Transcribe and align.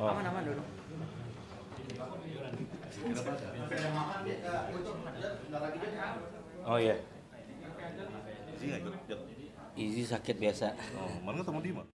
Oh. 0.00 0.08
Aman-aman 0.08 0.42
dulu. 0.48 0.62
Oh 6.64 6.78
iya. 6.80 6.96
Jod? 9.04 9.20
Easy 9.76 10.08
sakit 10.08 10.40
biasa. 10.40 10.72
Oh, 10.96 11.20
mana 11.20 11.44
ketemu 11.44 11.60
Dima? 11.60 11.84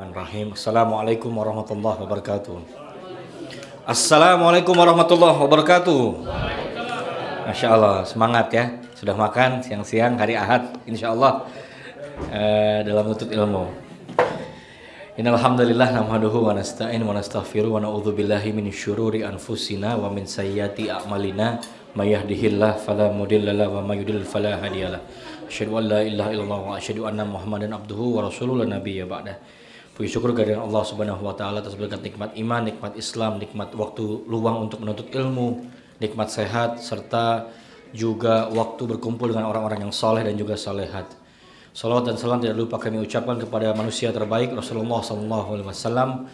Bismillahirrahmanirrahim. 0.00 0.56
Assalamualaikum 0.56 1.28
warahmatullahi 1.36 1.98
wabarakatuh. 2.00 2.56
Assalamualaikum 3.84 4.72
warahmatullahi 4.72 5.36
wabarakatuh. 5.36 6.00
Masya 7.44 7.68
Allah, 7.68 8.08
semangat 8.08 8.48
ya. 8.48 8.80
Sudah 8.96 9.12
makan 9.12 9.60
siang-siang 9.60 10.16
hari 10.16 10.40
Ahad, 10.40 10.72
insya 10.88 11.12
Allah 11.12 11.44
eh, 12.32 12.80
dalam 12.80 13.12
nutut 13.12 13.28
ilmu. 13.28 13.68
Innal 15.20 15.36
hamdalillah 15.36 15.92
nahmaduhu 15.92 16.48
wa 16.48 16.56
nasta'in 16.56 17.04
wa 17.04 17.12
nastaghfiru 17.12 17.76
wa 17.76 17.84
na'udzu 17.84 18.16
billahi 18.16 18.56
min 18.56 18.72
syururi 18.72 19.20
anfusina 19.20 20.00
wa 20.00 20.08
min 20.08 20.24
sayyiati 20.24 20.88
a'malina 20.88 21.60
may 21.92 22.16
yahdihillah 22.16 22.80
fala 22.80 23.12
mudilla 23.12 23.52
lahu 23.52 23.76
wa 23.76 23.92
may 23.92 24.00
yudlil 24.00 24.24
fala 24.24 24.64
hadiyalah. 24.64 25.04
Asyhadu 25.44 25.76
an 25.76 25.84
la 25.92 26.00
ilaha 26.00 26.32
illallah 26.32 26.60
wa 26.72 26.72
asyhadu 26.80 27.04
anna 27.04 27.28
Muhammadan 27.28 27.76
abduhu 27.76 28.16
wa 28.16 28.32
rasuluhu 28.32 28.64
nabiyya 28.64 29.04
ba'dah. 29.04 29.60
Puji 29.94 30.08
syukur 30.08 30.32
kehadiran 30.32 30.64
Allah 30.64 30.82
Subhanahu 30.86 31.22
wa 31.22 31.34
taala 31.36 31.60
atas 31.60 31.76
berkat 31.76 32.00
nikmat 32.00 32.32
iman, 32.38 32.62
nikmat 32.62 32.92
Islam, 32.96 33.36
nikmat 33.36 33.74
waktu 33.76 34.24
luang 34.30 34.70
untuk 34.70 34.80
menuntut 34.80 35.10
ilmu, 35.12 35.66
nikmat 36.00 36.30
sehat 36.30 36.80
serta 36.80 37.50
juga 37.90 38.48
waktu 38.48 38.86
berkumpul 38.96 39.34
dengan 39.34 39.50
orang-orang 39.50 39.90
yang 39.90 39.94
soleh 39.94 40.22
dan 40.22 40.38
juga 40.38 40.54
salehat. 40.54 41.10
Salawat 41.70 42.10
dan 42.10 42.16
salam 42.18 42.42
tidak 42.42 42.58
lupa 42.58 42.82
kami 42.82 42.98
ucapkan 42.98 43.38
kepada 43.38 43.70
manusia 43.78 44.10
terbaik 44.10 44.50
Rasulullah 44.50 45.02
SAW 45.06 46.26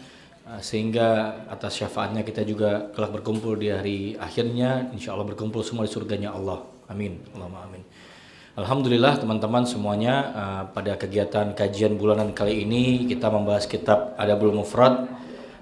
sehingga 0.63 1.43
atas 1.51 1.77
syafaatnya 1.77 2.25
kita 2.25 2.47
juga 2.47 2.89
kelak 2.95 3.21
berkumpul 3.21 3.59
di 3.59 3.69
hari 3.69 3.99
akhirnya. 4.17 4.89
Insya 4.97 5.13
Allah 5.13 5.29
berkumpul 5.29 5.61
semua 5.61 5.85
di 5.85 5.93
surganya 5.93 6.33
Allah. 6.33 6.65
Amin. 6.89 7.21
Allahumma 7.35 7.67
amin 7.69 8.06
Alhamdulillah 8.57 9.21
teman-teman 9.21 9.69
semuanya 9.69 10.33
uh, 10.33 10.63
pada 10.73 10.97
kegiatan 10.97 11.53
kajian 11.53 12.01
bulanan 12.01 12.33
kali 12.33 12.65
ini 12.65 13.05
kita 13.05 13.29
membahas 13.29 13.69
kitab 13.69 14.17
Adabul 14.17 14.57
Mufrad. 14.57 15.13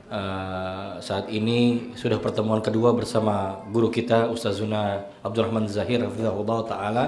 Uh, 0.06 1.02
saat 1.02 1.26
ini 1.26 1.90
sudah 1.98 2.22
pertemuan 2.22 2.62
kedua 2.62 2.94
bersama 2.94 3.66
guru 3.74 3.90
kita 3.90 4.30
Ustazuna 4.30 5.10
Abdurrahman 5.26 5.66
Zahir 5.66 6.06
Hafizahullah 6.06 6.58
Ta'ala. 6.70 7.04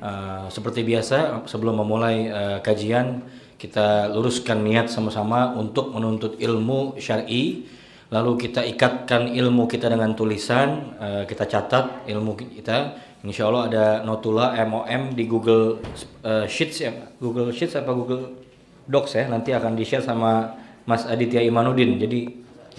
Uh, 0.00 0.48
seperti 0.48 0.88
biasa 0.88 1.44
sebelum 1.44 1.84
memulai 1.84 2.32
uh, 2.32 2.58
kajian 2.64 3.20
kita 3.60 4.08
luruskan 4.08 4.64
niat 4.64 4.88
sama-sama 4.88 5.52
untuk 5.52 5.92
menuntut 5.92 6.40
ilmu 6.40 6.96
syar'i. 6.96 7.68
Lalu 8.08 8.48
kita 8.48 8.64
ikatkan 8.64 9.36
ilmu 9.36 9.68
kita 9.68 9.92
dengan 9.92 10.16
tulisan 10.16 10.96
uh, 10.96 11.22
kita 11.28 11.44
catat 11.44 12.08
ilmu 12.08 12.40
kita 12.56 13.09
insya 13.24 13.48
Allah 13.52 13.62
ada 13.68 13.84
notula 14.02 14.56
MOM 14.64 15.12
di 15.12 15.24
Google 15.28 15.80
uh, 16.24 16.46
Sheets 16.48 16.76
ya. 16.80 16.92
Google 17.20 17.52
Sheets 17.52 17.76
apa 17.76 17.92
Google 17.92 18.40
Docs 18.88 19.12
ya? 19.20 19.24
Nanti 19.28 19.52
akan 19.52 19.76
di 19.76 19.84
share 19.84 20.04
sama 20.04 20.56
Mas 20.88 21.04
Aditya 21.04 21.44
Imanuddin 21.44 22.00
jadi 22.00 22.20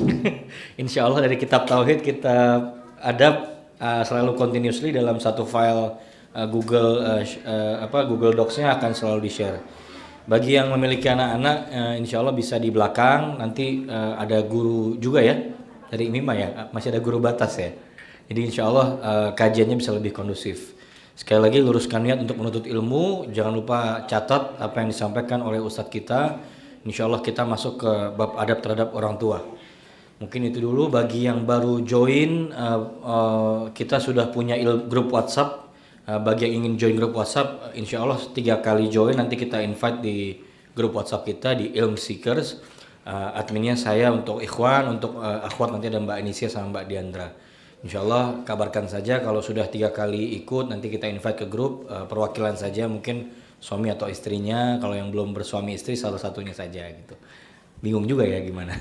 insya 0.81 1.05
Allah 1.05 1.29
dari 1.29 1.37
kitab 1.37 1.67
tauhid 1.69 2.01
kitab 2.01 2.79
adab 2.97 3.51
uh, 3.77 4.01
selalu 4.01 4.33
continuously 4.33 4.89
dalam 4.89 5.21
satu 5.21 5.45
file 5.45 5.99
uh, 6.33 6.47
Google 6.47 7.01
uh, 7.01 7.23
uh, 7.23 7.75
apa 7.85 8.07
Google 8.07 8.33
Docs-nya 8.33 8.77
akan 8.77 8.91
selalu 8.93 9.29
di-share. 9.29 9.59
Bagi 10.21 10.53
yang 10.53 10.69
memiliki 10.69 11.09
anak-anak, 11.09 11.57
uh, 11.73 11.93
insya 11.97 12.21
Allah 12.21 12.31
bisa 12.37 12.61
di 12.61 12.69
belakang. 12.69 13.41
Nanti 13.41 13.83
uh, 13.89 14.21
ada 14.21 14.45
guru 14.45 14.95
juga 15.01 15.25
ya 15.25 15.33
dari 15.91 16.07
Mima 16.07 16.37
ya, 16.37 16.71
masih 16.71 16.93
ada 16.93 17.01
guru 17.03 17.19
batas 17.19 17.57
ya. 17.57 17.73
Jadi 18.31 18.47
insya 18.47 18.71
Allah 18.71 18.87
uh, 19.03 19.29
kajiannya 19.35 19.75
bisa 19.75 19.91
lebih 19.91 20.15
kondusif. 20.15 20.71
Sekali 21.19 21.43
lagi 21.43 21.59
luruskan 21.59 21.99
niat 21.99 22.23
untuk 22.23 22.39
menuntut 22.39 22.63
ilmu, 22.63 23.27
jangan 23.27 23.51
lupa 23.51 24.07
catat 24.07 24.55
apa 24.55 24.71
yang 24.79 24.87
disampaikan 24.87 25.43
oleh 25.43 25.59
ustadz 25.59 25.91
kita. 25.91 26.39
Insya 26.87 27.11
Allah 27.11 27.19
kita 27.19 27.43
masuk 27.43 27.83
ke 27.83 27.91
bab 28.15 28.39
adab 28.39 28.63
terhadap 28.63 28.95
orang 28.95 29.19
tua. 29.19 29.43
Mungkin 30.23 30.47
itu 30.47 30.63
dulu 30.63 30.87
bagi 30.87 31.27
yang 31.27 31.43
baru 31.43 31.83
join, 31.83 32.55
uh, 32.55 32.79
uh, 33.03 33.61
kita 33.75 33.99
sudah 33.99 34.31
punya 34.31 34.55
grup 34.87 35.11
WhatsApp. 35.11 35.67
Uh, 36.07 36.23
bagi 36.23 36.47
yang 36.47 36.63
ingin 36.63 36.79
join 36.79 36.95
grup 36.95 37.11
WhatsApp, 37.11 37.75
insya 37.75 37.99
Allah 37.99 38.15
tiga 38.31 38.63
kali 38.63 38.87
join 38.87 39.19
nanti 39.19 39.35
kita 39.35 39.59
invite 39.59 39.99
di 39.99 40.39
grup 40.71 40.95
WhatsApp 40.95 41.27
kita 41.27 41.59
di 41.59 41.75
Ilm 41.75 41.99
Seekers. 41.99 42.63
Uh, 43.03 43.35
adminnya 43.35 43.75
saya 43.75 44.07
untuk 44.07 44.39
Ikhwan, 44.39 44.87
untuk 44.87 45.19
uh, 45.19 45.43
Akhwat 45.43 45.75
nanti 45.75 45.91
ada 45.91 45.99
Mbak 45.99 46.17
Inisia 46.23 46.47
sama 46.47 46.79
Mbak 46.79 46.85
Diandra. 46.87 47.50
Insya 47.81 48.05
Allah 48.05 48.45
kabarkan 48.45 48.85
saja 48.85 49.17
kalau 49.25 49.41
sudah 49.41 49.65
tiga 49.65 49.89
kali 49.89 50.37
ikut 50.37 50.69
nanti 50.69 50.85
kita 50.93 51.09
invite 51.09 51.45
ke 51.45 51.47
grup 51.49 51.89
uh, 51.89 52.05
perwakilan 52.05 52.53
saja 52.53 52.85
mungkin 52.85 53.33
suami 53.57 53.89
atau 53.89 54.05
istrinya. 54.05 54.77
Kalau 54.77 54.93
yang 54.93 55.09
belum 55.09 55.33
bersuami 55.33 55.73
istri 55.73 55.97
salah 55.97 56.21
satunya 56.21 56.53
saja 56.53 56.85
gitu. 56.85 57.17
Bingung 57.81 58.05
juga 58.05 58.29
ya 58.29 58.37
gimana. 58.45 58.77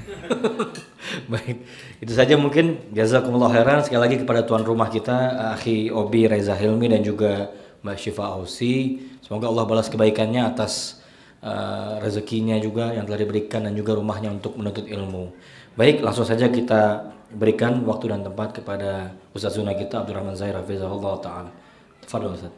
Baik 1.32 1.64
itu 2.05 2.12
saja 2.12 2.37
mungkin. 2.37 2.93
Jazakumullah 2.93 3.49
khairan. 3.49 3.81
Sekali 3.81 4.00
lagi 4.05 4.17
kepada 4.20 4.44
tuan 4.44 4.69
rumah 4.69 4.93
kita 4.93 5.56
Akhi 5.56 5.88
Obi 5.88 6.29
Reza 6.29 6.52
Hilmi 6.52 6.93
dan 6.93 7.00
juga 7.00 7.49
Mbak 7.81 7.97
Syifa 7.97 8.37
Ausi. 8.37 9.00
Semoga 9.25 9.49
Allah 9.49 9.64
balas 9.64 9.88
kebaikannya 9.88 10.44
atas 10.44 11.00
uh, 11.41 11.97
rezekinya 12.05 12.61
juga 12.61 12.93
yang 12.93 13.08
telah 13.08 13.25
diberikan 13.25 13.64
dan 13.64 13.73
juga 13.73 13.97
rumahnya 13.97 14.29
untuk 14.29 14.61
menuntut 14.61 14.85
ilmu. 14.85 15.32
Baik 15.81 16.05
langsung 16.05 16.29
saja 16.29 16.52
kita 16.52 17.08
berikan 17.33 17.83
waktu 17.85 18.12
dan 18.12 18.21
tempat 18.23 18.56
kepada 18.56 19.13
Ustaz 19.35 19.56
Zuna 19.57 19.73
kita 19.75 20.01
Abdurrahman 20.03 20.35
Zahir 20.35 20.56
Hafizahullah 20.56 21.13
Ta'ala 21.21 21.51
Tafadhol 22.03 22.35
Ustaz 22.35 22.53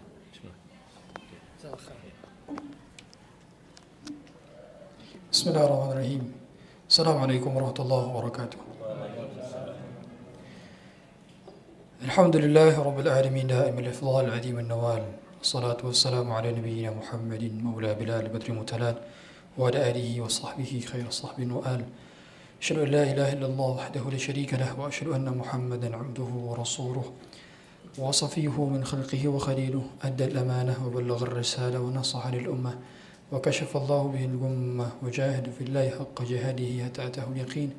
بسم 5.27 5.50
الله 5.54 5.65
الرحمن 5.69 5.92
الرحيم 5.92 6.24
السلام 6.89 7.18
عليكم 7.18 7.50
ورحمة 7.56 7.80
الله 7.80 8.04
وبركاته 8.09 8.57
الحمد 12.09 12.36
لله 12.36 12.74
رب 12.80 13.00
العالمين 13.00 13.48
دائم 13.48 13.75
الإفضال 13.80 14.31
عديم 14.31 14.59
النوال 14.59 15.04
الصلاة 15.42 15.77
والسلام 15.83 16.31
على 16.31 16.51
نبينا 16.57 16.92
محمد 16.92 17.44
مولى 17.63 17.94
بلال 17.94 18.25
بدر 18.33 18.50
متلال 18.54 18.95
وعلى 19.57 19.80
آله 19.92 20.21
وصحبه 20.21 20.71
خير 20.92 21.06
صحب 21.09 21.51
وآل 21.51 21.81
أشهد 22.62 22.79
أن 22.79 22.88
لا 22.88 23.03
إله 23.03 23.32
إلا 23.32 23.47
الله 23.47 23.70
وحده 23.70 24.11
لا 24.11 24.19
شريك 24.19 24.55
له 24.55 24.81
وأشهد 24.81 25.09
أن 25.09 25.38
محمدا 25.38 25.97
عبده 25.97 26.31
ورسوله. 26.49 27.05
وصفيه 27.99 28.64
من 28.64 28.85
خلقه 28.85 29.29
وخليله 29.29 29.82
أدى 30.03 30.25
الأمانة 30.25 30.87
وبلغ 30.87 31.23
الرسالة 31.23 31.81
ونصح 31.81 32.26
للأمة 32.26 32.79
وكشف 33.32 33.76
الله 33.76 34.03
به 34.14 34.25
الغمة 34.25 34.88
وجاهد 35.03 35.50
في 35.59 35.64
الله 35.64 35.91
حق 35.91 36.23
جهاده 36.23 36.85
حتى 36.85 37.06
أتاه 37.06 37.26
اليقين 37.32 37.70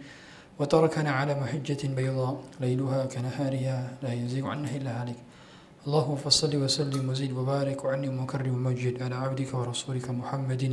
وتركنا 0.59 1.11
على 1.11 1.39
محجة 1.39 1.87
بيضاء 1.87 2.43
ليلها 2.59 3.05
كنهارها 3.05 3.97
لا 4.03 4.13
يزيغ 4.13 4.47
عنها 4.47 4.75
إلا 4.77 5.01
هالك. 5.01 5.19
اللهم 5.87 6.15
فصل 6.15 6.55
وسلم 6.55 7.09
وزد 7.09 7.31
وبارك 7.31 7.85
وعنم 7.85 8.23
وكرم 8.23 8.53
ومجد 8.55 9.03
على 9.03 9.15
عبدك 9.15 9.53
ورسولك 9.53 10.09
محمد 10.09 10.63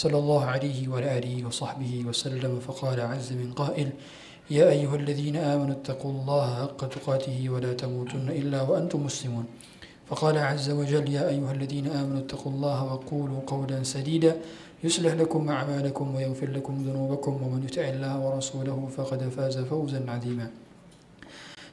صلى 0.00 0.16
الله 0.16 0.42
عليه 0.44 0.88
وعلى 0.88 1.08
آله 1.18 1.34
وصحبه 1.44 1.92
وسلم 2.08 2.52
فقال 2.64 2.98
عز 3.12 3.36
من 3.36 3.52
قائل 3.52 3.88
يا 4.48 4.72
أيها 4.72 4.96
الذين 4.96 5.36
آمنوا 5.36 5.84
اتقوا 5.84 6.12
الله 6.16 6.46
حق 6.62 6.80
تقاته 6.96 7.36
ولا 7.52 7.76
تموتن 7.76 8.32
إلا 8.32 8.64
وأنتم 8.64 8.96
مسلمون. 9.04 9.44
فقال 10.08 10.36
عز 10.40 10.68
وجل 10.72 11.04
يا 11.04 11.28
أيها 11.28 11.52
الذين 11.52 11.86
آمنوا 11.92 12.24
اتقوا 12.24 12.52
الله 12.52 12.78
وقولوا 12.84 13.40
قولا 13.46 13.78
سديدا 13.84 14.32
يصلح 14.80 15.20
لكم 15.20 15.42
أعمالكم 15.48 16.06
ويغفر 16.16 16.48
لكم 16.48 16.74
ذنوبكم 16.88 17.32
ومن 17.44 17.60
يطع 17.68 17.84
الله 17.94 18.14
ورسوله 18.24 18.78
فقد 18.96 19.20
فاز 19.36 19.56
فوزا 19.68 20.00
عظيما. 20.08 20.48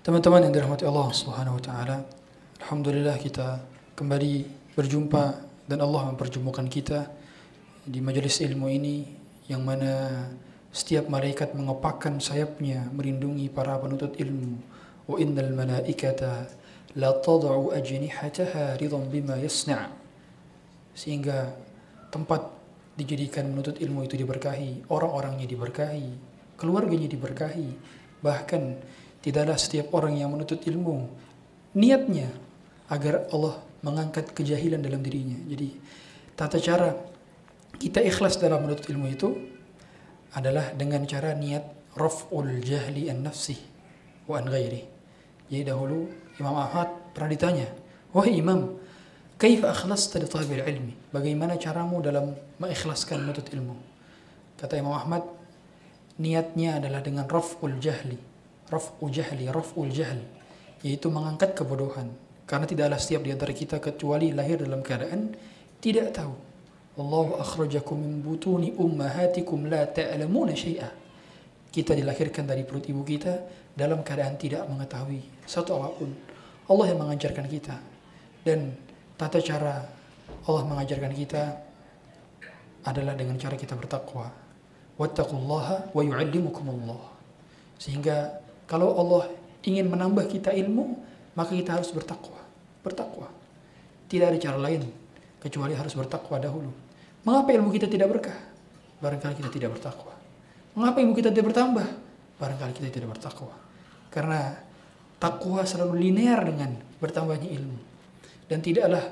Teman-teman 0.04 0.44
yang 0.44 0.54
dirahmati 0.56 0.84
Allah 0.84 1.08
Subhanahu 1.16 1.60
wa 1.60 1.64
taala, 1.64 1.98
alhamdulillah 2.60 3.16
kita 3.24 3.64
kembali 3.96 4.44
berjumpa 4.76 5.24
dan 5.72 5.80
Allah 5.80 6.12
mempertemukan 6.12 6.68
kita. 6.68 7.17
Di 7.88 8.04
majelis 8.04 8.44
ilmu 8.44 8.68
ini 8.68 9.08
yang 9.48 9.64
mana 9.64 10.28
setiap 10.76 11.08
malaikat 11.08 11.56
mengepakkan 11.56 12.20
sayapnya 12.20 12.92
melindungi 12.92 13.48
para 13.48 13.80
penuntut 13.80 14.20
ilmu. 14.20 14.60
Wa 15.08 15.16
innal 15.24 15.56
malaikata 15.56 16.52
la 17.00 17.16
tad'u 17.24 17.72
ajnihataha 17.72 18.76
ridan 18.76 19.08
bima 19.08 19.40
yasna' 19.40 19.88
sehingga 20.92 21.56
tempat 22.12 22.44
dijadikan 23.00 23.48
menuntut 23.48 23.80
ilmu 23.80 24.04
itu 24.04 24.20
diberkahi, 24.20 24.90
orang-orangnya 24.92 25.48
diberkahi, 25.48 26.10
keluarganya 26.58 27.08
diberkahi, 27.08 27.70
bahkan 28.20 28.76
tidaklah 29.22 29.56
setiap 29.56 29.94
orang 29.94 30.18
yang 30.18 30.34
menuntut 30.34 30.60
ilmu 30.66 31.08
niatnya 31.78 32.34
agar 32.90 33.30
Allah 33.30 33.62
mengangkat 33.86 34.34
kejahilan 34.34 34.82
dalam 34.82 35.06
dirinya. 35.06 35.38
Jadi 35.46 35.78
tata 36.34 36.58
cara 36.58 36.90
kita 37.78 38.02
ikhlas 38.02 38.42
dalam 38.42 38.66
menuntut 38.66 38.90
ilmu 38.90 39.08
itu 39.10 39.30
adalah 40.34 40.74
dengan 40.74 41.06
cara 41.06 41.34
niat 41.38 41.94
raf'ul 41.98 42.62
jahli 42.62 43.10
an 43.10 43.26
nafsi 43.26 43.58
wa 44.30 44.38
an 44.42 44.46
ghairi. 44.50 44.84
Jadi 45.48 45.64
dahulu 45.64 46.10
Imam 46.38 46.58
Ahmad 46.58 47.16
pernah 47.16 47.32
ditanya, 47.32 47.68
"Wahai 48.12 48.38
Imam, 48.38 48.76
kaifa 49.40 49.72
akhlasta 49.72 50.20
li 50.20 50.28
talibil 50.28 50.62
ilmi?" 50.62 50.94
Bagaimana 51.10 51.56
caramu 51.56 52.04
dalam 52.04 52.36
mengikhlaskan 52.60 53.24
menuntut 53.24 53.48
ilmu? 53.50 53.74
Kata 54.60 54.76
Imam 54.76 54.94
Ahmad, 54.94 55.24
niatnya 56.20 56.82
adalah 56.82 57.00
dengan 57.02 57.26
raf'ul 57.30 57.78
jahli. 57.80 58.18
Raf'ul 58.68 59.10
jahli, 59.14 59.48
raf'ul 59.48 59.90
jahl, 59.94 60.20
yaitu 60.84 61.08
mengangkat 61.08 61.56
kebodohan. 61.56 62.12
Karena 62.44 62.68
tidaklah 62.68 63.00
setiap 63.00 63.24
di 63.24 63.32
antara 63.32 63.56
kita 63.56 63.80
kecuali 63.80 64.36
lahir 64.36 64.60
dalam 64.60 64.84
keadaan 64.84 65.32
tidak 65.80 66.12
tahu. 66.12 66.47
Allahu 66.98 67.38
akhrajakum 67.38 68.02
min 68.02 68.26
butuni 68.26 68.74
ummahatikum 68.74 69.70
la 69.70 69.86
ta'lamuna 69.86 70.58
syai'a. 70.58 70.90
Kita 71.70 71.94
dilahirkan 71.94 72.50
dari 72.50 72.66
perut 72.66 72.90
ibu 72.90 73.06
kita 73.06 73.38
dalam 73.78 74.02
keadaan 74.02 74.34
tidak 74.42 74.66
mengetahui 74.66 75.22
satu 75.46 75.78
apa 75.78 75.94
pun. 75.94 76.10
Allah 76.66 76.86
yang 76.90 77.00
mengajarkan 77.06 77.46
kita. 77.46 77.78
Dan 78.42 78.74
tata 79.14 79.38
cara 79.46 79.86
Allah 80.50 80.64
mengajarkan 80.66 81.14
kita 81.14 81.44
adalah 82.82 83.14
dengan 83.14 83.38
cara 83.38 83.54
kita 83.54 83.78
bertakwa. 83.78 84.34
Wattaqullaha 84.98 85.94
wa 85.94 86.02
yu'allimukumullah. 86.02 87.14
Sehingga 87.78 88.42
kalau 88.66 88.98
Allah 88.98 89.30
ingin 89.62 89.86
menambah 89.86 90.26
kita 90.34 90.50
ilmu, 90.50 90.98
maka 91.38 91.54
kita 91.54 91.78
harus 91.78 91.94
bertakwa. 91.94 92.42
Bertakwa. 92.82 93.30
Tidak 94.10 94.34
ada 94.34 94.40
cara 94.42 94.58
lain 94.58 94.90
kecuali 95.38 95.78
harus 95.78 95.94
bertakwa 95.94 96.42
dahulu. 96.42 96.87
Mengapa 97.28 97.52
ilmu 97.52 97.76
kita 97.76 97.92
tidak 97.92 98.08
berkah? 98.08 98.40
Barangkali 99.04 99.36
kita 99.36 99.52
tidak 99.52 99.76
bertakwa. 99.76 100.16
Mengapa 100.80 101.04
ilmu 101.04 101.12
kita 101.12 101.28
tidak 101.28 101.52
bertambah? 101.52 101.88
Barangkali 102.40 102.72
kita 102.72 102.88
tidak 102.88 103.20
bertakwa. 103.20 103.52
Karena 104.08 104.56
takwa 105.20 105.68
selalu 105.68 106.08
linear 106.08 106.40
dengan 106.48 106.80
bertambahnya 107.04 107.52
ilmu. 107.52 107.84
Dan 108.48 108.64
tidaklah 108.64 109.12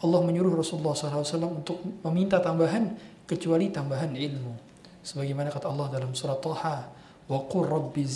Allah 0.00 0.20
menyuruh 0.24 0.56
Rasulullah 0.56 0.96
SAW 0.96 1.52
untuk 1.52 1.84
meminta 2.08 2.40
tambahan 2.40 2.96
kecuali 3.28 3.68
tambahan 3.68 4.16
ilmu. 4.16 4.56
Sebagaimana 5.04 5.52
kata 5.52 5.68
Allah 5.68 5.92
dalam 5.92 6.16
surat 6.16 6.40
Taha, 6.40 6.88
"Wa 7.28 7.38
qur 7.44 7.68
rabbi 7.68 8.08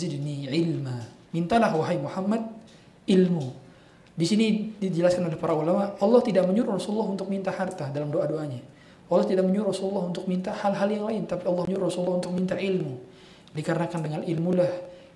ilma." 0.49 0.97
Mintalah 1.37 1.69
wahai 1.69 2.01
Muhammad 2.01 2.49
ilmu. 3.05 3.53
Di 4.17 4.25
sini 4.25 4.73
dijelaskan 4.81 5.29
oleh 5.29 5.37
para 5.37 5.53
ulama, 5.53 5.93
Allah 6.01 6.21
tidak 6.25 6.49
menyuruh 6.49 6.81
Rasulullah 6.81 7.13
untuk 7.13 7.29
minta 7.29 7.53
harta 7.53 7.93
dalam 7.93 8.09
doa-doanya. 8.09 8.76
Allah 9.07 9.23
tidak 9.23 9.47
menyuruh 9.47 9.71
Rasulullah 9.71 10.03
untuk 10.11 10.27
minta 10.27 10.51
hal-hal 10.51 10.89
yang 10.91 11.05
lain, 11.07 11.23
tapi 11.23 11.47
Allah 11.47 11.63
menyuruh 11.63 11.87
Rasulullah 11.87 12.19
untuk 12.19 12.35
minta 12.35 12.59
ilmu. 12.59 12.99
Dikarenakan 13.55 13.99
dengan 14.03 14.21
ilmulah 14.27 14.71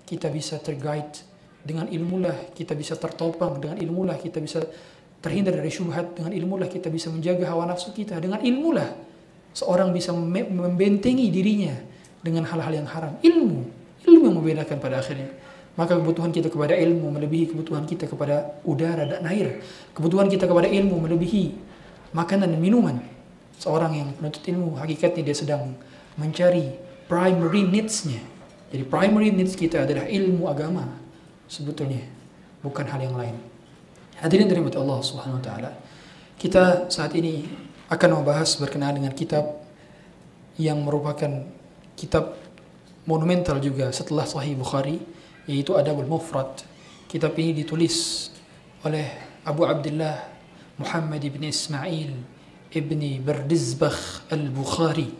kita 0.08 0.32
bisa 0.32 0.56
terguide, 0.58 1.20
dengan 1.60 1.86
ilmulah 1.92 2.56
kita 2.56 2.72
bisa 2.72 2.96
tertopang, 2.96 3.60
dengan 3.60 3.76
ilmulah 3.76 4.16
kita 4.16 4.40
bisa 4.40 4.64
terhindar 5.20 5.54
dari 5.54 5.68
syubhat, 5.68 6.16
dengan 6.16 6.32
ilmulah 6.32 6.66
kita 6.72 6.88
bisa 6.88 7.12
menjaga 7.12 7.44
hawa 7.52 7.68
nafsu 7.68 7.92
kita, 7.92 8.16
dengan 8.16 8.40
ilmulah 8.40 8.88
seorang 9.52 9.92
bisa 9.92 10.16
membentengi 10.16 11.28
dirinya 11.28 11.76
dengan 12.24 12.48
hal-hal 12.48 12.72
yang 12.72 12.88
haram. 12.88 13.12
Ilmu, 13.20 13.60
ilmu 14.08 14.24
yang 14.24 14.36
membedakan 14.40 14.80
pada 14.80 15.04
akhirnya. 15.04 15.28
maka 15.72 15.96
kebutuhan 15.96 16.28
kita 16.28 16.52
kepada 16.52 16.76
ilmu 16.76 17.08
melebihi 17.16 17.56
kebutuhan 17.56 17.88
kita 17.88 18.04
kepada 18.04 18.60
udara 18.68 19.08
dan 19.08 19.24
air. 19.24 19.64
Kebutuhan 19.96 20.28
kita 20.28 20.44
kepada 20.44 20.68
ilmu 20.68 21.00
melebihi 21.00 21.56
makanan 22.12 22.52
dan 22.52 22.60
minuman. 22.60 23.00
Seorang 23.62 23.94
yang 23.94 24.10
menuntut 24.18 24.42
ilmu 24.42 24.74
hakikatnya 24.74 25.22
dia 25.22 25.36
sedang 25.38 25.78
mencari 26.18 26.74
primary 27.06 27.62
needs-nya. 27.62 28.18
Jadi 28.74 28.82
primary 28.90 29.30
needs 29.30 29.54
kita 29.54 29.86
adalah 29.86 30.10
ilmu 30.10 30.50
agama 30.50 30.90
sebetulnya, 31.46 32.02
bukan 32.58 32.82
hal 32.90 32.98
yang 32.98 33.14
lain. 33.14 33.38
Hadirin 34.18 34.50
dari 34.50 34.58
Allah 34.58 34.98
Subhanahu 34.98 35.38
wa 35.38 35.44
taala. 35.46 35.70
Kita 36.34 36.90
saat 36.90 37.14
ini 37.14 37.46
akan 37.86 38.18
membahas 38.18 38.58
berkenaan 38.58 38.98
dengan 38.98 39.14
kitab 39.14 39.62
yang 40.58 40.82
merupakan 40.82 41.46
kitab 41.94 42.34
monumental 43.06 43.62
juga 43.62 43.94
setelah 43.94 44.26
Sahih 44.26 44.58
Bukhari 44.58 44.98
yaitu 45.46 45.78
Adabul 45.78 46.10
Mufrad. 46.10 46.66
Kitab 47.06 47.38
ini 47.38 47.62
ditulis 47.62 48.26
oleh 48.82 49.06
Abu 49.46 49.62
Abdullah 49.68 50.18
Muhammad 50.82 51.22
ibn 51.22 51.46
Ismail 51.46 52.10
ibni 52.72 53.20
Berdizbakh 53.20 54.26
al-Bukhari 54.32 55.12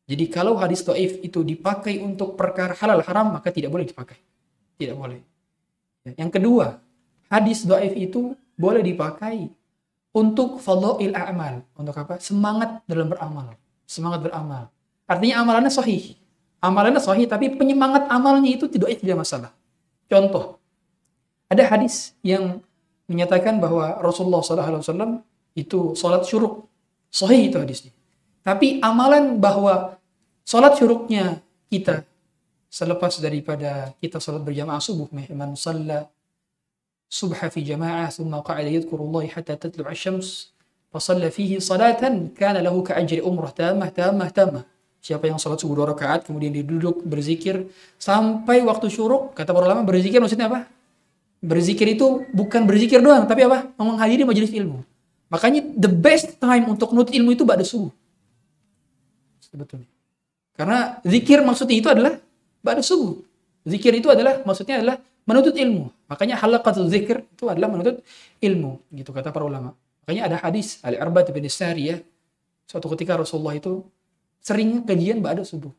Jadi 0.09 0.25
kalau 0.33 0.57
hadis 0.57 0.81
do'if 0.81 1.21
itu 1.21 1.45
dipakai 1.45 2.01
untuk 2.01 2.33
perkara 2.33 2.73
halal 2.73 3.05
haram 3.05 3.37
maka 3.37 3.53
tidak 3.53 3.69
boleh 3.69 3.85
dipakai. 3.85 4.17
Tidak 4.81 4.97
boleh. 4.97 5.21
Yang 6.17 6.31
kedua, 6.41 6.81
hadis 7.29 7.65
do'if 7.65 7.95
itu 7.95 8.35
boleh 8.59 8.83
dipakai 8.83 9.49
untuk 10.13 10.59
fadha'il 10.59 11.15
a'mal. 11.15 11.63
Untuk 11.79 11.95
apa? 11.95 12.19
Semangat 12.19 12.83
dalam 12.89 13.09
beramal. 13.13 13.55
Semangat 13.87 14.21
beramal. 14.25 14.69
Artinya 15.09 15.45
amalannya 15.45 15.73
sahih. 15.73 16.19
Amalannya 16.59 17.01
sahih 17.01 17.31
tapi 17.31 17.55
penyemangat 17.55 18.11
amalnya 18.11 18.51
itu 18.51 18.67
tidak 18.67 18.99
tidak 18.99 19.23
masalah. 19.23 19.55
Contoh, 20.11 20.59
ada 21.49 21.63
hadis 21.65 22.17
yang 22.21 22.61
menyatakan 23.09 23.57
bahwa 23.57 23.97
Rasulullah 24.03 24.45
SAW 24.45 25.25
itu 25.57 25.97
sholat 25.97 26.27
syuruk. 26.29 26.69
Sahih 27.09 27.49
itu 27.49 27.57
hadisnya. 27.57 27.93
Tapi 28.45 28.81
amalan 28.85 29.41
bahwa 29.41 29.97
sholat 30.45 30.77
syuruknya 30.77 31.41
kita 31.73 32.05
selepas 32.69 33.17
daripada 33.21 33.97
kita 33.97 34.21
sholat 34.21 34.45
berjamaah 34.45 34.81
subuh, 34.81 35.09
man 35.13 35.57
salla 35.57 36.05
subha 37.09 37.49
fi 37.49 37.65
jama'ah 37.65 38.13
thumma 38.13 38.45
qa'ada 38.45 38.69
yadhkurullahi 38.69 39.33
hatta 39.33 39.57
tatlu'a 39.57 39.97
syams 39.97 40.53
fasalla 40.93 41.33
fihi 41.33 41.57
salatan 41.59 42.33
kana 42.37 42.61
lahu 42.61 42.85
ka'ajri 42.85 43.25
umrah 43.25 43.53
tamah 43.53 43.89
tamah 43.89 44.29
tamah. 44.29 44.65
Siapa 44.99 45.31
yang 45.31 45.41
sholat 45.41 45.63
subuh 45.63 45.79
dua 45.79 45.87
rakaat 45.95 46.29
kemudian 46.29 46.53
dia 46.53 46.67
duduk 46.67 47.01
berzikir 47.07 47.71
sampai 47.97 48.61
waktu 48.67 48.93
syuruk 48.93 49.33
kata 49.33 49.57
para 49.57 49.65
ulama 49.65 49.83
berzikir 49.87 50.21
maksudnya 50.21 50.53
apa? 50.53 50.69
Berzikir 51.39 51.87
itu 51.87 52.27
bukan 52.35 52.67
berzikir 52.67 52.99
doang, 52.99 53.23
tapi 53.25 53.47
apa? 53.47 53.71
Menghadiri 53.79 54.27
majelis 54.27 54.51
ilmu. 54.51 54.83
Makanya 55.31 55.61
the 55.79 55.87
best 55.87 56.35
time 56.43 56.67
untuk 56.67 56.91
menuntut 56.91 57.15
ilmu 57.15 57.31
itu 57.31 57.47
pada 57.47 57.63
subuh. 57.63 57.95
Sebetulnya. 59.39 59.87
Karena 60.59 60.99
zikir 61.07 61.39
maksudnya 61.47 61.77
itu 61.79 61.87
adalah 61.87 62.19
pada 62.59 62.83
subuh. 62.83 63.23
Zikir 63.63 63.95
itu 63.95 64.11
adalah 64.11 64.43
maksudnya 64.43 64.83
adalah 64.83 64.97
menuntut 65.29 65.53
ilmu. 65.53 65.93
Makanya 66.09 66.41
halaqatul 66.41 66.89
zikir 66.89 67.29
itu 67.29 67.45
adalah 67.53 67.69
menuntut 67.69 68.01
ilmu. 68.41 68.81
Gitu 68.89 69.13
kata 69.13 69.29
para 69.29 69.45
ulama. 69.45 69.77
Makanya 70.09 70.33
ada 70.33 70.37
hadis 70.41 70.81
Ali 70.81 70.97
Arbat 70.97 71.29
bin 71.29 71.45
ya. 71.45 72.01
Suatu 72.65 72.89
ketika 72.97 73.21
Rasulullah 73.21 73.61
itu 73.61 73.85
sering 74.41 74.89
kajian 74.89 75.21
pada 75.21 75.45
subuh. 75.45 75.73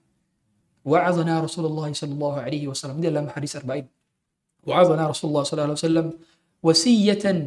Wa'azana 0.85 1.41
Rasulullah 1.41 1.89
sallallahu 1.89 2.37
alaihi 2.45 2.69
wasallam 2.69 3.01
dalam 3.01 3.25
hadis 3.33 3.57
arba'in. 3.57 3.89
Wa'azana 4.63 5.09
Rasulullah 5.09 5.43
sallallahu 5.43 5.73
alaihi 5.73 5.81
wasallam 5.81 6.07
wasiyatan. 6.61 7.37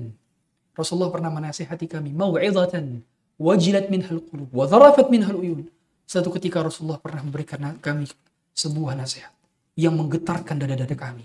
Rasulullah 0.74 1.12
pernah 1.14 1.30
menasihati 1.30 1.86
kami 1.86 2.10
mau'izatan 2.16 3.04
wajilat 3.36 3.92
minhal 3.92 4.24
qulub 4.24 4.48
wa 4.50 4.64
dharafat 4.66 5.06
minhal 5.12 5.38
uyun. 5.38 5.68
Satu 6.08 6.34
ketika 6.34 6.60
Rasulullah 6.60 6.98
pernah 6.98 7.22
memberikan 7.24 7.78
kami 7.78 8.10
sebuah 8.52 8.98
nasihat 8.98 9.32
yang 9.78 9.96
menggetarkan 9.96 10.60
dada-dada 10.60 10.92
kami, 10.92 11.24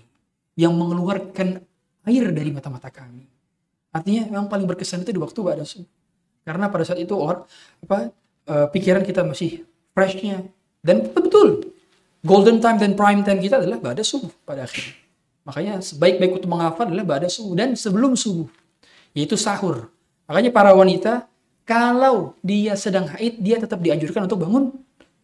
yang 0.58 0.74
mengeluarkan 0.74 1.62
air 2.10 2.24
dari 2.34 2.50
mata-mata 2.50 2.90
kami. 2.90 3.22
Artinya 3.94 4.26
yang 4.34 4.50
paling 4.50 4.66
berkesan 4.66 5.06
itu 5.06 5.14
di 5.14 5.22
waktu 5.22 5.38
pada 5.38 5.62
subuh. 5.62 5.86
Karena 6.42 6.66
pada 6.66 6.82
saat 6.82 6.98
itu 6.98 7.14
orang 7.14 7.46
apa 7.86 8.10
uh, 8.50 8.66
pikiran 8.74 9.06
kita 9.06 9.22
masih 9.22 9.62
freshnya 9.94 10.42
dan 10.82 11.06
betul 11.14 11.70
golden 12.26 12.58
time 12.58 12.80
dan 12.80 12.98
prime 12.98 13.22
time 13.22 13.38
kita 13.38 13.62
adalah 13.62 13.78
pada 13.78 14.02
subuh 14.02 14.32
pada 14.42 14.66
akhirnya. 14.66 14.96
Makanya 15.46 15.80
sebaik-baik 15.80 16.42
untuk 16.42 16.50
menghafal 16.50 16.90
adalah 16.90 17.06
pada 17.06 17.28
subuh 17.30 17.54
dan 17.56 17.72
sebelum 17.72 18.18
subuh, 18.18 18.48
yaitu 19.16 19.38
sahur. 19.38 19.88
Makanya 20.28 20.52
para 20.52 20.76
wanita, 20.76 21.24
kalau 21.64 22.36
dia 22.44 22.76
sedang 22.76 23.08
haid, 23.08 23.40
dia 23.40 23.56
tetap 23.56 23.80
dianjurkan 23.80 24.28
untuk 24.28 24.44
bangun 24.44 24.76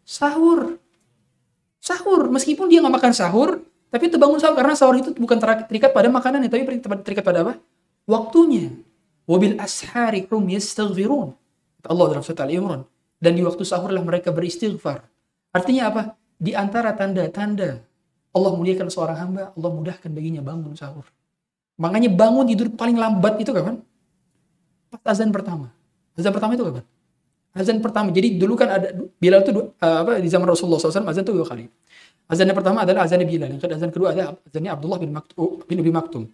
sahur. 0.04 0.80
Sahur, 1.76 2.32
meskipun 2.32 2.72
dia 2.72 2.80
nggak 2.80 2.96
makan 2.96 3.12
sahur, 3.12 3.63
tapi 3.94 4.10
bangun 4.10 4.42
sahur 4.42 4.58
karena 4.58 4.74
sahur 4.74 4.98
itu 4.98 5.14
bukan 5.14 5.38
terikat 5.38 5.94
pada 5.94 6.10
makanan, 6.10 6.42
tapi 6.50 6.66
terikat 7.06 7.22
pada 7.22 7.46
apa? 7.46 7.62
Waktunya. 8.10 8.74
Wabil 9.30 9.54
ashari 9.54 10.26
hum 10.26 10.50
yastaghfirun. 10.50 11.30
Allah 11.86 12.04
dalam 12.10 12.26
surat 12.26 12.42
Al-Imran. 12.42 12.82
Dan 13.22 13.38
di 13.38 13.46
waktu 13.46 13.62
sahurlah 13.62 14.02
mereka 14.02 14.34
beristighfar. 14.34 15.06
Artinya 15.54 15.94
apa? 15.94 16.02
Di 16.34 16.58
antara 16.58 16.90
tanda-tanda 16.98 17.78
Allah 18.34 18.50
muliakan 18.58 18.90
seorang 18.90 19.16
hamba, 19.16 19.42
Allah 19.54 19.70
mudahkan 19.70 20.10
baginya 20.10 20.42
bangun 20.42 20.74
sahur. 20.74 21.06
Makanya 21.78 22.10
bangun 22.10 22.50
tidur 22.50 22.74
paling 22.74 22.98
lambat 22.98 23.38
itu 23.38 23.54
kapan? 23.54 23.78
Pas 24.90 25.14
azan 25.14 25.30
pertama. 25.30 25.70
Azan 26.18 26.34
pertama 26.34 26.58
itu 26.58 26.66
kapan? 26.66 26.84
Azan 27.54 27.78
pertama. 27.78 28.10
Jadi 28.10 28.42
dulu 28.42 28.58
kan 28.58 28.74
ada 28.74 28.90
Bilal 29.22 29.46
itu 29.46 29.54
uh, 29.54 29.96
apa 30.02 30.18
di 30.18 30.26
zaman 30.26 30.50
Rasulullah 30.50 30.82
SAW 30.82 31.06
azan 31.06 31.22
itu 31.22 31.30
dua 31.30 31.46
kali. 31.46 31.70
Azan 32.24 32.48
yang 32.48 32.56
pertama 32.56 32.88
adalah 32.88 33.04
azan 33.04 33.20
Bilal. 33.20 33.52
Yang 33.52 33.68
azan 33.68 33.92
kedua 33.92 34.16
adalah 34.16 34.36
azannya 34.48 34.70
Abdullah 34.72 34.98
bin 35.00 35.12
Maktum, 35.12 35.60
bin 35.68 35.76
Abi 35.80 35.92
Maktum. 35.92 36.24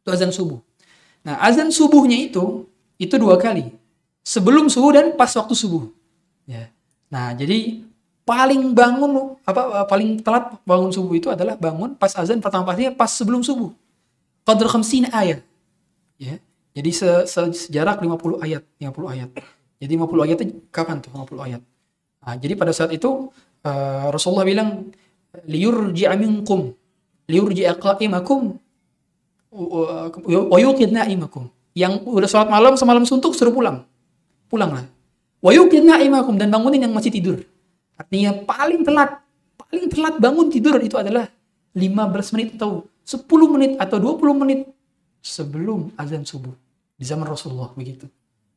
Itu 0.00 0.08
azan 0.08 0.32
subuh. 0.32 0.60
Nah, 1.26 1.36
azan 1.44 1.68
subuhnya 1.68 2.16
itu 2.16 2.64
itu 2.96 3.14
dua 3.20 3.36
kali. 3.36 3.68
Sebelum 4.24 4.72
subuh 4.72 4.96
dan 4.96 5.12
pas 5.14 5.28
waktu 5.36 5.52
subuh. 5.52 5.92
Ya. 6.48 6.72
Nah, 7.12 7.36
jadi 7.36 7.84
paling 8.26 8.74
bangun 8.74 9.38
apa 9.46 9.86
paling 9.86 10.18
telat 10.24 10.58
bangun 10.66 10.90
subuh 10.90 11.14
itu 11.14 11.30
adalah 11.30 11.54
bangun 11.54 11.94
pas 11.94 12.10
azan 12.18 12.42
pertama 12.42 12.66
pastinya 12.66 12.96
pas 12.96 13.12
sebelum 13.12 13.44
subuh. 13.44 13.70
Qadr 14.48 14.66
khamsin 14.72 15.12
ayat. 15.12 15.44
Ya. 16.16 16.40
Jadi 16.76 16.90
se, 16.92 17.08
se, 17.24 17.40
sejarak 17.56 18.04
50 18.04 18.44
ayat, 18.44 18.60
50 18.76 19.08
ayat. 19.08 19.30
Jadi 19.80 19.92
50 19.96 20.26
ayat 20.28 20.38
itu 20.44 20.44
kapan 20.68 21.00
tuh 21.00 21.08
50 21.08 21.46
ayat? 21.48 21.62
Nah, 22.20 22.34
jadi 22.36 22.52
pada 22.52 22.72
saat 22.76 22.92
itu 22.92 23.32
uh, 23.64 24.06
Rasulullah 24.12 24.44
bilang 24.44 24.92
liyurji'a 25.44 26.16
minkum 26.16 26.72
liyurji'a 27.28 27.76
qa'imakum 27.76 28.56
wa 29.52 30.58
na'imakum. 30.72 31.50
Yang 31.76 31.92
udah 32.08 32.28
sholat 32.28 32.48
malam 32.48 32.72
semalam 32.80 33.04
suntuk 33.04 33.36
suruh 33.36 33.52
pulang. 33.52 33.84
Pulanglah. 34.48 34.88
Yuqid 35.44 35.84
na'imakum 35.84 36.40
dan 36.40 36.48
bangunin 36.48 36.82
yang 36.88 36.94
masih 36.96 37.12
tidur. 37.12 37.44
Artinya 37.96 38.32
paling 38.44 38.84
telat, 38.84 39.20
paling 39.56 39.88
telat 39.92 40.14
bangun 40.20 40.48
tidur 40.52 40.76
itu 40.80 40.96
adalah 40.96 41.28
15 41.76 42.34
menit 42.34 42.48
atau 42.56 42.88
10 43.04 43.54
menit 43.54 43.72
atau 43.76 43.96
20 44.00 44.40
menit 44.42 44.60
sebelum 45.20 45.92
azan 45.96 46.24
subuh 46.24 46.52
di 46.96 47.04
zaman 47.04 47.28
Rasulullah 47.28 47.70
begitu. 47.76 48.08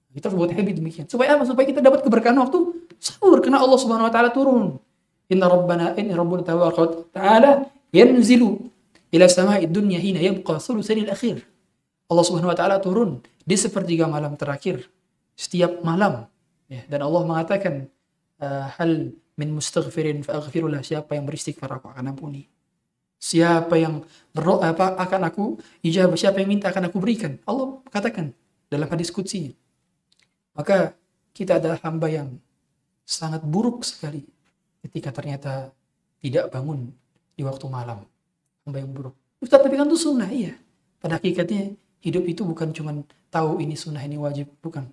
Kita 0.09 0.31
harus 0.31 0.38
buat 0.41 0.50
habit 0.50 0.75
demikian. 0.81 1.05
Supaya 1.05 1.38
apa? 1.38 1.45
Supaya 1.45 1.69
kita 1.69 1.86
dapat 1.86 2.01
keberkahan 2.01 2.33
waktu 2.41 2.57
sahur 2.98 3.38
karena 3.45 3.62
Allah 3.62 3.77
Subhanahu 3.77 4.09
wa 4.09 4.13
taala 4.13 4.33
turun. 4.33 4.81
Rabbana 5.29 5.93
inna 5.93 6.17
rabbuna 6.17 6.41
tabaraka 6.41 6.79
wa 6.81 6.89
ta'ala 7.13 7.51
yanzilu 7.93 8.65
ila 9.13 9.25
sama'i 9.29 9.69
dunya 9.69 10.01
hina 10.01 10.17
yabqa 10.17 10.57
thulutsanil 10.57 11.09
akhir. 11.13 11.45
Allah 12.09 12.25
Subhanahu 12.25 12.50
wa 12.50 12.57
taala 12.57 12.81
turun 12.81 13.21
di 13.45 13.53
sepertiga 13.53 14.09
malam 14.09 14.33
terakhir 14.33 14.89
setiap 15.38 15.86
malam 15.86 16.25
ya. 16.65 16.81
dan 16.89 17.05
Allah 17.05 17.21
mengatakan 17.21 17.86
uh, 18.41 18.65
hal 18.81 19.13
min 19.38 19.50
mustaghfirin 19.53 20.25
fa 20.25 20.41
aghfirullah 20.41 20.81
siapa 20.81 21.13
yang 21.13 21.29
beristighfar 21.29 21.69
aku 21.77 21.93
akan 21.93 22.09
ampuni. 22.09 22.50
Siapa 23.19 23.75
yang 23.75 24.01
berdoa 24.33 24.74
apa 24.74 24.95
akan 24.95 25.21
aku 25.27 25.45
ijabah 25.86 26.17
siapa 26.17 26.41
yang 26.41 26.50
minta 26.57 26.74
akan 26.74 26.89
aku 26.89 26.98
berikan. 26.98 27.38
Allah 27.45 27.77
katakan 27.93 28.33
dalam 28.71 28.89
hadis 28.89 29.13
qudsi. 29.13 29.53
Maka 30.57 30.98
kita 31.38 31.62
adalah 31.62 31.77
hamba 31.86 32.09
yang 32.09 32.41
sangat 33.05 33.45
buruk 33.45 33.86
sekali 33.86 34.25
ketika 34.86 35.09
ternyata 35.12 35.71
tidak 36.19 36.51
bangun 36.51 36.91
di 37.36 37.43
waktu 37.43 37.65
malam. 37.71 38.03
Hamba 38.67 38.77
yang 38.83 38.91
buruk. 38.91 39.15
Ustaz, 39.39 39.63
tapi 39.63 39.79
kan 39.79 39.88
itu 39.88 40.00
sunnah, 40.00 40.27
iya. 40.27 40.53
Pada 41.00 41.15
hakikatnya 41.15 41.74
hidup 42.03 42.24
itu 42.27 42.43
bukan 42.43 42.75
cuma 42.75 42.91
tahu 43.31 43.63
ini 43.63 43.79
sunnah, 43.79 44.03
ini 44.03 44.19
wajib. 44.19 44.51
Bukan. 44.59 44.83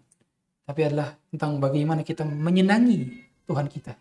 Tapi 0.67 0.81
adalah 0.87 1.15
tentang 1.31 1.59
bagaimana 1.59 2.07
kita 2.07 2.23
menyenangi 2.23 3.27
Tuhan 3.47 3.67
kita. 3.67 3.95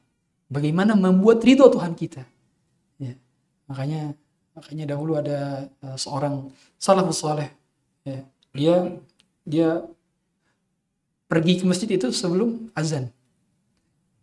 Bagaimana 0.50 0.94
membuat 0.94 1.42
ridho 1.42 1.66
Tuhan 1.70 1.98
kita. 1.98 2.22
Ya. 3.02 3.18
Makanya 3.66 4.14
makanya 4.56 4.96
dahulu 4.96 5.20
ada 5.20 5.68
uh, 5.84 5.98
seorang 6.00 6.48
salafus 6.80 7.20
saleh 7.20 7.52
ya. 8.08 8.24
dia 8.56 8.76
dia 9.44 9.70
pergi 11.28 11.60
ke 11.60 11.64
masjid 11.68 11.92
itu 11.92 12.08
sebelum 12.16 12.72
azan 12.72 13.12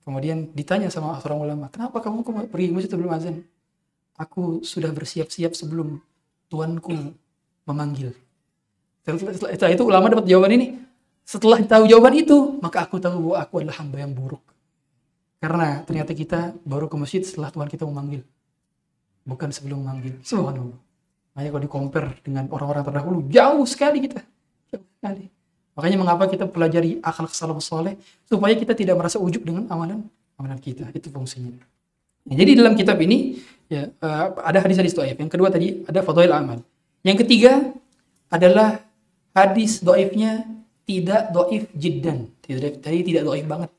Kemudian 0.02 0.50
ditanya 0.50 0.90
sama 0.90 1.14
seorang 1.22 1.46
ulama, 1.46 1.66
kenapa 1.70 2.02
kamu 2.02 2.26
pergi 2.50 2.66
ke 2.70 2.74
masjid 2.74 2.90
sebelum 2.90 3.10
azan? 3.14 3.36
Aku 4.18 4.60
sudah 4.66 4.90
bersiap-siap 4.90 5.54
sebelum 5.54 6.02
tuanku 6.50 7.14
memanggil. 7.64 8.10
Setelah, 9.06 9.70
itu 9.70 9.82
ulama 9.82 10.10
dapat 10.10 10.26
jawaban 10.26 10.58
ini. 10.58 10.66
Setelah 11.22 11.62
tahu 11.62 11.86
jawaban 11.86 12.18
itu, 12.18 12.58
maka 12.58 12.82
aku 12.82 12.98
tahu 12.98 13.30
bahwa 13.30 13.36
aku 13.38 13.54
adalah 13.62 13.78
hamba 13.78 14.02
yang 14.02 14.10
buruk. 14.10 14.42
Karena 15.38 15.82
ternyata 15.86 16.14
kita 16.14 16.54
baru 16.66 16.86
ke 16.90 16.94
masjid 16.98 17.22
setelah 17.22 17.50
Tuhan 17.54 17.66
kita 17.70 17.86
memanggil. 17.86 18.22
Bukan 19.22 19.50
sebelum 19.54 19.86
memanggil. 19.86 20.18
Subhanallah. 20.22 20.78
Makanya 21.34 21.50
kalau 21.54 21.62
di 21.62 21.70
compare 21.70 22.08
dengan 22.26 22.50
orang-orang 22.50 22.82
terdahulu, 22.82 23.18
jauh 23.30 23.66
sekali 23.66 24.02
kita. 24.02 24.22
Jauh 24.74 24.86
sekali. 24.98 25.30
Makanya 25.82 25.98
mengapa 25.98 26.30
kita 26.30 26.46
pelajari 26.46 27.02
akal 27.02 27.26
salafus 27.26 27.66
soleh 27.66 27.98
supaya 28.30 28.54
kita 28.54 28.70
tidak 28.70 28.94
merasa 28.94 29.18
ujuk 29.18 29.42
dengan 29.42 29.66
amalan 29.66 30.06
amalan 30.38 30.54
kita. 30.62 30.86
Itu 30.94 31.10
fungsinya. 31.10 31.58
Nah, 32.22 32.34
jadi 32.38 32.54
dalam 32.54 32.78
kitab 32.78 33.02
ini 33.02 33.42
ya 33.66 33.90
uh, 33.90 34.38
ada 34.46 34.62
hadis-hadis 34.62 34.94
doaif. 34.94 35.18
Yang 35.18 35.34
kedua 35.34 35.50
tadi 35.50 35.82
ada 35.82 36.06
fadhail 36.06 36.30
amal. 36.30 36.62
Yang 37.02 37.26
ketiga 37.26 37.74
adalah 38.30 38.78
hadis 39.34 39.82
doaifnya 39.82 40.46
tidak 40.86 41.34
doif 41.34 41.66
jiddan. 41.74 42.30
Tidak 42.46 42.78
tadi 42.78 43.02
tidak 43.02 43.26
doif 43.26 43.42
banget. 43.50 43.74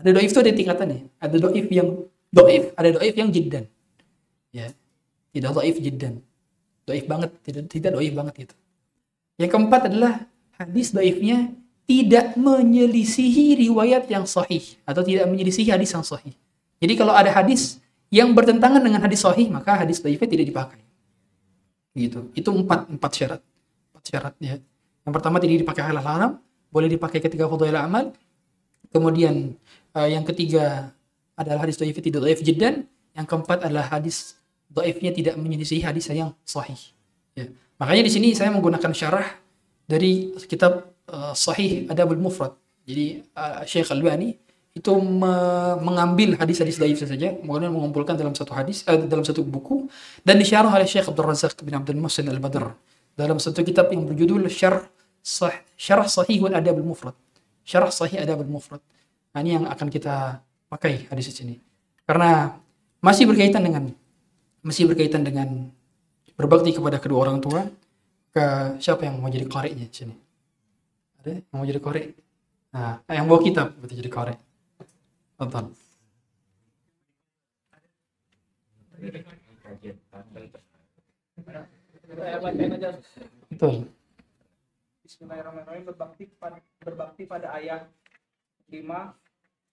Ada 0.00 0.10
doif 0.16 0.32
itu 0.32 0.40
ada 0.40 0.52
tingkatannya. 0.56 1.00
Ada 1.20 1.36
doif 1.36 1.66
yang 1.68 1.88
doif, 2.32 2.64
ada 2.72 2.88
doif 2.88 3.12
yang 3.12 3.28
jiddan. 3.28 3.68
Ya, 4.48 4.72
tidak 5.36 5.52
doif 5.60 5.76
jiddan. 5.76 6.24
Doif 6.88 7.04
banget, 7.04 7.36
tidak 7.44 7.68
tidak 7.68 7.90
doif 8.00 8.16
banget 8.16 8.48
itu. 8.48 8.54
Yang 9.36 9.50
keempat 9.52 9.92
adalah 9.92 10.24
hadis 10.58 10.90
daifnya 10.90 11.54
tidak 11.88 12.36
menyelisihi 12.36 13.64
riwayat 13.64 14.10
yang 14.12 14.28
sahih 14.28 14.60
atau 14.84 15.00
tidak 15.00 15.24
menyelisihi 15.30 15.72
hadis 15.72 15.94
yang 15.94 16.04
sahih. 16.04 16.34
Jadi 16.82 16.94
kalau 16.98 17.16
ada 17.16 17.32
hadis 17.32 17.80
yang 18.12 18.34
bertentangan 18.36 18.82
dengan 18.82 19.00
hadis 19.00 19.24
sahih 19.24 19.48
maka 19.48 19.72
hadis 19.78 20.02
daifnya 20.02 20.28
tidak 20.28 20.46
dipakai. 20.52 20.80
Gitu. 21.96 22.28
Itu 22.36 22.50
empat 22.52 22.92
empat 22.92 23.10
syarat. 23.16 23.40
Empat 23.94 24.04
syarat 24.04 24.34
ya. 24.36 24.60
Yang 25.08 25.12
pertama 25.16 25.40
tidak 25.40 25.64
dipakai 25.64 25.82
halal 25.88 26.04
haram, 26.04 26.32
boleh 26.68 26.92
dipakai 26.92 27.24
ketika 27.24 27.48
fadhil 27.48 27.78
amal. 27.78 28.12
Kemudian 28.92 29.56
uh, 29.96 30.08
yang 30.08 30.28
ketiga 30.28 30.92
adalah 31.32 31.64
hadis 31.64 31.80
daifnya 31.80 32.04
tidak 32.04 32.20
daif 32.28 32.44
jiddan. 32.44 32.84
Yang 33.16 33.26
keempat 33.32 33.64
adalah 33.64 33.88
hadis 33.88 34.36
daifnya 34.68 35.16
tidak 35.16 35.34
menyelisihi 35.40 35.80
hadis 35.80 36.12
yang 36.12 36.36
sahih. 36.44 36.76
Ya. 37.32 37.48
Makanya 37.80 38.04
di 38.04 38.12
sini 38.12 38.28
saya 38.36 38.52
menggunakan 38.52 38.92
syarah 38.92 39.47
dari 39.88 40.36
kitab 40.44 40.92
uh, 41.08 41.32
Sahih 41.32 41.88
Adabul 41.88 42.20
Mufrad. 42.20 42.52
Jadi 42.84 43.24
uh, 43.32 43.64
Syekh 43.64 43.88
Albani 43.88 44.36
itu 44.76 44.92
me 45.00 45.34
mengambil 45.80 46.36
hadis-hadis 46.38 46.76
daif 46.78 47.00
saja, 47.00 47.34
kemudian 47.34 47.72
mengumpulkan 47.72 48.14
dalam 48.14 48.36
satu 48.36 48.52
hadis, 48.52 48.84
uh, 48.84 49.00
dalam 49.08 49.24
satu 49.24 49.40
buku 49.42 49.88
dan 50.22 50.36
disyarah 50.36 50.68
oleh 50.68 50.86
Syekh 50.86 51.08
Abdul 51.08 51.26
Razak 51.26 51.56
bin 51.64 51.74
Abdul 51.74 51.96
Muhsin 51.96 52.28
Al-Badr 52.28 52.68
dalam 53.16 53.40
satu 53.40 53.64
kitab 53.66 53.90
yang 53.90 54.06
berjudul 54.06 54.46
Syarh 54.52 54.86
Sah 55.24 55.56
Syarah 55.74 56.06
Sahih 56.06 56.38
wal 56.44 56.54
Adabul 56.54 56.86
Mufrad. 56.86 57.16
Syarah 57.66 57.90
Sahih 57.90 58.22
Adabul 58.22 58.48
Mufrad. 58.48 58.80
Nah, 59.34 59.40
ini 59.42 59.58
yang 59.58 59.64
akan 59.66 59.88
kita 59.90 60.40
pakai 60.70 61.08
hadis 61.10 61.32
ini. 61.42 61.58
Karena 62.06 62.56
masih 63.02 63.28
berkaitan 63.28 63.60
dengan 63.60 63.92
masih 64.64 64.88
berkaitan 64.88 65.24
dengan 65.26 65.68
berbakti 66.38 66.72
kepada 66.72 67.02
kedua 67.02 67.28
orang 67.28 67.42
tua, 67.42 67.66
ke 68.38 68.46
siapa 68.78 69.02
yang 69.02 69.18
mau 69.18 69.26
jadi 69.26 69.50
koreknya 69.50 69.90
di 69.90 69.96
sini? 69.98 70.14
Ada 71.18 71.42
yang 71.42 71.58
mau 71.58 71.66
jadi 71.66 71.82
korek? 71.82 72.14
Nah, 72.70 73.02
yang 73.10 73.26
bawa 73.26 73.42
kitab 73.42 73.74
berarti 73.74 73.98
jadi 73.98 74.10
korek. 74.14 74.38
Tonton. 75.34 75.74
Betul. 83.50 83.90
Bismillahirrahmanirrahim 85.02 85.84
berbakti 85.88 86.30
pada, 86.38 86.62
berbakti 86.82 87.22
pada 87.26 87.50
ayah 87.58 87.90
lima 88.70 89.18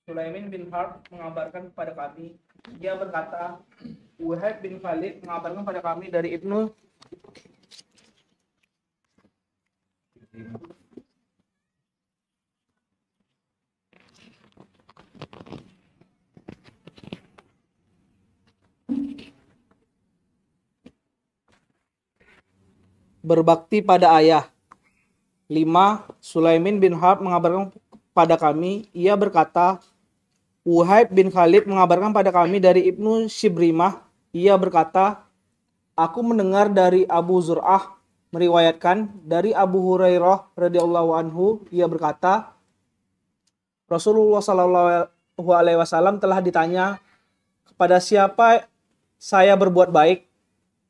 Sulaiman 0.10 0.50
bin 0.50 0.74
Harb 0.74 1.06
mengabarkan 1.14 1.70
kepada 1.70 1.92
kami 1.94 2.34
dia 2.82 2.98
berkata 2.98 3.62
Wahab 4.18 4.64
bin 4.64 4.80
Khalid 4.80 5.22
mengabarkan 5.22 5.62
kepada 5.62 5.82
kami 5.84 6.06
dari 6.08 6.34
Ibnu 6.40 6.72
berbakti 23.26 23.82
pada 23.82 24.14
ayah. 24.22 24.46
5. 25.50 25.62
Sulaiman 26.22 26.78
bin 26.82 26.94
Harb 26.98 27.22
mengabarkan 27.22 27.74
pada 28.14 28.34
kami, 28.38 28.90
ia 28.94 29.14
berkata, 29.14 29.78
Uhaib 30.66 31.14
bin 31.14 31.30
Khalid 31.30 31.70
mengabarkan 31.70 32.10
pada 32.10 32.34
kami 32.34 32.58
dari 32.58 32.90
Ibnu 32.90 33.30
Shibrimah, 33.30 34.02
ia 34.34 34.58
berkata, 34.58 35.22
Aku 35.94 36.26
mendengar 36.26 36.68
dari 36.74 37.06
Abu 37.06 37.38
Zur'ah 37.40 37.95
meriwayatkan 38.36 39.24
dari 39.24 39.56
Abu 39.56 39.80
Hurairah 39.80 40.52
radhiyallahu 40.60 41.16
anhu 41.16 41.64
ia 41.72 41.88
berkata 41.88 42.52
Rasulullah 43.88 44.44
Shallallahu 44.44 45.52
alaihi 45.56 45.80
wasallam 45.80 46.20
telah 46.20 46.44
ditanya 46.44 47.00
kepada 47.64 48.04
siapa 48.04 48.68
saya 49.16 49.56
berbuat 49.56 49.88
baik. 49.94 50.28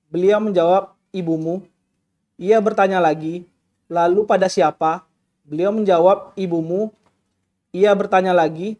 Beliau 0.10 0.42
menjawab 0.42 0.98
ibumu. 1.14 1.62
Ia 2.42 2.58
bertanya 2.64 2.98
lagi 2.98 3.46
lalu 3.92 4.26
pada 4.26 4.50
siapa? 4.50 5.06
Beliau 5.46 5.70
menjawab 5.70 6.34
ibumu. 6.40 6.90
Ia 7.76 7.94
bertanya 7.94 8.34
lagi 8.34 8.80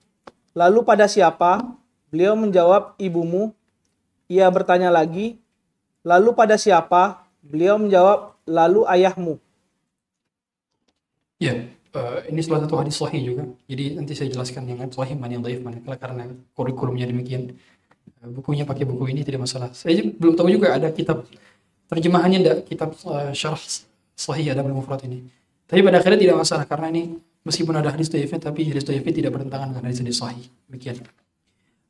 lalu 0.58 0.82
pada 0.82 1.06
siapa? 1.06 1.62
Beliau 2.10 2.34
menjawab 2.40 2.98
ibumu. 2.98 3.52
Ia 4.32 4.48
bertanya 4.50 4.90
lagi 4.90 5.38
lalu 6.02 6.34
pada 6.34 6.56
siapa 6.56 7.25
beliau 7.46 7.78
menjawab 7.78 8.36
lalu 8.50 8.82
ayahmu. 8.90 9.34
Ya, 11.38 11.68
uh, 11.94 12.20
ini 12.32 12.40
salah 12.42 12.64
satu 12.66 12.76
hadis 12.80 12.96
sahih 12.98 13.22
juga. 13.22 13.44
Jadi 13.68 13.96
nanti 13.98 14.14
saya 14.16 14.32
jelaskan 14.32 14.66
yang 14.66 14.80
sahih 14.90 15.16
mana 15.16 15.36
yang 15.36 15.44
daif 15.44 15.62
mana 15.62 15.80
karena 15.98 16.32
kurikulumnya 16.58 17.06
demikian. 17.08 17.54
eh, 18.06 18.30
bukunya 18.30 18.64
pakai 18.70 18.86
buku 18.86 19.12
ini 19.12 19.22
tidak 19.26 19.46
masalah. 19.46 19.74
Saya 19.74 20.02
belum 20.02 20.38
tahu 20.38 20.48
juga 20.50 20.78
ada 20.78 20.94
kitab 20.94 21.26
terjemahannya 21.90 22.38
enggak 22.42 22.58
kitab 22.70 22.94
eh, 22.94 23.34
syarah 23.34 23.62
sahih 24.16 24.54
ada 24.54 24.62
mufrad 24.64 25.04
ini. 25.06 25.26
Tapi 25.66 25.82
pada 25.82 25.98
akhirnya 26.00 26.20
tidak 26.22 26.38
masalah 26.38 26.66
karena 26.70 26.88
ini 26.94 27.18
meskipun 27.42 27.74
ada 27.78 27.90
hadis 27.90 28.08
dhaif 28.14 28.32
tapi 28.38 28.70
hadis 28.70 28.86
dhaif 28.86 29.02
tidak 29.02 29.34
bertentangan 29.34 29.74
dengan 29.74 29.84
hadis 29.90 30.00
hadis 30.02 30.18
sahih. 30.22 30.46
Demikian. 30.70 31.02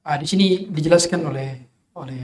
Ah, 0.05 0.15
di 0.21 0.27
sini 0.29 0.69
dijelaskan 0.69 1.21
oleh 1.25 1.49
oleh 1.97 2.21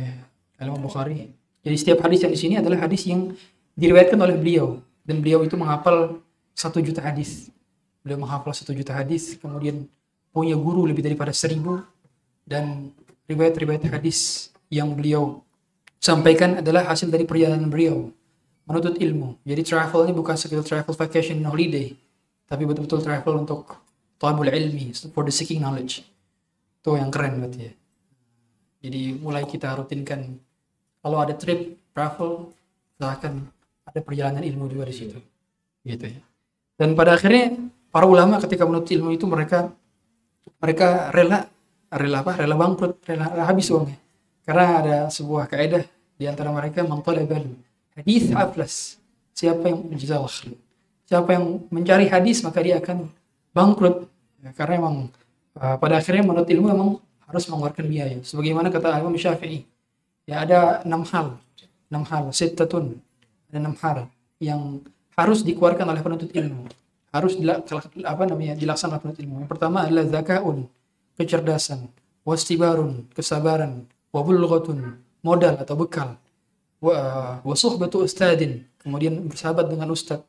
Imam 0.62 0.80
Bukhari. 0.80 1.41
Jadi 1.62 1.76
setiap 1.78 2.02
hadis 2.06 2.26
yang 2.26 2.34
di 2.34 2.40
sini 2.40 2.56
adalah 2.58 2.86
hadis 2.86 3.06
yang 3.06 3.34
diriwayatkan 3.78 4.18
oleh 4.18 4.38
beliau 4.38 4.82
dan 5.06 5.22
beliau 5.22 5.46
itu 5.46 5.54
menghafal 5.54 6.22
satu 6.58 6.82
juta 6.82 7.02
hadis. 7.02 7.54
Beliau 8.02 8.18
menghafal 8.18 8.54
satu 8.54 8.74
juta 8.74 8.98
hadis, 8.98 9.38
kemudian 9.38 9.86
punya 10.34 10.58
guru 10.58 10.90
lebih 10.90 11.06
daripada 11.06 11.30
seribu 11.30 11.86
dan 12.48 12.90
riwayat-riwayat 13.30 13.86
hadis 13.94 14.50
yang 14.74 14.98
beliau 14.98 15.46
sampaikan 16.02 16.66
adalah 16.66 16.90
hasil 16.90 17.14
dari 17.14 17.30
perjalanan 17.30 17.70
beliau 17.70 18.10
menuntut 18.66 18.98
ilmu. 18.98 19.38
Jadi 19.46 19.62
travel 19.62 20.10
ini 20.10 20.14
bukan 20.18 20.36
sekedar 20.40 20.66
travel 20.66 20.96
vacation 20.98 21.38
holiday, 21.46 21.94
tapi 22.50 22.66
betul-betul 22.66 23.06
travel 23.06 23.46
untuk 23.46 23.78
talabul 24.18 24.50
ilmi, 24.50 24.94
for 25.14 25.22
the 25.22 25.34
seeking 25.34 25.62
knowledge. 25.62 26.02
Itu 26.82 26.98
yang 26.98 27.14
keren 27.14 27.38
berarti 27.38 27.60
ya. 27.70 27.74
Jadi 28.82 29.02
mulai 29.22 29.46
kita 29.46 29.78
rutinkan 29.78 30.42
kalau 31.02 31.18
ada 31.18 31.34
trip 31.34 31.78
travel, 31.92 32.54
silahkan 32.96 33.34
ada 33.86 34.00
perjalanan 34.00 34.46
ilmu 34.46 34.70
juga 34.70 34.86
di 34.88 34.96
situ. 34.96 35.18
Gitu 35.82 36.06
ya. 36.06 36.22
Dan 36.78 36.94
pada 36.94 37.18
akhirnya 37.18 37.58
para 37.90 38.06
ulama 38.06 38.38
ketika 38.42 38.64
menuntut 38.66 38.94
ilmu 38.94 39.14
itu 39.14 39.26
mereka 39.26 39.74
mereka 40.62 41.10
rela 41.10 41.50
rela 41.92 42.18
apa? 42.24 42.38
Rela 42.38 42.56
bangkrut, 42.56 43.02
rela, 43.06 43.26
rela 43.34 43.46
habis 43.46 43.68
uangnya. 43.74 43.98
Karena 44.46 44.66
ada 44.82 44.98
sebuah 45.10 45.46
kaidah 45.50 45.86
di 46.18 46.26
antara 46.30 46.50
mereka 46.54 46.86
mantalabal 46.86 47.46
hadis 47.98 48.30
aflas. 48.34 49.02
Siapa 49.34 49.74
yang 49.74 49.90
menjazal 49.90 50.26
Siapa 51.10 51.30
yang 51.34 51.66
mencari 51.74 52.08
hadis 52.08 52.46
maka 52.46 52.62
dia 52.62 52.78
akan 52.78 53.10
bangkrut. 53.52 54.06
Ya, 54.42 54.54
karena 54.54 54.82
emang 54.82 54.96
uh, 55.58 55.76
pada 55.78 56.02
akhirnya 56.02 56.26
menurut 56.26 56.50
ilmu 56.50 56.66
memang 56.72 56.90
harus 57.26 57.44
mengeluarkan 57.50 57.86
biaya. 57.90 58.18
Sebagaimana 58.26 58.70
kata 58.70 59.02
Imam 59.02 59.14
Syafi'i. 59.18 59.66
Ya 60.30 60.46
ada 60.46 60.86
enam 60.86 61.06
hal. 61.08 61.38
Enam 61.90 62.04
hal. 62.08 62.24
Sittatun. 62.34 63.00
Ada 63.50 63.58
enam 63.58 63.76
hal 63.82 63.98
yang 64.42 64.82
harus 65.18 65.46
dikeluarkan 65.46 65.86
oleh 65.86 66.02
penuntut 66.02 66.32
ilmu. 66.34 66.70
Harus 67.12 67.36
apa 68.08 68.24
namanya 68.24 68.56
dilaksanakan 68.56 69.00
penuntut 69.02 69.22
ilmu. 69.22 69.36
Yang 69.44 69.52
pertama 69.52 69.78
adalah 69.84 70.08
zakaun, 70.08 70.72
kecerdasan, 71.20 71.92
wastibarun, 72.24 73.12
kesabaran, 73.12 73.86
wabulghatun, 74.16 74.96
modal 75.20 75.60
atau 75.60 75.76
bekal, 75.76 76.16
wa, 76.80 77.44
batu 77.78 78.08
ustadin, 78.08 78.64
kemudian 78.80 79.28
bersahabat 79.28 79.68
dengan 79.68 79.92
ustad, 79.92 80.24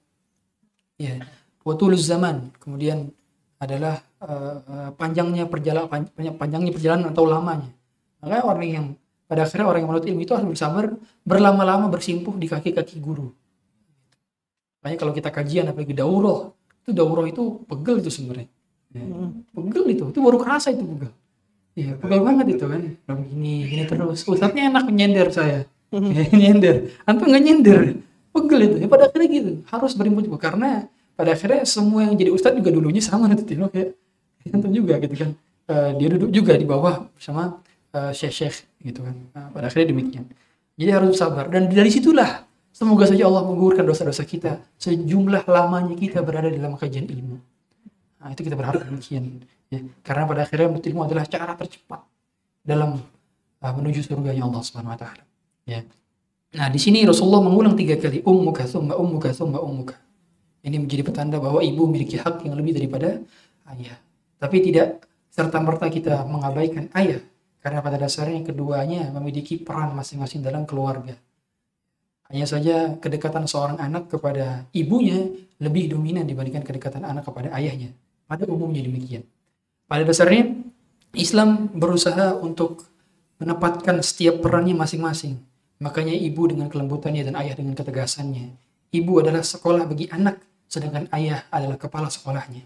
ya 1.02 1.18
watulus 1.66 2.06
zaman 2.06 2.50
kemudian 2.62 3.10
adalah 3.58 4.02
uh, 4.22 4.90
panjangnya 4.98 5.46
perjalanan 5.46 5.90
panjang, 5.90 6.34
panjangnya 6.38 6.72
perjalanan 6.74 7.06
atau 7.14 7.24
lamanya 7.26 7.70
maka 8.22 8.42
orang 8.46 8.68
yang 8.68 8.86
pada 9.32 9.48
akhirnya 9.48 9.64
orang 9.64 9.80
yang 9.80 9.88
menurut 9.88 10.04
ilmu 10.04 10.20
itu 10.28 10.32
harus 10.36 10.44
bersabar 10.44 10.92
berlama-lama 11.24 11.88
bersimpuh 11.88 12.36
di 12.36 12.52
kaki-kaki 12.52 13.00
guru. 13.00 13.32
Makanya 14.84 14.98
kalau 15.00 15.12
kita 15.16 15.32
kajian 15.32 15.64
apalagi 15.72 15.96
daurah 15.96 16.52
itu 16.84 16.90
daurah 16.92 17.24
itu 17.24 17.64
pegel 17.64 18.04
itu 18.04 18.12
sebenarnya. 18.12 18.52
Ya, 18.92 19.00
pegel 19.56 19.84
itu 19.88 20.04
itu 20.12 20.20
baru 20.20 20.36
kerasa 20.36 20.68
itu 20.76 20.84
pegel. 20.84 21.16
Ya 21.72 21.96
pegel 21.96 22.20
banget 22.20 22.60
itu 22.60 22.64
kan. 22.68 22.80
Begini 23.08 23.54
gini 23.72 23.82
terus. 23.88 24.20
Ustadznya 24.28 24.68
enak 24.68 24.84
menyender 24.92 25.32
saya. 25.32 25.64
Ya, 25.92 26.24
nyender 26.28 26.92
antum 27.08 27.32
nggak 27.32 27.44
nyender. 27.44 27.80
Pegel 28.36 28.60
itu. 28.68 28.76
Ya 28.84 28.86
pada 28.92 29.08
akhirnya 29.08 29.28
gitu. 29.32 29.50
Harus 29.64 29.96
berimpun 29.96 30.28
juga. 30.28 30.44
Karena 30.44 30.92
pada 31.16 31.32
akhirnya 31.32 31.64
semua 31.64 32.04
yang 32.04 32.20
jadi 32.20 32.28
ustadz 32.36 32.60
juga 32.60 32.68
dulunya 32.68 33.00
sama 33.00 33.32
nanti 33.32 33.48
tino 33.48 33.72
kayak 33.72 33.96
antum 34.52 34.68
juga 34.76 35.00
gitu 35.00 35.16
kan. 35.16 35.32
Uh, 35.72 35.96
dia 35.96 36.08
duduk 36.12 36.28
juga 36.36 36.52
di 36.52 36.68
bawah 36.68 37.08
bersama 37.16 37.64
uh, 37.92 38.12
syekh-syekh 38.12 38.66
gitu 38.82 39.04
kan. 39.04 39.16
Nah, 39.32 39.46
pada 39.52 39.68
akhirnya 39.68 39.92
demikian. 39.92 40.24
Jadi 40.76 40.90
harus 40.90 41.16
sabar. 41.16 41.48
Dan 41.52 41.68
dari 41.68 41.92
situlah 41.92 42.44
semoga 42.72 43.04
saja 43.06 43.28
Allah 43.28 43.44
menggugurkan 43.44 43.84
dosa-dosa 43.84 44.24
kita. 44.24 44.60
Sejumlah 44.80 45.44
lamanya 45.46 45.94
kita 45.94 46.24
berada 46.24 46.48
dalam 46.48 46.74
kajian 46.76 47.06
ilmu. 47.06 47.36
Nah, 48.22 48.28
itu 48.32 48.40
kita 48.42 48.56
berharap 48.56 48.82
demikian 48.82 49.44
ya. 49.68 49.80
Karena 50.00 50.24
pada 50.24 50.40
akhirnya 50.48 50.72
ilmu 50.72 51.00
adalah 51.04 51.24
cara 51.28 51.52
tercepat 51.54 52.00
dalam 52.64 52.98
uh, 53.60 53.72
menuju 53.72 54.00
surga 54.06 54.32
Allah 54.36 54.62
Subhanahu 54.62 54.94
wa 54.94 54.98
taala 54.98 55.24
ya. 55.68 55.84
Nah, 56.52 56.68
di 56.68 56.76
sini 56.76 57.00
Rasulullah 57.08 57.40
mengulang 57.40 57.72
tiga 57.72 57.96
kali 57.96 58.20
ummuka 58.28 58.68
summa 58.68 58.92
ummuka 59.00 59.32
summa 59.32 59.56
ummuka. 59.60 59.96
Ini 60.62 60.78
menjadi 60.78 61.02
petanda 61.02 61.42
bahwa 61.42 61.58
ibu 61.58 61.90
memiliki 61.90 62.20
hak 62.20 62.46
yang 62.46 62.54
lebih 62.54 62.76
daripada 62.76 63.18
ayah. 63.74 63.98
Tapi 64.38 64.62
tidak 64.62 65.02
serta-merta 65.32 65.88
kita 65.88 66.22
mengabaikan 66.28 66.92
ayah 66.94 67.18
karena 67.62 67.78
pada 67.78 67.96
dasarnya 67.96 68.42
keduanya 68.42 69.08
memiliki 69.14 69.56
peran 69.62 69.94
masing-masing 69.94 70.42
dalam 70.42 70.66
keluarga. 70.66 71.14
Hanya 72.28 72.46
saja 72.48 72.98
kedekatan 72.98 73.46
seorang 73.46 73.78
anak 73.78 74.10
kepada 74.10 74.66
ibunya 74.74 75.30
lebih 75.62 75.94
dominan 75.94 76.26
dibandingkan 76.26 76.66
kedekatan 76.66 77.06
anak 77.06 77.28
kepada 77.28 77.54
ayahnya. 77.54 77.94
Pada 78.26 78.48
umumnya 78.50 78.82
demikian. 78.82 79.22
Pada 79.86 80.02
dasarnya 80.02 80.58
Islam 81.14 81.70
berusaha 81.70 82.34
untuk 82.40 82.88
menempatkan 83.38 84.00
setiap 84.00 84.40
perannya 84.40 84.72
masing-masing 84.74 85.38
Makanya 85.82 86.14
ibu 86.14 86.46
dengan 86.46 86.70
kelembutannya 86.70 87.26
dan 87.26 87.34
ayah 87.42 87.58
dengan 87.58 87.74
ketegasannya. 87.74 88.54
Ibu 88.94 89.12
adalah 89.18 89.42
sekolah 89.42 89.90
bagi 89.90 90.06
anak, 90.14 90.38
sedangkan 90.70 91.10
ayah 91.10 91.42
adalah 91.50 91.74
kepala 91.74 92.06
sekolahnya. 92.06 92.62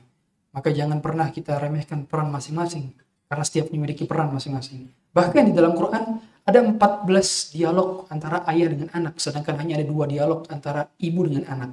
Maka 0.53 0.69
jangan 0.69 1.01
pernah 1.01 1.33
kita 1.33 1.57
remehkan 1.57 2.05
peran 2.05 2.29
masing-masing, 2.29 2.93
karena 3.27 3.45
setiap 3.45 3.67
memiliki 3.75 4.07
peran 4.07 4.31
masing-masing. 4.31 4.87
Bahkan 5.11 5.51
di 5.51 5.53
dalam 5.55 5.75
Quran 5.75 6.23
ada 6.47 6.59
14 6.63 7.57
dialog 7.59 8.07
antara 8.07 8.47
ayah 8.55 8.71
dengan 8.71 8.89
anak, 8.95 9.19
sedangkan 9.19 9.59
hanya 9.59 9.83
ada 9.83 9.87
dua 9.87 10.07
dialog 10.07 10.47
antara 10.47 10.87
ibu 11.03 11.27
dengan 11.27 11.45
anak. 11.51 11.71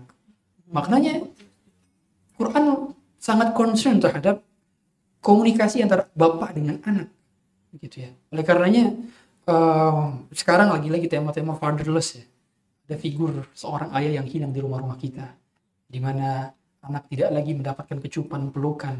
Maknanya 0.74 1.30
Quran 2.34 2.96
sangat 3.22 3.54
concern 3.54 4.02
terhadap 4.02 4.42
komunikasi 5.22 5.86
antara 5.86 6.10
bapak 6.18 6.58
dengan 6.58 6.82
anak. 6.89 7.13
Begitu 7.70 8.10
ya. 8.10 8.12
Oleh 8.34 8.42
karenanya 8.42 8.98
uh, 9.46 10.26
sekarang 10.34 10.74
lagi-lagi 10.74 11.06
tema-tema 11.06 11.54
fatherless 11.54 12.18
ya. 12.18 12.26
Ada 12.89 12.98
figur 13.00 13.48
seorang 13.54 13.94
ayah 13.96 14.20
yang 14.20 14.28
hilang 14.28 14.52
di 14.52 14.60
rumah-rumah 14.60 14.98
kita. 14.98 15.38
Di 15.86 16.02
mana 16.02 16.50
anak 16.84 17.08
tidak 17.13 17.30
lagi 17.32 17.54
mendapatkan 17.56 18.02
kecupan, 18.02 18.50
pelukan, 18.50 18.98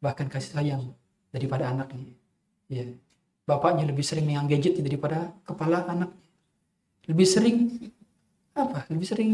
bahkan 0.00 0.30
kasih 0.30 0.56
sayang 0.56 0.82
daripada 1.30 1.70
anaknya. 1.70 2.14
Ya. 2.70 2.86
Bapaknya 3.46 3.88
lebih 3.88 4.06
sering 4.06 4.26
megang 4.26 4.46
gadget 4.46 4.78
daripada 4.78 5.34
kepala 5.42 5.82
anaknya. 5.86 6.28
Lebih 7.10 7.26
sering 7.26 7.56
apa? 8.54 8.86
Lebih 8.86 9.06
sering 9.06 9.30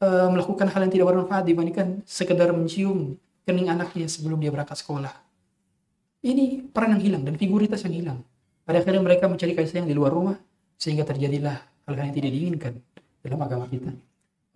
uh, 0.00 0.28
melakukan 0.32 0.70
hal 0.72 0.80
yang 0.88 0.92
tidak 0.92 1.06
bermanfaat 1.12 1.44
dibandingkan 1.44 2.00
sekedar 2.08 2.52
mencium 2.56 3.20
kening 3.44 3.68
anaknya 3.68 4.08
sebelum 4.08 4.40
dia 4.40 4.48
berangkat 4.48 4.80
sekolah. 4.80 5.12
Ini 6.24 6.72
peran 6.72 6.96
yang 6.96 7.02
hilang 7.04 7.22
dan 7.28 7.36
figuritas 7.36 7.84
yang 7.84 7.92
hilang. 7.92 8.18
Pada 8.64 8.80
akhirnya 8.80 9.04
mereka 9.04 9.28
mencari 9.28 9.52
kasih 9.52 9.76
sayang 9.76 9.88
di 9.88 9.92
luar 9.92 10.08
rumah 10.08 10.40
sehingga 10.80 11.04
terjadilah 11.04 11.60
hal-hal 11.84 12.04
yang 12.08 12.16
tidak 12.16 12.30
diinginkan 12.32 12.72
dalam 13.20 13.40
agama 13.44 13.68
kita. 13.68 13.92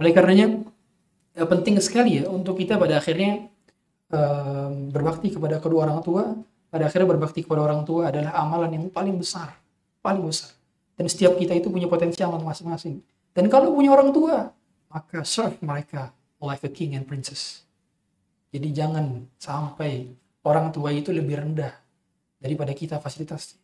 Oleh 0.01 0.13
karenanya 0.17 0.65
ya, 1.37 1.45
penting 1.45 1.77
sekali 1.85 2.25
ya 2.25 2.33
untuk 2.33 2.57
kita 2.57 2.81
pada 2.81 2.97
akhirnya 2.97 3.53
um, 4.09 4.89
berbakti 4.89 5.29
kepada 5.29 5.61
kedua 5.61 5.85
orang 5.85 6.01
tua. 6.01 6.25
Pada 6.69 6.85
akhirnya 6.85 7.09
berbakti 7.09 7.41
kepada 7.45 7.65
orang 7.65 7.83
tua 7.89 8.13
adalah 8.13 8.37
amalan 8.37 8.77
yang 8.77 8.85
paling 8.93 9.17
besar, 9.17 9.57
paling 10.05 10.21
besar. 10.21 10.53
Dan 10.99 11.09
setiap 11.09 11.39
kita 11.41 11.57
itu 11.57 11.73
punya 11.73 11.89
potensi 11.89 12.21
amal 12.21 12.45
masing-masing. 12.45 13.01
Dan 13.33 13.49
kalau 13.49 13.73
punya 13.73 13.95
orang 13.95 14.13
tua, 14.13 14.53
maka 14.93 15.25
serve 15.25 15.57
mereka 15.65 16.13
like 16.43 16.61
a 16.65 16.71
king 16.73 16.93
and 16.93 17.09
princess. 17.09 17.65
Jadi 18.53 18.73
jangan 18.73 19.29
sampai 19.37 20.13
orang 20.45 20.73
tua 20.73 20.93
itu 20.93 21.13
lebih 21.13 21.41
rendah 21.41 21.73
daripada 22.41 22.73
kita 22.73 22.97
fasilitasnya. 23.01 23.61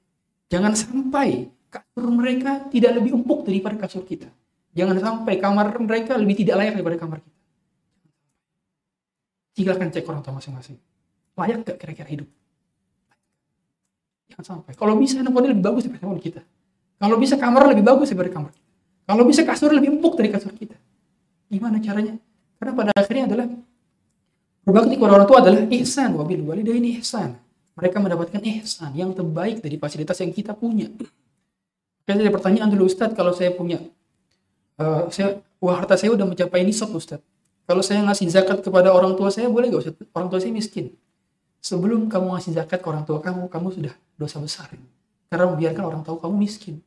Jangan 0.53 0.73
sampai 0.77 1.49
kasur 1.73 2.07
mereka 2.12 2.69
tidak 2.69 3.01
lebih 3.01 3.17
empuk 3.17 3.49
daripada 3.49 3.75
kasur 3.81 4.05
kita. 4.05 4.29
Jangan 4.75 4.97
sampai 5.01 5.40
kamar 5.40 5.75
mereka 5.81 6.14
lebih 6.19 6.45
tidak 6.45 6.61
layak 6.61 6.75
daripada 6.79 6.97
kamar 7.01 7.19
kita. 7.23 7.40
Silakan 9.55 9.88
cek 9.95 10.07
orang 10.11 10.23
tua 10.23 10.35
masing-masing. 10.35 10.77
Layak 11.35 11.67
gak 11.67 11.79
kira-kira 11.79 12.09
hidup? 12.11 12.29
Jangan 14.32 14.44
sampai. 14.44 14.72
Kalau 14.78 14.94
bisa 14.96 15.20
handphone 15.20 15.50
lebih 15.50 15.64
bagus 15.64 15.82
daripada 15.84 16.00
handphone 16.06 16.22
kita. 16.22 16.40
Kalau 17.00 17.16
bisa 17.20 17.34
kamar 17.37 17.62
lebih 17.68 17.84
bagus 17.84 18.06
daripada 18.12 18.30
kamar 18.32 18.50
kita. 18.54 18.70
Kalau 19.04 19.22
bisa 19.28 19.40
kasur 19.44 19.70
lebih 19.74 19.88
empuk 19.98 20.14
dari 20.16 20.28
kasur 20.32 20.52
kita. 20.56 20.76
Gimana 21.52 21.76
caranya? 21.82 22.16
Karena 22.56 22.72
pada 22.72 22.90
akhirnya 22.96 23.24
adalah 23.28 23.46
berbakti 24.64 24.96
kepada 24.96 25.12
orang 25.20 25.28
tua 25.28 25.38
adalah 25.44 25.60
ihsan 25.68 26.16
wabil 26.16 26.40
walidaini 26.40 26.96
ihsan 27.04 27.37
mereka 27.74 27.98
mendapatkan 27.98 28.40
ihsan 28.40 28.94
yang 28.94 29.10
terbaik 29.10 29.58
dari 29.58 29.76
fasilitas 29.76 30.18
yang 30.22 30.30
kita 30.30 30.54
punya. 30.54 30.87
Kayak 32.06 32.30
ada 32.30 32.32
pertanyaan 32.32 32.68
dulu 32.70 32.87
Ustadz, 32.87 33.16
kalau 33.18 33.34
saya 33.34 33.50
punya, 33.50 33.82
eh, 34.78 35.02
saya 35.10 35.42
wah 35.58 35.74
harta 35.82 35.98
saya 35.98 36.14
udah 36.14 36.26
mencapai 36.28 36.62
nisab 36.62 36.94
Ustadz. 36.94 37.24
Kalau 37.64 37.80
saya 37.80 38.04
ngasih 38.04 38.28
zakat 38.28 38.60
kepada 38.60 38.92
orang 38.92 39.16
tua 39.16 39.32
saya 39.32 39.48
boleh 39.48 39.72
gak 39.72 39.82
Ustadz? 39.88 40.06
Orang 40.12 40.28
tua 40.30 40.38
saya 40.38 40.52
miskin. 40.52 40.94
Sebelum 41.64 42.12
kamu 42.12 42.37
ngasih 42.37 42.61
zakat 42.61 42.85
ke 42.85 42.87
orang 42.92 43.09
tua 43.09 43.24
kamu, 43.24 43.48
kamu 43.48 43.72
sudah 43.72 43.94
dosa 44.20 44.37
besar. 44.37 44.68
Karena 45.33 45.48
membiarkan 45.48 45.85
orang 45.88 46.03
tua 46.05 46.20
kamu 46.20 46.37
miskin. 46.37 46.85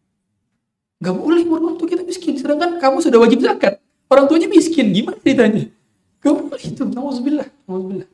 Gak 1.02 1.18
boleh 1.18 1.42
orang 1.50 1.82
tua 1.82 1.90
kita 1.90 2.06
miskin, 2.06 2.38
sedangkan 2.38 2.78
kamu 2.78 3.02
sudah 3.02 3.18
wajib 3.18 3.42
zakat. 3.42 3.82
Orang 4.06 4.30
tuanya 4.30 4.46
miskin, 4.46 4.94
gimana 4.94 5.18
ceritanya? 5.26 5.66
Gak 6.22 6.30
boleh 6.30 6.62
itu, 6.62 6.82
nauzubillah, 6.86 7.50
nauzubillah. 7.66 8.10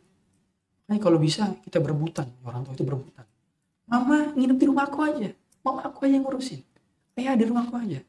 Nah, 0.87 0.97
kalau 1.03 1.19
bisa 1.19 1.51
kita 1.67 1.83
berebutan, 1.83 2.31
orang 2.47 2.63
tua 2.63 2.79
itu 2.79 2.83
berebutan. 2.87 3.27
Mama 3.83 4.31
nginep 4.31 4.57
di 4.57 4.65
rumah 4.71 4.87
aku 4.87 5.03
aja, 5.03 5.35
mama 5.67 5.83
aku 5.83 6.07
aja 6.07 6.15
yang 6.15 6.23
ngurusin. 6.23 6.63
Ayah 7.19 7.35
di 7.35 7.43
rumah 7.43 7.67
aku 7.67 7.75
aja. 7.75 7.99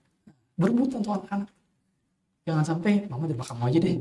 Berebutan 0.55 1.03
tuh 1.03 1.19
anak-anak. 1.19 1.51
Jangan 2.47 2.65
sampai 2.65 3.11
mama 3.11 3.27
di 3.27 3.35
belakang 3.35 3.59
kamu 3.59 3.67
aja 3.67 3.79
deh. 3.83 3.95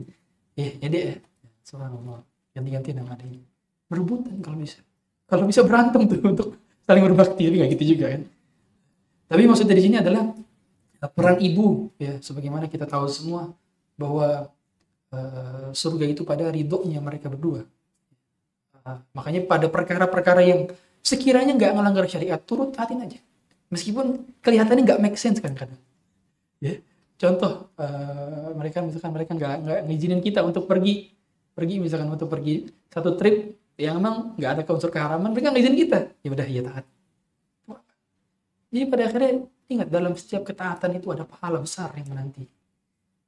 Eh, 0.62 0.72
ya 0.78 0.88
deh. 0.94 1.04
ya. 1.10 1.18
Subhanallah. 1.66 2.22
Ganti-ganti 2.54 2.94
nama 2.94 3.18
dia. 3.18 3.53
Berebutan 3.94 4.42
kalau 4.42 4.58
bisa. 4.58 4.82
Kalau 5.30 5.46
bisa 5.46 5.62
berantem 5.62 6.10
tuh 6.10 6.18
untuk 6.26 6.58
saling 6.84 7.06
berbakti, 7.06 7.46
tapi 7.46 7.56
nggak 7.62 7.72
gitu 7.78 7.84
juga 7.94 8.06
kan. 8.18 8.22
Tapi 9.30 9.42
maksudnya 9.46 9.78
di 9.78 9.84
sini 9.86 9.96
adalah 10.02 10.34
peran 11.12 11.38
ibu 11.44 11.92
ya 12.00 12.16
sebagaimana 12.24 12.72
kita 12.72 12.88
tahu 12.88 13.06
semua 13.12 13.52
bahwa 14.00 14.48
eh, 15.12 15.70
surga 15.76 16.06
itu 16.08 16.24
pada 16.24 16.48
ridhonya 16.48 17.04
mereka 17.04 17.28
berdua 17.28 17.68
Uh, 18.84 19.00
makanya 19.16 19.48
pada 19.48 19.72
perkara-perkara 19.72 20.44
yang 20.44 20.68
sekiranya 21.00 21.56
nggak 21.56 21.72
melanggar 21.72 22.04
syariat 22.04 22.36
turut 22.44 22.76
hatin 22.76 23.00
aja 23.00 23.16
meskipun 23.72 24.28
kelihatannya 24.44 24.84
nggak 24.84 25.00
make 25.00 25.16
sense 25.16 25.40
kan 25.40 25.56
kadang 25.56 25.80
ya 26.60 26.84
contoh 27.16 27.72
eh, 27.80 28.52
mereka 28.60 28.84
misalkan 28.84 29.16
mereka 29.16 29.32
nggak 29.40 29.56
nggak 29.64 29.80
ngizinin 29.88 30.20
kita 30.20 30.44
untuk 30.44 30.68
pergi 30.68 31.16
pergi 31.56 31.80
misalkan 31.80 32.12
untuk 32.12 32.28
pergi 32.28 32.68
satu 32.92 33.16
trip 33.16 33.56
yang 33.78 33.98
emang 33.98 34.38
nggak 34.38 34.52
ada 34.60 34.62
unsur 34.70 34.94
keharaman 34.94 35.34
mereka 35.34 35.50
nggak 35.50 35.64
izin 35.66 35.76
kita. 35.78 36.00
Ya 36.22 36.30
udah 36.30 36.48
ya 36.48 36.62
taat. 36.66 36.86
Jadi 38.74 38.84
pada 38.90 39.04
akhirnya 39.06 39.32
ingat 39.70 39.88
dalam 39.90 40.14
setiap 40.18 40.44
ketaatan 40.50 40.98
itu 40.98 41.08
ada 41.14 41.26
pahala 41.26 41.62
besar 41.62 41.94
yang 41.94 42.10
menanti. 42.10 42.46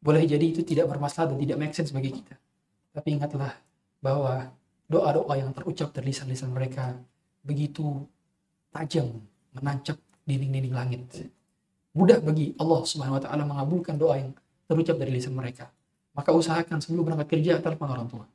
Boleh 0.01 0.25
jadi 0.25 0.41
itu 0.41 0.61
tidak 0.61 0.89
bermasalah 0.89 1.33
dan 1.33 1.37
tidak 1.41 1.57
make 1.57 1.73
sense 1.73 1.93
bagi 1.93 2.13
kita. 2.13 2.37
Tapi 2.93 3.17
ingatlah 3.17 3.53
bahwa 4.01 4.49
doa-doa 4.85 5.33
yang 5.37 5.49
terucap 5.53 5.89
dari 5.93 6.13
lisan-lisan 6.13 6.53
mereka 6.53 6.93
begitu 7.41 8.05
tajam 8.69 9.21
menancap 9.53 9.97
dinding-dinding 10.25 10.73
langit. 10.73 11.01
Mudah 11.93 12.21
bagi 12.21 12.53
Allah 12.57 12.81
Subhanahu 12.85 13.17
wa 13.17 13.23
taala 13.23 13.43
mengabulkan 13.45 13.95
doa 13.97 14.17
yang 14.17 14.33
terucap 14.65 14.97
dari 14.97 15.13
lisan 15.13 15.33
mereka. 15.33 15.69
Maka 16.13 16.33
usahakan 16.33 16.81
sebelum 16.81 17.05
berangkat 17.05 17.37
kerja 17.37 17.61
telepon 17.61 17.89
orang 17.89 18.07
tua. 18.09 18.25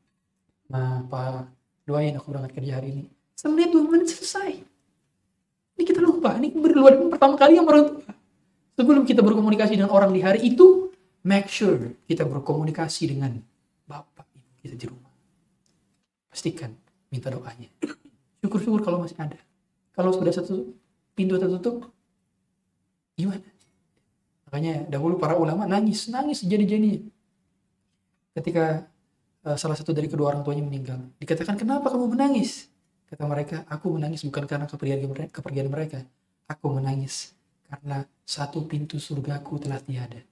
Nah 0.70 1.04
pak 1.06 1.59
doain 1.90 2.14
aku 2.14 2.30
berangkat 2.30 2.62
kerja 2.62 2.78
hari 2.78 2.88
ini. 2.94 3.04
Semenit 3.34 3.74
dua 3.74 3.82
menit 3.90 4.14
selesai? 4.14 4.62
Ini 5.74 5.82
kita 5.82 5.98
lupa. 5.98 6.38
Ini 6.38 6.54
berluar 6.54 6.94
pertama 7.10 7.34
kali 7.34 7.58
yang 7.58 7.66
orang 7.66 7.90
tua. 7.90 8.12
Sebelum 8.78 9.02
kita 9.02 9.26
berkomunikasi 9.26 9.74
dengan 9.74 9.90
orang 9.90 10.14
di 10.14 10.22
hari 10.22 10.46
itu 10.46 10.94
make 11.26 11.50
sure 11.50 11.98
kita 12.06 12.22
berkomunikasi 12.24 13.10
dengan 13.10 13.42
bapak 13.90 14.24
ibu 14.38 14.50
kita 14.62 14.76
di 14.78 14.86
rumah. 14.86 15.12
Pastikan 16.30 16.70
minta 17.10 17.28
doanya. 17.28 17.68
Syukur-syukur 18.40 18.80
kalau 18.86 19.02
masih 19.02 19.18
ada. 19.18 19.36
Kalau 19.92 20.14
sudah 20.14 20.32
satu 20.32 20.70
pintu 21.18 21.36
tertutup 21.36 21.90
gimana? 23.18 23.44
Makanya 24.48 24.88
dahulu 24.88 25.20
para 25.20 25.36
ulama 25.36 25.66
nangis 25.66 26.08
nangis 26.08 26.40
jadi-jadi 26.46 27.04
ketika 28.38 28.88
eh, 29.46 29.56
salah 29.56 29.76
satu 29.76 29.90
dari 29.96 30.08
kedua 30.10 30.32
orang 30.34 30.42
tuanya 30.44 30.64
meninggal. 30.64 31.00
Dikatakan 31.20 31.56
kenapa 31.56 31.88
kamu 31.92 32.12
menangis? 32.16 32.68
Kata 33.10 33.26
mereka 33.26 33.66
aku 33.66 33.98
menangis 33.98 34.22
bukan 34.22 34.46
karena 34.46 34.66
kepergian 34.70 35.02
mereka, 35.02 35.30
kepergian 35.34 35.68
mereka. 35.68 35.98
Aku 36.46 36.70
menangis 36.70 37.34
karena 37.66 38.06
satu 38.26 38.66
pintu 38.66 38.98
surgaku 38.98 39.58
telah 39.58 39.78
tiada. 39.82 40.22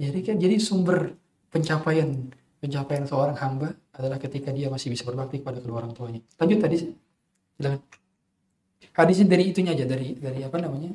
Jadi 0.00 0.18
kan 0.24 0.36
jadi 0.40 0.56
sumber 0.58 1.14
pencapaian 1.52 2.32
pencapaian 2.58 3.04
seorang 3.04 3.36
hamba 3.38 3.76
adalah 3.92 4.16
ketika 4.16 4.50
dia 4.50 4.72
masih 4.72 4.88
bisa 4.88 5.04
berbakti 5.04 5.44
kepada 5.44 5.60
kedua 5.60 5.84
orang 5.84 5.92
tuanya. 5.92 6.20
Lanjut 6.40 6.58
tadi 6.64 6.76
silakan. 6.80 7.80
Hadisnya 8.92 9.26
dari 9.28 9.44
itunya 9.52 9.72
aja 9.72 9.84
dari 9.84 10.16
dari 10.16 10.40
apa 10.42 10.56
namanya? 10.58 10.92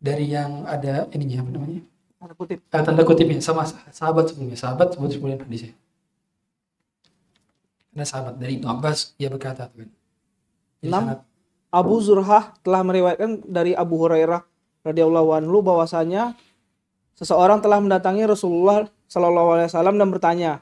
Dari 0.00 0.26
yang 0.28 0.68
ada 0.68 1.08
ininya 1.12 1.40
apa 1.44 1.50
namanya? 1.56 1.80
Tanda 2.20 2.34
kutip. 2.36 2.58
Ah, 2.72 2.82
tanda 2.84 3.02
kutipnya 3.04 3.40
sama 3.40 3.64
sah- 3.68 3.84
sahabat 3.92 4.32
sebelumnya 4.32 4.56
sahabat 4.56 4.96
sebut 4.96 5.12
kemudian 5.16 5.40
hadisnya 5.44 5.72
ada 7.94 8.04
sahabat 8.04 8.34
dari 8.36 8.58
Ibnu 8.58 8.66
Abbas 8.66 9.14
dia 9.14 9.30
berkata 9.30 9.70
Enam. 10.82 11.14
sangat- 11.14 11.24
Abu 11.74 11.98
Zurhah 11.98 12.54
telah 12.62 12.82
meriwayatkan 12.86 13.46
dari 13.50 13.74
Abu 13.74 13.98
Hurairah 13.98 14.42
radhiyallahu 14.86 15.34
anhu 15.34 15.58
bahwasanya 15.58 16.38
seseorang 17.18 17.58
telah 17.58 17.82
mendatangi 17.82 18.22
Rasulullah 18.26 18.86
Shallallahu 19.10 19.48
alaihi 19.58 19.68
wasallam 19.70 19.96
dan 19.98 20.08
bertanya, 20.10 20.52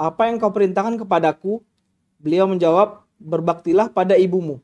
"Apa 0.00 0.28
yang 0.28 0.40
kau 0.40 0.52
perintahkan 0.52 1.00
kepadaku?" 1.00 1.60
Beliau 2.16 2.48
menjawab, 2.48 3.04
"Berbaktilah 3.20 3.92
pada 3.92 4.16
ibumu." 4.16 4.60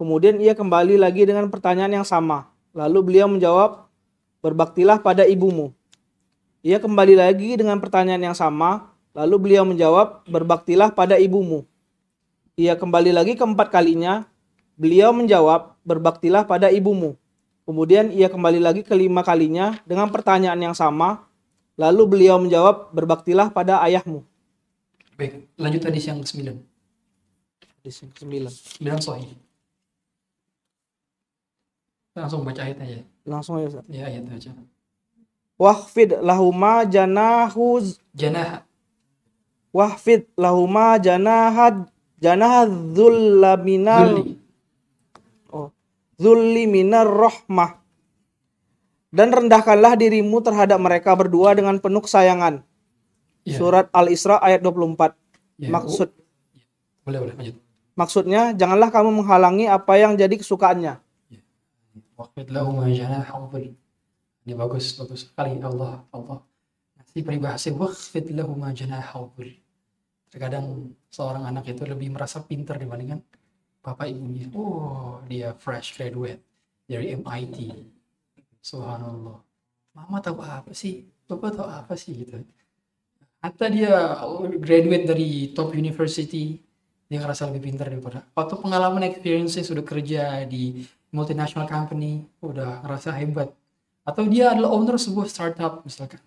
Kemudian 0.00 0.40
ia 0.40 0.56
kembali 0.56 0.96
lagi 0.96 1.28
dengan 1.28 1.48
pertanyaan 1.52 2.00
yang 2.00 2.06
sama. 2.08 2.48
Lalu 2.72 2.98
beliau 3.04 3.28
menjawab, 3.28 3.84
"Berbaktilah 4.40 5.00
pada 5.00 5.28
ibumu." 5.28 5.76
Ia 6.64 6.80
kembali 6.80 7.20
lagi 7.20 7.60
dengan 7.60 7.76
pertanyaan 7.80 8.32
yang 8.32 8.36
sama. 8.36 8.93
Lalu 9.14 9.36
beliau 9.38 9.64
menjawab, 9.64 10.26
"Berbaktilah 10.26 10.90
pada 10.90 11.16
ibumu." 11.16 11.62
Ia 12.58 12.74
kembali 12.74 13.14
lagi 13.14 13.38
keempat 13.38 13.70
kalinya. 13.70 14.26
Beliau 14.74 15.14
menjawab, 15.14 15.78
berbaktilah 15.86 16.42
pada 16.50 16.66
ibumu. 16.70 17.14
Kemudian 17.62 18.10
ia 18.10 18.26
kembali 18.26 18.58
lagi 18.58 18.82
kelima 18.82 19.22
kalinya 19.22 19.78
dengan 19.86 20.10
pertanyaan 20.10 20.58
yang 20.58 20.74
sama. 20.74 21.24
Lalu 21.78 22.02
beliau 22.06 22.42
menjawab, 22.42 22.90
berbaktilah 22.90 23.50
pada 23.54 23.82
ayahmu. 23.82 24.22
baik 25.14 25.46
lanjut 25.54 25.82
hadis 25.86 26.04
yang 26.10 26.18
ke-9 26.22 26.58
Hadis 27.78 27.96
yang 28.02 28.10
ke-9. 28.18 28.34
9 28.82 28.98
sahih 28.98 29.30
langsung 32.14 32.46
baca 32.46 32.62
ayat 32.62 32.78
aja 32.78 32.98
Langsung 33.26 33.58
ya 33.58 33.66
Ustaz. 33.70 33.84
ya 33.90 34.02
ayat 34.06 34.26
aja 34.30 34.50
Wahfid 35.54 36.18
lahuma 36.18 36.82
janahu 36.82 37.78
janah 38.10 38.66
wahfid 39.74 40.30
lahuma 40.38 40.96
janahad 41.02 41.90
janah 42.22 42.70
dzulla 42.70 43.58
minal 43.58 44.22
oh, 45.50 45.74
zulli 46.14 46.70
minar 46.70 47.10
rahmah. 47.10 47.82
Dan 49.14 49.30
rendahkanlah 49.30 49.94
dirimu 49.94 50.42
terhadap 50.42 50.78
mereka 50.82 51.14
berdua 51.14 51.54
dengan 51.54 51.78
penuh 51.78 52.02
kesayangan. 52.02 52.66
Ya, 53.46 53.54
Surat 53.62 53.86
Al-Isra 53.94 54.42
ayat 54.42 54.58
24. 54.58 55.14
ya, 55.62 55.70
Maksud 55.70 56.10
boleh 57.04 57.18
boleh 57.22 57.34
lanjut 57.38 57.64
maksudnya 57.94 58.52
janganlah 58.54 58.90
kamu 58.90 59.22
menghalangi 59.22 59.70
apa 59.70 59.94
yang 59.98 60.18
jadi 60.18 60.34
kesukaannya. 60.34 60.98
Janaha 62.90 63.38
dhul. 63.50 63.74
Ini 64.44 64.52
bagus, 64.54 64.94
bagus 64.98 65.26
sekali 65.26 65.58
Allah, 65.62 66.04
Allah. 66.14 66.38
Ngasih 67.00 67.22
peribahasa 67.24 67.70
waqfid 67.74 68.34
lahu 68.34 68.54
ma 68.54 68.70
janaha 68.74 69.24
dhul. 69.34 69.50
Terkadang 70.34 70.90
seorang 71.14 71.46
anak 71.46 71.70
itu 71.70 71.86
lebih 71.86 72.10
merasa 72.10 72.42
pintar 72.42 72.74
dibandingkan 72.82 73.22
bapak 73.78 74.10
ibunya. 74.10 74.50
Oh, 74.58 75.22
dia 75.30 75.54
fresh 75.54 75.94
graduate 75.94 76.42
dari 76.90 77.14
MIT. 77.14 77.58
Subhanallah. 78.58 79.38
Mama 79.94 80.18
tahu 80.18 80.42
apa 80.42 80.74
sih? 80.74 81.06
Bapak 81.30 81.54
tahu 81.54 81.70
apa 81.70 81.94
sih 81.94 82.26
gitu. 82.26 82.42
Atau 83.38 83.70
dia 83.70 84.18
graduate 84.58 85.06
dari 85.06 85.54
top 85.54 85.70
university, 85.78 86.58
dia 87.06 87.22
ngerasa 87.22 87.46
lebih 87.54 87.70
pintar 87.70 87.94
daripada. 87.94 88.26
Waktu 88.34 88.58
pengalaman 88.58 89.06
experience 89.06 89.54
sudah 89.62 89.86
kerja 89.86 90.42
di 90.50 90.82
multinational 91.14 91.70
company 91.70 92.26
udah 92.42 92.82
ngerasa 92.82 93.14
hebat 93.22 93.54
atau 94.02 94.26
dia 94.26 94.50
adalah 94.50 94.74
owner 94.74 94.98
sebuah 94.98 95.30
startup 95.30 95.86
misalkan 95.86 96.18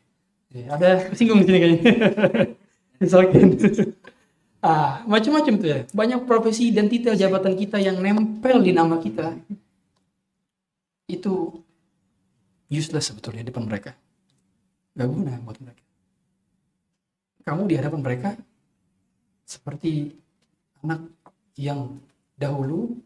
Ya, 0.48 0.80
ada 0.80 1.12
singgung 1.12 1.44
di 1.44 1.52
sini 1.52 1.60
kayaknya 1.60 1.92
misalkan. 3.02 3.58
Ah 4.58 5.06
macam-macam 5.06 5.54
tuh 5.62 5.70
ya. 5.70 5.80
Banyak 5.94 6.26
profesi 6.26 6.74
dan 6.74 6.90
titel 6.90 7.14
jabatan 7.14 7.54
kita 7.54 7.78
yang 7.78 8.02
nempel 8.02 8.66
di 8.66 8.74
nama 8.74 8.98
kita. 8.98 9.38
Itu 11.06 11.62
useless 12.66 13.14
sebetulnya 13.14 13.46
di 13.46 13.54
depan 13.54 13.70
mereka. 13.70 13.94
Gak 14.98 15.08
guna 15.14 15.38
buat 15.46 15.62
mereka. 15.62 15.84
Kamu 17.46 17.70
di 17.70 17.78
hadapan 17.78 18.02
mereka 18.02 18.30
seperti 19.46 20.12
anak 20.82 21.06
yang 21.56 22.02
dahulu 22.36 22.98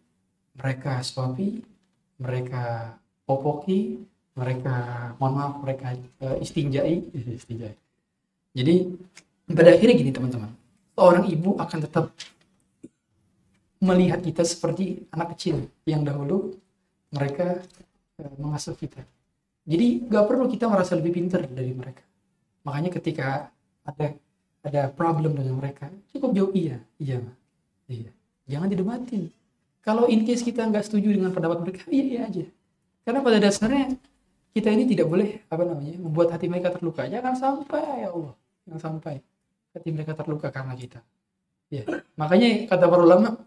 mereka 0.58 1.04
suapi, 1.06 1.62
mereka 2.18 2.96
popoki, 3.28 4.02
mereka 4.34 4.76
mohon 5.20 5.36
maaf 5.38 5.54
mereka 5.62 5.94
eh, 6.00 6.38
istinjai, 6.42 6.96
istinjai. 7.38 7.76
Jadi 8.52 8.76
pada 9.56 9.76
akhirnya 9.76 9.96
gini 9.98 10.12
teman-teman, 10.14 10.52
seorang 10.96 11.26
ibu 11.28 11.58
akan 11.58 11.80
tetap 11.84 12.06
melihat 13.82 14.22
kita 14.22 14.46
seperti 14.46 15.10
anak 15.10 15.34
kecil 15.34 15.66
yang 15.90 16.06
dahulu 16.06 16.54
mereka 17.10 17.60
eh, 18.22 18.34
mengasuh 18.38 18.78
kita. 18.78 19.02
Jadi 19.66 20.06
nggak 20.06 20.26
perlu 20.26 20.46
kita 20.50 20.70
merasa 20.70 20.94
lebih 20.94 21.18
pintar 21.18 21.46
dari 21.50 21.74
mereka. 21.74 22.06
Makanya 22.62 22.90
ketika 22.94 23.50
ada 23.82 24.14
ada 24.62 24.82
problem 24.94 25.34
dengan 25.34 25.58
mereka, 25.58 25.90
cukup 26.14 26.38
jauh 26.38 26.54
iya, 26.54 26.78
iya, 27.02 27.18
iya. 27.90 28.14
Jangan 28.46 28.70
didebatin. 28.70 29.34
Kalau 29.82 30.06
in 30.06 30.22
case 30.22 30.46
kita 30.46 30.62
nggak 30.70 30.86
setuju 30.86 31.18
dengan 31.18 31.34
pendapat 31.34 31.66
mereka, 31.66 31.82
iya 31.90 32.06
iya 32.06 32.20
aja. 32.30 32.46
Karena 33.02 33.26
pada 33.26 33.42
dasarnya 33.42 33.98
kita 34.54 34.70
ini 34.70 34.86
tidak 34.86 35.10
boleh 35.10 35.42
apa 35.50 35.64
namanya 35.66 35.98
membuat 35.98 36.38
hati 36.38 36.46
mereka 36.46 36.70
terluka. 36.70 37.10
Jangan 37.10 37.34
sampai 37.34 38.06
ya 38.06 38.14
Allah, 38.14 38.34
jangan 38.70 38.80
sampai 38.82 39.16
hati 39.72 39.90
mereka 39.92 40.16
terluka 40.16 40.52
karena 40.52 40.76
kita. 40.76 41.00
Ya, 41.72 41.88
makanya 42.20 42.68
kata 42.68 42.86
para 42.92 43.04
ulama 43.04 43.40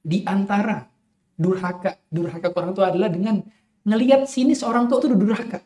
di 0.00 0.24
antara 0.24 0.88
durhaka 1.36 2.00
durhaka 2.08 2.48
orang 2.56 2.72
tua 2.72 2.88
adalah 2.88 3.12
dengan 3.12 3.44
ngelihat 3.84 4.24
sinis 4.24 4.64
orang 4.64 4.88
tua 4.88 5.04
itu 5.04 5.12
durhaka. 5.12 5.60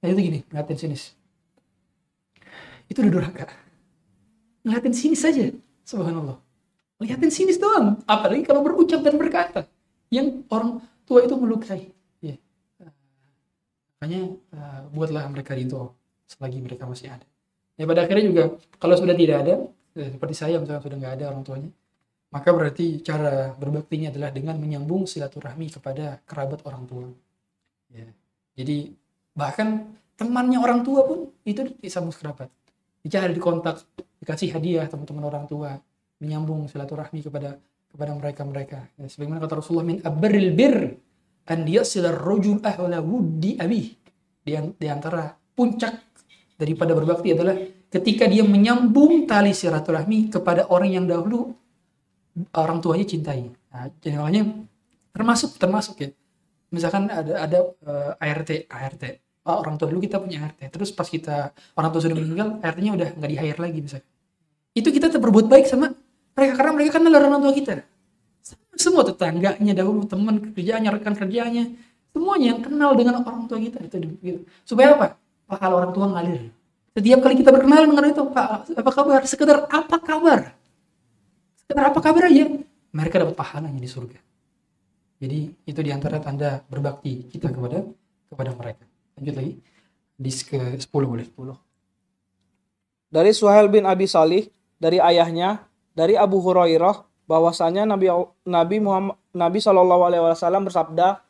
Nah 0.00 0.08
itu 0.08 0.20
gini, 0.20 0.40
ngeliatin 0.48 0.78
sinis. 0.80 1.12
Itu 2.88 3.04
udah 3.04 3.12
durhaka. 3.12 3.46
Ngeliatin 4.64 4.94
sinis 4.96 5.20
saja, 5.20 5.52
subhanallah. 5.84 6.40
Ngeliatin 6.98 7.30
sinis 7.32 7.60
doang. 7.60 8.00
Apalagi 8.08 8.42
kalau 8.44 8.64
berucap 8.64 9.04
dan 9.04 9.20
berkata. 9.20 9.68
Yang 10.10 10.42
orang 10.50 10.82
tua 11.06 11.22
itu 11.22 11.36
melukai. 11.38 11.94
Ya. 12.18 12.36
Makanya 14.00 14.20
uh, 14.50 14.80
buatlah 14.90 15.24
mereka 15.30 15.54
ridho 15.54 15.94
selagi 16.26 16.58
mereka 16.58 16.90
masih 16.90 17.14
ada. 17.14 17.29
Ya 17.80 17.88
pada 17.88 18.04
akhirnya 18.04 18.24
juga 18.28 18.42
kalau 18.76 18.92
sudah 18.92 19.16
tidak 19.16 19.36
ada, 19.40 19.54
ya, 19.96 20.06
seperti 20.12 20.34
saya 20.36 20.60
misalnya 20.60 20.84
sudah 20.84 20.96
nggak 21.00 21.14
ada 21.16 21.24
orang 21.32 21.42
tuanya, 21.48 21.70
maka 22.28 22.52
berarti 22.52 23.00
cara 23.00 23.56
berbaktinya 23.56 24.12
adalah 24.12 24.28
dengan 24.28 24.60
menyambung 24.60 25.08
silaturahmi 25.08 25.72
kepada 25.72 26.20
kerabat 26.28 26.60
orang 26.68 26.84
tua. 26.84 27.08
Ya. 27.88 28.04
Jadi 28.60 28.92
bahkan 29.32 29.96
temannya 30.20 30.60
orang 30.60 30.84
tua 30.84 31.08
pun 31.08 31.32
itu 31.48 31.72
disambung 31.80 32.12
kerabat. 32.12 32.52
Dicari 33.00 33.32
di 33.32 33.40
kontak, 33.40 33.80
dikasih 34.20 34.60
hadiah 34.60 34.84
teman-teman 34.84 35.24
orang 35.24 35.48
tua, 35.48 35.80
menyambung 36.20 36.68
silaturahmi 36.68 37.24
kepada 37.24 37.56
kepada 37.88 38.12
mereka-mereka. 38.12 38.92
Ya, 39.00 39.08
sebagaimana 39.08 39.40
kata 39.40 39.64
Rasulullah 39.64 39.88
min 39.88 40.04
abaril 40.04 40.52
bir 40.52 41.00
an 41.48 41.64
yasilar 41.64 42.20
rajul 42.20 42.60
ahla 42.60 43.00
wuddi 43.00 43.56
abih. 43.56 43.96
Di 44.44 44.86
antara 44.86 45.32
puncak 45.56 46.09
daripada 46.60 46.92
berbakti 46.92 47.32
adalah 47.32 47.56
ketika 47.88 48.28
dia 48.28 48.44
menyambung 48.44 49.24
tali 49.24 49.56
silaturahmi 49.56 50.28
kepada 50.28 50.68
orang 50.68 50.90
yang 50.92 51.08
dahulu 51.08 51.56
orang 52.52 52.78
tuanya 52.84 53.08
cintai. 53.08 53.48
Nah, 53.48 53.88
jadi 54.04 54.20
makanya 54.20 54.42
termasuk 55.16 55.56
termasuk 55.56 55.96
ya. 56.04 56.08
Misalkan 56.70 57.08
ada 57.08 57.48
ada 57.48 57.58
eh, 57.64 58.28
ART 58.28 58.50
ART. 58.68 59.04
Oh, 59.48 59.56
orang 59.64 59.80
tua 59.80 59.88
dulu 59.88 60.04
kita 60.04 60.20
punya 60.20 60.44
ART. 60.44 60.60
Terus 60.60 60.92
pas 60.92 61.08
kita 61.08 61.56
orang 61.80 61.90
tua 61.90 62.00
sudah 62.04 62.14
meninggal, 62.14 62.60
ART-nya 62.60 62.92
udah 62.92 63.08
nggak 63.16 63.30
di 63.32 63.36
hire 63.40 63.58
lagi 63.58 63.78
misalkan. 63.80 64.10
Itu 64.76 64.88
kita 64.92 65.10
berbuat 65.16 65.48
baik 65.48 65.64
sama 65.66 65.96
mereka 66.36 66.52
karena 66.60 66.72
mereka 66.76 67.00
kenal 67.00 67.12
orang 67.16 67.40
tua 67.40 67.54
kita. 67.56 67.72
Semua 68.76 69.02
tetangganya 69.02 69.72
dahulu 69.72 70.06
teman 70.06 70.52
kerjanya, 70.52 70.94
rekan 70.94 71.12
kerjanya, 71.16 71.68
semuanya 72.14 72.54
yang 72.54 72.60
kenal 72.62 72.94
dengan 72.94 73.24
orang 73.24 73.50
tua 73.50 73.58
kita 73.58 73.82
itu 73.82 73.96
gitu. 74.22 74.40
Supaya 74.62 74.94
apa? 74.94 75.06
Pahala 75.50 75.82
orang 75.82 75.90
tua 75.90 76.06
ngalir. 76.14 76.54
Setiap 76.94 77.18
kali 77.26 77.34
kita 77.42 77.50
berkenalan 77.50 77.90
dengan 77.90 78.06
itu, 78.06 78.22
Pak, 78.22 78.70
apa 78.70 78.90
kabar? 78.94 79.20
Sekedar 79.26 79.66
apa 79.66 79.96
kabar? 79.98 80.54
Sekedar 81.58 81.84
apa 81.90 81.98
kabar 81.98 82.30
aja? 82.30 82.46
Mereka 82.94 83.14
dapat 83.18 83.34
pahalanya 83.34 83.78
di 83.78 83.90
surga. 83.90 84.18
Jadi 85.20 85.52
itu 85.66 85.80
di 85.82 85.90
antara 85.90 86.22
tanda 86.22 86.62
berbakti 86.66 87.26
kita 87.30 87.50
kepada 87.50 87.82
kepada 88.30 88.50
mereka. 88.54 88.84
Lanjut 89.18 89.34
lagi. 89.36 89.52
Di 90.20 90.30
ke 90.44 90.60
10 90.78 90.86
boleh 90.90 91.26
10. 91.26 91.56
Dari 93.10 93.30
Suhail 93.34 93.66
bin 93.66 93.84
Abi 93.86 94.06
Salih, 94.06 94.46
dari 94.78 95.02
ayahnya, 95.02 95.66
dari 95.94 96.14
Abu 96.14 96.38
Hurairah, 96.38 97.26
bahwasanya 97.26 97.86
Nabi 97.86 98.06
Nabi 98.46 98.76
Muhammad 98.78 99.18
Nabi 99.30 99.58
Shallallahu 99.62 100.02
Alaihi 100.06 100.22
Wasallam 100.26 100.66
bersabda, 100.66 101.22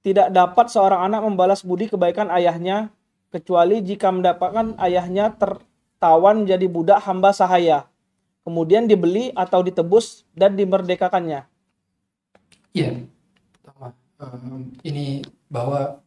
tidak 0.00 0.28
dapat 0.32 0.72
seorang 0.72 1.04
anak 1.08 1.20
membalas 1.24 1.60
budi 1.60 1.88
kebaikan 1.88 2.32
ayahnya 2.32 2.88
kecuali 3.34 3.82
jika 3.82 4.14
mendapatkan 4.14 4.78
ayahnya 4.78 5.34
tertawan 5.34 6.46
jadi 6.46 6.70
budak 6.70 7.02
hamba 7.02 7.34
sahaya, 7.34 7.90
kemudian 8.46 8.86
dibeli 8.86 9.34
atau 9.34 9.66
ditebus 9.66 10.22
dan 10.38 10.54
dimerdekakannya. 10.54 11.42
Iya. 12.70 13.02
Pertama, 13.58 13.90
em, 14.22 14.70
ini 14.86 15.26
bahwa 15.50 15.98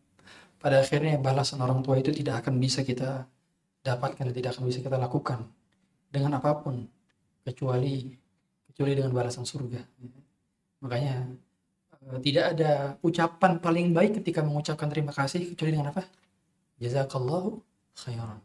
pada 0.63 0.79
akhirnya 0.79 1.19
balasan 1.19 1.59
orang 1.59 1.83
tua 1.83 1.99
itu 1.99 2.15
tidak 2.15 2.47
akan 2.47 2.63
bisa 2.63 2.87
kita 2.87 3.27
dapatkan, 3.83 4.31
tidak 4.31 4.55
akan 4.55 4.63
bisa 4.71 4.79
kita 4.79 4.95
lakukan 4.95 5.43
dengan 6.07 6.39
apa 6.39 6.63
pun 6.63 6.87
kecuali 7.43 8.15
kecuali 8.71 8.91
dengan 8.95 9.11
balasan 9.11 9.43
surga. 9.43 9.83
Makanya 10.83 11.15
eh, 12.07 12.19
tidak 12.23 12.45
ada 12.55 12.95
ucapan 13.03 13.59
paling 13.59 13.91
baik 13.91 14.23
ketika 14.23 14.39
mengucapkan 14.43 14.87
terima 14.87 15.11
kasih 15.11 15.51
kecuali 15.51 15.75
dengan 15.75 15.91
apa? 15.91 16.03
Jazakallahu 16.77 17.61
khairan. 17.97 18.39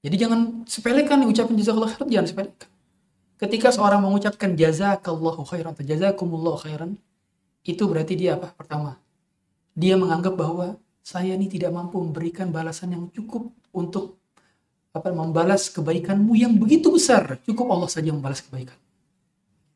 Jadi 0.00 0.16
jangan 0.16 0.64
sepelekan 0.64 1.26
ucapan 1.26 1.54
jazakallahu 1.58 1.90
khairan, 1.92 2.08
jangan 2.08 2.28
sepelekan. 2.30 2.70
Ketika 3.38 3.68
seorang 3.70 4.02
mengucapkan 4.02 4.54
jazakallahu 4.58 5.46
khairan 5.46 5.70
atau 5.74 5.84
jazakumullahu 5.86 6.58
khairan, 6.58 6.98
itu 7.62 7.82
berarti 7.84 8.14
dia 8.18 8.34
apa? 8.34 8.50
Pertama, 8.54 8.98
dia 9.76 9.94
menganggap 9.94 10.34
bahwa 10.34 10.74
saya 11.04 11.36
ini 11.36 11.46
tidak 11.46 11.70
mampu 11.70 12.00
memberikan 12.00 12.50
balasan 12.50 12.94
yang 12.94 13.04
cukup 13.14 13.52
untuk 13.70 14.18
apa 14.90 15.12
membalas 15.12 15.70
kebaikanmu 15.70 16.34
yang 16.34 16.56
begitu 16.56 16.90
besar. 16.90 17.38
Cukup 17.46 17.68
Allah 17.70 17.90
saja 17.92 18.10
membalas 18.10 18.42
kebaikan. 18.42 18.74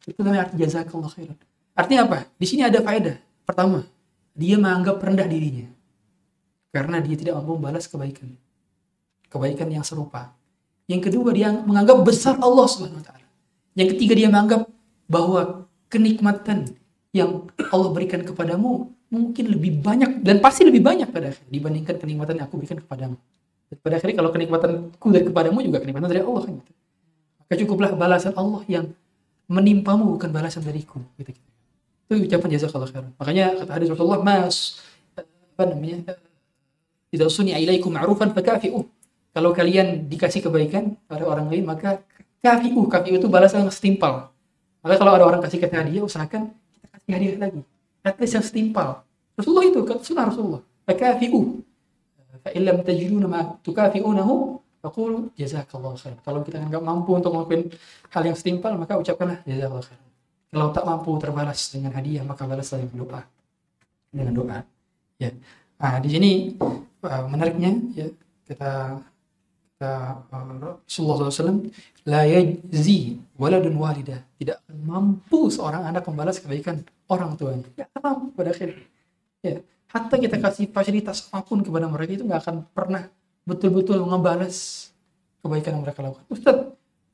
Itu 0.09 0.19
namanya 0.27 0.51
arti 0.51 0.59
jazakallahu 0.59 1.13
khairan. 1.13 1.39
Artinya 1.79 2.03
apa? 2.09 2.19
Di 2.35 2.47
sini 2.49 2.67
ada 2.67 2.83
faedah. 2.83 3.17
Pertama, 3.47 3.87
dia 4.35 4.59
menganggap 4.59 4.99
rendah 4.99 5.29
dirinya. 5.29 5.69
Karena 6.73 7.05
dia 7.05 7.17
tidak 7.21 7.37
mampu 7.37 7.61
membalas 7.61 7.85
kebaikan. 7.85 8.33
Kebaikan 9.29 9.69
yang 9.69 9.85
serupa. 9.85 10.33
Yang 10.89 11.13
kedua, 11.13 11.31
dia 11.37 11.53
menganggap 11.53 12.01
besar 12.01 12.41
Allah 12.41 12.67
taala. 13.05 13.29
Yang 13.77 13.97
ketiga, 13.97 14.13
dia 14.17 14.29
menganggap 14.33 14.67
bahwa 15.07 15.69
kenikmatan 15.93 16.73
yang 17.13 17.45
Allah 17.69 17.89
berikan 17.93 18.25
kepadamu 18.25 18.89
mungkin 19.13 19.45
lebih 19.53 19.85
banyak 19.85 20.25
dan 20.25 20.41
pasti 20.41 20.65
lebih 20.65 20.81
banyak 20.81 21.13
pada 21.13 21.29
akhirnya 21.29 21.53
dibandingkan 21.53 22.01
kenikmatan 22.01 22.41
yang 22.41 22.49
aku 22.49 22.57
berikan 22.57 22.81
kepadamu. 22.81 23.17
Dan 23.69 23.77
pada 23.85 23.95
akhirnya 24.01 24.17
kalau 24.17 24.31
kenikmatanku 24.33 25.07
dari 25.13 25.25
kepadamu 25.29 25.59
juga 25.61 25.79
kenikmatan 25.85 26.09
dari 26.09 26.25
Allah 26.25 26.43
kan. 26.49 26.55
Maka 27.45 27.55
cukuplah 27.61 27.93
balasan 27.93 28.33
Allah 28.33 28.65
yang 28.65 28.89
menimpamu 29.53 30.17
bukan 30.17 30.33
balasan 30.33 30.65
dariku 30.65 31.05
gitu. 31.21 31.37
Itu 32.09 32.25
ucapan 32.25 32.49
jazakallah 32.57 32.89
khairan. 32.89 33.13
Makanya 33.21 33.45
kata 33.61 33.71
hadis 33.77 33.89
Rasulullah, 33.93 34.25
"Mas 34.25 34.81
apa 35.21 35.69
namanya? 35.69 36.17
Idza 37.13 37.29
suni 37.29 37.53
ilaikum 37.53 37.93
ma'rufan 37.93 38.33
fakafi'u." 38.33 38.81
Kalau 39.33 39.51
kalian 39.57 40.13
dikasih 40.13 40.45
kebaikan 40.45 40.97
pada 41.09 41.25
orang 41.25 41.49
lain 41.49 41.65
maka 41.65 42.05
kafi'u. 42.45 42.85
Kafi'u 42.85 43.17
itu 43.17 43.29
balasan 43.33 43.65
yang 43.65 43.73
setimpal. 43.73 44.29
Maka 44.85 44.95
kalau 44.99 45.13
ada 45.17 45.25
orang 45.25 45.41
kasih 45.41 45.63
kita 45.63 45.79
hadiah 45.79 46.05
usahakan 46.05 46.53
kita 46.53 46.87
kasih 46.93 47.11
hadiah 47.17 47.37
lagi. 47.41 47.61
At 48.05 48.19
least 48.21 48.35
yang 48.37 48.45
setimpal. 48.45 49.07
Rasulullah 49.39 49.65
itu 49.65 49.81
sunnah 50.05 50.29
Rasulullah. 50.29 50.63
Fakafi'u. 50.85 51.65
Fa 52.43 52.51
illam 52.53 52.83
tajiduna 52.83 53.27
ma 53.31 53.41
tukafi'unahu 53.63 54.35
faqulu 54.83 55.33
jazakallahu 55.39 55.97
khair. 55.97 56.19
Kalau 56.21 56.43
kita 56.43 56.59
nggak 56.59 56.83
mampu 56.83 57.15
untuk 57.15 57.33
melakukan 57.33 57.73
hal 58.13 58.23
yang 58.27 58.37
setimpal 58.37 58.75
maka 58.77 58.99
ucapkanlah 58.99 59.41
jazakallahu 59.49 59.87
khair. 59.87 60.01
Kalau 60.53 60.69
tak 60.77 60.85
mampu 60.85 61.11
terbalas 61.17 61.73
dengan 61.73 61.97
hadiah 61.97 62.21
maka 62.27 62.45
balaslah 62.45 62.85
dengan 62.85 62.97
doa. 63.01 63.23
Dengan 64.13 64.35
doa. 64.37 64.59
Ya. 65.17 65.33
Nah, 65.81 65.97
di 66.03 66.09
sini 66.13 66.31
uh, 67.03 67.25
menariknya 67.29 67.71
ya 67.93 68.07
kita 68.47 69.03
kita 69.77 69.93
uh, 70.31 70.79
Rasulullah 70.87 71.31
SAW 71.31 71.67
la 72.07 72.23
yajzi 72.27 73.19
waladun 73.35 73.75
walidah 73.75 74.23
tidak 74.39 74.63
akan 74.67 74.79
mampu 74.87 75.51
seorang 75.51 75.83
anak 75.87 76.07
membalas 76.07 76.39
kebaikan 76.39 76.87
orang 77.11 77.35
tuanya. 77.35 77.67
Tidak 77.67 77.87
akan 77.91 78.03
mampu 78.03 78.27
pada 78.35 78.51
akhirnya. 78.55 78.87
Ya 79.43 79.59
hatta 79.91 80.17
kita 80.17 80.37
kasih 80.39 80.71
fasilitas 80.71 81.29
apa 81.35 81.45
pun 81.45 81.61
kepada 81.61 81.91
mereka 81.91 82.17
itu 82.17 82.25
nggak 82.25 82.41
akan 82.47 82.57
pernah 82.71 83.11
betul-betul 83.45 84.01
ngebalas 84.07 84.89
kebaikan 85.43 85.77
yang 85.77 85.83
mereka 85.83 86.01
lakukan. 86.01 86.25
Ustaz 86.31 86.57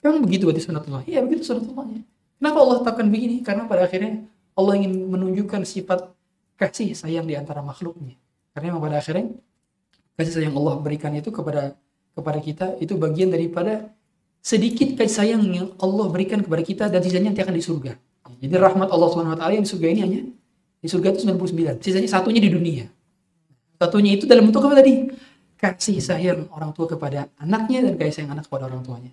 memang 0.04 0.20
begitu 0.22 0.44
berarti 0.46 0.62
sunatullah? 0.62 1.02
Iya 1.08 1.24
begitu 1.24 1.42
sunatullahnya 1.48 2.04
kenapa 2.38 2.58
Allah 2.62 2.76
tetapkan 2.80 3.06
begini? 3.10 3.42
Karena 3.42 3.66
pada 3.66 3.84
akhirnya 3.84 4.24
Allah 4.54 4.72
ingin 4.78 5.10
menunjukkan 5.10 5.62
sifat 5.66 6.10
kasih 6.58 6.94
sayang 6.94 7.26
di 7.26 7.34
antara 7.34 7.62
makhluknya. 7.62 8.14
Karena 8.54 8.74
memang 8.74 8.82
pada 8.90 8.96
akhirnya 9.02 9.34
kasih 10.18 10.42
sayang 10.42 10.58
Allah 10.58 10.74
berikan 10.82 11.14
itu 11.14 11.30
kepada 11.30 11.78
kepada 12.18 12.38
kita 12.42 12.66
itu 12.82 12.98
bagian 12.98 13.30
daripada 13.30 13.94
sedikit 14.42 14.98
kasih 14.98 15.14
sayang 15.14 15.42
yang 15.46 15.70
Allah 15.78 16.10
berikan 16.10 16.42
kepada 16.42 16.62
kita 16.66 16.84
dan 16.90 16.98
sisanya 16.98 17.30
nanti 17.30 17.46
akan 17.46 17.54
di 17.54 17.62
surga. 17.62 17.92
Jadi 18.42 18.54
rahmat 18.54 18.90
Allah 18.90 19.08
Subhanahu 19.14 19.34
wa 19.34 19.38
taala 19.38 19.54
yang 19.54 19.64
di 19.64 19.70
surga 19.70 19.86
ini 19.88 20.00
hanya 20.02 20.20
di 20.78 20.88
surga 20.90 21.14
itu 21.14 21.26
99. 21.26 21.78
Sisanya 21.82 22.10
satunya 22.10 22.42
di 22.42 22.50
dunia. 22.50 22.86
Satunya 23.78 24.18
itu 24.18 24.26
dalam 24.26 24.50
bentuk 24.50 24.66
apa 24.66 24.82
tadi? 24.82 25.06
Kasih 25.58 25.98
sayang 26.02 26.50
orang 26.50 26.74
tua 26.74 26.90
kepada 26.90 27.30
anaknya 27.38 27.86
dan 27.86 27.94
kasih 27.94 28.22
sayang 28.22 28.34
anak 28.34 28.50
kepada 28.50 28.66
orang 28.66 28.82
tuanya. 28.82 29.12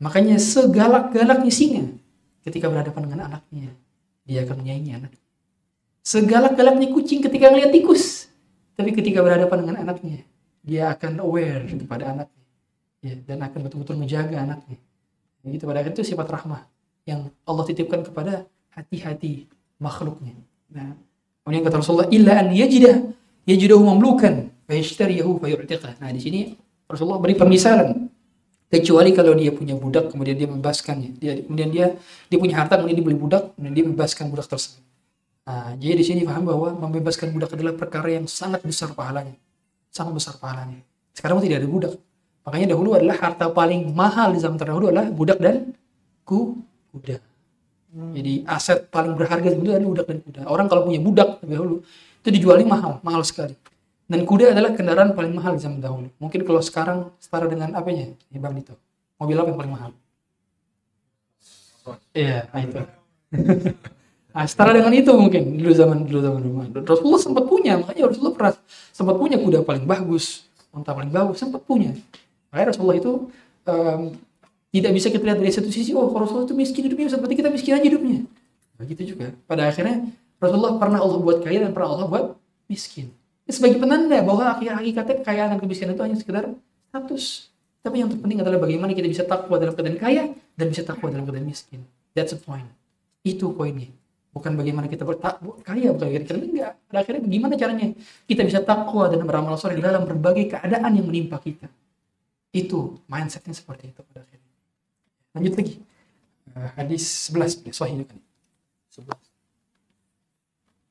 Makanya 0.00 0.36
segalak-galaknya 0.36 1.52
singa 1.52 1.84
ketika 2.42 2.66
berhadapan 2.68 3.00
dengan 3.08 3.20
anaknya, 3.28 3.70
dia 4.26 4.42
akan 4.42 4.60
menyayangi 4.60 4.92
anak. 4.98 5.12
Segalak-galaknya 6.02 6.90
kucing 6.90 7.22
ketika 7.22 7.54
melihat 7.54 7.70
tikus, 7.70 8.26
tapi 8.74 8.90
ketika 8.90 9.22
berhadapan 9.22 9.62
dengan 9.62 9.76
anaknya, 9.86 10.26
dia 10.62 10.94
akan 10.94 11.20
aware 11.20 11.66
kepada 11.68 12.14
anaknya. 12.16 12.42
Ya, 13.02 13.14
dan 13.26 13.42
akan 13.42 13.66
betul-betul 13.66 13.98
menjaga 13.98 14.46
anaknya. 14.46 14.78
Ya, 15.42 15.48
itu 15.58 15.66
pada 15.66 15.82
akhirnya 15.82 15.98
itu 15.98 16.06
sifat 16.06 16.26
rahmah 16.30 16.70
yang 17.02 17.34
Allah 17.42 17.64
titipkan 17.66 18.06
kepada 18.06 18.46
hati-hati 18.70 19.50
makhluknya. 19.82 20.38
Nah, 20.70 20.94
kemudian 21.42 21.66
kata 21.66 21.82
Rasulullah, 21.82 22.06
illa 22.14 22.38
an 22.38 22.54
yajidah 22.54 23.10
yajidahu 23.42 23.82
mamlukan 23.82 24.54
fayashtariyahu 24.70 25.42
fayu'tiqah. 25.42 25.98
Nah, 25.98 26.14
di 26.14 26.20
sini 26.22 26.40
Rasulullah 26.86 27.18
beri 27.18 27.34
permisalan 27.34 28.12
kecuali 28.72 29.12
kalau 29.12 29.36
dia 29.36 29.52
punya 29.52 29.76
budak 29.76 30.08
kemudian 30.08 30.32
dia 30.32 30.48
membebaskannya 30.48 31.20
dia 31.20 31.44
kemudian 31.44 31.68
dia 31.68 31.86
dia 32.32 32.38
punya 32.40 32.56
harta 32.56 32.80
kemudian 32.80 32.96
dia 32.96 33.04
beli 33.04 33.20
budak 33.20 33.52
kemudian 33.52 33.74
dia 33.76 33.84
membebaskan 33.84 34.32
budak 34.32 34.48
tersebut 34.48 34.80
nah, 35.44 35.76
jadi 35.76 36.00
di 36.00 36.04
sini 36.08 36.20
paham 36.24 36.48
bahwa 36.48 36.72
membebaskan 36.80 37.36
budak 37.36 37.52
adalah 37.52 37.76
perkara 37.76 38.08
yang 38.16 38.24
sangat 38.24 38.64
besar 38.64 38.96
pahalanya 38.96 39.36
sangat 39.92 40.12
besar 40.16 40.34
pahalanya 40.40 40.80
sekarang 41.12 41.44
tidak 41.44 41.60
ada 41.60 41.68
budak 41.68 41.92
makanya 42.42 42.66
dahulu 42.74 42.96
adalah 42.96 43.16
harta 43.20 43.46
paling 43.52 43.92
mahal 43.92 44.32
di 44.32 44.40
zaman 44.40 44.56
terdahulu 44.56 44.88
adalah 44.90 45.12
budak 45.12 45.38
dan 45.38 45.76
ku 46.24 46.58
kuda 46.96 47.20
jadi 47.92 48.48
aset 48.48 48.88
paling 48.88 49.12
berharga 49.12 49.52
itu 49.52 49.68
adalah 49.68 49.84
budak 49.84 50.06
dan 50.08 50.18
kuda 50.24 50.40
orang 50.48 50.66
kalau 50.66 50.88
punya 50.88 50.98
budak 50.98 51.38
lebih 51.44 51.54
dahulu 51.60 51.76
itu 52.24 52.28
dijualnya 52.32 52.66
mahal 52.66 52.92
mahal 53.04 53.20
sekali 53.20 53.52
dan 54.12 54.28
kuda 54.28 54.52
adalah 54.52 54.76
kendaraan 54.76 55.16
paling 55.16 55.32
mahal 55.32 55.56
di 55.56 55.64
zaman 55.64 55.80
dahulu. 55.80 56.12
Mungkin 56.20 56.44
kalau 56.44 56.60
sekarang 56.60 57.08
setara 57.16 57.48
dengan 57.48 57.72
apanya? 57.72 58.12
Ya 58.28 58.38
Bang 58.44 58.52
Dito. 58.52 58.76
Mobil 59.16 59.40
apa 59.40 59.48
yang 59.48 59.58
paling 59.64 59.72
mahal? 59.72 59.90
Iya, 62.12 62.44
nah 62.52 62.60
itu. 62.60 62.80
nah, 64.32 64.44
setara 64.48 64.72
dengan 64.72 64.92
itu 64.92 65.12
mungkin 65.12 65.60
dulu 65.60 65.72
zaman 65.72 65.96
dulu 66.08 66.20
zaman 66.20 66.40
dulu. 66.40 66.56
Rasulullah 66.82 67.22
sempat 67.22 67.44
punya, 67.46 67.72
makanya 67.78 68.10
Rasulullah 68.10 68.34
pernah 68.34 68.52
sempat 68.92 69.14
punya 69.20 69.36
kuda 69.38 69.58
paling 69.62 69.84
bagus, 69.84 70.48
unta 70.72 70.90
paling 70.92 71.12
bagus, 71.12 71.36
sempat 71.40 71.60
punya. 71.62 71.92
Makanya 72.50 72.66
Rasulullah 72.74 72.98
itu 72.98 73.12
um, 73.68 74.00
tidak 74.72 74.92
bisa 74.96 75.06
kita 75.12 75.24
lihat 75.28 75.38
dari 75.38 75.52
satu 75.52 75.68
sisi, 75.68 75.92
oh 75.92 76.08
Rasulullah 76.10 76.48
itu 76.48 76.56
miskin 76.56 76.88
hidupnya, 76.88 77.12
seperti 77.12 77.34
kita 77.38 77.48
miskin 77.52 77.76
aja 77.76 77.84
hidupnya. 77.84 78.24
Begitu 78.80 79.14
juga. 79.14 79.36
Pada 79.44 79.68
akhirnya 79.68 80.08
Rasulullah 80.40 80.80
pernah 80.80 80.98
Allah 80.98 81.18
buat 81.20 81.38
kaya 81.44 81.62
dan 81.62 81.70
pernah 81.76 81.94
Allah 81.94 82.06
buat 82.08 82.24
miskin 82.66 83.12
sebagai 83.52 83.78
penanda 83.78 84.18
bahwa 84.24 84.56
hakikatnya 84.56 85.14
kekayaan 85.22 85.48
dan 85.54 85.58
kemiskinan 85.60 85.92
itu 85.94 86.02
hanya 86.02 86.16
sekedar 86.16 86.44
status. 86.88 87.52
Tapi 87.82 88.00
yang 88.00 88.08
terpenting 88.08 88.40
adalah 88.40 88.58
bagaimana 88.62 88.94
kita 88.94 89.08
bisa 89.10 89.24
takwa 89.26 89.58
dalam 89.58 89.74
keadaan 89.74 89.98
kaya 89.98 90.22
dan 90.54 90.66
bisa 90.70 90.86
takwa 90.86 91.10
dalam 91.10 91.26
keadaan 91.26 91.46
miskin. 91.50 91.82
That's 92.14 92.30
the 92.30 92.40
point. 92.40 92.66
Itu 93.26 93.50
poinnya. 93.52 93.90
Bukan 94.32 94.56
bagaimana 94.56 94.88
kita 94.88 95.04
bertakwa 95.04 95.60
kaya, 95.60 95.92
bukan 95.92 96.08
kira-kira 96.08 96.40
enggak. 96.40 96.72
Pada 96.88 96.98
akhirnya 97.04 97.22
bagaimana 97.28 97.54
caranya 97.60 97.86
kita 98.24 98.42
bisa 98.48 98.64
takwa 98.64 99.04
dan 99.12 99.20
beramal 99.28 99.60
soleh 99.60 99.76
dalam 99.76 100.08
berbagai 100.08 100.56
keadaan 100.56 100.92
yang 100.96 101.04
menimpa 101.04 101.36
kita. 101.36 101.68
Itu 102.48 102.96
mindsetnya 103.12 103.52
seperti 103.52 103.92
itu 103.92 104.00
pada 104.00 104.24
akhirnya. 104.24 104.52
Lanjut 105.36 105.52
lagi. 105.60 105.74
Uh, 106.52 106.68
hadis 106.80 107.04
11 107.28 107.76
sahih 107.76 108.08
kan. 108.08 108.18
11. 108.88 109.12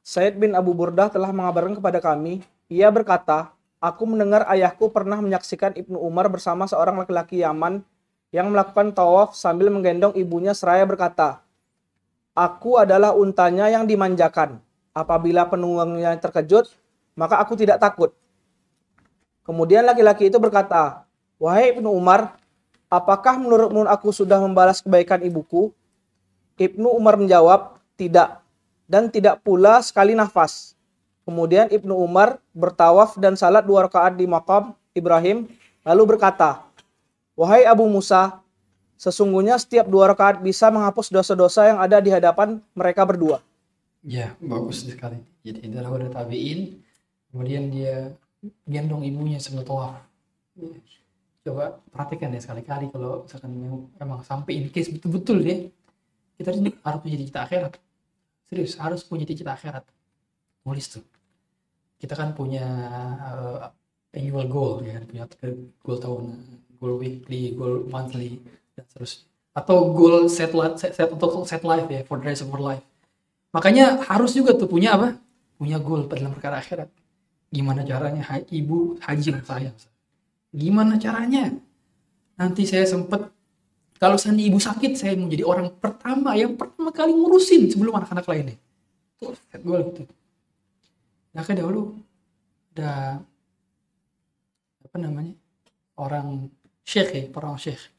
Said 0.05 0.37
bin 0.37 0.53
Abu 0.53 0.77
Burdah 0.77 1.09
telah 1.09 1.33
mengabarkan 1.33 1.77
kepada 1.77 1.97
kami, 1.97 2.45
ia 2.69 2.93
berkata, 2.93 3.53
Aku 3.81 4.05
mendengar 4.05 4.45
ayahku 4.45 4.93
pernah 4.93 5.17
menyaksikan 5.17 5.73
Ibnu 5.73 5.97
Umar 5.97 6.29
bersama 6.29 6.69
seorang 6.69 7.01
laki-laki 7.01 7.41
Yaman 7.41 7.81
yang 8.29 8.53
melakukan 8.53 8.93
tawaf 8.93 9.33
sambil 9.33 9.73
menggendong 9.73 10.13
ibunya 10.13 10.53
seraya 10.53 10.85
berkata, 10.85 11.40
Aku 12.32 12.79
adalah 12.79 13.11
untanya 13.11 13.67
yang 13.67 13.84
dimanjakan. 13.84 14.63
Apabila 14.91 15.47
penunggangnya 15.47 16.15
terkejut, 16.19 16.71
maka 17.15 17.39
aku 17.39 17.59
tidak 17.59 17.79
takut. 17.79 18.15
Kemudian 19.43 19.84
laki-laki 19.84 20.32
itu 20.32 20.39
berkata, 20.39 21.03
Wahai 21.41 21.75
Ibnu 21.75 21.91
Umar, 21.91 22.38
apakah 22.88 23.36
menurutmu 23.36 23.84
aku 23.88 24.13
sudah 24.15 24.39
membalas 24.39 24.79
kebaikan 24.79 25.19
ibuku? 25.25 25.73
Ibnu 26.55 26.91
Umar 26.93 27.17
menjawab, 27.17 27.82
tidak 27.99 28.39
dan 28.88 29.07
tidak 29.07 29.39
pula 29.43 29.79
sekali 29.79 30.15
nafas. 30.15 30.75
Kemudian 31.23 31.71
Ibnu 31.71 31.95
Umar 31.95 32.43
bertawaf 32.51 33.15
dan 33.15 33.39
salat 33.39 33.63
dua 33.63 33.88
rakaat 33.88 34.19
di 34.19 34.27
makam 34.27 34.75
Ibrahim, 34.91 35.47
lalu 35.88 36.15
berkata, 36.15 36.63
Wahai 37.36 37.63
Abu 37.63 37.88
Musa, 37.88 38.43
sesungguhnya 39.01 39.57
setiap 39.57 39.89
dua 39.89 40.13
rakaat 40.13 40.45
bisa 40.45 40.69
menghapus 40.69 41.09
dosa-dosa 41.09 41.73
yang 41.73 41.81
ada 41.81 41.97
di 41.97 42.13
hadapan 42.13 42.61
mereka 42.77 43.01
berdua. 43.01 43.41
Ya, 44.05 44.37
bagus 44.37 44.85
sekali. 44.85 45.17
Jadi 45.41 45.65
adalah 45.73 45.97
udah 45.97 46.13
tabiin, 46.13 46.77
kemudian 47.33 47.73
dia 47.73 48.13
gendong 48.69 49.01
ibunya 49.01 49.41
sambil 49.41 49.65
tawaf. 49.65 49.97
Coba 51.41 51.81
perhatikan 51.89 52.29
ya 52.29 52.41
sekali-kali 52.45 52.93
kalau 52.93 53.25
misalkan 53.25 53.51
memang 53.97 54.21
sampai 54.21 54.61
in 54.61 54.69
case 54.69 54.93
betul-betul 54.93 55.41
ya, 55.41 55.57
kita 56.37 56.53
harus 56.85 57.01
menjadi 57.01 57.23
kita 57.25 57.39
akhirat 57.49 57.73
serius 58.51 58.75
harus 58.75 59.07
punya 59.07 59.23
cita-cita 59.23 59.55
akhirat 59.55 59.85
tulis 60.65 60.85
tuh 60.91 61.05
kita 62.01 62.19
kan 62.19 62.35
punya 62.35 62.67
uh, 63.23 63.71
annual 64.11 64.45
goal 64.51 64.73
ya 64.83 64.99
kan 64.99 65.03
punya 65.07 65.23
goal 65.79 65.97
tahunan 66.01 66.35
goal 66.81 66.99
weekly 66.99 67.55
goal 67.55 67.87
monthly 67.87 68.43
dan 68.82 68.88
terus. 68.89 69.29
Atau 69.53 69.93
goal 69.93 70.25
set 70.25 70.57
life 70.57 70.82
set, 70.82 70.97
set 70.97 71.07
untuk 71.13 71.45
set 71.45 71.61
life 71.61 71.86
ya 71.86 72.01
for 72.01 72.17
the 72.17 72.25
rest 72.25 72.41
of 72.41 72.49
our 72.49 72.59
life. 72.59 72.86
Makanya 73.53 74.01
harus 74.09 74.34
juga 74.34 74.57
tuh 74.57 74.65
punya 74.65 74.97
apa? 74.97 75.21
Punya 75.61 75.77
goal 75.77 76.09
dalam 76.09 76.34
perkara 76.34 76.57
akhirat. 76.57 76.89
Gimana 77.53 77.86
caranya? 77.86 78.25
Ha 78.25 78.41
ibu 78.49 78.97
haji 78.97 79.38
saya 79.45 79.69
gimana 80.51 80.99
caranya? 80.99 81.55
Nanti 82.36 82.67
saya 82.67 82.84
sempat 82.84 83.32
kalau 84.01 84.17
seandainya 84.17 84.49
ibu 84.49 84.57
sakit, 84.57 84.97
saya 84.97 85.13
mau 85.13 85.29
jadi 85.29 85.45
orang 85.45 85.77
pertama 85.77 86.34
yang 86.34 86.57
pertama 86.57 86.89
kali 86.89 87.13
ngurusin 87.13 87.69
sebelum 87.69 88.01
anak-anak 88.01 88.25
lainnya. 88.25 88.57
Tuh, 89.21 89.38
gue 89.38 89.77
gitu. 89.93 90.01
Nah, 91.38 91.45
kan 91.45 91.53
dahulu 91.53 92.01
ada 92.73 93.21
apa 94.82 94.97
namanya? 94.97 95.38
Orang 95.93 96.49
syekh 96.82 97.13
ya, 97.13 97.23
orang 97.29 97.61
syekh. 97.61 97.93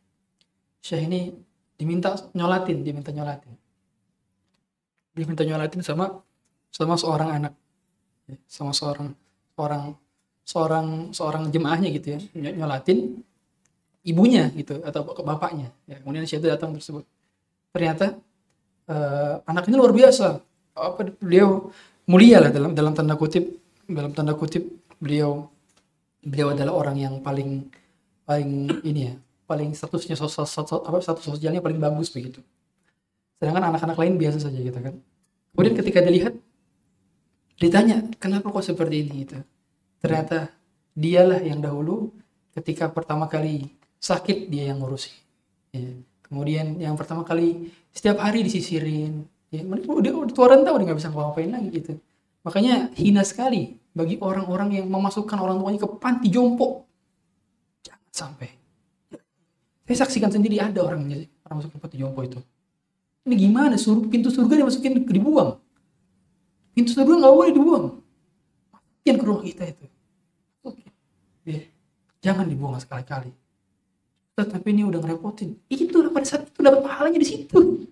Syekh 0.83 1.07
ini 1.07 1.31
diminta 1.79 2.19
nyolatin, 2.35 2.83
diminta 2.83 3.15
nyolatin. 3.15 3.55
Diminta 5.15 5.47
nyolatin 5.47 5.81
sama 5.87 6.19
sama 6.73 6.99
seorang 6.99 7.31
anak, 7.31 7.55
sama 8.51 8.75
seorang 8.75 9.15
seorang 9.55 9.83
seorang 10.43 10.87
seorang 11.15 11.45
jemaahnya 11.55 11.89
gitu 11.95 12.19
ya, 12.19 12.21
nyolatin 12.35 13.23
ibunya 14.03 14.51
gitu 14.59 14.83
atau 14.83 15.07
bapaknya. 15.23 15.71
Ya 15.87 16.03
kemudian 16.03 16.27
si 16.27 16.35
itu 16.35 16.51
datang 16.51 16.75
tersebut. 16.75 17.07
Ternyata 17.71 18.19
uh, 18.91 19.39
anak 19.47 19.71
ini 19.71 19.79
luar 19.79 19.95
biasa. 19.95 20.43
Apa 20.75 21.15
beliau 21.21 21.71
mulia 22.09 22.43
lah 22.43 22.51
dalam 22.51 22.75
dalam 22.75 22.93
tanda 22.97 23.15
kutip 23.15 23.45
dalam 23.87 24.11
tanda 24.11 24.35
kutip 24.35 24.67
beliau 24.99 25.47
beliau 26.23 26.55
adalah 26.55 26.75
orang 26.75 26.97
yang 26.99 27.15
paling 27.23 27.71
paling 28.27 28.71
ini 28.83 29.01
ya 29.13 29.15
paling 29.53 29.77
statusnya 29.77 30.17
sosial, 30.17 30.49
sosial 30.49 30.81
apa 30.81 30.97
status 31.05 31.29
sosialnya 31.29 31.61
paling 31.61 31.77
bagus 31.77 32.09
begitu. 32.09 32.41
Sedangkan 33.37 33.69
anak-anak 33.69 34.01
lain 34.01 34.17
biasa 34.17 34.49
saja 34.49 34.57
gitu 34.57 34.81
kan. 34.81 34.97
Kemudian 35.53 35.75
ketika 35.77 36.01
dilihat 36.01 36.35
ditanya 37.61 38.01
kenapa 38.17 38.49
kok 38.49 38.65
seperti 38.65 39.05
ini? 39.05 39.29
Gitu. 39.29 39.37
Ternyata 40.01 40.49
dialah 40.97 41.45
yang 41.45 41.61
dahulu 41.61 42.09
ketika 42.57 42.89
pertama 42.89 43.29
kali 43.29 43.69
sakit 44.01 44.49
dia 44.49 44.73
yang 44.73 44.81
ngurusi. 44.81 45.13
Ya. 45.73 45.89
kemudian 46.29 46.81
yang 46.81 46.97
pertama 46.97 47.29
kali 47.29 47.69
setiap 47.93 48.25
hari 48.25 48.41
disisirin. 48.41 49.29
Ya 49.53 49.61
udah 49.69 50.25
udah 50.25 50.33
tua 50.33 50.49
renta 50.49 50.73
udah 50.73 50.85
nggak 50.89 50.97
bisa 50.97 51.13
ngapa-ngapain 51.13 51.53
lagi 51.53 51.69
gitu. 51.77 51.93
Makanya 52.41 52.89
hina 52.97 53.21
sekali 53.21 53.77
bagi 53.93 54.17
orang-orang 54.17 54.81
yang 54.81 54.87
memasukkan 54.89 55.37
orang 55.37 55.61
tuanya 55.61 55.81
ke 55.85 55.89
panti 56.01 56.33
jompo. 56.33 56.89
Jangan 57.85 58.09
sampai 58.09 58.62
saya 59.93 60.09
saksikan 60.09 60.33
sendiri 60.33 60.57
ada 60.57 60.81
orangnya 60.81 61.29
orang 61.45 61.61
masuk 61.61 61.77
ke 61.77 61.79
panti 61.85 61.97
jompo 62.01 62.25
itu. 62.25 62.41
Ini 63.29 63.35
gimana? 63.37 63.77
Suruh 63.77 64.09
pintu 64.09 64.33
surga 64.33 64.65
dimasukin 64.65 65.05
dibuang. 65.05 65.61
Pintu 66.73 66.97
kedua 66.97 67.21
nggak 67.21 67.35
boleh 67.37 67.53
dibuang. 67.53 67.85
Masukin 68.73 69.15
ke 69.21 69.25
rumah 69.29 69.45
kita 69.45 69.63
itu. 69.69 69.85
Oke. 70.65 70.89
Jangan 72.25 72.49
dibuang 72.49 72.81
sekali-kali. 72.81 73.31
Tapi 74.33 74.69
ini 74.73 74.89
udah 74.89 75.05
ngerepotin. 75.05 75.61
Itu 75.69 76.09
pada 76.09 76.25
saat 76.25 76.49
itu 76.49 76.65
dapat 76.65 76.81
pahalanya 76.81 77.21
di 77.21 77.29
situ. 77.29 77.85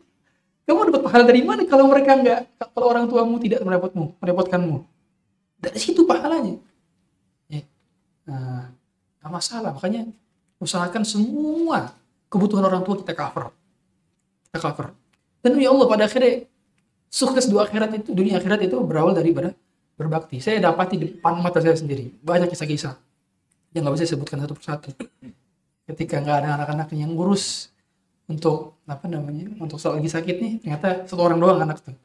Kamu 0.65 0.89
dapat 0.89 1.03
pahala 1.05 1.25
dari 1.29 1.45
mana 1.45 1.69
kalau 1.69 1.85
mereka 1.93 2.17
nggak 2.17 2.41
kalau 2.73 2.87
orang 2.89 3.05
tuamu 3.11 3.37
tidak 3.37 3.61
merepotmu 3.61 4.17
merepotkanmu? 4.25 4.87
Dari 5.61 5.77
situ 5.77 6.09
pahalanya. 6.09 6.57
Ya. 7.53 7.61
nah, 8.25 8.73
nggak 9.21 9.31
masalah. 9.31 9.77
Makanya 9.77 10.09
usahakan 10.61 11.03
semua 11.03 11.97
kebutuhan 12.29 12.63
orang 12.63 12.85
tua 12.85 13.01
kita 13.01 13.17
cover. 13.17 13.51
Kita 14.47 14.59
cover. 14.61 14.87
Dan 15.41 15.57
ya 15.57 15.73
Allah 15.73 15.87
pada 15.89 16.05
akhirnya 16.05 16.45
sukses 17.09 17.49
dua 17.49 17.67
akhirat 17.67 17.97
itu 17.97 18.13
dunia 18.13 18.39
akhirat 18.39 18.69
itu 18.69 18.77
berawal 18.85 19.17
daripada 19.17 19.57
berbakti. 19.97 20.39
Saya 20.39 20.61
dapati 20.61 20.95
di 21.01 21.07
depan 21.17 21.41
mata 21.41 21.59
saya 21.59 21.75
sendiri 21.75 22.13
banyak 22.21 22.53
kisah-kisah 22.53 22.95
yang 23.73 23.89
nggak 23.89 23.95
bisa 23.99 24.15
sebutkan 24.15 24.39
satu 24.45 24.55
persatu. 24.55 24.89
Ketika 25.89 26.23
nggak 26.23 26.37
ada 26.45 26.49
anak-anak 26.61 26.93
yang 26.95 27.11
ngurus 27.17 27.73
untuk 28.31 28.79
apa 28.87 29.11
namanya 29.11 29.51
untuk 29.59 29.81
soal 29.83 29.99
lagi 29.99 30.07
sakit 30.07 30.37
nih 30.39 30.53
ternyata 30.63 31.09
satu 31.09 31.25
orang 31.25 31.41
doang 31.41 31.59
anak 31.59 31.83
tuh. 31.83 31.97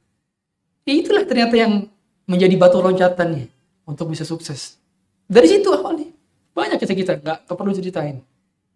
Ya 0.87 0.95
itulah 0.95 1.27
ternyata 1.27 1.53
yang 1.59 1.85
menjadi 2.25 2.55
batu 2.57 2.81
loncatannya 2.81 3.51
untuk 3.85 4.09
bisa 4.09 4.25
sukses. 4.25 4.81
Dari 5.29 5.45
situ 5.45 5.69
awalnya 5.69 6.09
banyak 6.55 6.79
kisah 6.81 6.97
kita 6.97 7.13
nggak 7.19 7.51
perlu 7.51 7.75
ceritain 7.75 8.23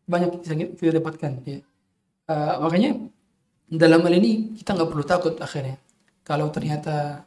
banyak 0.09 0.41
kisah 0.41 0.57
kita 0.57 0.97
dapatkan 0.97 1.31
ya. 1.45 1.61
Eh, 2.29 2.53
makanya 2.61 2.91
dalam 3.69 4.01
hal 4.05 4.13
ini 4.17 4.57
kita 4.57 4.73
nggak 4.73 4.89
perlu 4.89 5.05
takut 5.05 5.33
akhirnya. 5.37 5.77
Kalau 6.25 6.49
ternyata 6.49 7.25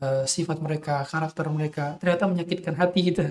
eh, 0.00 0.24
sifat 0.24 0.58
mereka 0.64 1.04
karakter 1.04 1.46
mereka 1.52 1.84
ternyata 2.00 2.24
menyakitkan 2.28 2.74
hati 2.76 3.00
kita 3.12 3.26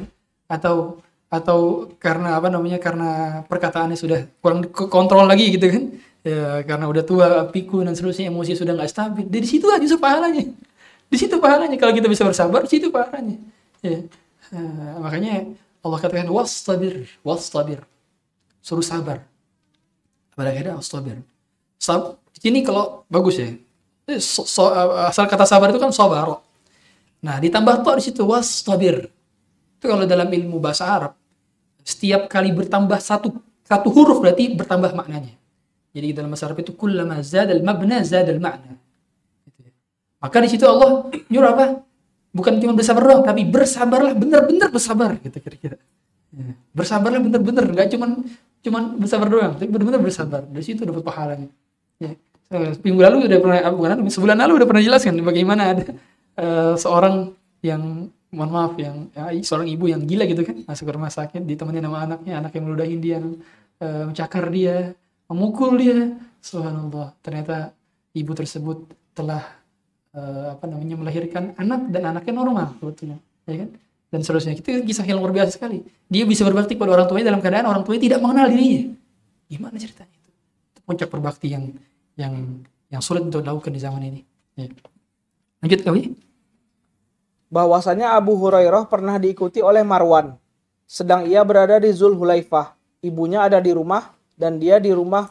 atau 0.46 1.02
atau 1.32 1.88
karena 1.98 2.36
apa 2.38 2.52
namanya 2.52 2.78
karena 2.78 3.42
perkataannya 3.48 3.98
sudah 3.98 4.28
kurang 4.44 4.70
kontrol 4.70 5.26
lagi 5.26 5.50
gitu 5.58 5.66
kan. 5.66 5.84
Ya 6.22 6.62
karena 6.70 6.86
udah 6.86 7.02
tua 7.02 7.30
pikun 7.50 7.90
dan 7.90 7.98
seterusnya 7.98 8.30
emosi 8.30 8.54
sudah 8.54 8.78
nggak 8.78 8.92
stabil. 8.94 9.26
Dari 9.26 9.48
situ 9.50 9.66
aja 9.66 9.82
justru 9.82 9.98
pahalanya. 9.98 10.54
Di 11.10 11.18
situ 11.18 11.36
pahalanya. 11.42 11.78
Kalau 11.82 11.94
kita 11.98 12.06
bisa 12.06 12.22
bersabar 12.22 12.62
di 12.66 12.70
situ 12.70 12.94
pahalanya. 12.94 13.38
Ya. 13.82 14.06
Eh, 14.52 14.94
makanya 15.02 15.50
Allah 15.82 15.98
katakan 15.98 16.30
wastabir 16.30 17.10
wastabir 17.26 17.82
suruh 18.62 18.86
sabar. 18.86 19.26
Pada 20.32 20.50
akhirnya 20.50 20.80
wastabir 20.80 21.20
Sab, 21.76 22.22
ini 22.42 22.62
kalau 22.62 23.04
bagus 23.10 23.42
ya. 23.42 23.52
Eh, 24.06 24.22
so- 24.22 24.46
so- 24.46 24.72
asal 25.06 25.26
kata 25.26 25.46
sabar 25.46 25.70
itu 25.70 25.82
kan 25.82 25.90
sabar. 25.90 26.40
Nah 27.22 27.38
ditambah 27.38 27.82
to 27.82 27.92
di 27.98 28.04
situ 28.06 28.22
wastabir 28.26 29.10
itu 29.78 29.86
kalau 29.86 30.06
dalam 30.06 30.30
ilmu 30.30 30.62
bahasa 30.62 30.86
Arab 30.86 31.14
setiap 31.82 32.30
kali 32.30 32.54
bertambah 32.54 32.98
satu 33.02 33.34
satu 33.66 33.88
huruf 33.90 34.22
berarti 34.22 34.54
bertambah 34.54 34.94
maknanya. 34.94 35.34
Jadi 35.92 36.14
dalam 36.14 36.30
bahasa 36.32 36.46
Arab 36.50 36.62
itu 36.62 36.72
kullama 36.74 37.20
zadal 37.22 37.60
mabna 37.62 38.00
zadal 38.06 38.38
makna 38.38 38.78
Gitu 39.46 39.60
ya. 39.66 39.72
maka 40.22 40.38
di 40.40 40.50
situ 40.50 40.66
Allah 40.66 41.10
nyuruh 41.30 41.50
apa? 41.52 41.66
Bukan 42.32 42.62
cuma 42.64 42.72
bersabar 42.72 43.04
doang 43.04 43.24
tapi 43.26 43.42
bersabarlah 43.44 44.14
benar-benar 44.16 44.70
bersabar 44.72 45.18
gitu 45.20 45.36
kira-kira. 45.38 45.78
Ya. 46.32 46.56
bersabarlah 46.72 47.20
benar-benar 47.20 47.66
nggak 47.68 47.88
cuman 47.92 48.24
cuman 48.62 48.98
bersabar 48.98 49.28
doang. 49.28 49.54
Tapi 49.58 49.70
benar-benar 49.70 50.02
bersabar. 50.02 50.42
Dari 50.46 50.64
situ 50.66 50.86
dapat 50.86 51.04
pahalanya. 51.04 51.50
Ya. 51.98 52.14
Eh, 52.52 52.72
minggu 52.84 53.02
lalu 53.02 53.18
udah 53.32 53.40
pernah 53.40 53.60
ah, 53.64 53.72
bukan 53.72 54.12
sebulan 54.12 54.36
lalu 54.36 54.60
udah 54.60 54.68
pernah 54.68 54.84
jelaskan 54.84 55.16
bagaimana 55.24 55.72
ada 55.72 55.84
eh, 56.36 56.74
seorang 56.76 57.32
yang 57.64 58.12
mohon 58.32 58.52
maaf 58.52 58.74
yang 58.76 59.08
ya, 59.16 59.32
seorang 59.40 59.68
ibu 59.72 59.86
yang 59.90 60.02
gila 60.06 60.24
gitu 60.30 60.42
kan. 60.46 60.56
Masuk 60.68 60.84
ke 60.88 60.94
rumah 60.94 61.12
sakit 61.12 61.42
ditemani 61.44 61.80
sama 61.82 62.00
anaknya. 62.06 62.34
Anak 62.38 62.52
yang 62.54 62.64
meludahin 62.70 63.00
dia 63.02 63.18
eh, 63.82 64.04
mencakar 64.08 64.46
dia 64.54 64.94
memukul 65.32 65.80
dia. 65.80 66.16
Subhanallah. 66.42 67.14
Ternyata 67.22 67.72
ibu 68.14 68.32
tersebut 68.36 68.90
telah 69.16 69.42
eh, 70.14 70.54
apa 70.54 70.66
namanya 70.68 70.96
melahirkan 71.00 71.56
anak 71.56 71.90
dan 71.90 72.04
anaknya 72.14 72.34
normal 72.36 72.68
sebetulnya. 72.78 73.18
Ya 73.50 73.66
kan 73.66 73.70
dan 74.12 74.20
seterusnya. 74.22 74.60
Itu 74.60 74.84
kisah 74.84 75.08
yang 75.08 75.24
luar 75.24 75.32
biasa 75.32 75.56
sekali. 75.56 75.82
Dia 76.12 76.28
bisa 76.28 76.44
berbakti 76.44 76.76
pada 76.76 76.94
orang 76.94 77.08
tuanya 77.08 77.32
dalam 77.32 77.42
keadaan 77.42 77.66
orang 77.66 77.84
tuanya 77.88 78.02
tidak 78.12 78.20
mengenal 78.20 78.52
dirinya. 78.52 78.92
Gimana 79.48 79.76
ceritanya 79.80 80.14
itu? 80.14 80.30
Itu 80.76 80.80
puncak 80.84 81.08
berbakti 81.08 81.48
yang 81.56 81.72
yang 82.20 82.34
yang 82.92 83.02
sulit 83.02 83.24
untuk 83.24 83.42
dilakukan 83.42 83.72
di 83.72 83.82
zaman 83.82 84.04
ini. 84.04 84.22
Ya. 84.60 84.68
lanjut 85.64 85.80
kami 85.88 86.12
bahwasanya 87.52 88.16
Abu 88.16 88.40
Hurairah 88.40 88.88
pernah 88.88 89.20
diikuti 89.20 89.60
oleh 89.60 89.84
Marwan, 89.84 90.40
sedang 90.88 91.28
ia 91.28 91.44
berada 91.44 91.78
di 91.78 91.92
Zulhulaifah. 91.92 92.80
Ibunya 93.04 93.44
ada 93.44 93.60
di 93.60 93.76
rumah 93.76 94.16
dan 94.40 94.58
dia 94.58 94.80
di 94.80 94.96
rumah 94.96 95.28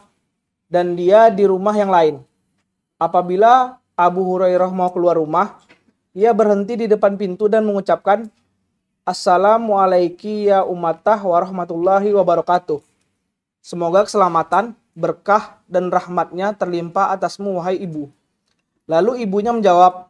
dan 0.69 0.95
dia 0.95 1.33
di 1.33 1.49
rumah 1.49 1.73
yang 1.73 1.89
lain. 1.89 2.15
Apabila 3.01 3.81
Abu 3.97 4.21
Hurairah 4.29 4.69
mau 4.69 4.93
keluar 4.93 5.17
rumah, 5.17 5.57
ia 6.13 6.37
berhenti 6.37 6.77
di 6.77 6.87
depan 6.91 7.17
pintu 7.17 7.49
dan 7.49 7.65
mengucapkan, 7.65 8.29
Assalamualaikum 9.11 10.47
ya 10.47 10.63
umatah 10.63 11.19
warahmatullahi 11.19 12.15
wabarakatuh. 12.15 12.79
Semoga 13.59 14.07
keselamatan, 14.07 14.71
berkah, 14.95 15.59
dan 15.67 15.91
rahmatnya 15.91 16.55
terlimpah 16.55 17.11
atasmu 17.19 17.59
wahai 17.59 17.75
ibu. 17.83 18.07
Lalu 18.87 19.27
ibunya 19.27 19.51
menjawab, 19.51 20.07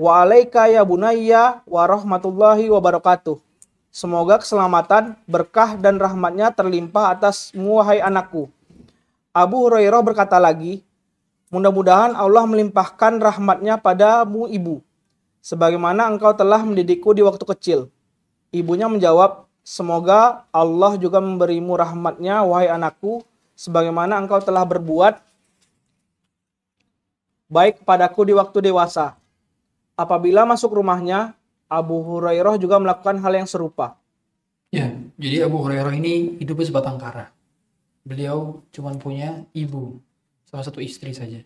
Wa'alaika 0.00 0.72
ya 0.72 0.80
bunayya 0.88 1.60
wa 1.68 1.84
rahmatullahi 1.84 2.72
wa 2.72 2.80
barakatuh. 2.80 3.36
Semoga 3.92 4.40
keselamatan, 4.40 5.20
berkah 5.28 5.76
dan 5.76 6.00
rahmatnya 6.00 6.48
terlimpah 6.48 7.12
atasmu 7.12 7.76
wahai 7.76 8.00
anakku. 8.00 8.48
Abu 9.36 9.68
Hurairah 9.68 10.00
berkata 10.00 10.40
lagi, 10.40 10.80
mudah-mudahan 11.52 12.16
Allah 12.16 12.48
melimpahkan 12.48 13.20
rahmatnya 13.20 13.76
padamu 13.76 14.48
ibu. 14.48 14.80
Sebagaimana 15.44 16.08
engkau 16.08 16.32
telah 16.32 16.64
mendidikku 16.64 17.12
di 17.12 17.20
waktu 17.20 17.44
kecil. 17.44 17.92
Ibunya 18.54 18.86
menjawab, 18.86 19.50
semoga 19.66 20.46
Allah 20.54 20.94
juga 20.94 21.18
memberimu 21.18 21.74
rahmatnya 21.74 22.46
wahai 22.46 22.70
anakku. 22.70 23.26
Sebagaimana 23.58 24.18
engkau 24.18 24.38
telah 24.42 24.62
berbuat 24.62 25.18
baik 27.50 27.82
kepadaku 27.82 28.30
di 28.30 28.34
waktu 28.34 28.70
dewasa. 28.70 29.14
Apabila 29.94 30.42
masuk 30.42 30.74
rumahnya, 30.74 31.38
Abu 31.70 32.02
Hurairah 32.02 32.58
juga 32.58 32.82
melakukan 32.82 33.18
hal 33.22 33.32
yang 33.42 33.46
serupa. 33.46 33.94
Ya, 34.74 34.90
jadi 35.14 35.46
Abu 35.46 35.62
Hurairah 35.62 35.94
ini 35.94 36.38
hidupnya 36.42 36.66
sebatang 36.66 36.98
kara. 36.98 37.30
Beliau 38.02 38.62
cuma 38.74 38.90
punya 38.98 39.46
ibu, 39.54 40.02
salah 40.50 40.66
satu 40.66 40.82
istri 40.82 41.14
saja. 41.14 41.42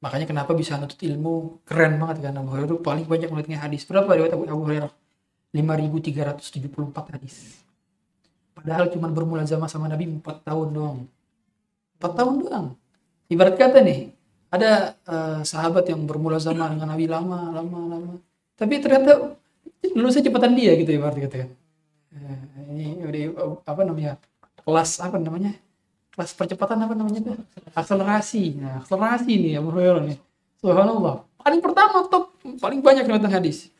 Makanya 0.00 0.24
kenapa 0.24 0.56
bisa 0.56 0.80
nutut 0.80 0.96
ilmu 0.96 1.60
keren 1.68 2.00
banget 2.00 2.24
kan 2.24 2.40
Abu 2.40 2.56
Hurairah 2.56 2.80
paling 2.80 3.04
banyak 3.04 3.28
melihatnya 3.28 3.60
hadis. 3.60 3.84
Berapa 3.84 4.08
riwayat 4.16 4.32
Abu 4.32 4.64
Hurairah? 4.64 4.99
5374 5.52 7.14
hadis. 7.16 7.64
Padahal 8.54 8.90
cuma 8.92 9.08
bermula 9.10 9.42
zaman 9.46 9.66
sama 9.66 9.86
Nabi 9.90 10.06
4 10.20 10.46
tahun 10.46 10.68
doang. 10.70 10.98
4 11.98 12.18
tahun 12.18 12.34
doang. 12.44 12.66
Ibarat 13.30 13.54
kata 13.56 13.78
nih, 13.82 14.10
ada 14.50 14.94
eh, 14.94 15.40
sahabat 15.46 15.86
yang 15.90 16.02
bermula 16.06 16.38
zaman 16.42 16.78
dengan 16.78 16.94
Nabi 16.94 17.06
lama, 17.06 17.50
lama, 17.54 17.80
lama. 17.86 18.14
Tapi 18.58 18.74
ternyata 18.82 19.34
lulusnya 19.96 20.26
cepatan 20.26 20.52
dia 20.54 20.76
gitu 20.76 20.90
ibarat 20.92 21.16
kata 21.18 21.36
kan. 21.46 21.50
Ini 22.70 23.06
udah 23.06 23.22
apa 23.64 23.82
namanya 23.86 24.18
kelas 24.64 25.00
apa 25.00 25.16
namanya 25.16 25.56
kelas 26.14 26.36
percepatan 26.36 26.78
apa 26.84 26.94
namanya 26.94 27.20
tuh 27.32 27.36
akselerasi 27.72 28.60
nah 28.60 28.82
akselerasi 28.82 29.32
nih 29.40 29.52
Abu 29.58 29.72
Hurairah 29.72 30.02
nih 30.04 30.18
subhanallah 30.60 31.24
paling 31.40 31.60
pertama 31.64 32.04
top 32.10 32.34
paling 32.60 32.80
banyak 32.84 33.08
riwayat 33.08 33.30
hadis 33.30 33.70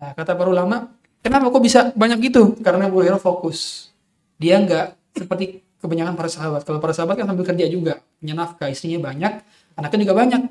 nah, 0.00 0.12
kata 0.16 0.34
para 0.34 0.50
ulama 0.50 0.90
kenapa 1.24 1.50
kok 1.50 1.62
bisa 1.62 1.80
banyak 1.94 2.18
gitu 2.32 2.58
karena 2.60 2.86
Abu 2.86 3.02
Hurairah 3.02 3.20
fokus 3.20 3.90
dia 4.38 4.58
nggak 4.62 5.18
seperti 5.18 5.64
kebanyakan 5.78 6.14
para 6.14 6.30
sahabat 6.30 6.62
kalau 6.66 6.78
para 6.78 6.94
sahabat 6.94 7.18
kan 7.18 7.26
sambil 7.26 7.46
kerja 7.46 7.66
juga 7.70 8.02
punya 8.18 8.34
nafkah 8.34 8.68
istrinya 8.70 9.02
banyak 9.02 9.42
anaknya 9.78 9.98
juga 10.06 10.14
banyak 10.14 10.42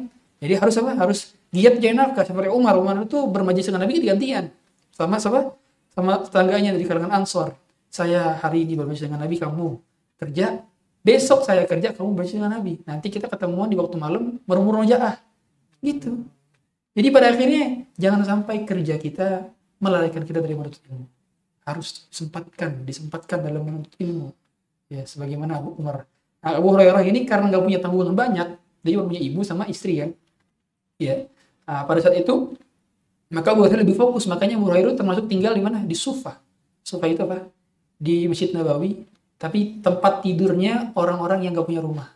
jadi 0.44 0.54
harus 0.60 0.76
apa 0.80 0.92
harus 0.96 1.20
giat 1.52 1.80
cari 1.80 1.96
nafkah 1.96 2.24
seperti 2.24 2.52
Umar 2.52 2.76
Umar 2.80 3.00
itu 3.00 3.28
bermajlis 3.28 3.68
dengan 3.72 3.88
Nabi 3.88 4.04
gantian 4.04 4.52
sama 4.98 5.22
sama 5.22 5.56
sama 5.98 6.22
tetangganya 6.22 6.78
dari 6.78 6.86
kalangan 6.86 7.26
Ansor. 7.26 7.58
Saya 7.90 8.38
hari 8.38 8.70
ini 8.70 8.78
bermajlis 8.78 9.10
dengan 9.10 9.26
Nabi, 9.26 9.42
kamu 9.42 9.82
kerja. 10.22 10.62
Besok 11.02 11.42
saya 11.42 11.66
kerja, 11.66 11.90
kamu 11.98 12.14
bermajlis 12.14 12.38
dengan 12.38 12.54
Nabi. 12.54 12.78
Nanti 12.86 13.10
kita 13.10 13.26
ketemuan 13.26 13.66
di 13.66 13.74
waktu 13.74 13.98
malam 13.98 14.38
bermurojaah. 14.46 15.18
Gitu. 15.82 16.22
Jadi 16.94 17.08
pada 17.10 17.34
akhirnya 17.34 17.90
jangan 17.98 18.22
sampai 18.22 18.62
kerja 18.62 19.02
kita 19.02 19.50
melalaikan 19.78 20.24
kita 20.26 20.40
dari 20.42 20.56
menuntut 20.58 20.82
ilmu. 20.88 21.06
Harus 21.68 22.08
sempatkan, 22.10 22.84
disempatkan 22.88 23.44
dalam 23.44 23.62
menuntut 23.66 23.94
ilmu. 24.00 24.32
Ya, 24.88 25.04
sebagaimana 25.04 25.60
Abu 25.60 25.76
Umar. 25.76 26.08
Nah, 26.40 26.58
Abu 26.58 26.72
Hurairah 26.72 27.04
ini 27.04 27.28
karena 27.28 27.52
nggak 27.52 27.64
punya 27.64 27.80
tanggungan 27.84 28.16
banyak, 28.16 28.48
dia 28.86 28.92
cuma 28.96 29.06
punya 29.12 29.22
ibu 29.22 29.40
sama 29.44 29.68
istri 29.68 30.00
kan. 30.00 30.16
Ya. 30.96 31.28
Nah, 31.68 31.84
pada 31.84 32.00
saat 32.00 32.16
itu 32.16 32.56
Maka 33.28 33.52
Abu 33.52 33.68
Hurairah 33.68 33.84
lebih 33.84 34.00
fokus, 34.00 34.24
makanya 34.24 34.56
Abu 34.56 34.72
Hurairah 34.72 34.96
termasuk 34.96 35.28
tinggal 35.28 35.52
di 35.52 35.60
mana? 35.60 35.84
Di 35.84 35.96
Sufa. 36.00 36.40
Sufa 36.80 37.12
itu 37.12 37.20
apa? 37.28 37.52
Di 38.00 38.24
Masjid 38.24 38.56
Nabawi, 38.56 39.04
tapi 39.36 39.84
tempat 39.84 40.24
tidurnya 40.24 40.96
orang-orang 40.96 41.44
yang 41.44 41.52
gak 41.52 41.68
punya 41.68 41.84
rumah. 41.84 42.08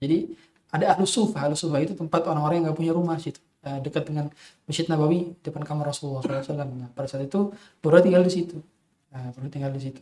Jadi 0.00 0.32
ada 0.72 0.96
ahlu 0.96 1.04
sufa, 1.04 1.44
ahlu 1.44 1.58
sufa 1.58 1.76
itu 1.84 1.92
tempat 1.92 2.24
orang-orang 2.24 2.62
yang 2.62 2.66
gak 2.72 2.78
punya 2.80 2.92
rumah 2.96 3.20
situ. 3.20 3.40
Eh, 3.58 3.78
dekat 3.82 4.06
dengan 4.06 4.30
Masjid 4.70 4.86
Nabawi, 4.86 5.34
depan 5.42 5.66
kamar 5.66 5.90
Rasulullah 5.90 6.22
SAW. 6.22 6.62
Nah, 6.62 6.88
pada 6.94 7.10
saat 7.10 7.26
itu 7.26 7.50
Abu 7.50 7.90
tinggal 7.98 8.22
di 8.22 8.30
situ. 8.30 8.62
Nah, 9.10 9.34
Abu 9.34 9.50
tinggal 9.50 9.74
di 9.74 9.82
situ. 9.82 10.00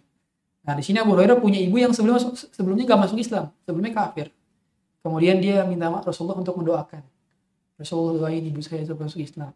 Nah, 0.61 0.77
di 0.77 0.85
sini 0.85 1.01
Abu 1.01 1.17
Hurairah 1.17 1.41
punya 1.41 1.57
ibu 1.57 1.81
yang 1.81 1.97
sebelum 1.97 2.21
sebelumnya 2.37 2.85
gak 2.85 3.09
masuk 3.09 3.17
Islam, 3.17 3.49
sebelumnya 3.65 3.97
kafir. 3.97 4.29
Kemudian 5.01 5.41
dia 5.41 5.65
minta 5.65 5.89
maaf 5.89 6.05
Rasulullah 6.05 6.37
untuk 6.37 6.59
mendoakan. 6.59 7.01
Rasulullah 7.81 8.29
doain 8.29 8.45
ibu 8.45 8.61
saya 8.61 8.85
supaya 8.85 9.09
masuk 9.09 9.25
Islam. 9.25 9.51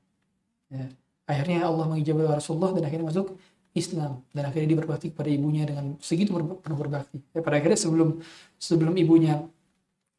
Ya. 0.72 0.86
Akhirnya 1.28 1.68
Allah 1.68 1.84
mengijabah 1.90 2.40
Rasulullah 2.40 2.72
dan 2.72 2.88
akhirnya 2.88 3.04
masuk 3.04 3.36
Islam 3.76 4.24
dan 4.32 4.42
akhirnya 4.48 4.66
dia 4.74 4.78
berbakti 4.80 5.06
kepada 5.12 5.28
ibunya 5.28 5.68
dengan 5.68 6.00
segitu 6.00 6.32
penuh 6.32 6.78
berbakti. 6.78 7.20
Ya, 7.36 7.44
pada 7.44 7.60
akhirnya 7.60 7.76
sebelum 7.76 8.22
sebelum 8.56 8.94
ibunya 8.96 9.44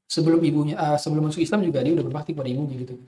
sebelum 0.06 0.44
ibunya 0.44 0.76
uh, 0.76 1.00
sebelum 1.00 1.32
masuk 1.32 1.42
Islam 1.42 1.64
juga 1.64 1.80
dia 1.82 1.96
udah 1.96 2.06
berbakti 2.06 2.36
kepada 2.36 2.52
ibunya 2.52 2.78
gitu. 2.78 3.00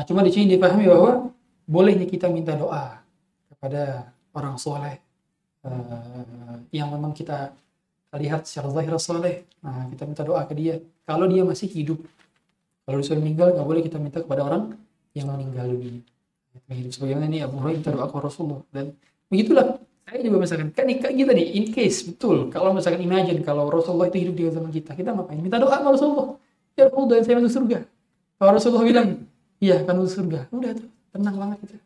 Nah, 0.00 0.08
cuma 0.08 0.24
di 0.24 0.32
sini 0.32 0.56
dipahami 0.56 0.88
bahwa 0.88 1.28
bolehnya 1.68 2.08
kita 2.08 2.32
minta 2.32 2.56
doa 2.56 3.04
kepada 3.52 4.08
orang 4.32 4.56
soleh 4.56 4.96
uh, 5.60 6.56
yang 6.72 6.88
memang 6.88 7.12
kita 7.12 7.52
lihat 8.16 8.48
secara 8.48 8.72
zahir 8.72 8.96
soleh. 8.96 9.44
Nah, 9.60 9.92
kita 9.92 10.08
minta 10.08 10.24
doa 10.24 10.40
ke 10.48 10.56
dia. 10.56 10.80
Kalau 11.04 11.28
dia 11.28 11.44
masih 11.44 11.68
hidup, 11.68 12.00
kalau 12.88 12.96
dia 12.96 13.12
sudah 13.12 13.20
meninggal, 13.20 13.52
nggak 13.52 13.68
boleh 13.68 13.82
kita 13.84 14.00
minta 14.00 14.24
kepada 14.24 14.40
orang 14.48 14.72
yang 15.12 15.28
meninggal 15.28 15.68
dunia. 15.68 16.00
Hidup 16.72 16.96
sebagaimana 16.96 17.28
ini 17.28 17.44
Abu 17.44 17.60
Hurairah 17.60 17.76
minta 17.84 17.92
doa 17.92 18.08
kepada 18.08 18.24
Rasulullah 18.24 18.64
dan 18.72 18.96
begitulah 19.28 19.84
saya 20.08 20.24
juga 20.24 20.36
misalkan 20.40 20.68
kan 20.72 20.88
kayak 20.88 21.12
kita 21.12 21.30
nih 21.36 21.46
in 21.60 21.64
case 21.70 22.08
betul 22.08 22.48
kalau 22.48 22.72
misalkan 22.72 23.04
imagine 23.04 23.44
kalau 23.44 23.68
Rasulullah 23.68 24.10
itu 24.10 24.26
hidup 24.26 24.34
di 24.34 24.42
zaman 24.50 24.70
kita 24.74 24.98
kita 24.98 25.14
ngapain 25.14 25.38
minta 25.38 25.62
doa 25.62 25.78
sama 25.78 25.94
Rasulullah 25.94 26.34
ya 26.74 26.90
Rasulullah 26.90 27.08
doain 27.14 27.22
saya 27.22 27.36
masuk 27.38 27.52
surga 27.54 27.78
kalau 28.42 28.50
Rasulullah 28.58 28.82
bilang 28.82 29.29
iya 29.60 29.84
kan 29.86 29.94
masuk 30.00 30.24
surga. 30.24 30.50
Udah 30.50 30.70
tuh 30.74 30.88
tenang 31.12 31.36
banget 31.36 31.58
gitu. 31.62 31.76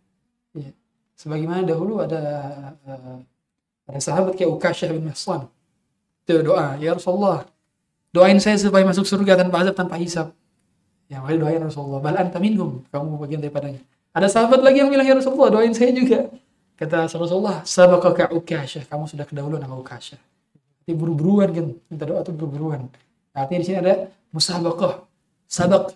Ya 0.57 0.71
sebagaimana 1.19 1.67
dahulu 1.67 2.01
ada 2.01 2.23
uh, 2.87 3.19
ada 3.85 4.01
sahabat 4.01 4.39
kayak 4.39 4.51
Ukasyah 4.55 4.91
bin 4.95 5.11
Mahsan 5.11 5.51
itu 6.25 6.41
doa 6.41 6.81
ya 6.81 6.97
Rasulullah 6.97 7.45
doain 8.15 8.41
saya 8.41 8.57
supaya 8.57 8.87
masuk 8.87 9.05
surga 9.05 9.45
tanpa 9.45 9.61
azab 9.61 9.75
tanpa 9.77 9.99
hisab. 10.01 10.33
Ya 11.11 11.21
makanya 11.21 11.39
doain 11.45 11.63
Rasulullah 11.67 12.01
bal 12.01 12.17
anta 12.17 12.41
minhum. 12.41 12.81
Kamu 12.89 13.21
bagian 13.21 13.43
daripadanya. 13.45 13.83
Ada 14.15 14.31
sahabat 14.31 14.63
lagi 14.63 14.79
yang 14.81 14.89
bilang 14.89 15.05
ya 15.05 15.19
Rasulullah 15.19 15.51
doain 15.51 15.75
saya 15.75 15.91
juga. 15.91 16.31
Kata 16.75 17.07
Rasulullah, 17.07 17.63
sabaqaka 17.63 18.35
Ukasyah, 18.35 18.91
kamu 18.91 19.07
sudah 19.07 19.23
kedahuluan 19.27 19.63
sama 19.63 19.79
Ukasyah. 19.79 20.19
Jadi 20.83 20.93
buru-buruan 20.99 21.55
kan, 21.55 21.67
minta 21.87 22.03
doa 22.03 22.19
itu 22.27 22.35
buru-buruan. 22.35 22.91
Artinya 23.31 23.61
di 23.63 23.67
sini 23.67 23.79
ada 23.79 24.11
musabaqah. 24.35 25.07
Sabak. 25.47 25.95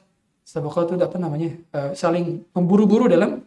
Sabaqah 0.49 0.89
itu 0.89 0.97
apa 0.97 1.17
namanya? 1.21 1.53
Uh, 1.77 1.93
saling 1.93 2.41
memburu-buru 2.57 3.05
dalam 3.05 3.45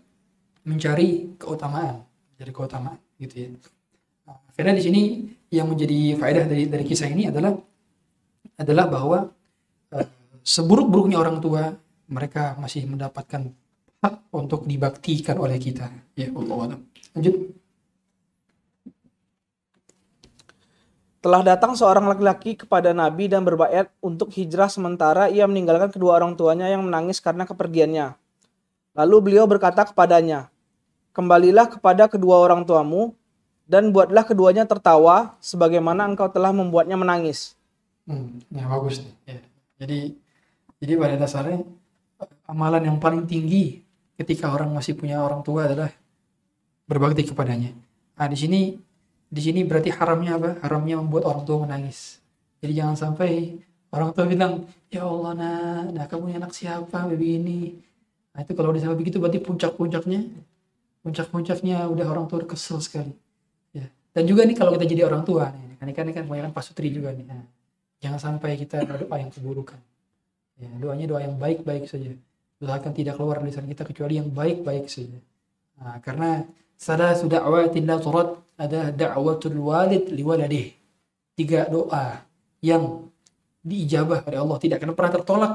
mencari 0.62 1.34
keutamaan, 1.34 2.06
mencari 2.38 2.52
keutamaan 2.54 3.00
gitu 3.18 3.36
ya. 3.42 3.50
Akhirnya 4.54 4.78
di 4.78 4.84
sini 4.86 5.02
yang 5.50 5.66
menjadi 5.66 6.14
faedah 6.22 6.46
dari 6.46 6.70
dari 6.70 6.86
kisah 6.86 7.10
ini 7.10 7.34
adalah 7.34 7.58
adalah 8.54 8.86
bahwa 8.86 9.20
uh, 9.98 10.06
seburuk-buruknya 10.46 11.18
orang 11.18 11.42
tua 11.42 11.74
mereka 12.06 12.54
masih 12.62 12.86
mendapatkan 12.86 13.50
hak 14.06 14.16
untuk 14.30 14.70
dibaktikan 14.70 15.42
oleh 15.42 15.58
kita. 15.58 15.90
Ya 16.14 16.30
Allah 16.30 16.78
Lanjut. 17.18 17.61
Telah 21.22 21.46
datang 21.46 21.78
seorang 21.78 22.10
laki-laki 22.10 22.58
kepada 22.58 22.98
Nabi 22.98 23.30
dan 23.30 23.46
berbaiat 23.46 23.94
untuk 24.02 24.34
hijrah 24.34 24.74
sementara 24.74 25.30
ia 25.30 25.46
meninggalkan 25.46 25.94
kedua 25.94 26.18
orang 26.18 26.34
tuanya 26.34 26.66
yang 26.66 26.82
menangis 26.82 27.22
karena 27.22 27.46
kepergiannya. 27.46 28.18
Lalu 28.98 29.16
beliau 29.22 29.46
berkata 29.46 29.86
kepadanya, 29.86 30.50
Kembalilah 31.12 31.68
kepada 31.68 32.08
kedua 32.08 32.40
orang 32.40 32.64
tuamu 32.64 33.12
dan 33.68 33.92
buatlah 33.92 34.24
keduanya 34.24 34.64
tertawa 34.64 35.36
sebagaimana 35.44 36.08
engkau 36.08 36.32
telah 36.32 36.56
membuatnya 36.56 36.96
menangis. 36.96 37.60
Hmm, 38.08 38.40
ya 38.48 38.64
bagus 38.66 39.04
nih. 39.04 39.14
Ya. 39.28 39.40
Jadi 39.84 40.00
jadi 40.80 40.94
pada 40.96 41.16
dasarnya 41.20 41.68
amalan 42.48 42.88
yang 42.88 42.98
paling 42.98 43.28
tinggi 43.28 43.84
ketika 44.16 44.50
orang 44.50 44.72
masih 44.72 44.96
punya 44.96 45.20
orang 45.20 45.44
tua 45.44 45.68
adalah 45.68 45.92
berbakti 46.88 47.28
kepadanya. 47.28 47.76
Nah, 48.16 48.28
di 48.32 48.38
sini 48.40 48.60
di 49.32 49.40
sini 49.40 49.64
berarti 49.64 49.96
haramnya 49.96 50.36
apa? 50.36 50.50
Haramnya 50.60 51.00
membuat 51.00 51.24
orang 51.32 51.44
tua 51.48 51.64
menangis. 51.64 52.20
Jadi 52.60 52.76
jangan 52.76 53.00
sampai 53.00 53.56
orang 53.96 54.12
tua 54.12 54.28
bilang, 54.28 54.68
"Ya 54.92 55.08
Allah, 55.08 55.32
nah, 55.34 55.82
nah 55.88 56.06
kamu 56.12 56.36
anak 56.36 56.52
siapa 56.52 57.08
begini?" 57.08 57.80
Nah, 58.36 58.44
itu 58.44 58.52
kalau 58.52 58.76
sampai 58.76 59.00
begitu 59.00 59.24
berarti 59.24 59.40
puncak-puncaknya 59.40 60.52
puncak-puncaknya 61.02 61.90
udah 61.90 62.06
orang 62.12 62.30
tua 62.30 62.46
kesel 62.46 62.78
sekali. 62.84 63.16
Ya. 63.74 63.90
Dan 64.14 64.24
juga 64.30 64.46
nih 64.46 64.54
kalau 64.54 64.76
kita 64.78 64.86
jadi 64.86 65.10
orang 65.10 65.26
tua 65.26 65.50
nih, 65.50 65.80
kan 65.82 65.88
kan 65.96 66.06
kan 66.14 66.24
kebanyakan 66.28 66.54
pasutri 66.54 66.94
juga 66.94 67.10
nih. 67.16 67.26
Nah, 67.26 67.42
jangan 68.04 68.20
sampai 68.22 68.60
kita 68.60 68.86
berdoa 68.86 69.16
yang 69.18 69.32
keburukan. 69.34 69.80
Ya, 70.62 70.70
doanya 70.78 71.10
doa 71.10 71.26
yang 71.26 71.36
baik-baik 71.42 71.90
saja. 71.90 72.14
Usahakan 72.62 72.94
tidak 72.94 73.18
keluar 73.18 73.42
dari 73.42 73.50
lisan 73.50 73.66
kita 73.66 73.82
kecuali 73.82 74.22
yang 74.22 74.30
baik-baik 74.30 74.86
saja. 74.86 75.18
Nah, 75.82 75.98
karena 76.06 76.46
Salasu 76.82 77.30
da'watin 77.30 77.86
la 77.86 78.02
turad 78.02 78.41
ada 78.62 78.94
da'watul 78.94 79.58
walid 79.58 80.14
liwaladih. 80.14 80.78
Tiga 81.34 81.66
doa 81.66 82.22
yang 82.62 83.10
diijabah 83.66 84.22
oleh 84.30 84.38
Allah 84.38 84.58
tidak 84.62 84.78
akan 84.78 84.94
pernah 84.94 85.12
tertolak, 85.18 85.54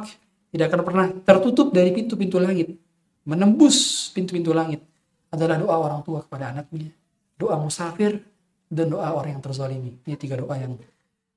tidak 0.50 0.66
akan 0.74 0.80
pernah 0.82 1.06
tertutup 1.22 1.70
dari 1.70 1.94
pintu-pintu 1.94 2.42
langit. 2.42 2.74
Menembus 3.22 4.10
pintu-pintu 4.10 4.50
langit 4.50 4.82
adalah 5.30 5.58
doa 5.58 5.76
orang 5.78 6.00
tua 6.02 6.22
kepada 6.26 6.50
anaknya, 6.50 6.90
doa 7.38 7.54
musafir 7.58 8.18
dan 8.66 8.90
doa 8.90 9.06
orang 9.14 9.38
yang 9.38 9.42
terzalimi. 9.42 9.94
Ini 10.02 10.16
tiga 10.18 10.38
doa 10.38 10.54
yang 10.58 10.74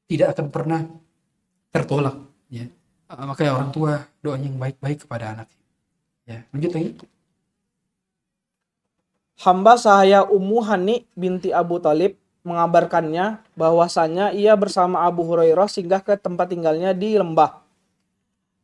tidak 0.10 0.34
akan 0.34 0.50
pernah 0.50 0.82
tertolak 1.70 2.18
ya. 2.50 2.66
Makanya 3.10 3.52
orang 3.58 3.72
tua 3.74 4.06
doanya 4.22 4.50
yang 4.50 4.58
baik-baik 4.58 5.06
kepada 5.06 5.38
anak. 5.38 5.50
Ya, 6.30 6.46
lanjut 6.54 6.72
lagi. 6.74 6.90
Hamba 9.40 9.80
sahaya 9.80 10.28
Ummu 10.28 10.60
Hani 10.68 11.08
binti 11.16 11.56
Abu 11.56 11.80
Talib 11.80 12.20
mengabarkannya 12.44 13.40
bahwasanya 13.56 14.36
ia 14.36 14.52
bersama 14.60 15.08
Abu 15.08 15.24
Hurairah 15.24 15.72
singgah 15.72 16.04
ke 16.04 16.20
tempat 16.20 16.52
tinggalnya 16.52 16.92
di 16.92 17.16
lembah. 17.16 17.64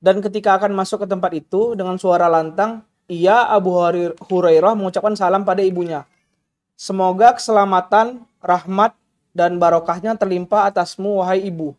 Dan 0.04 0.20
ketika 0.20 0.60
akan 0.60 0.76
masuk 0.76 1.08
ke 1.08 1.08
tempat 1.08 1.32
itu 1.32 1.80
dengan 1.80 1.96
suara 1.96 2.28
lantang, 2.28 2.84
ia 3.08 3.48
Abu 3.48 3.72
Hurairah 4.20 4.76
mengucapkan 4.76 5.16
salam 5.16 5.48
pada 5.48 5.64
ibunya. 5.64 6.04
Semoga 6.76 7.40
keselamatan, 7.40 8.28
rahmat, 8.44 8.92
dan 9.32 9.56
barokahnya 9.56 10.20
terlimpah 10.20 10.68
atasmu 10.68 11.24
wahai 11.24 11.48
ibu. 11.48 11.72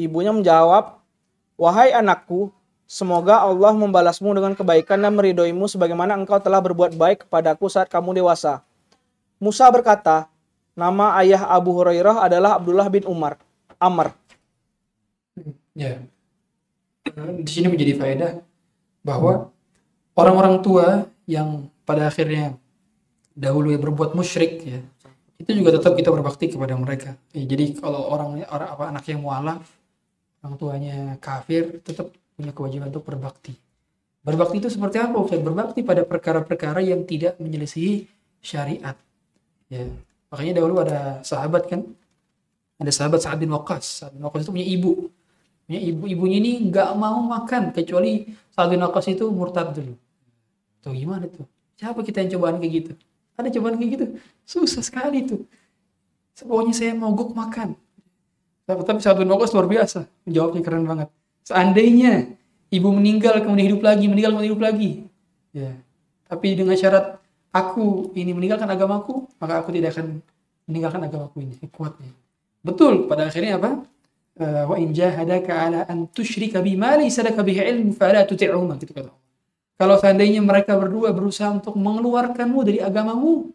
Ibunya 0.00 0.32
menjawab, 0.32 0.96
Wahai 1.54 1.94
anakku, 1.94 2.50
Semoga 2.94 3.42
Allah 3.42 3.74
membalasmu 3.74 4.30
dengan 4.38 4.54
kebaikan 4.54 5.02
dan 5.02 5.18
meridhoimu 5.18 5.66
sebagaimana 5.66 6.14
engkau 6.14 6.38
telah 6.38 6.62
berbuat 6.62 6.94
baik 6.94 7.26
kepadaku 7.26 7.66
saat 7.66 7.90
kamu 7.90 8.22
dewasa. 8.22 8.62
Musa 9.42 9.66
berkata, 9.66 10.30
nama 10.78 11.18
ayah 11.18 11.42
Abu 11.50 11.74
Hurairah 11.74 12.22
adalah 12.22 12.54
Abdullah 12.54 12.86
bin 12.86 13.02
Umar. 13.10 13.34
Amr. 13.82 14.14
Ya. 15.74 16.06
Di 17.42 17.50
sini 17.50 17.66
menjadi 17.66 17.98
faedah 17.98 18.38
bahwa 19.02 19.50
orang-orang 20.14 20.62
tua 20.62 21.10
yang 21.26 21.66
pada 21.82 22.06
akhirnya 22.06 22.54
dahulu 23.34 23.74
berbuat 23.74 24.14
musyrik 24.14 24.62
ya, 24.62 24.78
itu 25.42 25.50
juga 25.50 25.82
tetap 25.82 25.98
kita 25.98 26.14
berbakti 26.14 26.46
kepada 26.46 26.78
mereka. 26.78 27.18
Ya, 27.34 27.42
jadi 27.42 27.74
kalau 27.74 28.06
orang 28.06 28.46
orang 28.46 28.68
apa 28.70 28.84
anak 28.86 29.04
yang 29.10 29.18
mualaf, 29.26 29.66
orang 30.46 30.54
tuanya 30.62 30.96
kafir, 31.18 31.82
tetap 31.82 32.14
punya 32.34 32.50
kewajiban 32.50 32.90
untuk 32.90 33.06
berbakti. 33.06 33.54
Berbakti 34.24 34.56
itu 34.58 34.68
seperti 34.72 34.98
apa? 34.98 35.16
Ustaz? 35.20 35.40
Berbakti 35.40 35.84
pada 35.84 36.02
perkara-perkara 36.02 36.80
yang 36.80 37.04
tidak 37.04 37.36
menyelisihi 37.36 38.08
syariat. 38.40 38.96
Ya. 39.68 39.84
Makanya 40.32 40.52
dahulu 40.58 40.80
ada 40.82 41.20
sahabat 41.22 41.68
kan, 41.70 41.84
ada 42.80 42.90
sahabat 42.90 43.20
Sa'ad 43.22 43.38
bin 43.38 43.52
Waqqas. 43.52 43.84
Sa'ad 44.02 44.12
bin 44.16 44.24
Waqqas 44.26 44.48
itu 44.48 44.52
punya 44.52 44.66
ibu. 44.66 44.92
Punya 45.64 45.80
ibu, 45.80 46.02
ibunya 46.10 46.36
ini 46.40 46.52
nggak 46.72 46.90
mau 46.98 47.20
makan 47.22 47.70
kecuali 47.70 48.26
Sa'ad 48.50 48.72
bin 48.72 48.82
Waqqas 48.82 49.14
itu 49.14 49.28
murtad 49.30 49.76
dulu. 49.76 49.94
Tuh 50.82 50.92
gimana 50.96 51.28
tuh? 51.28 51.46
Siapa 51.78 52.00
kita 52.02 52.24
yang 52.24 52.40
cobaan 52.40 52.58
kayak 52.58 52.72
gitu? 52.72 52.92
Ada 53.38 53.48
cobaan 53.54 53.76
kayak 53.78 53.90
gitu? 53.94 54.06
Susah 54.42 54.82
sekali 54.82 55.22
tuh. 55.22 55.44
Pokoknya 56.34 56.74
saya 56.74 56.92
mogok 56.98 57.30
makan. 57.36 57.78
Tapi 58.64 58.80
Sa'ad 59.04 59.20
bin 59.20 59.28
Waqqas 59.28 59.52
luar 59.52 59.68
biasa. 59.68 60.08
Jawabnya 60.24 60.64
keren 60.64 60.88
banget. 60.88 61.12
Seandainya 61.44 62.34
ibu 62.72 62.88
meninggal 62.90 63.44
kemudian 63.44 63.70
hidup 63.70 63.84
lagi, 63.84 64.04
meninggal 64.08 64.32
kemudian 64.34 64.50
hidup 64.50 64.62
lagi. 64.64 64.90
Ya. 65.52 65.76
Tapi 66.24 66.56
dengan 66.56 66.74
syarat 66.74 67.20
aku 67.52 68.10
ini 68.16 68.32
meninggalkan 68.32 68.66
agamaku, 68.66 69.28
maka 69.38 69.62
aku 69.62 69.70
tidak 69.70 69.94
akan 69.94 70.18
meninggalkan 70.66 71.04
agamaku 71.04 71.44
ini. 71.44 71.54
Kuatnya. 71.68 72.10
Betul, 72.64 73.06
pada 73.06 73.28
akhirnya 73.28 73.60
apa? 73.60 73.84
Eh, 74.34 74.64
Wa 74.66 74.74
in 74.80 74.90
jahadaka 74.90 75.52
ala 75.52 75.80
an 75.86 76.10
tusyrika 76.10 76.58
bima 76.58 76.98
laysa 76.98 77.22
laka 77.22 77.44
bihi 77.44 77.62
ilm 77.70 77.94
fala 77.94 78.26
gitu 78.26 78.90
kata. 78.90 79.12
Kalau 79.74 79.96
seandainya 79.98 80.42
mereka 80.42 80.74
berdua 80.74 81.10
berusaha 81.14 81.50
untuk 81.50 81.78
mengeluarkanmu 81.78 82.58
dari 82.62 82.78
agamamu, 82.78 83.50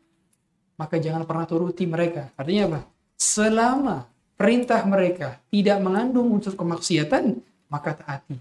maka 0.79 0.95
jangan 0.99 1.27
pernah 1.27 1.43
turuti 1.47 1.83
mereka. 1.83 2.31
Artinya 2.39 2.63
apa? 2.75 2.79
Selama 3.19 4.07
perintah 4.39 4.79
mereka 4.87 5.39
tidak 5.51 5.79
mengandung 5.83 6.31
unsur 6.31 6.55
kemaksiatan, 6.55 7.39
maka 7.70 7.95
taati. 7.95 8.36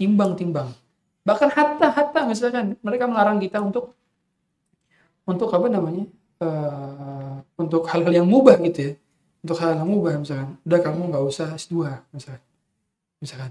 Timbang-timbang. 0.00 0.70
Bahkan 1.26 1.48
hatta-hatta 1.50 2.20
misalkan 2.26 2.78
mereka 2.80 3.10
melarang 3.10 3.38
kita 3.42 3.60
untuk 3.60 3.92
untuk 5.24 5.50
apa 5.50 5.66
namanya? 5.68 6.06
eh, 6.42 7.34
untuk 7.54 7.86
hal-hal 7.90 8.24
yang 8.24 8.26
mubah 8.28 8.58
gitu 8.62 8.80
ya. 8.80 8.92
Untuk 9.44 9.56
hal 9.60 9.76
yang 9.76 9.88
mubah 9.88 10.16
misalkan. 10.18 10.56
Udah 10.64 10.80
kamu 10.80 11.00
nggak 11.12 11.24
usah 11.24 11.46
S2 11.54 11.74
misalkan. 12.10 12.42
Misalkan. 13.20 13.50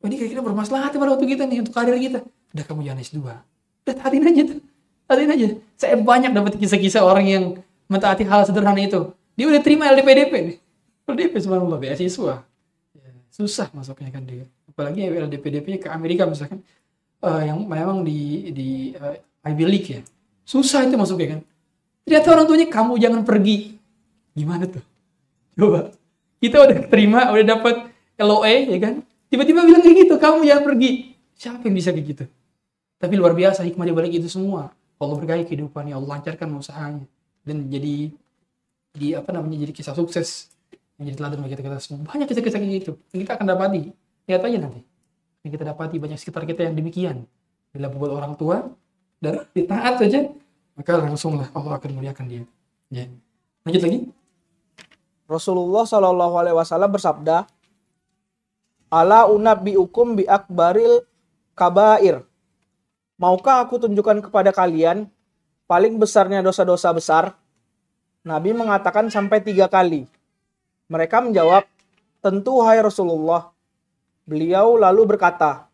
Oh, 0.00 0.06
ini 0.08 0.20
kira-kira 0.20 0.44
bermasalah 0.44 0.92
pada 0.92 1.10
waktu 1.16 1.26
kita 1.28 1.48
nih 1.48 1.64
untuk 1.64 1.74
karir 1.76 1.96
kita. 1.96 2.20
Udah 2.52 2.64
kamu 2.64 2.80
jangan 2.84 3.00
S2. 3.00 3.18
Udah 3.84 3.94
taatin 3.96 4.24
aja 4.24 4.42
tuh. 4.52 4.58
Taatin 5.08 5.30
aja. 5.32 5.46
Saya 5.76 5.94
banyak 6.00 6.32
dapat 6.32 6.52
kisah-kisah 6.60 7.02
orang 7.04 7.26
yang 7.28 7.44
mentaati 7.88 8.24
hal 8.24 8.44
sederhana 8.48 8.80
itu. 8.80 9.12
Dia 9.36 9.46
udah 9.48 9.60
terima 9.60 9.88
LDPDP 9.92 10.32
nih. 10.32 10.56
LDP 11.04 11.34
subhanallah 11.40 11.78
beasiswa. 11.80 12.44
Susah 13.34 13.66
masuknya 13.74 14.14
kan 14.14 14.22
dia. 14.22 14.46
Apalagi 14.70 15.10
LDPDP-nya 15.10 15.78
ke 15.82 15.88
Amerika 15.90 16.22
misalkan. 16.22 16.62
Eh, 17.18 17.42
yang 17.50 17.66
memang 17.66 18.06
di 18.06 18.52
di 18.54 18.68
eh, 18.94 19.18
Ivy 19.42 19.64
League 19.66 19.88
ya. 19.90 20.00
Susah 20.46 20.86
itu 20.86 20.94
masuknya 20.94 21.34
kan. 21.34 21.40
Ternyata 22.06 22.26
orang 22.30 22.46
tuanya 22.46 22.66
kamu 22.70 22.92
jangan 23.02 23.26
pergi. 23.26 23.74
Gimana 24.38 24.70
tuh? 24.70 24.84
Coba. 25.58 25.90
Kita 26.38 26.62
udah 26.62 26.78
terima, 26.86 27.34
udah 27.34 27.46
dapat 27.58 27.90
LOE 28.22 28.70
ya 28.70 28.78
kan. 28.78 28.94
Tiba-tiba 29.32 29.66
bilang 29.66 29.82
kayak 29.82 30.06
gitu, 30.06 30.14
kamu 30.14 30.46
jangan 30.46 30.64
pergi. 30.70 30.90
Siapa 31.34 31.66
yang 31.66 31.74
bisa 31.74 31.90
kayak 31.90 32.06
gitu? 32.06 32.24
Tapi 33.02 33.14
luar 33.18 33.34
biasa 33.34 33.66
hikmah 33.66 33.86
di 33.88 33.94
balik 33.96 34.12
itu 34.14 34.30
semua. 34.30 34.70
Allah 35.00 35.16
berkahi 35.18 35.42
kehidupannya, 35.42 35.96
Allah 35.98 36.20
lancarkan 36.20 36.54
usahanya. 36.54 37.06
Dan 37.42 37.66
jadi 37.66 38.14
di 38.94 39.08
apa 39.10 39.34
namanya 39.34 39.58
jadi 39.66 39.74
kisah 39.74 39.98
sukses 39.98 40.53
yang 40.98 41.04
jadi 41.10 41.16
teladan 41.18 41.38
bagi 41.42 41.52
kita, 41.58 41.62
kita 41.66 41.78
semua. 41.82 42.06
Banyak 42.06 42.26
kisah-kisah 42.30 42.58
kayak 42.62 42.72
gitu 42.82 42.92
yang 43.10 43.20
kita 43.26 43.32
akan 43.34 43.46
dapati. 43.50 43.82
Lihat 44.30 44.42
aja 44.46 44.58
nanti. 44.62 44.80
Yang 45.42 45.50
kita 45.58 45.64
dapati 45.74 45.96
banyak 45.98 46.18
sekitar 46.18 46.42
kita 46.46 46.60
yang 46.70 46.74
demikian. 46.78 47.16
Bila 47.74 47.90
buat 47.90 48.14
orang 48.14 48.38
tua 48.38 48.70
dan 49.18 49.42
ditaat 49.50 49.98
saja, 49.98 50.30
maka 50.78 50.92
langsunglah 51.02 51.50
Allah 51.50 51.72
akan 51.82 51.90
muliakan 51.98 52.24
dia. 52.30 52.42
Ya. 52.94 53.10
Lanjut 53.66 53.82
lagi. 53.82 53.98
Rasulullah 55.26 55.82
Shallallahu 55.88 56.34
Alaihi 56.38 56.56
Wasallam 56.56 56.90
bersabda, 56.94 57.48
"Ala 58.92 59.26
unabbiukum 59.26 60.22
bi 60.22 60.24
akbaril 60.30 61.02
kabair." 61.58 62.22
Maukah 63.18 63.66
aku 63.66 63.82
tunjukkan 63.82 64.30
kepada 64.30 64.54
kalian 64.54 65.10
paling 65.66 65.98
besarnya 65.98 66.44
dosa-dosa 66.44 66.92
besar? 66.94 67.24
Nabi 68.22 68.54
mengatakan 68.54 69.10
sampai 69.10 69.40
tiga 69.42 69.66
kali. 69.66 70.06
Mereka 70.88 71.24
menjawab, 71.24 71.64
tentu 72.20 72.60
hai 72.64 72.80
Rasulullah. 72.84 73.52
Beliau 74.28 74.76
lalu 74.76 75.16
berkata, 75.16 75.68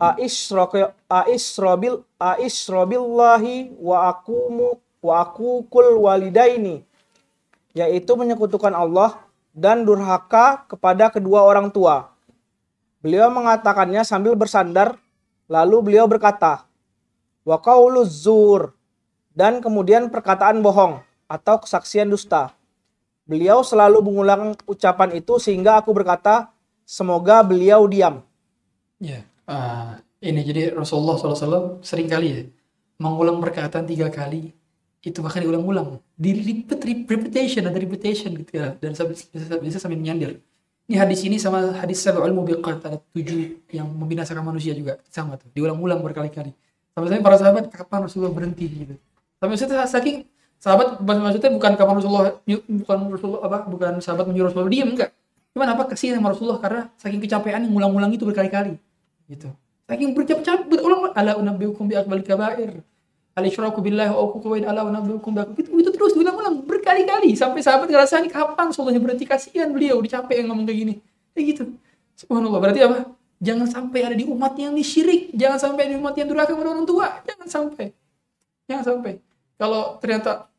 Aisrobil 0.00 0.88
Aisrobillahi 2.16 3.76
wa 3.76 4.08
akumu 4.08 4.80
wa 5.04 5.14
akukul 5.20 6.00
walidaini 6.00 6.80
yaitu 7.76 8.16
menyekutukan 8.16 8.72
Allah 8.72 9.20
dan 9.52 9.84
durhaka 9.84 10.64
kepada 10.66 11.12
kedua 11.12 11.44
orang 11.44 11.70
tua. 11.70 12.10
Beliau 13.00 13.32
mengatakannya 13.32 14.04
sambil 14.04 14.36
bersandar, 14.36 14.98
lalu 15.46 15.92
beliau 15.92 16.04
berkata, 16.04 16.68
wa 17.46 17.56
zur 18.04 18.74
dan 19.32 19.64
kemudian 19.64 20.12
perkataan 20.12 20.60
bohong 20.60 21.00
atau 21.30 21.56
kesaksian 21.62 22.10
dusta. 22.10 22.52
Beliau 23.30 23.62
selalu 23.62 24.02
mengulang 24.02 24.58
ucapan 24.66 25.14
itu 25.14 25.38
sehingga 25.38 25.78
aku 25.78 25.94
berkata, 25.94 26.50
semoga 26.82 27.46
beliau 27.46 27.86
diam. 27.86 28.26
Ya, 28.98 29.22
ah, 29.46 30.02
ini 30.18 30.42
jadi 30.42 30.74
Rasulullah 30.74 31.14
SAW 31.14 31.78
sering 31.86 32.10
kali 32.10 32.26
ya 32.26 32.40
mengulang 33.00 33.38
perkataan 33.38 33.86
tiga 33.86 34.10
kali 34.12 34.52
itu 35.00 35.24
bahkan 35.24 35.40
diulang-ulang 35.40 35.96
di 36.12 36.36
repeat 36.36 36.76
repeat- 36.76 37.08
repetition 37.08 37.64
ada 37.64 37.80
repetition 37.80 38.36
gitu 38.36 38.60
ya 38.60 38.76
dan 38.76 38.92
bisa, 38.92 39.56
bisa 39.56 39.80
sambil 39.80 39.96
menyindir 39.96 40.36
ini 40.90 40.98
hadis 40.98 41.22
ini 41.22 41.38
sama 41.38 41.70
hadis 41.78 42.02
sab'ul 42.02 42.34
mubiqat 42.34 42.82
ada 42.82 42.98
tujuh 43.14 43.62
yang 43.70 43.86
membinasakan 43.86 44.42
manusia 44.42 44.74
juga 44.74 44.98
sama 45.06 45.38
tuh 45.38 45.46
diulang-ulang 45.54 46.02
berkali-kali. 46.02 46.50
Sampai 46.90 47.06
sampai 47.14 47.22
para 47.22 47.36
sahabat 47.38 47.64
kapan 47.70 48.10
Rasulullah 48.10 48.34
berhenti 48.34 48.66
gitu. 48.66 48.98
Tapi 49.38 49.54
maksudnya 49.54 49.86
saking 49.86 50.26
sahabat 50.60 51.00
maksudnya 51.00 51.50
bukan 51.56 51.72
kapan 51.72 51.94
Rasulullah 51.96 52.36
bukan 52.68 52.98
Rasulullah 53.16 53.42
apa 53.48 53.58
bukan 53.64 53.92
sahabat 54.04 54.28
menyuruh 54.28 54.52
Rasulullah 54.52 54.68
diam 54.68 54.92
enggak. 54.92 55.10
Cuman 55.56 55.66
apa 55.72 55.82
kasih 55.88 56.14
sama 56.14 56.30
Rasulullah 56.30 56.60
karena 56.60 56.80
saking 57.00 57.20
kecapean 57.24 57.64
yang 57.64 57.72
ngulang-ngulang 57.72 58.12
itu 58.12 58.28
berkali-kali 58.28 58.76
gitu. 59.26 59.48
Saking 59.88 60.12
bercap-cap 60.12 60.68
berulang 60.68 61.16
ala 61.16 61.34
unabbiukum 61.40 61.88
bi 61.88 61.96
akbal 61.96 62.22
kabair 62.22 62.84
al 63.34 63.44
isyraku 63.48 63.80
billahi 63.80 64.12
wa 64.12 64.20
aqulu 64.20 64.60
ala 64.62 64.84
unabbiukum 64.84 65.32
bi 65.32 65.64
itu, 65.64 65.70
itu 65.80 65.90
terus 65.96 66.12
diulang-ulang 66.12 66.62
berkali-kali 66.68 67.32
sampai 67.34 67.64
sahabat 67.64 67.88
ngerasa 67.88 68.20
ini 68.20 68.28
kapan 68.28 68.68
Rasulullah 68.68 69.00
berhenti 69.00 69.24
kasihan 69.24 69.72
beliau 69.72 69.96
dicapek 70.04 70.44
yang 70.44 70.52
ngomong 70.52 70.68
kayak 70.68 70.78
gini. 70.84 70.94
Kayak 71.32 71.44
gitu. 71.56 71.64
Subhanallah 72.20 72.60
berarti 72.60 72.80
apa? 72.84 72.98
Jangan 73.40 73.64
sampai 73.64 74.00
ada 74.04 74.12
di 74.12 74.28
umat 74.28 74.52
yang 74.60 74.76
syirik 74.84 75.32
jangan 75.32 75.56
sampai 75.56 75.88
ada 75.88 75.96
di 75.96 75.98
umat 76.04 76.12
yang 76.12 76.28
durhaka 76.28 76.52
kepada 76.52 76.68
orang 76.76 76.84
tua 76.84 77.06
jangan 77.24 77.48
sampai. 77.48 77.86
Jangan 78.68 78.84
sampai. 78.84 79.12
Kalau 79.56 79.96
ternyata 79.96 80.49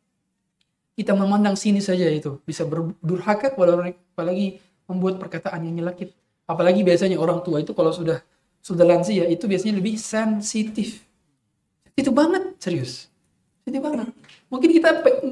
kita 0.95 1.15
memandang 1.15 1.55
sini 1.55 1.79
saja 1.79 2.07
itu. 2.11 2.39
Bisa 2.43 2.67
berdurhaka 2.67 3.55
kepada 3.55 3.95
apalagi 4.15 4.59
membuat 4.85 5.17
perkataan 5.21 5.63
yang 5.63 5.79
nyelakit 5.79 6.11
apalagi 6.49 6.83
biasanya 6.83 7.15
orang 7.15 7.39
tua 7.39 7.63
itu 7.63 7.71
kalau 7.71 7.95
sudah 7.95 8.19
sudah 8.59 8.83
lansia 8.83 9.23
itu 9.31 9.47
biasanya 9.47 9.79
lebih 9.79 9.95
sensitif. 9.95 11.07
Itu 11.95 12.11
banget 12.11 12.59
serius. 12.59 13.07
Itu 13.63 13.79
banget. 13.79 14.11
Mungkin 14.51 14.69
kita 14.69 14.89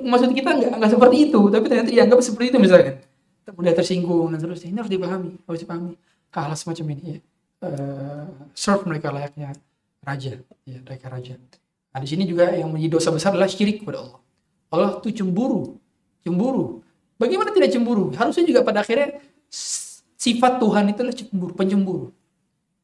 maksud 0.08 0.32
kita 0.32 0.50
nggak 0.56 0.72
nggak 0.80 0.92
seperti 0.96 1.18
itu 1.28 1.42
tapi 1.52 1.66
ternyata 1.68 1.90
dianggap 1.92 2.20
seperti 2.24 2.46
itu 2.56 2.58
misalkan. 2.58 2.96
Mudah 3.50 3.74
tersinggung 3.74 4.30
dan 4.32 4.40
terus 4.40 4.62
ini 4.64 4.78
harus 4.78 4.92
dipahami 4.94 5.36
harus 5.44 5.60
dipahami. 5.60 5.94
Hal 6.30 6.54
semacam 6.54 6.86
ini 6.94 7.04
ya. 7.18 7.20
Eh, 7.60 8.26
serve 8.56 8.88
mereka 8.88 9.12
layaknya 9.12 9.52
raja 10.06 10.40
ya 10.64 10.80
mereka 10.86 11.12
raja. 11.12 11.36
Nah 11.90 12.00
di 12.00 12.08
sini 12.08 12.24
juga 12.24 12.54
yang 12.54 12.72
menjadi 12.72 12.96
dosa 12.96 13.10
besar 13.12 13.36
adalah 13.36 13.50
syirik 13.50 13.84
kepada 13.84 14.06
Allah 14.06 14.22
Allah 14.70 15.02
tuh 15.02 15.12
cemburu 15.14 15.78
cemburu 16.22 16.86
bagaimana 17.18 17.54
tidak 17.54 17.70
cemburu 17.74 18.14
harusnya 18.14 18.46
juga 18.46 18.62
pada 18.62 18.86
akhirnya 18.86 19.22
sifat 20.18 20.62
Tuhan 20.62 20.94
itu 20.94 21.00
adalah 21.02 21.18
cemburu 21.18 21.54
pencemburu 21.58 22.14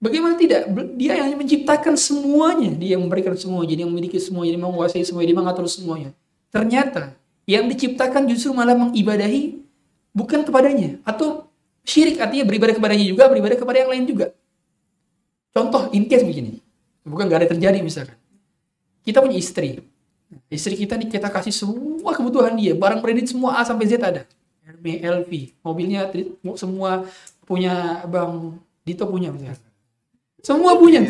Bagaimana 0.06 0.36
tidak? 0.38 0.70
Dia 1.00 1.18
yang 1.18 1.40
menciptakan 1.40 1.96
semuanya. 1.98 2.76
Dia 2.76 2.94
yang 2.94 3.04
memberikan 3.08 3.34
semua. 3.34 3.64
Jadi 3.64 3.88
yang 3.88 3.92
memiliki 3.92 4.22
semuanya. 4.22 4.54
Dia 4.54 4.62
menguasai 4.62 5.02
semuanya. 5.08 5.28
Dia 5.34 5.40
mengatur 5.42 5.66
semuanya. 5.66 6.10
Ternyata 6.54 7.18
yang 7.50 7.66
diciptakan 7.66 8.30
justru 8.30 8.54
malah 8.54 8.78
mengibadahi 8.78 9.66
bukan 10.14 10.46
kepadanya. 10.46 11.02
Atau 11.08 11.50
syirik 11.82 12.22
artinya 12.22 12.46
beribadah 12.46 12.78
kepadanya 12.78 13.06
juga, 13.08 13.24
beribadah 13.32 13.58
kepada 13.58 13.78
yang 13.82 13.90
lain 13.90 14.06
juga. 14.06 14.36
Contoh, 15.56 15.90
in 15.96 16.06
case 16.06 16.22
begini. 16.22 16.60
Bukan 17.02 17.26
gak 17.26 17.46
ada 17.46 17.50
terjadi 17.56 17.80
misalkan. 17.80 18.20
Kita 19.02 19.26
punya 19.26 19.42
istri. 19.42 19.80
Istri 20.50 20.86
kita 20.86 20.98
nih 20.98 21.10
kita 21.10 21.30
kasih 21.30 21.54
semua 21.54 22.12
kebutuhan 22.14 22.54
dia. 22.58 22.74
Barang 22.74 23.02
kredit 23.02 23.30
semua 23.30 23.58
A 23.58 23.66
sampai 23.66 23.86
Z 23.86 24.02
ada. 24.02 24.26
LV, 24.66 24.86
LV. 25.02 25.32
Mobilnya 25.62 26.10
semua 26.58 27.06
punya 27.46 28.02
Bang 28.10 28.58
Dito 28.86 29.06
punya 29.10 29.34
misalkan. 29.34 29.62
Semua 30.46 30.78
punya. 30.78 31.02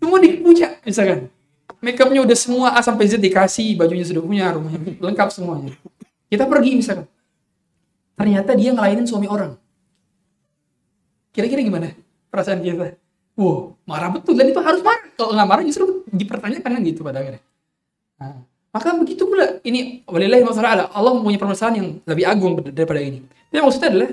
semua 0.00 0.18
dipunya 0.20 0.80
misalkan. 0.84 1.28
Make 1.82 1.98
upnya 1.98 2.22
udah 2.22 2.38
semua 2.38 2.68
A 2.78 2.80
sampai 2.80 3.10
Z 3.10 3.18
dikasih, 3.18 3.74
bajunya 3.74 4.06
sudah 4.06 4.22
punya, 4.22 4.54
rumahnya 4.54 4.96
lengkap 5.02 5.28
semuanya. 5.34 5.74
Kita 6.32 6.48
pergi 6.48 6.78
misalkan. 6.78 7.06
Ternyata 8.16 8.54
dia 8.54 8.70
ngelainin 8.72 9.04
suami 9.04 9.28
orang. 9.28 9.58
Kira-kira 11.32 11.64
gimana 11.64 11.92
perasaan 12.28 12.60
kita? 12.60 12.96
Wow, 13.36 13.76
marah 13.88 14.12
betul 14.12 14.36
dan 14.36 14.48
itu 14.48 14.60
harus 14.60 14.84
marah. 14.84 15.08
Kalau 15.16 15.32
nggak 15.32 15.48
marah 15.48 15.64
justru 15.64 16.01
dipertanyakan 16.12 16.70
kan 16.78 16.80
gitu 16.84 17.00
pada 17.00 17.24
akhirnya. 17.24 17.42
Nah, 18.20 18.44
maka 18.72 18.88
begitu 18.96 19.24
pula 19.24 19.58
ini 19.64 20.04
walillahi 20.04 20.44
masalah 20.44 20.92
Allah 20.92 21.12
mempunyai 21.16 21.40
permasalahan 21.40 21.74
yang 21.80 21.88
lebih 22.04 22.24
agung 22.28 22.52
daripada 22.60 23.00
ini. 23.00 23.24
Tapi 23.48 23.60
maksudnya 23.60 23.88
adalah 23.92 24.10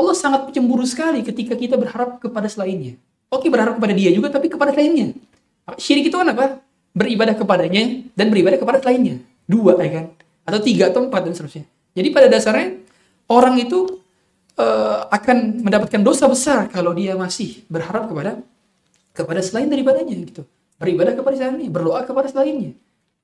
Allah 0.00 0.14
sangat 0.16 0.40
cemburu 0.52 0.84
sekali 0.84 1.20
ketika 1.20 1.56
kita 1.56 1.76
berharap 1.76 2.20
kepada 2.20 2.48
selainnya. 2.48 2.96
Oke 3.28 3.52
berharap 3.52 3.76
kepada 3.76 3.92
dia 3.92 4.08
juga 4.12 4.32
tapi 4.32 4.48
kepada 4.48 4.72
selainnya. 4.72 5.16
Syirik 5.76 6.08
itu 6.08 6.16
kan 6.16 6.32
apa? 6.32 6.64
Beribadah 6.96 7.36
kepadanya 7.36 8.02
dan 8.16 8.26
beribadah 8.32 8.58
kepada 8.58 8.80
lainnya. 8.82 9.20
Dua 9.44 9.76
ya 9.80 9.90
kan? 10.00 10.04
Atau 10.48 10.60
tiga 10.64 10.88
atau 10.88 11.06
empat 11.06 11.28
dan 11.28 11.32
seterusnya. 11.36 11.64
Jadi 11.94 12.08
pada 12.10 12.26
dasarnya 12.32 12.80
orang 13.28 13.60
itu 13.60 14.00
eh, 14.56 15.00
akan 15.12 15.60
mendapatkan 15.62 16.00
dosa 16.00 16.24
besar 16.26 16.72
kalau 16.72 16.96
dia 16.96 17.14
masih 17.14 17.62
berharap 17.68 18.08
kepada 18.08 18.40
kepada 19.14 19.40
selain 19.44 19.68
daripadanya 19.68 20.16
gitu. 20.24 20.42
Beribadah 20.80 21.12
kepada 21.12 21.36
selainnya, 21.36 21.68
berdoa 21.68 22.00
kepada 22.08 22.26
selainnya. 22.32 22.72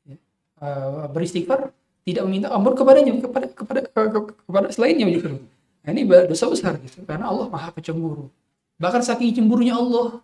Ya. 0.05 0.17
Eh, 0.61 1.07
beristighfar 1.11 1.73
tidak 2.07 2.23
meminta 2.29 2.53
ampun 2.53 2.77
kepadanya 2.77 3.17
kepada 3.19 3.47
kepada 3.51 3.81
ke- 3.89 4.37
kepada 4.45 4.69
selainnya 4.71 5.09
gitu. 5.11 5.41
Nah, 5.83 5.91
ini 5.95 6.03
dosa 6.07 6.47
besar 6.47 6.77
gitu 6.83 7.03
karena 7.03 7.33
Allah 7.33 7.47
Maha 7.49 7.73
Pencemburu. 7.73 8.29
Bahkan 8.77 9.03
saking 9.03 9.33
cemburunya 9.41 9.75
Allah, 9.75 10.21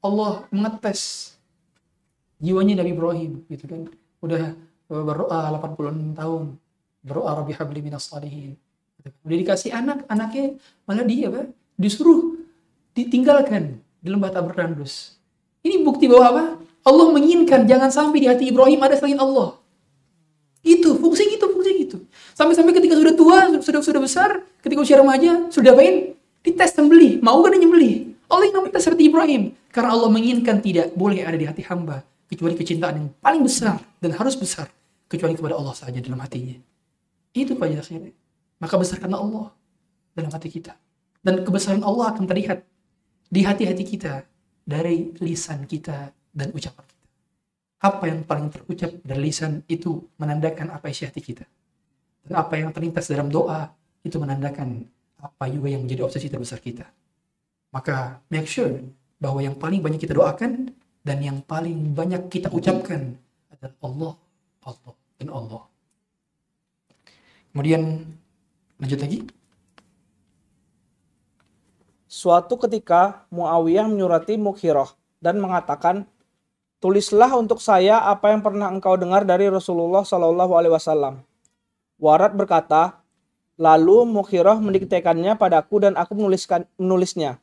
Allah 0.00 0.48
mengetes 0.48 1.34
jiwanya 2.40 2.80
Nabi 2.80 2.90
Ibrahim 2.96 3.32
gitu 3.46 3.64
kan. 3.68 3.80
Udah 4.24 4.56
berdoa 4.88 5.38
86 5.52 6.16
tahun. 6.16 6.44
Berdoa 7.02 7.30
Rabbi 7.42 7.52
habli 7.54 7.80
minas 7.82 8.06
salihin. 8.08 8.54
Udah 9.26 9.36
dikasih 9.42 9.74
anak, 9.74 10.06
anaknya 10.06 10.54
malah 10.86 11.02
dia 11.02 11.26
apa? 11.26 11.50
Disuruh 11.74 12.38
ditinggalkan 12.94 13.82
di 13.98 14.08
lembah 14.10 14.30
Tabernandus. 14.30 15.18
Ini 15.66 15.82
bukti 15.82 16.06
bahwa 16.06 16.26
apa? 16.30 16.44
Allah 16.82 17.06
menginginkan 17.14 17.66
jangan 17.66 17.90
sampai 17.94 18.18
di 18.22 18.26
hati 18.26 18.50
Ibrahim 18.50 18.82
ada 18.82 18.98
selain 18.98 19.18
Allah. 19.18 19.58
Itu 20.62 20.98
fungsi 20.98 21.26
gitu, 21.30 21.50
fungsi 21.50 21.70
gitu. 21.86 21.96
Sampai-sampai 22.34 22.74
ketika 22.74 22.94
sudah 22.98 23.14
tua, 23.14 23.38
sudah 23.62 23.82
sudah 23.82 24.02
besar, 24.02 24.30
ketika 24.62 24.82
usia 24.82 24.98
remaja, 24.98 25.46
sudah 25.50 25.74
apain? 25.74 26.14
Dites 26.42 26.74
sembeli, 26.74 27.22
mau 27.22 27.38
kan 27.42 27.54
nyembeli? 27.54 28.14
Allah 28.26 28.50
yang 28.50 28.66
tes 28.70 28.82
seperti 28.82 29.10
Ibrahim. 29.10 29.54
Karena 29.70 29.94
Allah 29.94 30.10
menginginkan 30.10 30.58
tidak 30.58 30.90
boleh 30.94 31.22
ada 31.22 31.38
di 31.38 31.46
hati 31.46 31.62
hamba 31.66 32.02
kecuali 32.26 32.56
kecintaan 32.58 32.94
yang 32.98 33.08
paling 33.20 33.42
besar 33.44 33.78
dan 34.00 34.16
harus 34.16 34.34
besar 34.34 34.68
kecuali 35.06 35.36
kepada 35.36 35.54
Allah 35.54 35.76
saja 35.76 36.00
dalam 36.00 36.18
hatinya. 36.18 36.56
Itu 37.32 37.54
pajaknya. 37.56 38.12
Maka 38.58 38.74
besarkanlah 38.78 39.20
Allah 39.20 39.46
dalam 40.16 40.30
hati 40.32 40.48
kita. 40.48 40.76
Dan 41.22 41.46
kebesaran 41.46 41.84
Allah 41.86 42.10
akan 42.12 42.24
terlihat 42.26 42.64
di 43.32 43.40
hati-hati 43.44 43.84
kita 43.86 44.26
dari 44.66 45.14
lisan 45.22 45.64
kita 45.64 46.10
dan 46.32 46.50
ucapan 46.50 46.84
kita. 46.84 47.06
Apa 47.82 48.04
yang 48.08 48.20
paling 48.24 48.48
terucap 48.48 48.90
dari 49.04 49.20
lisan 49.30 49.62
itu 49.68 50.02
menandakan 50.16 50.72
apa 50.72 50.88
isi 50.88 51.04
hati 51.04 51.20
kita. 51.20 51.44
Dan 52.22 52.38
apa 52.38 52.54
yang 52.58 52.70
terlintas 52.72 53.10
dalam 53.10 53.28
doa 53.28 53.68
itu 54.02 54.16
menandakan 54.18 54.86
apa 55.22 55.44
juga 55.46 55.70
yang 55.70 55.86
menjadi 55.86 56.02
obsesi 56.02 56.26
terbesar 56.26 56.58
kita. 56.58 56.86
Maka 57.74 58.20
make 58.28 58.46
sure 58.46 58.82
bahwa 59.22 59.38
yang 59.38 59.54
paling 59.54 59.78
banyak 59.78 60.02
kita 60.02 60.18
doakan 60.18 60.74
dan 61.02 61.18
yang 61.22 61.38
paling 61.42 61.94
banyak 61.94 62.26
kita 62.30 62.50
ucapkan 62.50 63.14
adalah 63.50 63.74
Allah, 63.82 64.14
Allah, 64.66 64.94
dan 65.18 65.28
Allah. 65.30 65.62
Kemudian 67.54 67.82
lanjut 68.78 69.00
lagi. 69.02 69.18
Suatu 72.12 72.60
ketika 72.60 73.24
Muawiyah 73.32 73.88
menyurati 73.88 74.36
Mukhirah 74.36 74.92
dan 75.22 75.40
mengatakan, 75.40 76.04
"Tulislah 76.82 77.30
untuk 77.38 77.62
saya 77.62 78.02
apa 78.02 78.34
yang 78.34 78.42
pernah 78.42 78.66
engkau 78.66 78.98
dengar 78.98 79.22
dari 79.22 79.46
Rasulullah 79.46 80.02
Shallallahu 80.02 80.52
alaihi 80.58 80.74
wasallam." 80.74 81.22
Warat 82.02 82.34
berkata, 82.34 82.98
lalu 83.54 84.02
Mukhirah 84.10 84.58
mendiktekannya 84.58 85.38
padaku 85.38 85.86
dan 85.86 85.94
aku 85.94 86.18
menuliskan 86.18 86.66
menulisnya. 86.74 87.38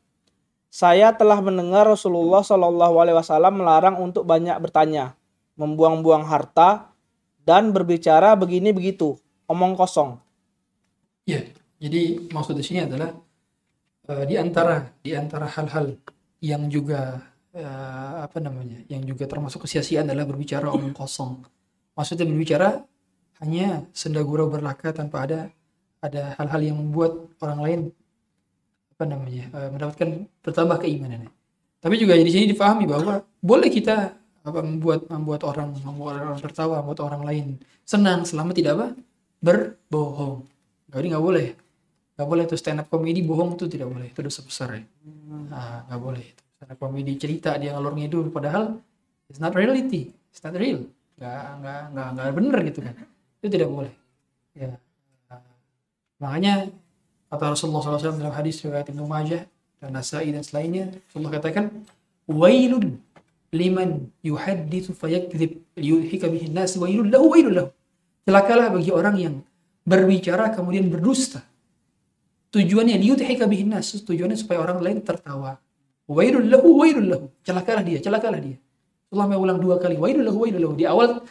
Saya 0.67 1.15
telah 1.15 1.39
mendengar 1.39 1.87
Rasulullah 1.87 2.43
Shallallahu 2.43 2.95
alaihi 2.99 3.17
wasallam 3.17 3.63
melarang 3.63 3.95
untuk 3.97 4.27
banyak 4.27 4.59
bertanya, 4.59 5.15
membuang-buang 5.55 6.27
harta 6.27 6.91
dan 7.47 7.71
berbicara 7.71 8.35
begini 8.35 8.69
begitu, 8.75 9.17
omong 9.49 9.73
kosong. 9.73 10.19
Ya, 11.25 11.41
jadi 11.79 12.29
maksud 12.29 12.59
di 12.59 12.65
sini 12.67 12.85
adalah 12.85 13.15
eh, 14.11 14.23
di 14.27 14.35
antara 14.35 14.91
di 15.01 15.15
antara 15.15 15.47
hal-hal 15.49 15.97
yang 16.43 16.67
juga 16.67 17.28
eh, 17.55 18.13
apa 18.25 18.37
namanya, 18.41 18.83
yang 18.91 19.01
juga 19.05 19.25
termasuk 19.25 19.65
kesia-siaan 19.65 20.09
adalah 20.09 20.27
berbicara 20.29 20.69
omong 20.69 20.93
kosong. 20.93 21.45
Maksudnya 21.97 22.25
berbicara 22.29 22.83
hanya 23.43 23.87
senda 23.95 24.21
gurau 24.21 24.51
berlaka 24.51 24.91
tanpa 24.91 25.23
ada 25.25 25.39
ada 25.99 26.35
hal-hal 26.39 26.61
yang 26.63 26.77
membuat 26.79 27.27
orang 27.43 27.59
lain 27.59 27.79
apa 28.95 29.03
namanya 29.07 29.45
eh, 29.51 29.69
mendapatkan 29.71 30.09
bertambah 30.43 30.77
keimanannya. 30.83 31.31
Tapi 31.79 31.95
juga 31.95 32.19
di 32.19 32.27
sini 32.27 32.51
difahami 32.51 32.83
bahwa 32.83 33.23
boleh 33.39 33.71
kita 33.71 34.11
apa 34.43 34.59
membuat 34.63 35.07
membuat 35.07 35.41
orang 35.47 35.71
membuat 35.83 36.13
orang 36.19 36.39
tertawa, 36.43 36.83
membuat 36.83 37.01
orang 37.07 37.23
lain 37.23 37.45
senang 37.87 38.27
selama 38.27 38.51
tidak 38.51 38.75
apa 38.75 38.87
berbohong. 39.39 40.43
Jadi 40.91 41.05
nggak 41.15 41.23
boleh, 41.23 41.47
nggak 42.19 42.27
boleh 42.27 42.43
tuh 42.49 42.59
stand 42.59 42.83
up 42.83 42.87
comedy 42.91 43.23
bohong 43.23 43.55
tuh 43.55 43.71
tidak 43.71 43.87
boleh, 43.87 44.11
itu 44.11 44.19
dosa 44.19 44.41
besar 44.43 44.75
ya. 44.75 44.83
Nah, 45.47 45.87
nggak 45.87 46.01
boleh. 46.01 46.27
Up 46.59 46.75
comedy 46.75 47.15
cerita 47.15 47.55
dia 47.55 47.71
ngalor 47.71 47.95
ngidul, 47.95 48.35
padahal 48.35 48.83
it's 49.31 49.39
not 49.39 49.55
reality, 49.55 50.11
it's 50.27 50.43
not 50.43 50.51
real, 50.59 50.83
nggak 51.15 51.43
nggak 51.63 51.81
nggak 51.95 52.07
nggak 52.19 52.27
bener 52.35 52.57
gitu 52.67 52.79
kan, 52.83 52.95
itu 53.39 53.47
tidak 53.47 53.69
boleh. 53.71 53.93
Ya, 54.51 54.75
Nah, 55.31 55.39
makanya 56.19 56.67
kata 57.31 57.55
Rasulullah 57.55 57.79
SAW 57.79 58.19
dalam 58.19 58.35
hadis 58.35 58.59
riwayat 58.59 58.91
Ibnu 58.91 59.07
Majah 59.07 59.47
dan 59.79 59.95
Nasai 59.95 60.35
dan 60.35 60.43
selainnya, 60.43 60.91
Rasulullah 61.07 61.39
katakan, 61.39 61.71
wailun 62.27 62.99
liman 63.55 64.11
yuhadditsu 64.19 64.93
fayakdzib 64.99 65.63
liyudhika 65.79 66.27
bihi 66.27 66.51
nas 66.51 66.75
wailun 66.75 67.07
lahu 67.07 67.31
wailun 67.31 67.53
lahu. 67.55 67.69
Celakalah 68.27 68.67
bagi 68.75 68.91
orang 68.91 69.15
yang 69.15 69.35
berbicara 69.87 70.51
kemudian 70.51 70.91
berdusta. 70.91 71.39
Tujuannya 72.51 72.99
liyudhika 72.99 73.47
bihi 73.47 73.63
nas, 73.63 73.95
tujuannya 73.95 74.35
supaya 74.35 74.59
orang 74.59 74.83
lain 74.83 74.99
tertawa. 75.01 75.55
Wailun 76.09 76.49
lahu 76.49 76.81
wailun 76.81 77.05
lahu. 77.05 77.25
Celakalah 77.45 77.85
dia, 77.85 78.01
celakalah 78.01 78.41
dia. 78.41 78.57
Rasulullah 79.09 79.29
mengulang 79.29 79.59
dua 79.61 79.75
kali, 79.77 79.95
wailun 80.01 80.25
lahu 80.25 80.37
wailun 80.41 80.61
lahu. 80.65 80.73
Di 80.73 80.85
awal 80.89 81.21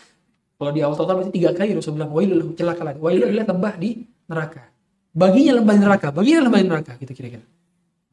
kalau 0.58 0.70
di 0.74 0.82
awal 0.82 0.96
total 0.98 1.22
berarti 1.22 1.34
tiga 1.34 1.50
kali 1.54 1.74
Rasul 1.74 1.98
bilang 1.98 2.10
wailun 2.14 2.36
lahu, 2.38 2.50
celakalah. 2.54 2.94
dia. 2.94 3.02
Wailun 3.02 3.26
adalah 3.30 3.46
lembah 3.50 3.74
di 3.74 3.90
neraka. 4.30 4.62
Baginya 5.14 5.52
lembah 5.58 5.74
di 5.74 5.82
neraka, 5.82 6.06
baginya 6.14 6.40
lembah 6.46 6.60
di 6.62 6.68
neraka 6.70 6.92
gitu 7.02 7.12
kira-kira. 7.14 7.46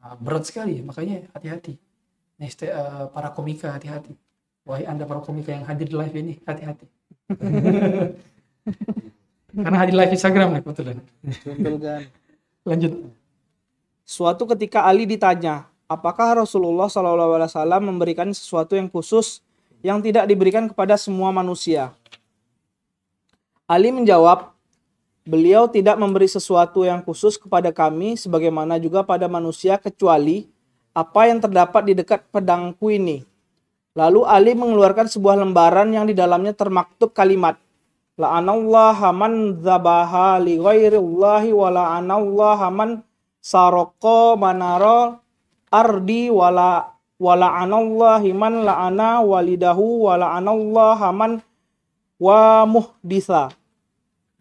Nah, 0.02 0.14
berat 0.18 0.44
sekali, 0.46 0.82
makanya 0.82 1.26
hati-hati. 1.34 1.74
Nih, 2.38 2.50
eh, 2.50 3.06
para 3.14 3.30
komika 3.30 3.70
hati-hati. 3.70 4.14
Wahai 4.66 4.90
anda 4.90 5.06
para 5.06 5.22
komika 5.22 5.54
yang 5.54 5.62
hadir 5.62 5.86
di 5.86 5.94
live 5.94 6.16
ini, 6.18 6.34
hati-hati. 6.42 6.86
Karena 9.66 9.78
hadir 9.78 9.94
live 9.94 10.12
Instagram 10.12 10.58
nih 10.58 10.62
kebetulan. 10.66 10.96
Betul 11.22 11.74
kan? 11.78 12.02
Lanjut. 12.66 12.92
Suatu 14.06 14.46
ketika 14.50 14.86
Ali 14.86 15.06
ditanya, 15.06 15.70
apakah 15.86 16.42
Rasulullah 16.42 16.90
SAW 16.90 17.82
memberikan 17.82 18.30
sesuatu 18.30 18.74
yang 18.74 18.90
khusus 18.90 19.42
yang 19.82 20.02
tidak 20.02 20.26
diberikan 20.26 20.66
kepada 20.70 20.94
semua 20.98 21.30
manusia? 21.34 21.94
Ali 23.66 23.90
menjawab, 23.90 24.54
beliau 25.26 25.66
tidak 25.66 25.98
memberi 25.98 26.30
sesuatu 26.30 26.86
yang 26.86 27.02
khusus 27.02 27.34
kepada 27.34 27.74
kami 27.74 28.14
sebagaimana 28.14 28.78
juga 28.78 29.02
pada 29.02 29.26
manusia 29.26 29.74
kecuali 29.74 30.46
apa 30.94 31.26
yang 31.26 31.42
terdapat 31.42 31.82
di 31.82 31.94
dekat 31.98 32.22
pedangku 32.30 32.94
ini. 32.94 33.26
Lalu 33.96 34.22
Ali 34.28 34.52
mengeluarkan 34.54 35.10
sebuah 35.10 35.40
lembaran 35.40 35.90
yang 35.90 36.06
di 36.06 36.14
dalamnya 36.14 36.52
termaktub 36.52 37.10
kalimat 37.16 37.56
La'anallaha 38.16 39.12
man 39.12 39.60
zabaha 39.60 40.40
li 40.40 40.56
ghairillahi 40.56 41.52
wa 41.52 41.68
la'anallaha 41.68 42.72
man 42.72 43.04
saroko 43.44 44.40
manaro 44.40 45.20
ardi 45.70 46.32
wala 46.32 46.94
wala 47.16 47.48
anallahi 47.60 48.36
man 48.36 48.66
la'ana 48.66 49.24
walidahu 49.24 50.10
wala 50.10 50.36
anallaha 50.36 51.10
man 51.10 51.40
wa 52.20 52.64
muhdisa 52.68 53.52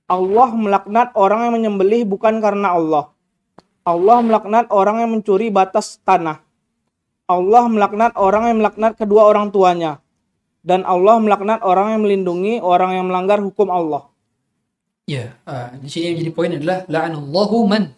Allah 0.05 0.53
melaknat 0.53 1.17
orang 1.17 1.49
yang 1.49 1.53
menyembelih 1.57 2.05
bukan 2.05 2.37
karena 2.37 2.77
Allah. 2.77 3.09
Allah 3.85 4.21
melaknat 4.21 4.69
orang 4.69 5.01
yang 5.01 5.17
mencuri 5.17 5.49
batas 5.49 5.97
tanah. 6.05 6.45
Allah 7.25 7.65
melaknat 7.65 8.13
orang 8.13 8.53
yang 8.53 8.57
melaknat 8.61 8.93
kedua 9.01 9.25
orang 9.25 9.49
tuanya. 9.49 9.97
Dan 10.61 10.85
Allah 10.85 11.17
melaknat 11.17 11.61
orang 11.65 11.97
yang 11.97 12.01
melindungi 12.05 12.61
orang 12.61 13.01
yang 13.01 13.05
melanggar 13.09 13.41
hukum 13.41 13.69
Allah. 13.69 14.09
Ya, 15.09 15.37
ah, 15.45 15.73
di 15.77 15.89
sini 15.89 16.13
yang 16.13 16.17
jadi 16.21 16.31
poin 16.33 16.53
adalah 16.53 16.85
la'anallahu 16.85 17.57
man 17.65 17.93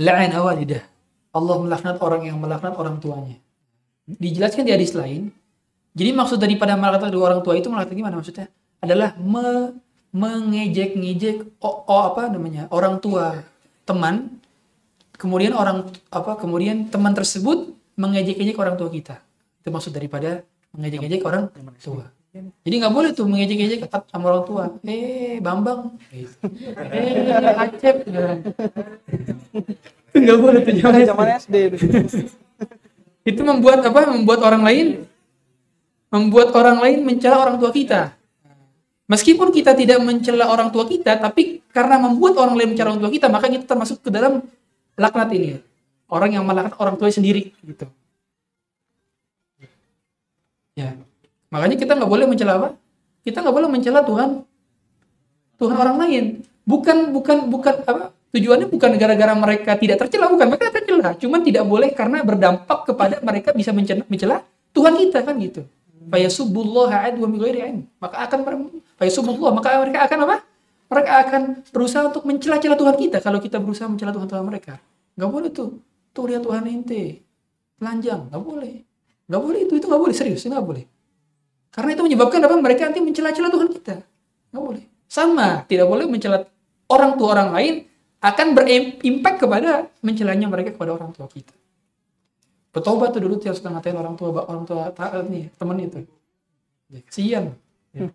la'ana 0.00 0.40
walidah. 0.40 0.84
Allah 1.30 1.56
melaknat 1.62 1.96
orang 2.02 2.22
yang 2.26 2.36
melaknat 2.42 2.74
orang 2.74 2.98
tuanya. 2.98 3.38
Dijelaskan 4.06 4.66
di 4.66 4.72
hadis 4.74 4.92
lain. 4.94 5.30
Jadi 5.94 6.10
maksud 6.14 6.38
daripada 6.38 6.74
melaknat 6.74 7.10
kedua 7.10 7.34
orang 7.34 7.40
tua 7.42 7.54
itu 7.54 7.70
melaknat 7.70 7.94
gimana 7.94 8.14
maksudnya? 8.18 8.46
Adalah 8.82 9.14
me, 9.18 9.76
mengejek-ngejek 10.10 11.62
oh, 11.62 11.86
oh, 11.86 12.02
apa 12.10 12.26
namanya? 12.30 12.66
orang 12.74 12.98
tua 12.98 13.46
teman 13.86 14.42
kemudian 15.14 15.54
orang 15.54 15.86
apa 16.10 16.34
kemudian 16.38 16.90
teman 16.90 17.14
tersebut 17.14 17.74
mengejek-ngejek 17.94 18.56
orang 18.58 18.74
tua 18.74 18.90
kita. 18.90 19.22
Itu 19.62 19.70
maksud 19.70 19.94
daripada 19.94 20.42
mengejek-ejek 20.74 21.22
orang 21.22 21.50
tua. 21.78 22.10
Jadi 22.62 22.74
nggak 22.78 22.94
boleh 22.94 23.10
tuh 23.10 23.26
mengejek-ejek 23.26 23.90
sama 23.90 24.24
orang 24.30 24.44
tua. 24.46 24.64
Eh, 24.86 25.42
Bambang. 25.42 25.98
Eh, 26.14 27.26
Acep. 27.58 28.06
Nggak 30.14 30.38
boleh 30.38 30.60
tuh. 30.64 30.72
Zaman 30.80 31.28
SD 31.38 31.54
itu. 31.70 31.76
Itu 33.22 33.40
membuat 33.44 33.84
apa? 33.84 34.10
Membuat 34.10 34.40
orang 34.42 34.62
lain 34.64 34.86
membuat 36.10 36.50
orang 36.58 36.82
lain 36.82 37.06
mencela 37.06 37.38
orang 37.38 37.56
tua 37.56 37.70
kita. 37.70 38.18
Meskipun 39.06 39.50
kita 39.50 39.74
tidak 39.74 39.98
mencela 40.02 40.50
orang 40.50 40.70
tua 40.70 40.86
kita, 40.86 41.18
tapi 41.18 41.62
karena 41.70 41.98
membuat 41.98 42.38
orang 42.38 42.54
lain 42.58 42.74
mencela 42.74 42.94
orang 42.94 43.02
tua 43.02 43.10
kita, 43.14 43.26
maka 43.30 43.46
kita 43.50 43.64
termasuk 43.66 44.02
ke 44.02 44.10
dalam 44.10 44.42
laknat 44.98 45.30
ini. 45.34 45.58
Orang 46.10 46.34
yang 46.34 46.42
melaknat 46.42 46.74
orang 46.78 46.98
tua 46.98 47.10
sendiri 47.10 47.54
gitu. 47.62 47.86
Ya. 50.74 50.98
Makanya 51.50 51.78
kita 51.78 51.94
nggak 51.94 52.10
boleh 52.10 52.26
mencela 52.26 52.58
apa? 52.58 52.68
Kita 53.22 53.42
nggak 53.42 53.54
boleh 53.54 53.68
mencela 53.70 54.02
Tuhan 54.02 54.42
Tuhan 55.58 55.76
orang 55.78 55.96
lain. 56.06 56.24
Bukan 56.66 57.14
bukan 57.14 57.36
bukan 57.50 57.74
apa? 57.86 58.14
Tujuannya 58.30 58.70
bukan 58.70 58.94
gara-gara 58.94 59.34
mereka 59.34 59.74
tidak 59.74 60.06
tercela, 60.06 60.30
bukan 60.30 60.46
mereka 60.46 60.70
tercela. 60.70 61.18
Cuman 61.18 61.42
tidak 61.42 61.66
boleh 61.66 61.90
karena 61.90 62.22
berdampak 62.22 62.86
kepada 62.86 63.18
mereka 63.26 63.50
bisa 63.50 63.74
mencela, 63.74 64.06
mencela 64.06 64.46
Tuhan 64.70 64.94
kita 64.94 65.26
kan 65.26 65.34
gitu. 65.42 65.66
Fayasubullah. 66.06 67.10
Maka 67.98 68.16
akan 68.30 68.38
fayasubullah, 69.02 69.50
maka 69.50 69.82
mereka 69.82 70.06
akan 70.06 70.18
apa? 70.30 70.36
Mereka 70.90 71.12
akan 71.26 71.42
berusaha 71.74 72.02
untuk 72.06 72.22
mencela-cela 72.22 72.78
Tuhan 72.78 72.94
kita 72.98 73.18
kalau 73.18 73.42
kita 73.42 73.58
berusaha 73.58 73.90
mencela 73.90 74.14
Tuhan 74.14 74.30
Tuhan 74.30 74.46
mereka. 74.46 74.78
Nggak 75.18 75.30
boleh 75.30 75.50
tuh. 75.50 75.82
Tuh 76.14 76.24
lihat 76.30 76.46
Tuhan 76.46 76.66
ente. 76.70 77.22
Telanjang, 77.82 78.30
nggak 78.30 78.42
boleh. 78.42 78.74
Nggak 79.26 79.42
boleh 79.42 79.58
itu, 79.66 79.72
itu 79.74 79.86
nggak 79.90 80.02
boleh 80.06 80.14
serius, 80.14 80.46
nggak 80.46 80.62
boleh. 80.62 80.86
Karena 81.70 81.90
itu 81.98 82.02
menyebabkan 82.06 82.42
apa? 82.46 82.54
Mereka 82.58 82.82
nanti 82.90 83.02
mencela-cela 83.02 83.50
Tuhan 83.50 83.68
kita. 83.74 83.96
Nggak 84.54 84.62
boleh. 84.62 84.84
Sama, 85.10 85.66
tidak 85.66 85.86
boleh 85.90 86.06
mencela 86.06 86.46
orang 86.90 87.18
tua 87.18 87.28
orang 87.34 87.50
lain 87.54 87.89
akan 88.20 88.46
berimpact 88.52 89.38
kepada 89.40 89.88
mencelanya 90.04 90.46
mereka 90.46 90.76
kepada 90.76 90.92
orang 90.96 91.10
tua 91.16 91.24
kita. 91.28 91.56
Bertobat 92.70 93.16
tuh 93.16 93.24
dulu 93.24 93.40
tiap 93.40 93.56
suka 93.56 93.72
ngatain 93.72 93.96
orang 93.98 94.14
tua 94.14 94.44
orang 94.46 94.62
tua 94.68 94.92
taat 94.94 95.26
nih 95.26 95.50
temen 95.56 95.76
itu. 95.80 96.00
Ya, 96.92 97.00
kesian. 97.02 97.44
Ya. 97.96 98.12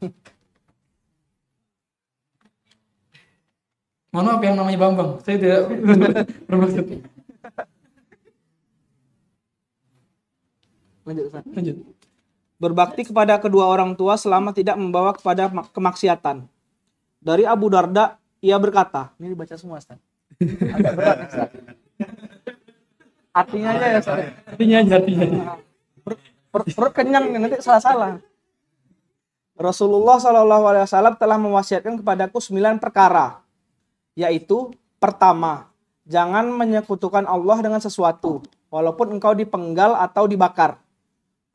Mohon 4.15 4.25
maaf 4.31 4.41
yang 4.47 4.55
namanya 4.55 4.79
Bambang, 4.79 5.11
saya 5.27 5.35
tidak 5.35 5.59
bermaksud. 6.47 6.85
Lanjut. 11.03 11.25
Lanjut. 11.51 11.77
Berbakti 12.55 13.03
kepada 13.03 13.35
kedua 13.35 13.67
orang 13.67 13.91
tua 13.99 14.15
selama 14.15 14.55
tidak 14.55 14.79
membawa 14.79 15.11
kepada 15.11 15.51
mak- 15.51 15.75
kemaksiatan. 15.75 16.47
Dari 17.19 17.43
Abu 17.43 17.67
Darda, 17.67 18.15
ia 18.45 18.61
berkata, 18.61 19.09
ini 19.17 19.33
dibaca 19.33 19.57
semua, 19.57 19.81
Ustaz. 19.81 19.97
Agak 20.37 20.93
berat, 20.93 21.17
Ustaz. 21.25 21.49
Artinya 23.33 23.69
aja 23.73 23.85
ya, 23.89 23.97
Ustaz. 23.97 24.17
Artinya 24.45 24.75
aja, 24.85 24.93
artinya 25.01 25.21
aja. 25.25 25.41
Per- 26.05 26.21
per- 26.53 26.67
perut 26.69 26.93
kenyang 26.93 27.33
nih, 27.33 27.41
nanti 27.41 27.57
salah-salah. 27.65 28.21
Rasulullah 29.57 30.19
Shallallahu 30.21 30.63
Alaihi 30.67 30.83
Wasallam 30.85 31.15
telah 31.15 31.39
mewasiatkan 31.39 31.97
kepadaku 32.03 32.43
sembilan 32.43 32.75
perkara, 32.77 33.39
yaitu 34.13 34.75
pertama, 34.99 35.71
jangan 36.03 36.51
menyekutukan 36.51 37.23
Allah 37.23 37.57
dengan 37.63 37.79
sesuatu, 37.79 38.43
walaupun 38.67 39.15
engkau 39.15 39.31
dipenggal 39.31 39.95
atau 39.95 40.27
dibakar. 40.27 40.77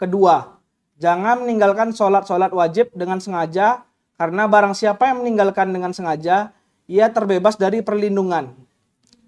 Kedua, 0.00 0.56
jangan 0.96 1.44
meninggalkan 1.44 1.92
sholat-sholat 1.92 2.48
wajib 2.56 2.88
dengan 2.96 3.20
sengaja, 3.20 3.84
karena 4.16 4.48
barang 4.48 4.72
siapa 4.72 5.12
yang 5.12 5.20
meninggalkan 5.20 5.68
dengan 5.68 5.92
sengaja, 5.92 6.56
ia 6.90 7.06
terbebas 7.14 7.54
dari 7.54 7.86
perlindungan. 7.86 8.50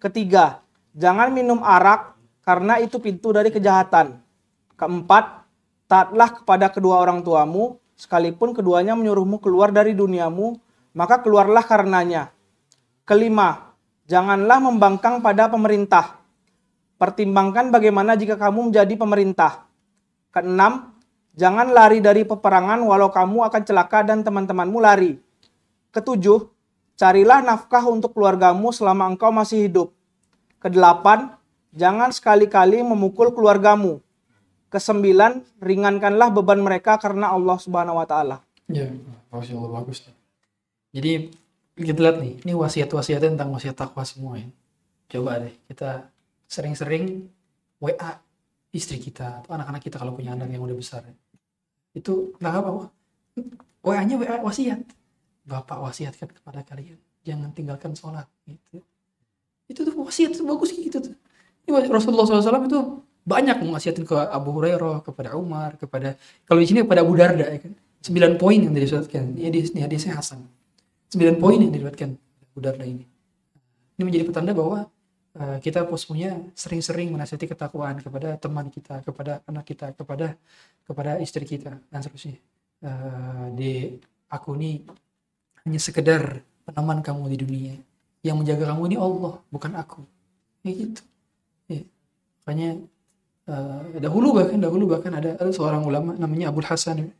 Ketiga, 0.03 0.67
jangan 0.99 1.31
minum 1.31 1.63
arak, 1.63 2.19
karena 2.43 2.83
itu 2.83 2.99
pintu 2.99 3.31
dari 3.31 3.55
kejahatan. 3.55 4.19
Keempat, 4.75 5.47
taatlah 5.87 6.43
kepada 6.43 6.75
kedua 6.75 6.99
orang 6.99 7.23
tuamu, 7.23 7.79
sekalipun 7.95 8.51
keduanya 8.51 8.99
menyuruhmu 8.99 9.39
keluar 9.39 9.71
dari 9.71 9.95
duniamu, 9.95 10.59
maka 10.91 11.23
keluarlah 11.23 11.63
karenanya. 11.63 12.35
Kelima, 13.07 13.79
janganlah 14.11 14.59
membangkang 14.59 15.23
pada 15.23 15.47
pemerintah. 15.47 16.19
Pertimbangkan 16.99 17.71
bagaimana 17.71 18.19
jika 18.19 18.35
kamu 18.35 18.75
menjadi 18.75 18.95
pemerintah. 18.99 19.71
Keenam, 20.35 20.99
jangan 21.39 21.71
lari 21.71 22.03
dari 22.03 22.27
peperangan 22.27 22.83
walau 22.83 23.15
kamu 23.15 23.47
akan 23.47 23.63
celaka 23.63 24.03
dan 24.03 24.27
teman-temanmu 24.27 24.79
lari. 24.83 25.15
Ketujuh, 25.95 26.52
carilah 27.03 27.43
nafkah 27.43 27.83
untuk 27.91 28.15
keluargamu 28.15 28.71
selama 28.71 29.11
engkau 29.11 29.35
masih 29.35 29.67
hidup. 29.67 29.91
Kedelapan, 30.63 31.35
jangan 31.75 32.15
sekali-kali 32.15 32.79
memukul 32.87 33.35
keluargamu. 33.35 33.99
Kesembilan, 34.71 35.43
ringankanlah 35.59 36.31
beban 36.31 36.63
mereka 36.63 36.95
karena 37.03 37.35
Allah 37.35 37.59
Subhanahu 37.59 37.99
wa 37.99 38.07
taala. 38.07 38.39
Ya, 38.71 38.87
Masya 39.35 39.59
Allah 39.59 39.83
bagus. 39.83 40.07
Jadi 40.95 41.35
kita 41.75 41.99
lihat 41.99 42.23
nih, 42.23 42.39
ini 42.47 42.53
wasiat-wasiatnya 42.55 43.35
tentang 43.35 43.51
wasiat 43.51 43.75
takwa 43.75 44.07
semua 44.07 44.39
ya. 44.39 44.47
Coba 45.11 45.43
deh 45.43 45.53
kita 45.67 46.07
sering-sering 46.47 47.27
WA 47.83 48.23
istri 48.71 49.03
kita 49.03 49.43
atau 49.43 49.51
anak-anak 49.59 49.83
kita 49.83 49.99
kalau 49.99 50.15
punya 50.15 50.39
anak 50.39 50.49
yang 50.55 50.63
udah 50.63 50.79
besar. 50.79 51.03
Itu 51.93 52.39
nggak 52.39 52.53
apa 52.63 52.71
WA-nya 53.83 54.15
WA 54.17 54.39
wasiat. 54.41 55.02
Bapak 55.43 55.79
wasiatkan 55.83 56.31
kepada 56.31 56.63
kalian, 56.63 56.99
jangan 57.27 57.51
tinggalkan 57.51 57.93
sholat. 57.99 58.31
Gitu. 58.47 58.79
Itu 59.67 59.81
tuh 59.83 59.95
wasiat 59.99 60.39
bagus 60.43 60.71
gitu 60.71 60.99
tuh. 61.03 61.15
Rasulullah 61.71 62.27
SAW 62.27 62.67
itu 62.67 62.81
banyak 63.23 63.63
mewasiatin 63.63 64.03
ke 64.03 64.19
Abu 64.19 64.51
Hurairah, 64.51 65.07
kepada 65.07 65.39
Umar, 65.39 65.79
kepada 65.79 66.19
kalau 66.47 66.59
di 66.59 66.67
sini 66.67 66.83
kepada 66.83 67.07
Abu 67.07 67.15
Darda 67.15 67.47
ya 67.47 67.61
kan. 67.63 67.73
Sembilan 68.03 68.35
poin 68.35 68.59
yang 68.59 68.75
diriwayatkan. 68.75 69.39
Ini 69.39 69.47
hadis 69.47 69.71
ini 69.71 69.81
hadisnya 69.87 70.19
Hasan. 70.19 70.43
Sembilan 71.07 71.39
poin 71.39 71.63
yang 71.63 71.71
diriwayatkan 71.71 72.11
Abu 72.51 72.59
Darda 72.59 72.83
ini. 72.83 73.07
Ini 73.95 74.03
menjadi 74.03 74.27
petanda 74.27 74.51
bahwa 74.51 74.91
uh, 75.39 75.59
kita 75.63 75.87
punya 75.87 76.35
sering-sering 76.59 77.15
menasihati 77.15 77.47
ketakwaan 77.55 78.03
kepada 78.03 78.35
teman 78.43 78.75
kita, 78.75 79.07
kepada 79.07 79.39
anak 79.47 79.65
kita, 79.71 79.95
kepada 79.95 80.35
kepada 80.83 81.23
istri 81.23 81.47
kita 81.47 81.79
dan 81.79 82.01
seterusnya. 82.03 82.43
Uh, 82.83 83.55
di 83.55 84.03
aku 84.27 84.59
ini 84.59 84.83
hanya 85.67 85.81
sekedar 85.81 86.43
peneman 86.67 87.03
kamu 87.03 87.23
di 87.33 87.39
dunia. 87.39 87.75
Yang 88.23 88.37
menjaga 88.39 88.65
kamu 88.75 88.83
ini 88.91 88.97
Allah, 88.99 89.35
bukan 89.51 89.73
aku. 89.75 90.01
Ya 90.63 90.73
gitu. 90.75 91.03
Ya. 91.67 91.83
Makanya 92.43 92.71
uh, 93.51 93.83
dahulu 93.99 94.39
bahkan 94.39 94.59
dahulu 94.63 94.85
bahkan 94.95 95.13
ada, 95.15 95.35
ada 95.39 95.51
seorang 95.51 95.83
ulama 95.83 96.15
namanya 96.15 96.55
Abdul 96.55 96.67
Hasan. 96.67 97.11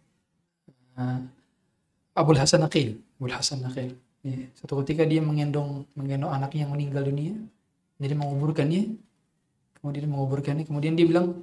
Uh, 0.95 1.21
Abdul 2.15 2.39
Hasan 2.39 2.63
Aqil 2.63 3.01
Abdul 3.19 3.35
Hasan 3.35 3.65
Aqil 3.65 3.97
ya, 4.21 4.37
suatu 4.55 4.79
ketika 4.85 5.03
dia 5.09 5.25
menggendong 5.25 5.89
menggendong 5.99 6.31
anaknya 6.31 6.69
yang 6.69 6.73
meninggal 6.75 7.03
dunia. 7.03 7.35
Jadi 8.03 8.15
menguburkannya. 8.19 8.83
Kemudian 9.79 10.07
menguburkannya. 10.07 10.65
Kemudian 10.67 10.95
dia 10.95 11.07
bilang 11.07 11.39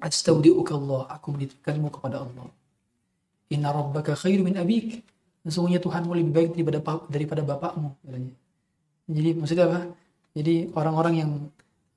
astaudiuka 0.00 0.76
Allah 0.76 1.08
aku 1.08 1.32
menitipkanmu 1.32 1.88
kepada 1.88 2.24
Allah. 2.24 2.48
Inna 3.52 3.72
rabbaka 3.72 4.16
khairu 4.16 4.44
min 4.44 4.56
abik 4.56 5.04
sesungguhnya 5.44 5.80
Tuhanmu 5.84 6.12
lebih 6.16 6.32
baik 6.32 6.50
daripada 6.56 6.80
daripada 7.12 7.42
bapakmu 7.44 7.92
katanya. 8.00 8.32
Jadi 9.04 9.30
maksudnya 9.36 9.64
apa? 9.68 9.80
Jadi 10.32 10.54
orang-orang 10.72 11.14
yang 11.20 11.30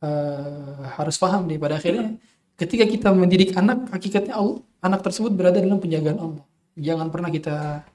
uh, 0.04 0.84
harus 1.00 1.16
paham 1.16 1.48
nih 1.48 1.56
pada 1.56 1.80
akhirnya 1.80 2.20
ketika 2.60 2.84
kita 2.84 3.10
mendidik 3.16 3.56
anak 3.56 3.88
hakikatnya 3.88 4.36
Allah, 4.36 4.60
anak 4.84 5.02
tersebut 5.08 5.32
berada 5.32 5.64
dalam 5.64 5.80
penjagaan 5.80 6.20
Allah. 6.20 6.44
Jangan 6.76 7.08
pernah 7.08 7.32
kita 7.32 7.88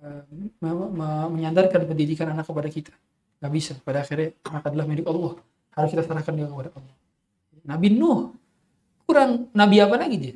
uh, 0.00 0.22
me- 0.64 0.90
me- 0.90 1.30
menyandarkan 1.36 1.84
pendidikan 1.84 2.32
anak 2.32 2.48
kepada 2.48 2.66
kita. 2.72 2.94
Nggak 3.44 3.52
bisa. 3.52 3.72
Pada 3.84 4.00
akhirnya 4.00 4.32
anak 4.48 4.62
adalah 4.72 4.86
milik 4.88 5.06
Allah. 5.06 5.36
Harus 5.76 5.88
kita 5.92 6.02
serahkan 6.08 6.32
dia 6.32 6.48
kepada 6.48 6.70
Allah. 6.72 6.96
Nabi 7.68 7.88
Nuh. 7.92 8.32
Kurang 9.04 9.52
nabi 9.52 9.84
apa 9.84 10.00
lagi 10.00 10.16
dia? 10.16 10.34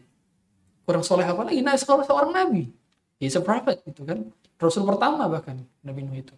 Kurang 0.84 1.00
soleh 1.00 1.24
apa 1.24 1.40
lagi? 1.40 1.64
Nah 1.64 1.72
seorang, 1.72 2.04
seorang 2.04 2.30
nabi. 2.36 2.68
He's 3.16 3.34
a 3.34 3.42
prophet 3.42 3.80
gitu 3.88 4.04
kan 4.04 4.28
rasul 4.58 4.84
pertama 4.84 5.30
bahkan 5.30 5.62
Nabi 5.86 6.04
Nuh 6.04 6.18
itu 6.18 6.34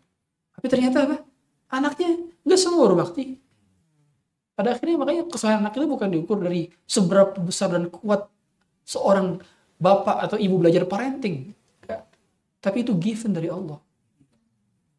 tapi 0.54 0.66
ternyata 0.68 1.08
apa 1.08 1.16
anaknya 1.72 2.20
nggak 2.44 2.60
semua 2.60 2.86
berbakti 2.88 3.40
pada 4.60 4.76
akhirnya 4.76 5.00
makanya 5.00 5.24
kesalahan 5.24 5.64
anak 5.64 5.72
itu 5.80 5.88
bukan 5.88 6.08
diukur 6.12 6.36
dari 6.36 6.68
seberapa 6.84 7.40
besar 7.40 7.72
dan 7.72 7.88
kuat 7.88 8.28
seorang 8.84 9.40
bapak 9.80 10.28
atau 10.28 10.36
ibu 10.36 10.60
belajar 10.60 10.84
parenting. 10.84 11.56
Tapi 12.60 12.84
itu 12.84 12.92
given 13.00 13.32
dari 13.32 13.48
Allah. 13.48 13.80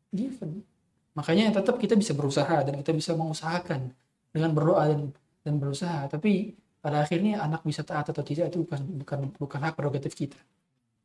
Given. 0.10 0.66
Makanya 1.14 1.62
tetap 1.62 1.78
kita 1.78 1.94
bisa 1.94 2.18
berusaha 2.18 2.66
dan 2.66 2.74
kita 2.82 2.90
bisa 2.90 3.14
mengusahakan 3.14 3.94
dengan 4.34 4.50
berdoa 4.58 4.90
dan 4.90 5.14
dan 5.46 5.62
berusaha. 5.62 6.10
Tapi 6.10 6.58
pada 6.82 7.06
akhirnya 7.06 7.46
anak 7.46 7.62
bisa 7.62 7.86
taat 7.86 8.10
atau 8.10 8.26
tidak 8.26 8.50
itu 8.50 8.66
bukan 8.66 8.82
bukan 9.06 9.20
bukan 9.38 9.60
hak 9.62 9.78
prerogatif 9.78 10.18
kita 10.18 10.42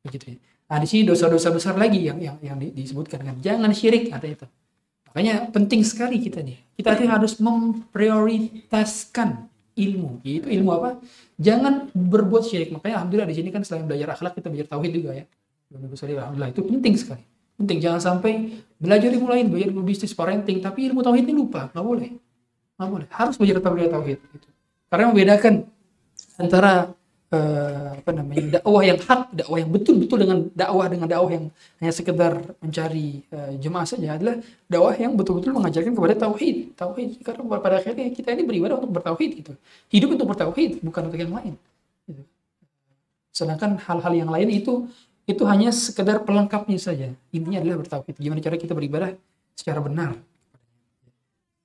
begitu 0.06 0.30
ya. 0.34 0.36
Nah 0.66 0.82
di 0.82 0.86
sini 0.90 1.06
dosa-dosa 1.06 1.54
besar 1.54 1.78
lagi 1.78 2.02
yang 2.06 2.18
yang 2.18 2.38
yang 2.42 2.58
di- 2.58 2.74
disebutkan 2.74 3.22
kan. 3.22 3.38
Jangan 3.42 3.74
syirik 3.74 4.10
ada 4.10 4.26
itu. 4.26 4.46
Makanya 5.10 5.50
penting 5.50 5.84
sekali 5.86 6.18
kita 6.22 6.42
nih. 6.42 6.56
Kita 6.76 6.90
harus 7.08 7.40
memprioritaskan 7.40 9.48
ilmu. 9.76 10.20
Itu 10.24 10.48
ilmu 10.48 10.70
apa? 10.72 10.96
Jangan 11.36 11.92
berbuat 11.92 12.44
syirik. 12.48 12.72
Makanya 12.72 12.94
alhamdulillah 13.00 13.28
di 13.28 13.36
sini 13.36 13.52
kan 13.52 13.62
selain 13.62 13.84
belajar 13.84 14.16
akhlak 14.16 14.34
kita 14.36 14.48
belajar 14.48 14.66
tauhid 14.72 14.92
juga 14.92 15.10
ya. 15.16 15.24
Alhamdulillah 15.72 16.48
itu 16.52 16.62
penting 16.64 16.94
sekali. 16.96 17.24
Penting. 17.56 17.80
Jangan 17.80 18.00
sampai 18.00 18.60
belajar 18.76 19.08
ilmu 19.08 19.28
lain 19.28 19.48
belajar 19.48 19.68
ilmu 19.72 19.82
bisnis 19.84 20.12
parenting 20.12 20.60
tapi 20.60 20.88
ilmu 20.90 21.00
tauhid 21.00 21.24
ini 21.24 21.34
lupa. 21.36 21.72
Nggak 21.72 21.84
boleh. 21.84 22.10
Nggak 22.76 22.88
boleh. 22.90 23.06
Harus 23.08 23.34
belajar 23.40 23.56
tauhid 23.62 23.90
tauhid 23.92 24.18
gitu. 24.20 24.48
karena 24.86 25.10
membedakan 25.10 25.66
antara 26.38 26.94
eh, 27.34 27.88
apa 27.98 28.10
namanya 28.14 28.60
dakwah 28.60 28.82
yang 28.86 28.98
hak 29.02 29.34
dakwah 29.34 29.58
yang 29.58 29.70
betul-betul 29.74 30.18
dengan 30.22 30.38
dakwah 30.54 30.86
dengan 30.86 31.08
dakwah 31.10 31.30
yang 31.34 31.44
hanya 31.82 31.92
sekedar 31.92 32.32
mencari 32.62 33.26
eh, 33.26 33.52
jemaah 33.58 33.86
saja 33.86 34.14
adalah 34.14 34.38
dakwah 34.70 34.94
yang 34.94 35.12
betul-betul 35.18 35.50
mengajarkan 35.56 35.92
kepada 35.94 36.14
tauhid. 36.14 36.56
Tauhid 36.78 37.08
karena 37.26 37.42
pada 37.58 37.76
akhirnya 37.82 38.06
kita 38.14 38.28
ini 38.30 38.42
beribadah 38.46 38.76
untuk 38.78 38.92
bertauhid 39.02 39.30
gitu. 39.42 39.52
Hidup 39.90 40.08
untuk 40.14 40.26
bertauhid 40.30 40.70
bukan 40.86 41.02
untuk 41.10 41.20
yang 41.20 41.34
lain 41.34 41.54
gitu. 42.06 42.22
sedangkan 43.34 43.76
hal-hal 43.82 44.14
yang 44.16 44.30
lain 44.30 44.48
itu 44.48 44.86
itu 45.26 45.42
hanya 45.50 45.74
sekedar 45.74 46.22
pelengkapnya 46.22 46.78
saja. 46.78 47.10
Intinya 47.34 47.58
adalah 47.58 47.82
bertauhid. 47.82 48.14
Gimana 48.22 48.38
cara 48.38 48.54
kita 48.54 48.72
beribadah 48.72 49.10
secara 49.58 49.82
benar. 49.82 50.14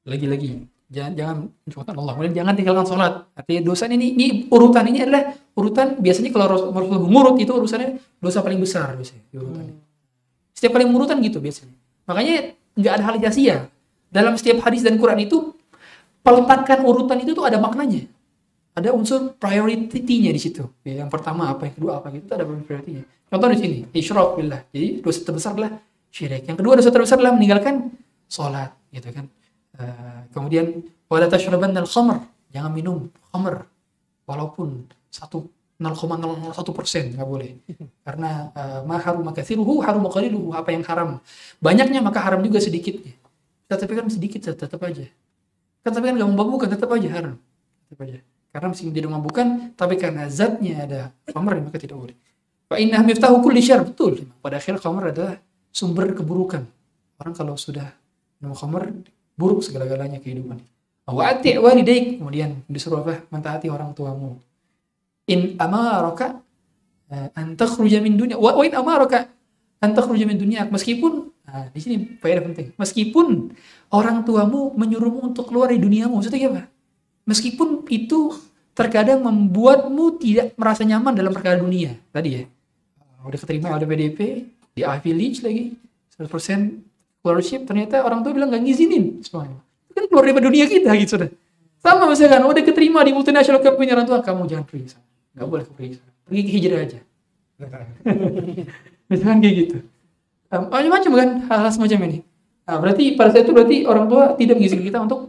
Lagi-lagi 0.02 0.66
jangan 0.92 1.12
jangan 1.16 1.36
mencukupan 1.64 1.96
Allah 1.96 2.14
kemudian 2.20 2.36
jangan 2.36 2.54
tinggalkan 2.54 2.86
sholat. 2.86 3.14
Artinya 3.32 3.62
dosa 3.64 3.88
ini 3.88 4.12
ini 4.12 4.28
urutan 4.52 4.84
ini 4.92 5.00
adalah 5.08 5.32
urutan 5.56 5.96
biasanya 6.04 6.30
kalau 6.36 6.46
Rasul- 6.52 6.72
Rasulullah 6.76 7.04
mengurut 7.08 7.36
itu 7.40 7.52
urusannya 7.56 7.90
dosa 8.20 8.44
paling 8.44 8.60
besar 8.60 9.00
biasanya 9.00 9.24
di 9.32 9.36
urutan 9.40 9.64
setiap 10.52 10.78
kali 10.78 10.86
mengurutan 10.86 11.18
gitu 11.24 11.40
biasanya. 11.40 11.74
Makanya 12.06 12.36
nggak 12.76 12.94
ada 12.94 13.04
hal 13.08 13.16
sia 13.32 13.58
dalam 14.12 14.36
setiap 14.36 14.68
hadis 14.68 14.84
dan 14.84 15.00
Quran 15.00 15.24
itu 15.24 15.56
peletakan 16.22 16.86
urutan 16.86 17.18
itu 17.24 17.32
tuh 17.32 17.48
ada 17.48 17.58
maknanya. 17.58 18.06
Ada 18.76 18.94
unsur 18.94 19.36
priority-nya 19.36 20.32
di 20.32 20.40
situ. 20.40 20.64
Ya, 20.86 21.04
yang 21.04 21.10
pertama 21.12 21.52
apa 21.52 21.68
yang 21.68 21.76
kedua 21.76 22.00
apa 22.00 22.08
gitu 22.14 22.30
itu 22.30 22.34
ada 22.36 22.46
priority-nya. 22.46 23.04
Contoh 23.32 23.48
di 23.52 23.58
sini 23.58 23.78
isyrak 23.96 24.38
billah. 24.38 24.62
Jadi 24.70 25.02
dosa 25.02 25.20
terbesar 25.24 25.52
adalah 25.56 25.72
syirik. 26.12 26.44
Yang 26.46 26.58
kedua 26.60 26.74
dosa 26.80 26.92
terbesar 26.92 27.16
adalah 27.20 27.34
meninggalkan 27.36 27.92
sholat 28.32 28.72
gitu 28.92 29.12
kan 29.12 29.28
Eh, 29.80 30.20
kemudian 30.36 30.84
wala 31.08 31.32
tashrabanna 31.32 31.80
al-khamr 31.80 32.28
jangan 32.52 32.72
minum 32.76 33.08
khamr 33.32 33.64
walaupun 34.28 34.84
satu 35.08 35.48
0,01 35.82 36.54
persen 36.78 37.16
nggak 37.16 37.26
boleh. 37.26 37.58
Karena 38.06 38.54
uh, 38.54 38.80
ma 38.86 39.02
harum 39.02 39.26
makathiruhu 39.26 39.82
harum 39.82 40.06
qaliluhu 40.12 40.54
apa 40.54 40.70
yang 40.70 40.86
haram. 40.86 41.18
Banyaknya 41.58 42.06
maka 42.06 42.22
haram 42.22 42.44
juga 42.46 42.62
sedikitnya 42.62 43.18
tapi 43.78 43.94
kan 43.96 44.08
sedikit 44.12 44.44
tetap 44.52 44.82
aja. 44.84 45.08
Kan 45.82 45.92
tapi 45.96 46.12
kan 46.12 46.16
nggak 46.20 46.32
memabukkan 46.36 46.68
tetap 46.76 46.92
aja 46.92 47.10
haram. 47.10 47.36
Tetap 47.88 48.00
aja. 48.04 48.18
Karena 48.52 48.68
meskipun 48.76 48.94
tidak 48.94 49.10
memabukkan 49.10 49.48
tapi 49.80 49.96
karena 49.96 50.28
zatnya 50.28 50.76
ada 50.84 51.02
khamr 51.32 51.64
maka 51.64 51.78
tidak 51.80 51.98
boleh. 51.98 52.18
Fa 52.68 52.76
inna 52.80 53.00
miftahu 53.00 53.40
kulli 53.40 53.64
syarr. 53.64 53.88
Betul. 53.88 54.28
Pada 54.44 54.60
akhir 54.60 54.80
khamr 54.84 55.16
adalah 55.16 55.40
sumber 55.72 56.12
keburukan. 56.12 56.68
Orang 57.20 57.34
kalau 57.34 57.56
sudah 57.56 57.96
minum 58.44 58.54
khamr 58.54 58.92
buruk 59.36 59.64
segala-galanya 59.66 60.20
kehidupan. 60.20 60.60
Wa 61.08 61.34
ati 61.36 61.58
walidaik. 61.60 62.22
Kemudian 62.22 62.64
disuruh 62.70 63.04
apa? 63.04 63.26
Mentaati 63.34 63.68
orang 63.68 63.92
tuamu. 63.92 64.40
In 65.28 65.60
amaraka 65.60 66.40
eh, 67.12 67.30
an 67.36 67.60
takhruja 67.60 68.00
min 68.00 68.16
dunya. 68.16 68.40
Wa 68.40 68.56
in 68.64 68.74
amaraka 68.76 69.28
an 69.82 69.92
takhruja 69.92 70.24
min 70.24 70.40
meskipun 70.72 71.32
nah, 71.44 71.68
di 71.74 71.80
sini 71.82 71.96
faedah 72.22 72.44
penting. 72.48 72.68
Meskipun 72.78 73.52
orang 73.92 74.24
tuamu 74.24 74.72
menyuruhmu 74.78 75.36
untuk 75.36 75.52
keluar 75.52 75.74
dari 75.74 75.82
duniamu. 75.82 76.22
Maksudnya 76.22 76.48
apa 76.48 76.64
meskipun 77.28 77.86
itu 77.92 78.34
terkadang 78.72 79.22
membuatmu 79.22 80.18
tidak 80.18 80.56
merasa 80.56 80.82
nyaman 80.88 81.14
dalam 81.14 81.36
perkara 81.36 81.60
dunia. 81.60 81.96
Tadi 82.10 82.30
ya. 82.32 82.44
Udah 83.22 83.38
keterima 83.38 83.70
oleh 83.78 83.86
PDP 83.86 84.20
di 84.74 84.82
Ivy 84.82 85.12
lagi 85.46 85.64
100% 86.18 86.91
scholarship 87.22 87.70
ternyata 87.70 88.02
orang 88.02 88.26
tua 88.26 88.34
bilang 88.34 88.50
nggak 88.50 88.66
ngizinin 88.66 89.22
semuanya. 89.22 89.62
Itu 89.86 89.94
kan 89.94 90.06
keluar 90.10 90.26
dari 90.26 90.42
dunia 90.42 90.66
kita 90.66 90.90
gitu 90.98 91.22
sudah. 91.22 91.30
Sama 91.78 92.10
misalkan 92.10 92.42
udah 92.42 92.64
keterima 92.66 93.06
di 93.06 93.14
multinational 93.14 93.62
company 93.62 93.94
orang 93.94 94.10
tua 94.10 94.26
kamu 94.26 94.50
jangan 94.50 94.66
pergi 94.66 94.98
sana. 94.98 95.06
Nggak 95.38 95.48
boleh 95.48 95.64
pergi 95.70 95.94
sana. 96.02 96.12
Pergi 96.26 96.42
ke 96.42 96.52
hijrah 96.58 96.80
aja. 96.82 97.00
Misalkan 99.12 99.38
kayak 99.44 99.56
gitu. 99.60 99.78
Um, 100.52 100.68
macam-macam 100.72 101.12
kan 101.14 101.30
hal-hal 101.52 101.72
semacam 101.72 102.00
ini. 102.10 102.20
Nah, 102.66 102.78
berarti 102.80 103.04
pada 103.20 103.30
saat 103.36 103.44
itu 103.44 103.54
berarti 103.54 103.78
orang 103.84 104.06
tua 104.08 104.24
tidak 104.40 104.56
mengizinkan 104.58 104.86
kita 104.88 105.00
untuk 105.04 105.20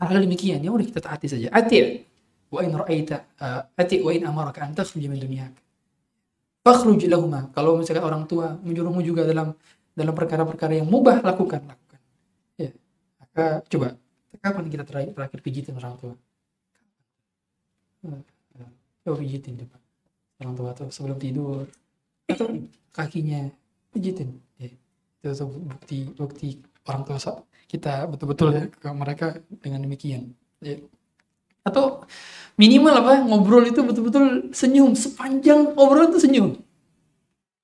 hal-hal 0.00 0.20
demikian. 0.24 0.58
Ya 0.64 0.70
udah 0.72 0.86
kita 0.86 1.00
taati 1.04 1.26
saja. 1.28 1.52
Ati 1.52 2.02
wa 2.48 2.60
in 2.62 2.72
ra'aita 2.72 3.16
uh, 3.42 3.60
ati 3.76 4.00
wa 4.00 4.10
in 4.14 4.22
amaraka 4.24 4.64
an 4.64 4.72
takhruja 4.72 5.06
min 5.10 5.20
dunyak. 5.20 5.52
Fakhruj 6.64 7.04
lahuma 7.12 7.52
kalau 7.52 7.76
misalkan 7.76 8.04
orang 8.08 8.24
tua 8.24 8.56
menyuruhmu 8.64 9.04
juga 9.04 9.28
dalam 9.28 9.52
dalam 9.94 10.14
perkara-perkara 10.14 10.82
yang 10.82 10.90
mubah 10.90 11.22
lakukan. 11.22 11.62
Lakukan 11.64 12.00
ya 12.58 12.70
maka 13.22 13.62
coba 13.66 13.88
kapan 14.42 14.66
kita 14.68 14.84
terakhir, 14.84 15.12
terakhir 15.14 15.40
pijitin 15.40 15.74
orang 15.78 15.94
tua? 15.98 16.14
Coba 19.02 19.16
pijitin 19.22 19.54
coba 19.64 19.76
orang 20.42 20.54
tua 20.58 20.70
tuh 20.74 20.88
sebelum 20.90 21.18
tidur 21.18 21.64
atau 22.28 22.46
kakinya 22.92 23.48
pijitin. 23.94 24.38
Ya. 24.58 24.70
itu 25.24 25.46
bukti 25.48 25.98
bukti 26.12 26.48
orang 26.84 27.02
tua 27.08 27.16
kita 27.64 28.04
betul-betul 28.12 28.48
ya 28.52 28.64
ke 28.68 28.88
mereka 28.92 29.40
dengan 29.62 29.82
demikian. 29.86 30.34
Ya. 30.60 30.78
atau 31.64 32.04
minimal 32.60 32.92
apa 33.00 33.24
ngobrol 33.24 33.64
itu 33.64 33.80
betul-betul 33.80 34.52
senyum 34.52 34.92
sepanjang 34.92 35.72
obrolan 35.80 36.12
itu 36.12 36.20
senyum. 36.20 36.60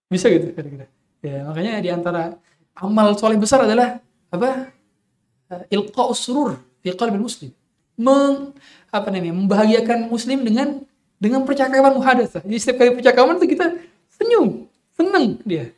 Bisa 0.09 0.33
gitu 0.33 0.57
kira-kira 0.57 0.89
ya 1.21 1.47
makanya 1.49 1.81
di 1.85 1.91
antara 1.93 2.37
amal 2.77 3.13
soleh 3.17 3.37
besar 3.37 3.65
adalah 3.65 4.01
apa? 4.33 4.73
Ilqa 5.69 6.05
surur 6.15 6.59
fi 6.81 6.95
qalbi 6.95 7.19
muslim. 7.21 7.51
Meng, 8.01 8.57
apa 8.89 9.13
namanya 9.13 9.37
membahagiakan 9.37 10.09
muslim 10.09 10.41
dengan 10.41 10.81
dengan 11.21 11.45
percakapan 11.45 11.93
muhadatsah. 11.93 12.41
Jadi 12.41 12.59
setiap 12.59 12.81
kali 12.81 12.97
percakapan 12.97 13.37
itu 13.37 13.47
kita 13.53 13.67
senyum 14.09 14.65
seneng 14.97 15.37
dia. 15.45 15.69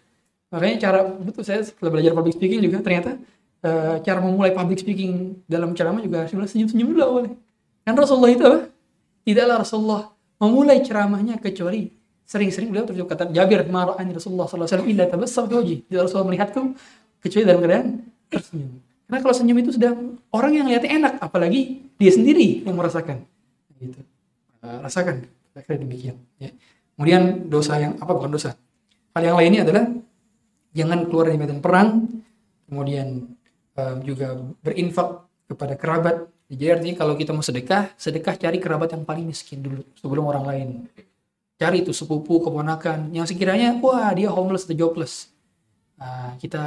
Makanya 0.55 0.77
cara 0.79 0.99
betul 1.03 1.43
saya 1.43 1.67
setelah 1.67 1.99
belajar 1.99 2.13
public 2.15 2.39
speaking 2.39 2.61
juga 2.63 2.79
ternyata 2.79 3.19
eh, 3.65 3.97
cara 4.07 4.21
memulai 4.23 4.55
public 4.55 4.79
speaking 4.85 5.43
dalam 5.51 5.75
ceramah 5.75 5.99
juga 5.99 6.29
harus 6.29 6.31
senyum-senyum 6.53 6.89
dulu 6.95 7.03
awalnya. 7.03 7.35
Kan 7.83 7.99
Rasulullah 7.99 8.31
itu 8.31 8.45
apa? 8.47 8.61
Tidaklah 9.27 9.57
Rasulullah 9.67 10.03
memulai 10.39 10.79
ceramahnya 10.83 11.43
kecuali 11.43 11.91
sering-sering 12.33 12.73
beliau 12.73 12.89
terus 12.89 13.05
kata 13.05 13.29
Jabir 13.29 13.69
marani 13.69 14.17
Rasulullah 14.17 14.49
wasallam 14.49 14.89
illa 14.89 15.05
tabassam 15.05 15.45
fi 15.45 15.55
wajhi. 15.61 15.77
Tidak 15.85 16.01
Rasulullah 16.01 16.29
melihatku 16.33 16.61
kecuali 17.21 17.45
dalam 17.45 17.61
keadaan 17.61 17.87
tersenyum. 18.33 18.73
Karena 19.05 19.19
kalau 19.21 19.35
senyum 19.37 19.59
itu 19.61 19.71
sudah 19.77 19.93
orang 20.33 20.53
yang 20.57 20.67
lihatnya 20.73 20.91
enak 20.97 21.13
apalagi 21.21 21.85
dia 22.01 22.09
sendiri 22.09 22.65
yang 22.65 22.73
merasakan. 22.73 23.29
Gitu. 23.77 24.01
Eh, 24.65 24.79
rasakan 24.81 25.29
kira 25.53 25.77
demikian 25.77 26.17
ya. 26.41 26.49
Kemudian 26.97 27.53
dosa 27.53 27.77
yang 27.77 28.01
apa 28.01 28.09
bukan 28.17 28.33
dosa. 28.33 28.57
Hal 29.13 29.23
yang 29.29 29.37
lainnya 29.37 29.69
adalah 29.69 29.85
jangan 30.73 31.05
keluar 31.13 31.29
dari 31.29 31.37
medan 31.37 31.61
perang 31.61 32.09
kemudian 32.65 33.29
eh, 33.77 33.97
juga 34.09 34.41
berinfak 34.65 35.29
kepada 35.53 35.77
kerabat. 35.77 36.17
Jadi 36.49 36.65
artinya 36.73 36.97
kalau 37.05 37.13
kita 37.21 37.37
mau 37.37 37.45
sedekah 37.45 37.93
sedekah 38.01 38.41
cari 38.41 38.57
kerabat 38.57 38.97
yang 38.97 39.05
paling 39.05 39.29
miskin 39.29 39.61
dulu 39.61 39.85
sebelum 40.01 40.25
orang 40.25 40.45
lain 40.49 40.69
cari 41.63 41.87
itu 41.87 41.95
sepupu 41.95 42.43
keponakan 42.43 43.15
yang 43.15 43.23
sekiranya 43.23 43.79
wah 43.79 44.11
dia 44.11 44.27
homeless 44.35 44.67
atau 44.67 44.75
jobless. 44.75 45.31
Nah, 45.95 46.35
kita 46.43 46.63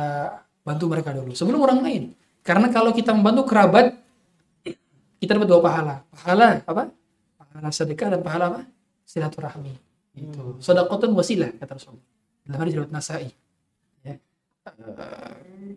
bantu 0.64 0.88
mereka 0.88 1.12
dulu. 1.12 1.36
Sebelum 1.36 1.60
orang 1.60 1.84
lain. 1.84 2.04
Karena 2.40 2.72
kalau 2.72 2.96
kita 2.96 3.12
membantu 3.12 3.52
kerabat 3.52 4.00
kita 5.20 5.36
dapat 5.36 5.48
dua 5.52 5.60
pahala. 5.60 5.96
Pahala 6.16 6.64
apa? 6.64 6.84
Pahala 7.36 7.70
sedekah 7.76 8.08
dan 8.16 8.22
pahala 8.24 8.46
apa? 8.56 8.62
Silaturahmi. 9.04 9.74
Itu 10.16 10.64
sedekatun 10.64 11.12
wasilah 11.12 11.52
kata 11.60 11.76
Rasulullah. 11.76 12.08
Dalam 12.48 12.60
hadis 12.64 12.74
riwayat 12.80 12.92
Nasai. 12.94 13.28
Ya. 14.06 14.16
Eh, 14.16 15.76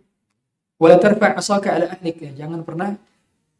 wala 0.79 0.97
tarfa' 1.01 1.35
asaka 1.35 1.75
ala 1.75 1.87
ahlik. 1.99 2.23
Jangan 2.39 2.63
pernah 2.63 2.95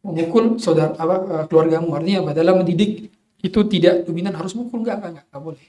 memukul 0.07 0.61
saudara 0.63 0.95
apa 0.95 1.17
eh, 1.25 1.45
keluargamu. 1.51 1.91
Artinya 1.97 2.19
apa? 2.29 2.31
Dalam 2.37 2.55
mendidik 2.63 3.11
itu 3.39 3.61
tidak 3.71 4.07
dominan 4.07 4.35
harus 4.35 4.53
mukul 4.59 4.83
enggak 4.83 4.99
enggak, 5.03 5.25
enggak 5.31 5.43
boleh 5.43 5.67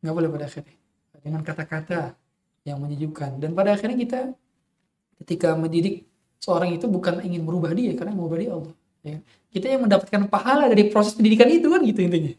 enggak 0.00 0.14
boleh 0.14 0.28
pada 0.32 0.44
akhirnya 0.48 0.76
dengan 1.22 1.40
kata-kata 1.46 2.00
yang 2.66 2.78
menyejukkan 2.82 3.38
dan 3.38 3.50
pada 3.52 3.74
akhirnya 3.76 3.98
kita 3.98 4.20
ketika 5.22 5.54
mendidik 5.54 6.08
seorang 6.42 6.74
itu 6.74 6.90
bukan 6.90 7.22
ingin 7.22 7.46
merubah 7.46 7.70
dia 7.76 7.94
karena 7.94 8.16
merubah 8.16 8.38
dia 8.40 8.50
Allah 8.54 8.74
Ya. 9.02 9.18
Kita 9.50 9.66
yang 9.66 9.84
mendapatkan 9.84 10.30
pahala 10.30 10.70
dari 10.70 10.88
proses 10.88 11.12
pendidikan 11.18 11.50
itu 11.50 11.66
kan 11.66 11.82
gitu 11.82 12.00
intinya. 12.06 12.32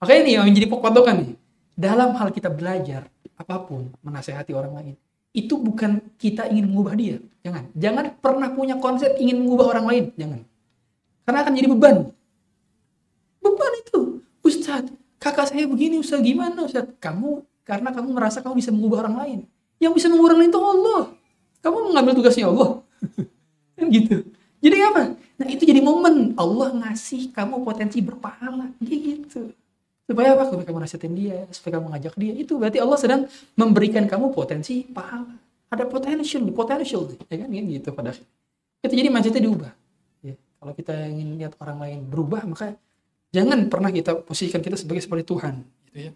Makanya 0.00 0.20
nih 0.24 0.32
yang 0.40 0.44
menjadi 0.48 0.66
pokok 0.72 0.90
nih. 1.12 1.30
Dalam 1.78 2.10
hal 2.18 2.28
kita 2.34 2.50
belajar 2.50 3.06
apa 3.38 3.56
pun, 3.62 3.86
menasehati 4.02 4.50
orang 4.50 4.74
lain, 4.74 4.94
itu 5.30 5.54
bukan 5.54 6.02
kita 6.18 6.50
ingin 6.50 6.66
mengubah 6.66 6.98
dia. 6.98 7.22
Jangan. 7.46 7.70
Jangan 7.76 8.04
pernah 8.18 8.48
punya 8.50 8.74
konsep 8.82 9.14
ingin 9.22 9.46
mengubah 9.46 9.78
orang 9.78 9.86
lain. 9.86 10.04
Jangan. 10.18 10.40
Karena 11.22 11.38
akan 11.46 11.52
jadi 11.54 11.68
beban. 11.70 11.96
Beban 13.48 13.72
itu. 13.80 14.00
Ustadz, 14.44 14.92
kakak 15.16 15.48
saya 15.48 15.64
begini 15.64 15.96
Ustadz. 15.96 16.24
Gimana 16.24 16.68
Ustadz? 16.68 16.92
Kamu, 17.00 17.42
karena 17.64 17.88
kamu 17.90 18.08
merasa 18.12 18.44
kamu 18.44 18.60
bisa 18.60 18.70
mengubah 18.70 19.08
orang 19.08 19.16
lain. 19.24 19.38
Yang 19.80 19.92
bisa 20.02 20.06
mengubah 20.12 20.36
orang 20.36 20.40
lain 20.44 20.50
itu 20.52 20.60
Allah. 20.60 21.02
Kamu 21.64 21.76
mengambil 21.90 22.12
tugasnya 22.20 22.46
Allah. 22.52 22.84
kan 23.76 23.86
gitu. 23.88 24.16
Jadi 24.58 24.76
apa? 24.82 25.02
Nah 25.38 25.46
itu 25.46 25.62
jadi 25.62 25.78
momen 25.78 26.34
Allah 26.34 26.74
ngasih 26.74 27.30
kamu 27.30 27.62
potensi 27.62 28.02
berpahala. 28.02 28.74
Gitu. 28.82 29.54
Supaya 30.08 30.34
apa? 30.34 30.48
Supaya 30.48 30.66
kamu 30.66 30.80
nasihatin 30.82 31.14
dia, 31.14 31.44
supaya 31.52 31.78
kamu 31.78 31.86
ngajak 31.94 32.14
dia. 32.16 32.32
Itu 32.34 32.58
berarti 32.58 32.78
Allah 32.82 32.98
sedang 32.98 33.20
memberikan 33.54 34.08
kamu 34.08 34.34
potensi 34.34 34.82
pahala. 34.88 35.36
Ada 35.68 35.84
potential, 35.84 36.48
potential, 36.48 37.12
ya 37.28 37.36
kan? 37.44 37.48
Gitu 37.52 37.88
pada. 37.92 38.16
Itu 38.80 38.94
jadi 38.96 39.12
mindsetnya 39.12 39.44
diubah. 39.44 39.72
Ya. 40.24 40.34
Kalau 40.34 40.72
kita 40.72 40.94
ingin 41.06 41.36
lihat 41.36 41.60
orang 41.60 41.78
lain 41.84 41.98
berubah, 42.08 42.48
maka 42.48 42.74
jangan 43.30 43.68
pernah 43.68 43.90
kita 43.92 44.24
posisikan 44.24 44.60
kita 44.64 44.76
sebagai 44.76 45.04
seperti 45.04 45.24
Tuhan. 45.28 45.54
Gitu 45.90 45.98
ya. 46.08 46.12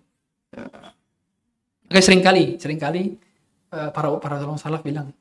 Oke, 1.88 2.00
sering 2.00 2.24
kali, 2.24 2.56
sering 2.56 2.80
kali 2.80 3.16
eh, 3.72 3.90
para 3.92 4.08
para 4.20 4.36
tolong 4.40 4.60
salaf 4.60 4.80
bilang, 4.84 5.12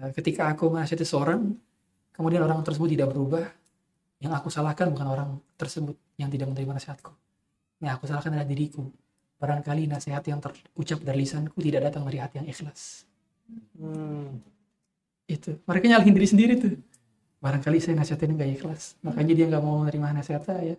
eh, 0.00 0.10
ketika 0.16 0.48
aku 0.48 0.72
menasihati 0.72 1.04
seorang, 1.04 1.52
kemudian 2.16 2.44
orang 2.44 2.60
tersebut 2.64 2.88
tidak 2.92 3.12
berubah, 3.12 3.44
yang 4.20 4.32
aku 4.34 4.48
salahkan 4.48 4.88
bukan 4.92 5.06
orang 5.08 5.30
tersebut 5.56 5.94
yang 6.16 6.28
tidak 6.28 6.50
menerima 6.50 6.76
nasihatku 6.76 7.12
yang 7.78 7.94
aku 7.94 8.04
salahkan 8.10 8.34
adalah 8.34 8.48
diriku. 8.48 8.82
Barangkali 9.38 9.86
nasihat 9.86 10.22
yang 10.26 10.42
terucap 10.42 10.98
dari 10.98 11.22
lisanku 11.22 11.62
tidak 11.62 11.90
datang 11.90 12.02
dari 12.02 12.18
hati 12.18 12.42
yang 12.42 12.48
ikhlas. 12.50 13.06
Hmm. 13.78 14.42
Itu. 15.30 15.62
Mereka 15.62 15.86
nyalahin 15.86 16.14
diri 16.14 16.26
sendiri 16.28 16.52
tuh. 16.58 16.74
Barangkali 17.38 17.78
saya 17.78 17.94
nasihatin 17.94 18.34
nggak 18.34 18.50
ikhlas. 18.58 18.98
Makanya 19.06 19.32
dia 19.38 19.46
nggak 19.46 19.62
mau 19.62 19.86
menerima 19.86 20.10
nasihat 20.10 20.42
saya. 20.42 20.74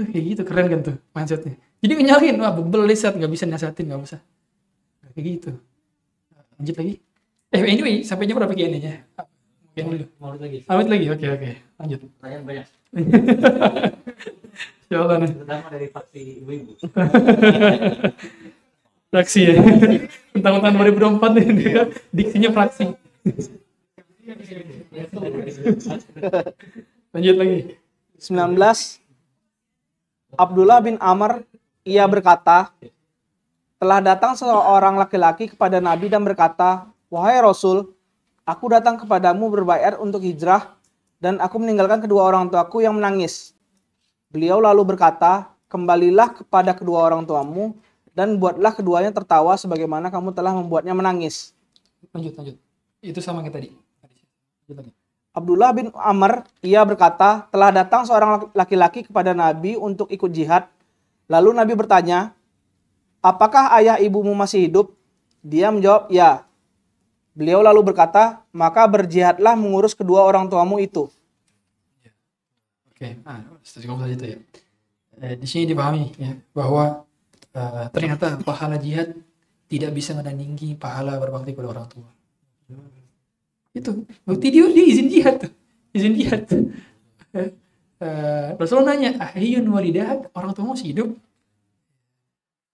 Tuh 0.00 0.06
kayak 0.08 0.24
gitu. 0.32 0.42
Keren 0.48 0.66
kan 0.72 0.80
tuh 0.80 0.96
mindsetnya. 1.12 1.54
Jadi 1.84 1.92
nyalahin. 2.00 2.36
Wah 2.40 2.56
bebel 2.56 2.88
lihat 2.88 3.12
nggak 3.12 3.30
bisa 3.30 3.44
nasihatin. 3.44 3.84
nggak 3.92 4.00
usah. 4.00 4.20
Kayak 5.12 5.24
gitu. 5.36 5.50
Lanjut 6.56 6.76
lagi. 6.80 6.94
Eh 7.52 7.60
anyway. 7.60 7.94
Sampai 8.00 8.24
jam 8.24 8.40
berapa 8.40 8.56
kayaknya? 8.56 9.04
Mungkin 9.76 9.84
dulu. 9.92 10.04
Mau 10.16 10.32
lagi. 10.32 10.64
Lanjut 10.64 10.88
lagi. 10.88 11.06
Oke 11.12 11.26
oke. 11.28 11.50
Lanjut. 11.76 11.98
Pertanyaan 12.16 12.42
banyak. 12.48 12.66
Ya 14.90 15.06
Allah 15.06 15.22
nih. 15.22 15.30
Terutama 15.30 15.66
dari 15.70 15.86
faksi 15.86 16.42
ibu-ibu. 16.42 16.72
fraksi 19.10 19.40
ya 19.42 19.54
tentang 20.30 20.62
tahun 20.62 20.74
2024 21.18 21.34
nih 21.34 21.46
dia 21.58 21.82
diksinya 22.14 22.50
fraksi 22.54 22.94
lanjut 27.10 27.36
lagi 27.36 27.58
19 28.22 28.99
Abdullah 30.38 30.78
bin 30.82 30.96
Amr 31.02 31.42
ia 31.82 32.06
berkata 32.06 32.70
telah 33.80 33.98
datang 34.04 34.36
seorang 34.36 35.00
laki-laki 35.00 35.48
kepada 35.50 35.80
Nabi 35.80 36.12
dan 36.12 36.20
berkata 36.22 36.86
wahai 37.08 37.40
Rasul 37.40 37.90
aku 38.44 38.68
datang 38.70 39.00
kepadamu 39.00 39.48
berbayar 39.48 39.96
untuk 39.98 40.20
hijrah 40.20 40.76
dan 41.18 41.40
aku 41.40 41.56
meninggalkan 41.56 42.04
kedua 42.04 42.28
orang 42.28 42.52
tuaku 42.52 42.84
yang 42.84 43.00
menangis 43.00 43.56
beliau 44.28 44.60
lalu 44.60 44.94
berkata 44.94 45.48
kembalilah 45.66 46.36
kepada 46.36 46.76
kedua 46.76 47.08
orang 47.08 47.24
tuamu 47.24 47.74
dan 48.12 48.36
buatlah 48.36 48.76
keduanya 48.76 49.10
tertawa 49.10 49.56
sebagaimana 49.56 50.12
kamu 50.12 50.36
telah 50.36 50.52
membuatnya 50.52 50.92
menangis 50.92 51.56
lanjut 52.12 52.36
lanjut. 52.36 52.56
Itu 53.00 53.24
sama 53.24 53.40
kayak 53.40 53.56
tadi 53.56 53.70
Abdullah 55.30 55.70
bin 55.70 55.94
Amr, 55.94 56.42
ia 56.60 56.82
berkata, 56.82 57.46
telah 57.54 57.70
datang 57.70 58.02
seorang 58.02 58.50
laki-laki 58.50 59.06
kepada 59.06 59.30
Nabi 59.30 59.78
untuk 59.78 60.10
ikut 60.10 60.30
jihad. 60.34 60.66
Lalu 61.30 61.54
Nabi 61.54 61.72
bertanya, 61.78 62.34
apakah 63.22 63.70
ayah 63.78 63.96
ibumu 64.02 64.34
masih 64.34 64.66
hidup? 64.66 64.90
Dia 65.40 65.70
menjawab, 65.70 66.10
ya. 66.10 66.42
Beliau 67.30 67.62
lalu 67.62 67.94
berkata, 67.94 68.42
maka 68.50 68.82
berjihadlah 68.90 69.54
mengurus 69.54 69.94
kedua 69.94 70.26
orang 70.26 70.50
tuamu 70.50 70.82
itu. 70.82 71.06
oke 73.00 73.16
ah 73.24 73.40
cukup 73.64 74.04
saja 74.04 74.12
itu 74.12 74.26
ya 74.36 74.38
Eh, 75.20 75.36
di 75.36 75.44
sini 75.44 75.68
dipahami 75.68 76.16
ya 76.16 76.32
bahwa 76.56 77.04
eh, 77.52 77.86
ternyata 77.92 78.40
pahala 78.40 78.80
jihad 78.80 79.12
tidak 79.68 79.92
bisa 79.92 80.16
menandingi 80.16 80.80
pahala 80.80 81.20
berbakti 81.20 81.52
pada 81.52 81.76
orang 81.76 81.84
tua 81.92 82.08
itu. 83.76 84.04
Bukti 84.26 84.46
dia, 84.50 84.66
dia 84.70 84.84
izin 84.84 85.06
jihad 85.06 85.36
tuh. 85.46 85.52
Izin 85.90 86.14
jihad 86.14 86.42
eh, 87.34 88.48
Rasulullah 88.58 88.94
nanya 88.94 89.18
ahiyun 89.18 89.66
walidah 89.70 90.30
orang 90.34 90.50
tua 90.54 90.74
masih 90.74 90.94
hidup. 90.94 91.08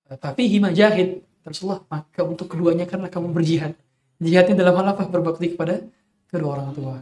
Eh, 0.09 0.19
tapi 0.19 0.49
hima 0.49 0.73
jahid. 0.73 1.25
Rasulullah 1.47 1.85
maka 1.87 2.27
untuk 2.27 2.51
keduanya 2.51 2.89
karena 2.89 3.07
kamu 3.07 3.31
berjihad. 3.31 3.77
Jihadnya 4.19 4.65
dalam 4.65 4.75
hal 4.81 4.97
apa? 4.97 5.07
Berbakti 5.07 5.55
kepada 5.55 5.85
kedua 6.27 6.59
orang 6.59 6.71
tua. 6.73 6.97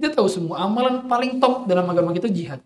Kita 0.00 0.16
tahu 0.16 0.28
semua 0.28 0.64
amalan 0.64 1.04
paling 1.06 1.38
top 1.38 1.68
dalam 1.68 1.86
agama 1.88 2.10
kita 2.12 2.28
jihad. 2.28 2.60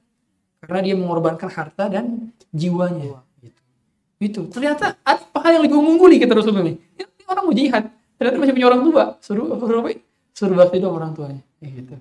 Karena 0.64 0.80
dia 0.80 0.94
mengorbankan 0.96 1.50
harta 1.52 1.92
dan 1.92 2.32
jiwanya. 2.50 3.20
Gitu. 3.42 3.60
itu. 4.22 4.42
Ternyata 4.48 4.96
apa 5.04 5.40
yang 5.52 5.68
lebih 5.68 5.76
mengungguli 5.76 6.16
kata 6.16 6.32
Rasulullah 6.32 6.64
nih. 6.64 6.78
Ini 6.96 7.22
orang 7.28 7.44
mau 7.44 7.54
jihad 7.54 7.84
ternyata 8.16 8.36
masih 8.40 8.54
punya 8.54 8.68
orang 8.70 8.82
tua. 8.86 9.04
Suruh 9.20 9.46
suruh 9.58 9.80
apa 9.82 9.90
suruh 10.34 10.56
bakti 10.56 10.76
dong 10.82 10.94
orang 10.94 11.12
tuanya. 11.14 11.42
Ya, 11.62 11.68
gitu. 11.70 11.94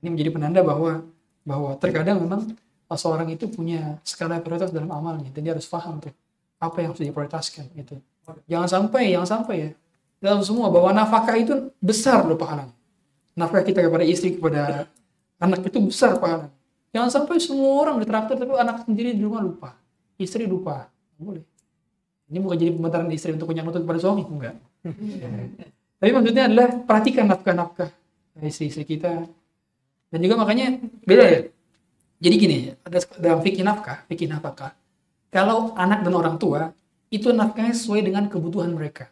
Ini 0.00 0.08
menjadi 0.12 0.30
penanda 0.32 0.60
bahwa 0.64 1.04
bahwa 1.44 1.70
terkadang 1.80 2.22
memang 2.22 2.54
seorang 2.90 3.30
itu 3.30 3.46
punya 3.46 4.02
skala 4.02 4.42
prioritas 4.42 4.74
dalam 4.74 4.90
amalnya. 4.90 5.30
Dan 5.30 5.46
harus 5.46 5.66
paham 5.66 6.02
tuh 6.02 6.12
apa 6.60 6.76
yang 6.84 6.92
harus 6.92 7.00
diprioritaskan 7.00 7.72
itu 7.72 7.96
jangan 8.46 8.68
sampai 8.68 9.10
jangan 9.10 9.28
sampai 9.40 9.56
ya 9.56 9.70
dalam 10.20 10.44
semua 10.44 10.68
bahwa 10.68 10.92
nafkah 10.92 11.32
itu 11.40 11.72
besar 11.80 12.28
loh 12.28 12.36
pahalanya. 12.36 12.76
Nafkah 13.32 13.64
kita 13.64 13.80
kepada 13.80 14.04
istri 14.04 14.36
kepada 14.36 14.84
anak 15.40 15.64
itu 15.64 15.80
besar 15.80 16.20
pahalanya. 16.20 16.52
Jangan 16.92 17.08
sampai 17.08 17.40
semua 17.40 17.88
orang 17.88 17.96
ditraktir 18.04 18.36
tapi 18.36 18.52
anak 18.52 18.84
sendiri 18.84 19.16
di 19.16 19.22
rumah 19.24 19.40
lupa. 19.40 19.72
Istri 20.20 20.44
lupa. 20.44 20.92
Boleh. 21.16 21.40
Ini 22.28 22.38
bukan 22.38 22.56
jadi 22.60 22.70
pembentaran 22.76 23.08
istri 23.10 23.32
untuk 23.32 23.48
punya 23.48 23.64
nutut 23.64 23.80
kepada 23.80 23.98
suami 23.98 24.22
enggak 24.22 24.54
tapi 26.00 26.10
maksudnya 26.10 26.48
adalah 26.48 26.68
perhatikan 26.84 27.28
nafkah-nafkah 27.28 27.90
istri-istri 28.44 28.84
kita. 28.84 29.28
Dan 30.10 30.18
juga 30.26 30.34
makanya 30.40 30.80
beda 31.06 31.24
ya. 31.26 31.40
Jadi 32.20 32.34
gini 32.36 32.58
ada 32.84 32.98
dalam 33.16 33.40
fikih 33.40 33.64
nafkah 33.64 34.04
fikih 34.10 34.28
nafkah. 34.28 34.74
Kalau 35.30 35.72
anak 35.78 36.02
dan 36.02 36.12
orang 36.12 36.36
tua 36.36 36.74
itu 37.08 37.30
nafkahnya 37.30 37.72
sesuai 37.72 38.00
dengan 38.04 38.26
kebutuhan 38.26 38.74
mereka. 38.74 39.08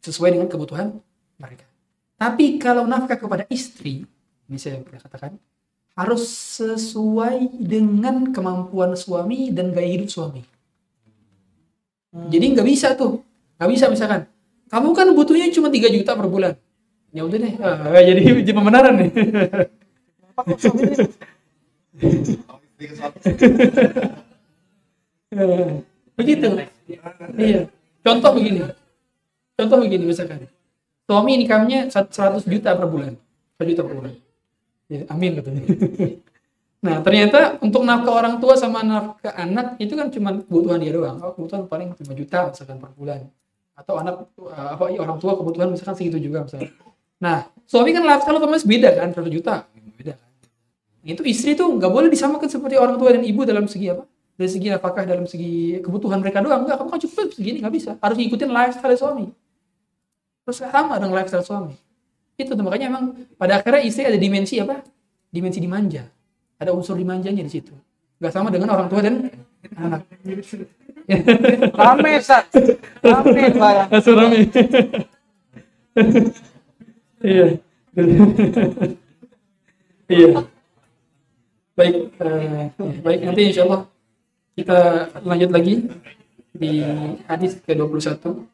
Sesuai 0.00 0.38
dengan 0.38 0.48
kebutuhan 0.48 0.96
mereka. 1.36 1.66
Tapi 2.16 2.56
kalau 2.62 2.86
nafkah 2.86 3.18
kepada 3.18 3.44
istri 3.50 4.06
ini 4.46 4.58
saya 4.60 4.78
pernah 4.84 5.02
katakan 5.02 5.32
harus 5.92 6.24
sesuai 6.60 7.52
dengan 7.60 8.32
kemampuan 8.32 8.96
suami 8.96 9.52
dan 9.52 9.72
gaya 9.76 10.00
hidup 10.00 10.08
suami. 10.08 10.42
Jadi 12.12 12.44
nggak 12.56 12.68
bisa 12.68 12.96
tuh. 12.96 13.20
Nggak 13.60 13.70
bisa 13.72 13.84
misalkan 13.92 14.28
kamu 14.72 14.88
kan 14.96 15.12
butuhnya 15.12 15.52
cuma 15.52 15.68
3 15.68 15.92
juta 15.92 16.16
per 16.16 16.32
bulan. 16.32 16.56
Ya 17.12 17.28
udah 17.28 17.38
deh. 17.44 17.52
Ah, 17.60 18.00
jadi 18.00 18.24
jadi 18.40 18.56
pembenaran 18.56 18.96
nih. 18.96 19.12
Begitu. 26.16 26.48
Iya. 27.36 27.68
Contoh 28.00 28.32
begini. 28.32 28.64
Contoh 29.60 29.76
begini 29.84 30.08
misalkan. 30.08 30.48
Suami 31.04 31.36
income-nya 31.44 31.92
100 31.92 32.48
juta 32.48 32.72
per 32.72 32.88
bulan. 32.88 33.12
100 33.60 33.76
juta 33.76 33.84
per 33.84 33.92
bulan. 33.92 34.16
Ya, 34.88 35.04
amin 35.12 35.36
katanya. 35.36 35.68
Nah 36.82 36.98
ternyata 36.98 37.62
untuk 37.62 37.86
nafkah 37.86 38.10
orang 38.10 38.42
tua 38.42 38.58
sama 38.58 38.82
nafkah 38.82 39.30
anak 39.38 39.78
itu 39.78 39.94
kan 39.94 40.10
cuma 40.10 40.34
kebutuhan 40.34 40.82
dia 40.82 40.90
doang. 40.90 41.14
Oh, 41.22 41.30
kebutuhan 41.30 41.70
paling 41.70 41.94
5 41.94 42.10
juta 42.18 42.50
misalkan 42.50 42.82
per 42.82 42.90
bulan 42.98 43.22
atau 43.82 43.94
anak 43.98 44.14
uh, 44.38 44.78
apa 44.78 44.84
iya, 44.94 45.02
orang 45.02 45.18
tua 45.18 45.34
kebutuhan 45.34 45.74
misalkan 45.74 45.98
segitu 45.98 46.22
juga 46.22 46.46
misalkan 46.46 46.70
nah 47.18 47.46
suami 47.66 47.90
kan 47.90 48.02
lifestyle 48.06 48.38
otomatis 48.38 48.66
beda 48.66 48.90
kan 48.94 49.10
100 49.10 49.28
juta 49.34 49.54
beda 49.98 50.12
kan 50.14 50.30
itu 51.02 51.22
istri 51.26 51.58
tuh 51.58 51.66
nggak 51.74 51.90
boleh 51.90 52.08
disamakan 52.08 52.46
seperti 52.46 52.78
orang 52.78 52.96
tua 52.96 53.10
dan 53.14 53.26
ibu 53.26 53.42
dalam 53.42 53.66
segi 53.66 53.90
apa 53.90 54.06
dari 54.38 54.50
segi 54.50 54.68
apakah 54.70 55.02
dalam 55.02 55.26
segi 55.26 55.82
kebutuhan 55.82 56.22
mereka 56.22 56.40
doang 56.40 56.66
enggak 56.66 56.78
kamu 56.78 56.88
kan 56.94 57.00
cukup 57.02 57.26
segini 57.34 57.58
nggak 57.58 57.74
bisa 57.74 57.90
harus 57.98 58.16
ngikutin 58.18 58.50
lifestyle 58.50 58.96
suami 58.98 59.26
terus 60.42 60.58
sama 60.62 60.98
dengan 60.98 61.14
lifestyle 61.18 61.46
suami 61.46 61.74
Itu 62.36 62.56
tuh 62.56 62.64
makanya 62.64 62.86
emang 62.88 63.04
pada 63.36 63.60
akhirnya 63.60 63.82
istri 63.84 64.08
ada 64.08 64.16
dimensi 64.16 64.56
apa? 64.58 64.80
Dimensi 65.28 65.60
dimanja. 65.60 66.08
Ada 66.56 66.72
unsur 66.72 66.96
dimanjanya 66.96 67.44
di 67.44 67.52
situ. 67.52 67.74
Gak 68.22 68.32
sama 68.32 68.48
dengan 68.48 68.72
orang 68.72 68.88
tua 68.88 69.00
dan 69.02 69.28
anak. 69.76 70.06
Rame, 71.72 72.12
Sat. 72.22 72.46
Rame, 73.02 73.42
Pak. 73.54 73.74
Langsung 73.92 74.16
rame. 74.18 74.38
Iya. 77.22 77.46
Iya. 80.10 80.30
Baik, 81.72 81.96
eh, 82.20 82.68
baik 83.00 83.20
nanti 83.24 83.42
insya 83.48 83.64
Allah 83.64 83.88
kita 84.52 85.08
lanjut 85.24 85.50
lagi 85.54 85.74
di 86.52 86.84
hadis 87.24 87.56
ke-21. 87.64 88.44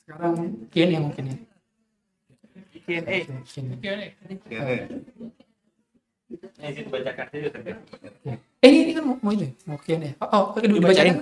Sekarang 0.00 0.34
kian 0.72 0.90
yang 0.96 1.04
mungkin 1.12 1.24
ya. 1.28 1.36
Q&A. 2.88 3.18
Izin 6.58 6.88
baca 6.92 7.12
kartu 7.12 7.36
juga 7.40 7.60
Eh 8.64 8.72
ini 8.72 8.92
kan 8.96 9.04
mau, 9.04 9.16
mau 9.20 9.32
ini, 9.32 9.52
mau 9.68 9.78
kian 9.80 10.00
ya. 10.02 10.12
Oh, 10.24 10.56
oh 10.56 10.60
dibacain. 10.60 11.20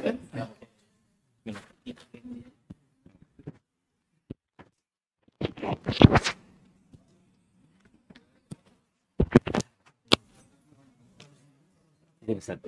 Ini 12.27 12.33
bisa. 12.35 12.59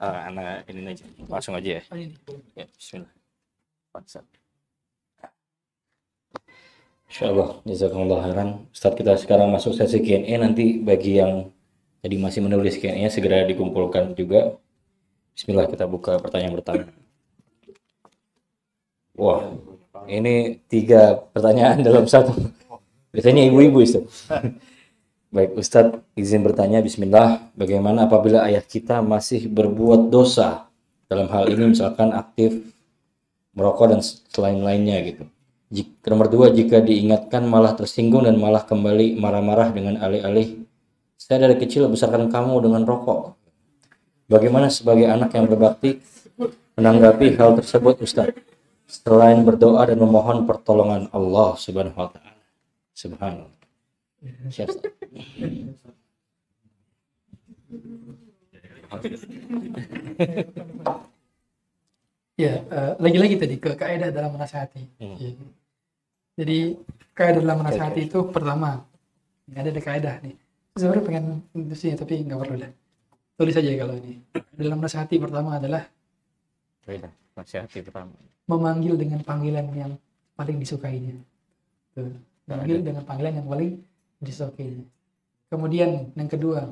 Ah, 0.00 0.26
anak 0.26 0.66
ini 0.66 0.90
aja. 0.90 1.06
Langsung 1.30 1.54
aja 1.54 1.78
ya. 1.78 1.82
Oh. 1.92 1.96
Ya, 2.58 2.66
bismillah. 2.74 3.12
Paksa. 3.94 4.20
Insyaallah, 7.10 7.62
jazakumullah 7.66 8.22
khairan. 8.22 8.70
Ustaz 8.70 8.94
kita 8.94 9.18
sekarang 9.18 9.50
masuk 9.50 9.74
sesi 9.74 9.98
Q&A 9.98 10.34
nanti 10.38 10.78
bagi 10.78 11.18
yang 11.18 11.50
tadi 12.02 12.16
masih 12.18 12.42
menulis 12.42 12.78
Q&A 12.78 13.06
segera 13.10 13.42
dikumpulkan 13.46 14.14
juga. 14.14 14.58
Bismillah 15.34 15.66
kita 15.66 15.90
buka 15.90 16.22
pertanyaan 16.22 16.54
pertama. 16.58 16.86
Wah, 19.18 19.52
ini 20.06 20.62
tiga 20.70 21.18
pertanyaan 21.34 21.82
dalam 21.86 22.06
satu. 22.06 22.32
Biasanya 23.10 23.48
ibu-ibu 23.50 23.82
Ustaz. 23.86 24.04
Baik 25.30 25.54
Ustadz, 25.54 26.02
izin 26.18 26.42
bertanya 26.42 26.82
Bismillah, 26.82 27.54
bagaimana 27.54 28.10
apabila 28.10 28.42
ayah 28.50 28.62
kita 28.66 28.98
masih 28.98 29.46
berbuat 29.46 30.10
dosa 30.10 30.66
dalam 31.06 31.30
hal 31.30 31.46
ini 31.46 31.70
misalkan 31.70 32.10
aktif 32.10 32.66
merokok 33.54 33.94
dan 33.94 34.00
selain 34.02 34.58
lainnya 34.58 34.98
gitu. 35.06 35.24
Jik- 35.70 36.02
nomor 36.10 36.26
dua, 36.26 36.50
jika 36.50 36.82
diingatkan 36.82 37.46
malah 37.46 37.78
tersinggung 37.78 38.26
dan 38.26 38.42
malah 38.42 38.66
kembali 38.66 39.14
marah-marah 39.22 39.70
dengan 39.70 40.02
alih-alih 40.02 40.66
saya 41.14 41.46
dari 41.46 41.62
kecil 41.62 41.86
besarkan 41.86 42.26
kamu 42.26 42.66
dengan 42.66 42.82
rokok. 42.82 43.38
Bagaimana 44.26 44.66
sebagai 44.66 45.06
anak 45.06 45.30
yang 45.30 45.46
berbakti 45.46 46.02
menanggapi 46.74 47.38
hal 47.38 47.54
tersebut 47.54 48.02
Ustadz? 48.02 48.49
Selain 48.90 49.38
berdoa 49.46 49.86
dan 49.86 50.02
memohon 50.02 50.50
pertolongan 50.50 51.06
Allah 51.14 51.54
Subhanahu 51.54 51.94
wa 51.94 52.10
taala. 52.10 52.42
Subhanallah. 52.90 53.54
Ya, 62.34 62.66
eh, 62.66 62.92
lagi-lagi 62.98 63.36
tadi 63.38 63.56
ke 63.62 63.78
kaidah 63.78 64.10
dalam 64.10 64.34
menasihati. 64.34 64.82
Hmm. 64.98 65.14
Ya. 65.22 65.30
Jadi 66.40 66.74
kaidah 67.14 67.40
dalam 67.44 67.62
menasihati 67.62 68.10
itu 68.10 68.26
pertama, 68.34 68.82
ini 69.46 69.60
ada 69.60 69.70
kaidah 69.76 70.18
nih. 70.24 70.34
Sebenarnya 70.74 71.04
pengen 71.06 71.24
itu 71.54 71.76
sih, 71.78 71.94
tapi 71.94 72.26
nggak 72.26 72.40
perlu 72.42 72.56
lah. 72.58 72.72
Tulis 73.38 73.54
aja 73.54 73.70
kalau 73.76 73.94
ini. 74.02 74.18
Dalam 74.56 74.82
menasihati 74.82 75.16
pertama 75.22 75.62
adalah 75.62 75.86
Nasihati 77.36 77.78
pertama. 77.86 78.12
memanggil 78.50 78.98
dengan 78.98 79.22
panggilan 79.22 79.70
yang 79.78 79.92
paling 80.34 80.58
disukainya. 80.58 81.14
Tuh. 81.94 82.10
Memanggil 82.50 82.82
dengan 82.82 83.06
panggilan 83.06 83.38
yang 83.38 83.46
paling 83.46 83.78
disukainya. 84.18 84.82
Kemudian 85.46 86.10
yang 86.18 86.26
kedua, 86.26 86.66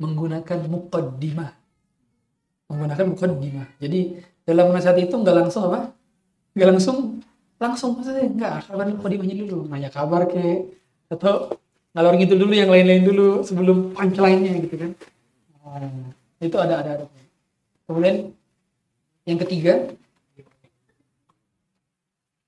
menggunakan 0.00 0.58
muqaddimah. 0.72 1.52
Menggunakan 2.72 3.04
muqaddimah. 3.12 3.66
Jadi 3.76 4.00
dalam 4.48 4.72
menasihati 4.72 5.04
itu 5.04 5.16
nggak 5.20 5.36
langsung 5.36 5.68
apa? 5.68 5.92
Nggak 6.56 6.68
langsung 6.72 7.20
langsung 7.60 8.00
maksudnya 8.00 8.24
nggak 8.24 8.72
kabar 8.72 8.88
muqaddimahnya 8.88 9.36
dulu, 9.44 9.68
nanya 9.68 9.92
kabar 9.92 10.24
ke 10.24 10.72
atau 11.12 11.52
ngalor 11.92 12.16
gitu 12.16 12.40
dulu 12.40 12.52
yang 12.56 12.72
lain-lain 12.72 13.04
dulu 13.04 13.44
sebelum 13.44 13.92
punchline-nya 13.92 14.64
gitu 14.64 14.76
kan. 14.80 14.90
Nah, 15.60 16.12
itu 16.40 16.56
ada 16.56 16.80
ada 16.80 16.90
ada. 16.96 17.04
Kemudian 17.84 18.32
yang 19.30 19.38
ketiga, 19.46 19.94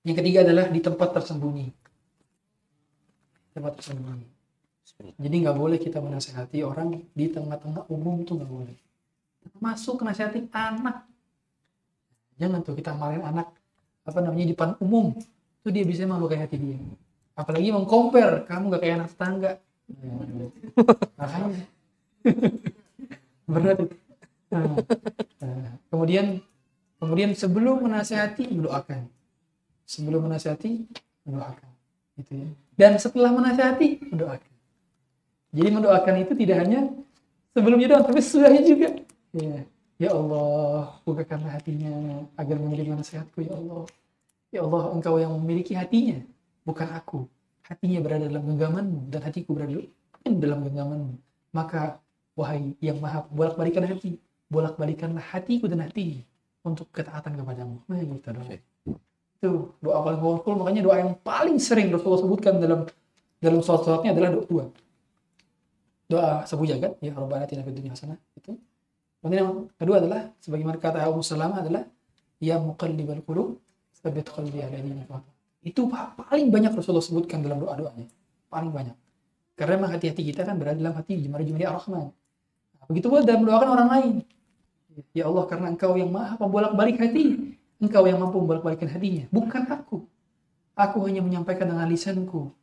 yang 0.03 0.17
ketiga 0.19 0.39
adalah 0.43 0.67
di 0.67 0.81
tempat 0.83 1.15
tersembunyi. 1.15 1.71
Tempat 3.55 3.79
tersembunyi. 3.79 4.27
Jadi 5.19 5.35
nggak 5.47 5.57
boleh 5.59 5.79
kita 5.79 6.03
menasehati 6.03 6.67
orang 6.67 7.07
di 7.15 7.27
tengah-tengah 7.31 7.87
umum 7.87 8.27
tuh 8.27 8.43
nggak 8.43 8.51
boleh. 8.51 8.77
Masuk 9.63 10.03
nasihati 10.03 10.51
anak. 10.51 11.07
Jangan 12.39 12.67
tuh 12.67 12.75
kita 12.75 12.95
marahin 12.99 13.23
anak 13.23 13.55
apa 14.03 14.19
namanya 14.19 14.51
di 14.51 14.53
depan 14.55 14.75
umum. 14.83 15.15
Itu 15.63 15.71
dia 15.71 15.87
bisa 15.87 16.03
melukai 16.07 16.43
hati 16.43 16.59
dia. 16.59 16.79
Apalagi 17.39 17.71
mengcompare 17.71 18.43
kamu 18.51 18.75
nggak 18.75 18.83
kayak 18.83 18.95
anak 18.99 19.09
tetangga. 19.15 19.53
Makanya 21.19 21.63
berat 23.51 23.79
itu. 23.87 23.97
Nah, 24.53 24.69
nah, 25.41 25.73
kemudian 25.89 26.45
kemudian 27.03 27.35
sebelum 27.35 27.83
menasehati 27.83 28.47
mendoakan. 28.55 29.11
Sebelum 29.83 30.31
menasehati 30.31 30.87
mendoakan. 31.27 31.71
Gitu 32.23 32.33
ya. 32.39 32.49
Dan 32.79 32.95
setelah 33.03 33.35
menasehati 33.35 34.07
mendoakan. 34.15 34.53
Jadi 35.51 35.69
mendoakan 35.75 36.15
itu 36.23 36.33
tidak 36.39 36.57
hanya 36.63 36.81
sebelumnya 37.51 37.91
doang, 37.91 38.07
tapi 38.07 38.23
sesudahnya 38.23 38.63
juga. 38.63 38.89
Ya, 39.35 39.67
ya 39.99 40.11
Allah, 40.15 40.95
bukakanlah 41.03 41.59
hatinya 41.59 42.23
agar 42.39 42.57
menerima 42.57 43.03
nasihatku 43.03 43.43
ya 43.43 43.53
Allah. 43.59 43.85
Ya 44.55 44.61
Allah, 44.63 44.83
engkau 44.95 45.19
yang 45.19 45.35
memiliki 45.43 45.75
hatinya, 45.75 46.23
bukan 46.63 46.87
aku. 46.95 47.27
Hatinya 47.67 47.99
berada 47.99 48.31
dalam 48.31 48.47
genggamanmu 48.47 49.11
dan 49.11 49.21
hatiku 49.27 49.59
berada 49.59 49.75
dalam 50.25 50.65
genggamanmu. 50.71 51.15
Maka 51.53 52.01
wahai 52.39 52.73
yang 52.81 52.97
maha 53.03 53.27
bolak-balikan 53.29 53.85
hati, 53.85 54.17
bolak-balikanlah 54.49 55.21
hatiku 55.21 55.69
dan 55.69 55.85
hati 55.85 56.25
untuk 56.63 56.87
ketaatan 56.95 57.35
kepadamu. 57.39 57.83
Nah, 57.91 57.99
gitu 57.99 58.29
doang. 58.31 58.51
Itu 59.39 59.51
doa 59.83 59.99
paling 60.07 60.21
powerful, 60.23 60.55
makanya 60.59 60.83
doa 60.87 60.97
yang 61.03 61.13
paling 61.19 61.59
sering 61.59 61.91
Rasulullah 61.91 62.23
sebutkan 62.23 62.63
dalam 62.63 62.87
dalam 63.43 63.59
sholat-sholatnya 63.59 64.15
adalah 64.15 64.31
doa 64.39 64.47
dua 64.47 64.65
doa 66.13 66.45
sabu 66.45 66.69
jagat 66.69 67.01
ya 67.01 67.17
Rabbana 67.17 67.49
atina 67.49 67.65
fid 67.65 67.75
dunya 67.75 67.91
hasanah 67.91 68.21
itu. 68.37 68.53
Kemudian 69.19 69.39
yang 69.43 69.53
kedua 69.81 69.97
adalah 70.03 70.21
sebagaimana 70.45 70.77
kata 70.77 70.99
Abu 71.03 71.25
Salamah 71.25 71.65
adalah 71.65 71.83
ya 72.43 72.61
muqallibal 72.61 73.23
qulub 73.25 73.57
tsabbit 73.97 74.29
qalbi 74.29 74.61
ala 74.61 74.77
dinik 74.77 75.09
Itu 75.63 75.87
pa- 75.87 76.13
paling 76.19 76.51
banyak 76.51 76.75
Rasulullah 76.75 77.03
sebutkan 77.03 77.41
dalam 77.41 77.63
doa-doanya. 77.63 78.07
Paling 78.51 78.75
banyak. 78.75 78.97
Karena 79.55 79.79
memang 79.79 79.95
hati-hati 79.95 80.23
kita 80.27 80.43
kan 80.43 80.59
berada 80.59 80.75
dalam 80.75 80.99
hati 80.99 81.23
jemari-jemari 81.23 81.65
Ar-Rahman. 81.71 82.11
Nah, 82.11 82.85
begitu 82.91 83.07
pula 83.07 83.23
dalam 83.23 83.47
mendoakan 83.47 83.69
orang 83.71 83.89
lain. 83.95 84.13
Ya 85.13 85.29
Allah 85.29 85.45
karena 85.49 85.73
engkau 85.73 85.97
yang 85.97 86.11
maha 86.13 86.37
pembolak-balik 86.37 86.97
hati. 87.01 87.57
Engkau 87.83 88.07
yang 88.07 88.23
mampu 88.23 88.39
membolak-balikan 88.39 88.89
hatinya. 88.89 89.25
Bukan 89.35 89.63
aku. 89.67 90.07
Aku 90.79 90.99
hanya 91.05 91.21
menyampaikan 91.21 91.67
dengan 91.67 91.85
lisanku. 91.91 92.55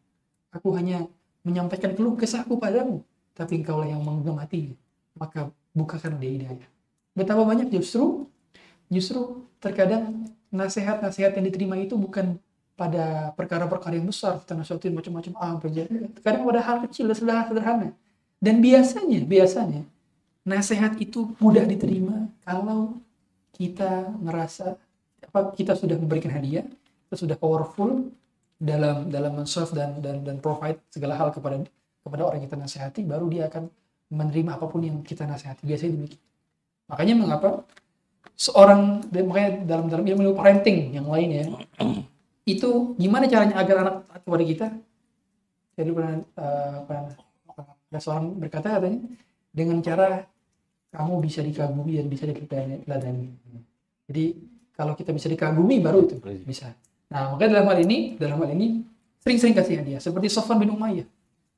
Aku 0.50 0.74
hanya 0.74 1.06
menyampaikan 1.44 1.96
keluh 1.96 2.16
kesahku 2.20 2.60
padamu 2.60 3.04
tapi 3.40 3.64
engkaulah 3.64 3.88
yang 3.88 4.04
menggenggam 4.04 4.36
hatinya 4.44 4.76
maka 5.16 5.48
bukakan 5.72 6.20
dia 6.20 6.32
hidayah 6.36 6.70
betapa 7.16 7.48
banyak 7.48 7.72
justru 7.72 8.28
justru 8.92 9.48
terkadang 9.64 10.28
nasihat-nasihat 10.52 11.40
yang 11.40 11.46
diterima 11.48 11.80
itu 11.80 11.96
bukan 11.96 12.36
pada 12.76 13.32
perkara-perkara 13.36 14.00
yang 14.00 14.08
besar 14.08 14.40
kita 14.44 14.56
nasihatin 14.56 14.92
macam-macam 14.96 15.34
ah 15.40 15.56
terkadang 15.60 16.44
pada 16.44 16.62
hal 16.64 16.78
kecil 16.88 17.08
sederhana 17.16 17.96
dan 18.40 18.56
biasanya 18.60 19.24
biasanya 19.24 19.84
nasihat 20.50 20.98
itu 20.98 21.38
mudah 21.38 21.64
diterima 21.70 22.26
kalau 22.42 22.98
kita 23.54 24.10
ngerasa 24.18 24.74
apa 25.30 25.54
kita 25.54 25.78
sudah 25.78 25.94
memberikan 26.02 26.34
hadiah 26.34 26.66
kita 27.06 27.16
sudah 27.16 27.38
powerful 27.38 28.10
dalam 28.58 29.08
dalam 29.14 29.38
men-serve 29.38 29.72
dan 29.78 30.02
dan 30.02 30.26
dan 30.26 30.42
provide 30.42 30.82
segala 30.90 31.14
hal 31.16 31.30
kepada 31.30 31.62
kepada 32.02 32.22
orang 32.26 32.42
yang 32.42 32.48
kita 32.50 32.58
nasihati 32.58 33.02
baru 33.06 33.30
dia 33.30 33.46
akan 33.46 33.70
menerima 34.10 34.58
apa 34.58 34.66
pun 34.66 34.82
yang 34.82 34.98
kita 35.06 35.24
nasihati. 35.30 35.64
Biasanya 35.64 36.02
demikian. 36.02 36.24
Makanya 36.90 37.14
mengapa 37.16 37.50
seorang 38.34 39.06
makanya 39.14 39.52
dalam 39.64 39.86
dalam 39.88 40.06
ilmu 40.06 40.34
parenting 40.34 40.96
yang 40.96 41.08
lain 41.08 41.30
ya 41.30 41.44
itu 42.48 42.96
gimana 42.96 43.28
caranya 43.28 43.56
agar 43.60 43.76
anak 43.84 43.96
taat 44.08 44.22
kepada 44.24 44.44
kita 44.48 44.68
dulu 45.80 45.94
pernah 46.00 46.14
eh, 46.24 46.78
pernah 46.84 47.04
ada 47.92 48.00
seorang 48.00 48.26
berkata 48.40 48.68
katanya 48.80 49.00
dengan 49.52 49.78
cara 49.84 50.24
kamu 50.90 51.14
bisa 51.22 51.40
dikagumi 51.46 52.02
dan 52.02 52.08
bisa 52.10 52.24
diteladani. 52.26 53.30
Jadi 54.10 54.26
kalau 54.74 54.98
kita 54.98 55.14
bisa 55.14 55.30
dikagumi 55.30 55.78
baru 55.78 56.10
itu 56.10 56.18
bisa. 56.44 56.74
Nah 57.14 57.34
makanya 57.34 57.62
dalam 57.62 57.68
hal 57.70 57.80
ini 57.86 57.98
dalam 58.18 58.38
hal 58.42 58.50
ini 58.54 58.82
sering-sering 59.22 59.54
kasih 59.54 59.82
hadiah 59.84 60.02
seperti 60.02 60.28
Sofwan 60.34 60.58
bin 60.58 60.74
Umayyah. 60.74 61.06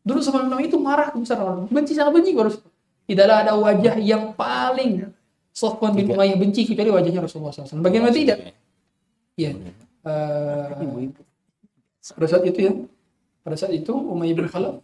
Dulu 0.04 0.20
Sofwan 0.20 0.50
bin 0.50 0.58
Umayyah 0.58 0.70
itu 0.72 0.80
marah 0.82 1.10
besar 1.16 1.40
benci 1.72 1.96
sangat 1.96 2.12
benci 2.12 2.32
harus 2.36 2.60
tidaklah 3.08 3.38
ada 3.48 3.54
wajah 3.56 3.96
yang 4.04 4.36
paling 4.36 5.08
Sofwan 5.52 5.96
bin 5.96 6.12
Umayyah 6.12 6.36
benci 6.36 6.68
kecuali 6.68 6.92
wajahnya 6.92 7.24
Rasulullah 7.24 7.52
SAW. 7.52 7.84
Bagaimana 7.84 8.12
tidak? 8.12 8.56
Iya. 9.40 9.56
Eh, 10.02 11.12
pada 12.02 12.28
saat 12.28 12.44
itu 12.48 12.60
ya, 12.66 12.74
pada 13.46 13.56
saat 13.60 13.72
itu 13.76 13.94
Umayyah 13.94 14.36
bin 14.36 14.48
Khalaf 14.50 14.82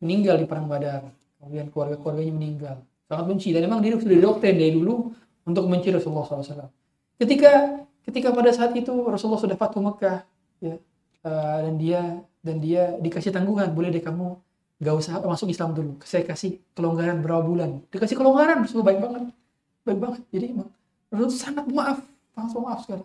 meninggal 0.00 0.40
di 0.40 0.46
perang 0.48 0.66
Badar. 0.66 1.08
Kemudian 1.38 1.70
keluarga-keluarganya 1.70 2.34
meninggal. 2.34 2.76
Sangat 3.08 3.24
benci 3.24 3.56
dan 3.56 3.64
memang 3.64 3.80
dia 3.80 3.96
sudah 3.96 4.16
didoktrin 4.20 4.60
dari 4.60 4.76
dulu 4.76 5.08
untuk 5.48 5.64
membenci 5.64 5.88
Rasulullah 5.88 6.28
SAW. 6.28 6.68
Ketika 7.16 7.82
ketika 8.04 8.28
pada 8.36 8.52
saat 8.52 8.76
itu 8.76 8.92
Rasulullah 9.08 9.40
sudah 9.40 9.56
Fatuh 9.56 9.80
Mekah, 9.80 10.28
ya, 10.60 10.76
eh, 11.24 11.58
dan 11.64 11.74
dia 11.80 12.00
dan 12.44 12.56
dia 12.60 12.94
dikasih 13.00 13.32
tanggungan, 13.32 13.72
boleh 13.72 13.88
deh 13.88 14.04
kamu 14.04 14.36
gak 14.78 14.94
usah 14.94 15.24
masuk 15.24 15.48
Islam 15.48 15.72
dulu. 15.74 15.96
Saya 16.04 16.22
kasih 16.22 16.60
kelonggaran 16.76 17.18
berapa 17.24 17.42
bulan. 17.42 17.82
Dikasih 17.90 18.14
kelonggaran, 18.14 18.62
Rasulullah 18.62 18.94
baik 18.94 19.00
banget, 19.02 19.22
baik 19.82 19.98
banget. 19.98 20.22
Jadi 20.30 20.44
emang 20.54 20.68
Rasulullah 21.08 21.40
sangat 21.40 21.64
maaf, 21.72 21.98
sangat 22.36 22.60
maaf 22.60 22.80
sekali. 22.84 23.04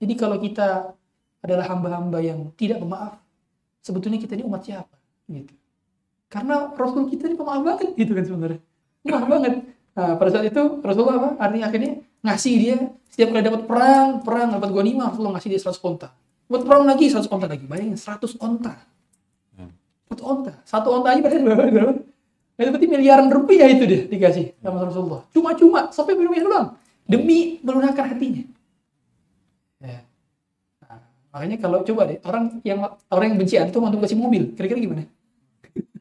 Jadi 0.00 0.14
kalau 0.16 0.36
kita 0.40 0.96
adalah 1.44 1.64
hamba-hamba 1.68 2.18
yang 2.24 2.54
tidak 2.56 2.80
pemaaf, 2.80 3.20
sebetulnya 3.84 4.16
kita 4.16 4.38
ini 4.38 4.44
umat 4.48 4.62
siapa? 4.64 4.96
Gitu. 5.28 5.52
Karena 6.30 6.70
Rasul 6.72 7.10
kita 7.10 7.26
ini 7.26 7.36
pemaaf 7.36 7.60
banget 7.66 7.92
gitu 7.98 8.12
kan 8.14 8.24
sebenarnya. 8.24 8.60
Pemaaf 9.00 9.26
banget. 9.26 9.54
Nah, 9.96 10.14
pada 10.16 10.30
saat 10.32 10.46
itu 10.48 10.62
Rasulullah 10.84 11.16
apa? 11.18 11.30
Artinya 11.40 11.66
akhirnya 11.68 11.92
ngasih 12.20 12.54
dia 12.60 12.76
setiap 13.10 13.34
kali 13.34 13.42
dapat 13.42 13.62
perang, 13.66 14.08
perang 14.22 14.48
dapat 14.54 14.70
ghanimah, 14.70 15.12
Rasulullah 15.12 15.40
ngasih 15.40 15.50
dia 15.50 15.60
100 15.60 15.80
onta. 15.82 16.08
Dapat 16.46 16.62
perang 16.66 16.84
lagi 16.86 17.06
100 17.10 17.26
onta 17.26 17.46
lagi. 17.48 17.64
Bayangin 17.66 17.98
100 17.98 18.38
onta. 18.38 18.74
Satu 20.10 20.22
onta. 20.26 20.52
Satu 20.66 20.88
onta 20.90 21.08
aja 21.14 21.20
berarti 21.22 21.38
berapa? 21.38 21.62
berapa? 21.70 21.92
Itu 22.60 22.68
berarti 22.76 22.88
miliaran 22.90 23.32
rupiah 23.32 23.70
itu 23.70 23.86
dia 23.86 24.04
dikasih 24.10 24.58
sama 24.58 24.82
Rasulullah. 24.82 25.22
Cuma-cuma 25.30 25.88
sampai 25.94 26.18
minumnya 26.18 26.42
doang. 26.44 26.66
Demi 27.06 27.62
melunakkan 27.62 28.10
hatinya. 28.10 28.42
Ya. 29.80 30.02
Nah, 30.84 31.00
makanya 31.32 31.56
kalau 31.62 31.86
coba 31.86 32.10
deh 32.10 32.18
orang 32.26 32.58
yang 32.66 32.78
orang 33.08 33.26
yang 33.32 33.38
benci 33.38 33.54
antum 33.56 33.86
antum 33.86 34.02
kasih 34.02 34.18
mobil, 34.18 34.52
kira-kira 34.58 34.82
gimana? 34.82 35.02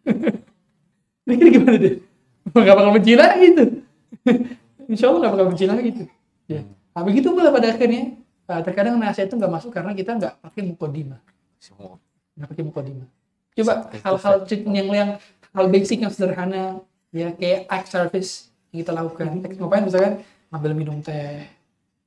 kira-kira 1.23 1.49
gimana 1.53 1.77
deh? 1.77 1.95
Gak 2.67 2.75
bakal 2.75 2.91
benci 2.95 3.13
lagi 3.13 3.47
tuh. 3.53 3.69
Insya 4.91 5.13
Allah 5.13 5.29
gak 5.29 5.33
bakal 5.37 5.47
benci 5.53 5.65
lagi 5.69 5.89
tuh. 5.93 6.07
Ya. 6.49 6.61
Nah, 6.97 7.03
begitu 7.05 7.29
pula 7.29 7.53
pada 7.53 7.69
akhirnya 7.69 8.17
uh, 8.49 8.61
terkadang 8.65 8.97
nasihat 8.97 9.29
itu 9.29 9.37
nggak 9.37 9.53
masuk 9.53 9.69
karena 9.69 9.93
kita 9.93 10.17
nggak 10.17 10.33
pakai 10.41 10.61
mukodima, 10.65 11.21
nggak 12.35 12.49
pakai 12.49 12.63
mukodima. 12.65 13.05
Coba 13.53 13.93
hal-hal 14.01 14.35
yang 14.49 14.87
yang 14.89 15.09
hal 15.53 15.65
basic 15.69 16.01
yang 16.01 16.09
sederhana 16.09 16.81
ya 17.13 17.29
kayak 17.37 17.69
act 17.69 17.87
service 17.93 18.49
yang 18.73 18.81
kita 18.81 18.91
lakukan. 18.97 19.27
Ngapain 19.45 19.85
misalkan 19.85 20.13
ngambil 20.49 20.71
minum 20.73 20.97
teh. 21.05 21.45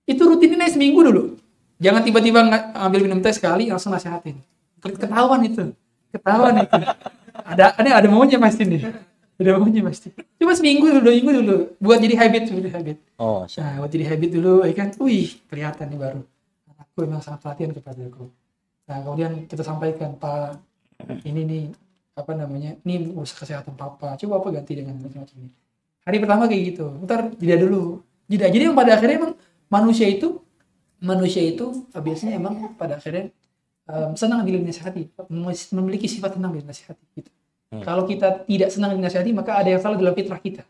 Itu 0.02 0.26
rutinnya 0.26 0.66
seminggu 0.66 1.06
dulu. 1.06 1.38
Jangan 1.78 2.02
tiba-tiba 2.02 2.42
ngambil 2.74 3.00
minum 3.06 3.18
teh 3.22 3.34
sekali 3.34 3.70
langsung 3.70 3.94
nasihatin. 3.94 4.38
Ketahuan 4.82 5.46
itu. 5.46 5.70
Ketahuan 6.10 6.66
itu. 6.66 6.78
Ada 7.32 7.72
ada 7.80 7.90
ada 7.96 8.08
maunya 8.12 8.36
pasti 8.36 8.68
nih. 8.68 8.92
Ada 9.42 9.58
maunya 9.58 9.82
pasti. 9.82 10.14
Coba 10.14 10.52
seminggu 10.54 10.86
dulu, 10.86 11.00
dua 11.02 11.14
minggu 11.18 11.32
dulu. 11.42 11.56
Buat 11.82 11.98
jadi 11.98 12.14
habit, 12.14 12.42
jadi 12.54 12.70
habit. 12.70 12.96
Oh, 13.18 13.42
siap. 13.50 13.66
Nah, 13.66 13.72
buat 13.82 13.90
jadi 13.90 14.06
habit 14.06 14.30
dulu, 14.38 14.62
ya 14.62 14.74
kan? 14.78 14.88
Wih, 15.02 15.42
kelihatan 15.50 15.90
nih 15.90 15.98
baru. 15.98 16.22
Anakku 16.70 16.98
memang 17.02 17.20
sangat 17.26 17.42
perhatian 17.42 17.74
kepada 17.74 18.00
aku. 18.06 18.30
Nah, 18.86 18.98
kemudian 19.02 19.32
kita 19.50 19.62
sampaikan, 19.66 20.14
Pak, 20.14 20.62
ini 21.26 21.40
nih, 21.42 21.64
apa 22.14 22.32
namanya, 22.38 22.78
ini 22.86 23.10
urus 23.10 23.34
kesehatan 23.34 23.74
Papa. 23.74 24.14
Coba 24.14 24.38
apa 24.38 24.48
ganti 24.54 24.78
dengan 24.78 24.94
macam-macam 25.02 25.36
ini. 25.42 25.50
Hari 26.06 26.16
pertama 26.22 26.42
kayak 26.46 26.62
gitu. 26.74 26.86
Ntar 27.02 27.34
jeda 27.38 27.56
dulu. 27.58 28.02
Jeda. 28.30 28.46
Jadi 28.46 28.70
yang 28.70 28.76
pada 28.78 28.94
akhirnya 28.98 29.16
emang 29.26 29.34
manusia 29.70 30.06
itu, 30.06 30.38
manusia 31.02 31.42
itu 31.42 31.86
eh, 31.90 32.02
biasanya 32.02 32.38
emang 32.38 32.74
pada 32.78 32.98
akhirnya 32.98 33.30
em, 33.86 34.10
senang 34.18 34.42
dinasihati, 34.46 35.10
mem- 35.30 35.70
memiliki 35.78 36.06
sifat 36.10 36.38
senang 36.38 36.54
dinasihati. 36.54 37.04
Gitu. 37.18 37.30
Hmm. 37.72 37.80
Kalau 37.80 38.04
kita 38.04 38.44
tidak 38.44 38.68
senang 38.68 38.92
dinasihati, 38.92 39.32
maka 39.32 39.56
ada 39.56 39.72
yang 39.72 39.80
salah 39.80 39.96
dalam 39.96 40.12
fitrah 40.12 40.36
kita 40.36 40.62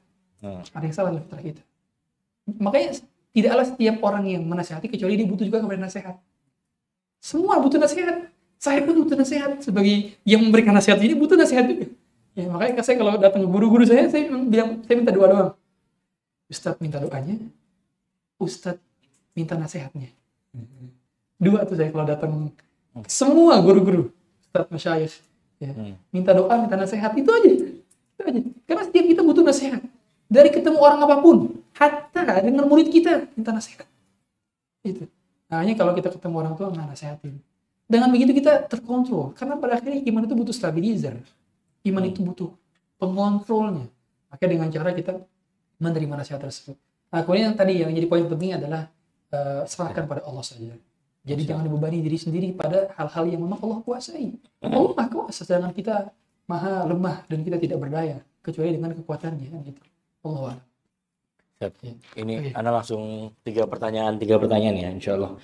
Hmm. 0.42 0.58
ada 0.58 0.84
yang 0.86 0.94
salah 0.94 1.10
dalam 1.14 1.22
fitrah 1.22 1.42
kita. 1.42 1.62
Makanya 2.58 2.98
tidaklah 3.30 3.64
setiap 3.66 3.96
orang 4.02 4.24
yang 4.26 4.42
menasehati 4.42 4.90
kecuali 4.90 5.14
dia 5.14 5.26
butuh 5.26 5.46
juga 5.46 5.62
kepada 5.62 5.78
nasihat. 5.78 6.18
Semua 7.22 7.62
butuh 7.62 7.78
nasihat. 7.78 8.26
Saya 8.58 8.82
pun 8.82 9.06
butuh 9.06 9.14
nasihat 9.14 9.58
sebagai 9.62 10.18
yang 10.26 10.42
memberikan 10.42 10.74
nasihat 10.74 10.98
ini 10.98 11.14
butuh 11.14 11.38
nasihat 11.38 11.66
juga. 11.66 11.86
Ya, 12.34 12.50
makanya 12.50 12.82
saya 12.82 12.98
kalau 12.98 13.18
datang 13.18 13.46
ke 13.46 13.48
guru-guru 13.50 13.84
saya, 13.86 14.10
saya 14.10 14.26
bilang 14.26 14.82
saya 14.82 14.94
minta 14.98 15.14
doa 15.14 15.26
doang. 15.30 15.50
Ustadz 16.50 16.80
minta 16.82 16.98
doanya, 16.98 17.38
Ustadz 18.38 18.82
minta 19.34 19.54
nasihatnya. 19.54 20.10
Dua 21.38 21.62
tuh 21.66 21.78
saya 21.78 21.90
kalau 21.90 22.06
datang 22.06 22.50
semua 23.06 23.58
guru-guru, 23.62 24.10
Ustadz 24.48 24.70
Masyayikh, 24.70 25.14
ya, 25.62 25.70
Hmm. 25.70 25.94
minta 26.10 26.34
doa, 26.34 26.54
minta 26.58 26.74
nasihat 26.74 27.14
itu 27.14 27.30
aja. 27.30 27.50
Itu 27.54 28.22
aja. 28.26 28.40
Karena 28.66 28.82
setiap 28.82 29.04
kita 29.06 29.20
butuh 29.22 29.44
nasihat. 29.46 29.82
Dari 30.26 30.50
ketemu 30.50 30.78
orang 30.80 31.00
apa 31.06 31.16
pun, 31.22 31.62
hatta 31.76 32.42
dengan 32.42 32.66
murid 32.66 32.88
kita 32.90 33.30
minta 33.38 33.54
nasihat. 33.54 33.86
Itu. 34.82 35.06
Nah, 35.46 35.62
hanya 35.62 35.76
kalau 35.76 35.92
kita 35.92 36.08
ketemu 36.10 36.34
orang 36.42 36.54
tua 36.58 36.72
nggak 36.72 36.86
nasihatin. 36.96 37.38
Dengan 37.86 38.08
begitu 38.08 38.32
kita 38.32 38.66
terkontrol. 38.66 39.36
Karena 39.36 39.60
pada 39.60 39.76
akhirnya 39.76 40.00
iman 40.08 40.24
itu 40.24 40.34
butuh 40.34 40.54
stabilizer. 40.56 41.20
Iman 41.84 42.08
itu 42.08 42.24
butuh 42.24 42.50
pengontrolnya. 42.96 43.86
Maka 44.32 44.44
dengan 44.48 44.72
cara 44.72 44.96
kita 44.96 45.20
menerima 45.76 46.24
nasihat 46.24 46.40
tersebut. 46.40 46.80
Nah, 47.12 47.20
kemudian 47.20 47.52
yang 47.52 47.56
tadi 47.58 47.74
yang 47.84 47.92
jadi 47.92 48.08
poin 48.08 48.24
penting 48.24 48.56
adalah 48.56 48.88
eh, 49.28 49.62
serahkan 49.68 50.08
pada 50.08 50.24
Allah 50.24 50.40
saja. 50.40 50.72
Jadi 51.22 51.42
jangan 51.46 51.70
dibebani 51.70 52.02
diri 52.02 52.18
sendiri 52.18 52.50
pada 52.50 52.90
hal-hal 52.98 53.24
yang 53.30 53.40
memang 53.46 53.62
Allah 53.62 53.78
kuasai. 53.86 54.34
Allah 54.58 54.90
maha 54.90 55.06
kuasa, 55.06 55.46
sedangkan 55.46 55.70
kita 55.70 56.10
maha 56.50 56.82
lemah 56.90 57.22
dan 57.30 57.46
kita 57.46 57.62
tidak 57.62 57.78
berdaya 57.78 58.18
kecuali 58.42 58.74
dengan 58.74 58.90
kekuatannya 58.90 59.54
gitu. 59.70 59.82
Allah. 60.26 60.58
Ya. 61.62 61.70
Ini 62.18 62.34
Oke. 62.42 62.50
Ana 62.58 62.70
langsung 62.74 63.30
tiga 63.46 63.70
pertanyaan, 63.70 64.18
tiga 64.18 64.34
pertanyaan 64.42 64.74
ya, 64.74 64.88
insya 64.90 65.14
Allah. 65.14 65.38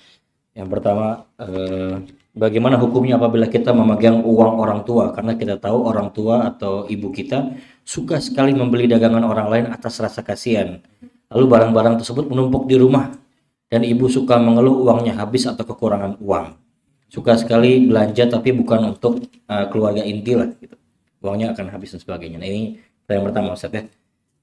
Yang 0.51 0.67
pertama, 0.75 1.23
eh, 1.39 1.95
bagaimana 2.35 2.75
hukumnya 2.75 3.15
apabila 3.15 3.47
kita 3.47 3.71
memegang 3.71 4.19
uang 4.27 4.59
orang 4.59 4.83
tua? 4.83 5.15
Karena 5.15 5.39
kita 5.39 5.55
tahu 5.55 5.87
orang 5.87 6.11
tua 6.11 6.51
atau 6.51 6.83
ibu 6.91 7.07
kita 7.15 7.55
suka 7.87 8.19
sekali 8.19 8.51
membeli 8.51 8.91
dagangan 8.91 9.23
orang 9.23 9.47
lain 9.47 9.65
atas 9.71 9.95
rasa 10.03 10.19
kasihan. 10.19 10.83
Lalu 11.31 11.45
barang-barang 11.47 12.03
tersebut 12.03 12.27
menumpuk 12.27 12.67
di 12.67 12.75
rumah 12.75 13.15
dan 13.69 13.85
ibu 13.85 14.09
suka 14.09 14.41
mengeluh 14.41 14.89
uangnya 14.89 15.15
habis 15.15 15.45
atau 15.45 15.61
kekurangan 15.63 16.17
uang. 16.19 16.57
Suka 17.09 17.37
sekali 17.37 17.89
belanja 17.89 18.29
tapi 18.29 18.53
bukan 18.53 18.97
untuk 18.97 19.25
eh, 19.29 19.65
keluarga 19.69 20.01
inti 20.05 20.33
lah 20.33 20.49
gitu. 20.57 20.75
Uangnya 21.21 21.53
akan 21.53 21.73
habis 21.73 21.93
dan 21.93 22.01
sebagainya. 22.01 22.37
Nah, 22.41 22.49
ini 22.49 22.81
yang 23.09 23.25
pertama 23.25 23.53
Ustaz 23.53 23.73
ya. 23.73 23.83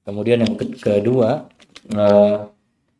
Kemudian 0.06 0.42
yang 0.42 0.54
ke- 0.54 0.78
kedua, 0.78 1.50
eh, 1.90 2.38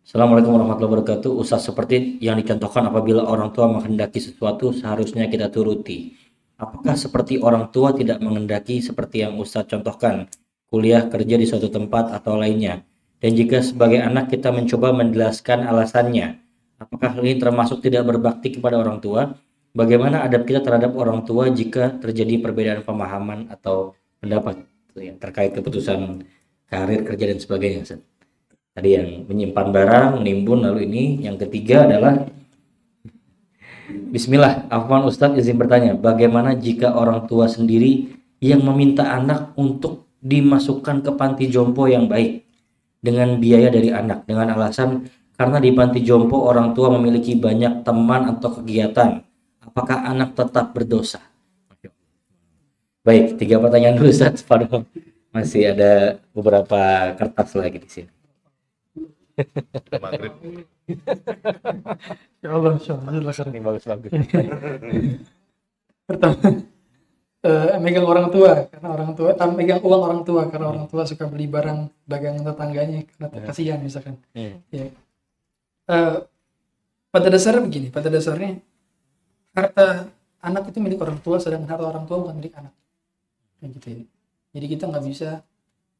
Assalamualaikum 0.06 0.54
warahmatullahi 0.54 1.02
wabarakatuh. 1.02 1.34
Ustaz 1.34 1.66
seperti 1.66 2.22
yang 2.22 2.38
dicontohkan 2.38 2.86
apabila 2.86 3.26
orang 3.26 3.50
tua 3.50 3.66
menghendaki 3.66 4.22
sesuatu 4.22 4.70
seharusnya 4.70 5.26
kita 5.26 5.50
turuti. 5.50 6.14
Apakah 6.62 6.94
seperti 6.94 7.42
orang 7.42 7.74
tua 7.74 7.90
tidak 7.90 8.22
menghendaki 8.22 8.78
seperti 8.78 9.26
yang 9.26 9.34
Ustaz 9.34 9.66
contohkan, 9.66 10.30
kuliah, 10.70 11.10
kerja 11.10 11.34
di 11.34 11.42
suatu 11.42 11.66
tempat 11.74 12.14
atau 12.14 12.38
lainnya? 12.38 12.86
Dan 13.16 13.32
jika 13.32 13.64
sebagai 13.64 14.04
anak 14.04 14.28
kita 14.28 14.52
mencoba 14.52 14.92
menjelaskan 14.92 15.64
alasannya, 15.64 16.36
apakah 16.76 17.16
hal 17.16 17.24
ini 17.24 17.40
termasuk 17.40 17.80
tidak 17.80 18.04
berbakti 18.04 18.52
kepada 18.52 18.76
orang 18.76 19.00
tua? 19.00 19.40
Bagaimana 19.72 20.24
adab 20.24 20.44
kita 20.44 20.60
terhadap 20.60 20.92
orang 20.96 21.24
tua 21.24 21.48
jika 21.52 21.96
terjadi 22.00 22.40
perbedaan 22.40 22.80
pemahaman 22.84 23.48
atau 23.52 23.96
pendapat 24.20 24.64
yang 24.96 25.20
terkait 25.20 25.52
keputusan 25.52 26.24
karir, 26.68 27.04
kerja 27.04 27.24
dan 27.32 27.38
sebagainya? 27.40 27.82
Tadi 28.76 28.88
yang 28.92 29.24
menyimpan 29.24 29.66
barang, 29.72 30.08
menimbun, 30.20 30.64
lalu 30.64 30.84
ini 30.84 31.04
yang 31.24 31.40
ketiga 31.40 31.88
adalah 31.88 32.28
Bismillah, 33.86 34.66
Afwan 34.68 35.06
Ustadz 35.06 35.38
izin 35.38 35.56
bertanya, 35.56 35.94
bagaimana 35.94 36.58
jika 36.58 36.92
orang 36.92 37.24
tua 37.30 37.46
sendiri 37.46 38.12
yang 38.42 38.60
meminta 38.64 39.08
anak 39.08 39.54
untuk 39.54 40.10
dimasukkan 40.20 41.06
ke 41.06 41.10
panti 41.14 41.46
jompo 41.46 41.86
yang 41.86 42.10
baik 42.10 42.45
dengan 43.06 43.38
biaya 43.38 43.70
dari 43.70 43.94
anak 43.94 44.26
dengan 44.26 44.50
alasan 44.58 45.06
karena 45.38 45.62
di 45.62 45.70
panti 45.70 46.00
jompo 46.02 46.48
orang 46.48 46.74
tua 46.74 46.90
memiliki 46.96 47.38
banyak 47.38 47.84
teman 47.84 48.34
atau 48.34 48.56
kegiatan, 48.58 49.20
apakah 49.60 50.02
anak 50.08 50.32
tetap 50.32 50.72
berdosa? 50.72 51.20
Baik, 53.06 53.38
tiga 53.38 53.62
pertanyaan 53.62 53.94
dulu 53.94 54.10
Ustaz. 54.10 54.42
Padahal 54.42 54.82
masih 55.30 55.70
ada 55.70 56.18
beberapa 56.34 57.12
kertas 57.14 57.54
lagi 57.54 57.78
di 57.78 57.88
sini. 57.88 58.10
Maghrib. 60.02 60.34
Ya 62.46 62.54
Allah, 62.54 62.78
insya 62.78 62.94
Allah. 62.94 63.18
Ini 63.18 63.58
bagus-bagus. 63.58 64.12
Pertama, 66.08 66.38
eh, 67.46 67.78
megang 67.78 68.06
orang 68.06 68.28
tua 68.34 68.66
karena 68.66 68.88
orang 68.90 69.10
tua, 69.14 69.30
tam 69.38 69.54
megang 69.54 69.80
uang 69.80 70.02
orang 70.02 70.22
tua 70.26 70.42
karena 70.50 70.66
orang 70.74 70.86
tua 70.90 71.02
suka 71.06 71.30
beli 71.30 71.46
barang 71.46 71.86
dagangan 72.04 72.42
tetangganya 72.42 73.00
karena 73.06 73.26
kasihan 73.46 73.78
misalkan. 73.78 74.18
Hmm. 74.34 74.58
Ya. 74.74 74.90
Eh, 75.86 76.16
pada 77.14 77.28
dasarnya 77.30 77.62
begini, 77.62 77.88
pada 77.94 78.10
dasarnya 78.10 78.58
harta 79.54 80.10
anak 80.42 80.74
itu 80.74 80.78
milik 80.82 81.00
orang 81.00 81.18
tua, 81.22 81.38
sedangkan 81.38 81.70
harta 81.70 81.86
orang 81.86 82.04
tua 82.04 82.16
bukan 82.26 82.36
milik 82.36 82.54
anak. 82.58 82.74
Kayak 83.62 83.70
gitu 83.78 83.86
ya. 83.86 83.96
Jadi 84.58 84.66
kita 84.66 84.84
nggak 84.90 85.04
bisa 85.06 85.30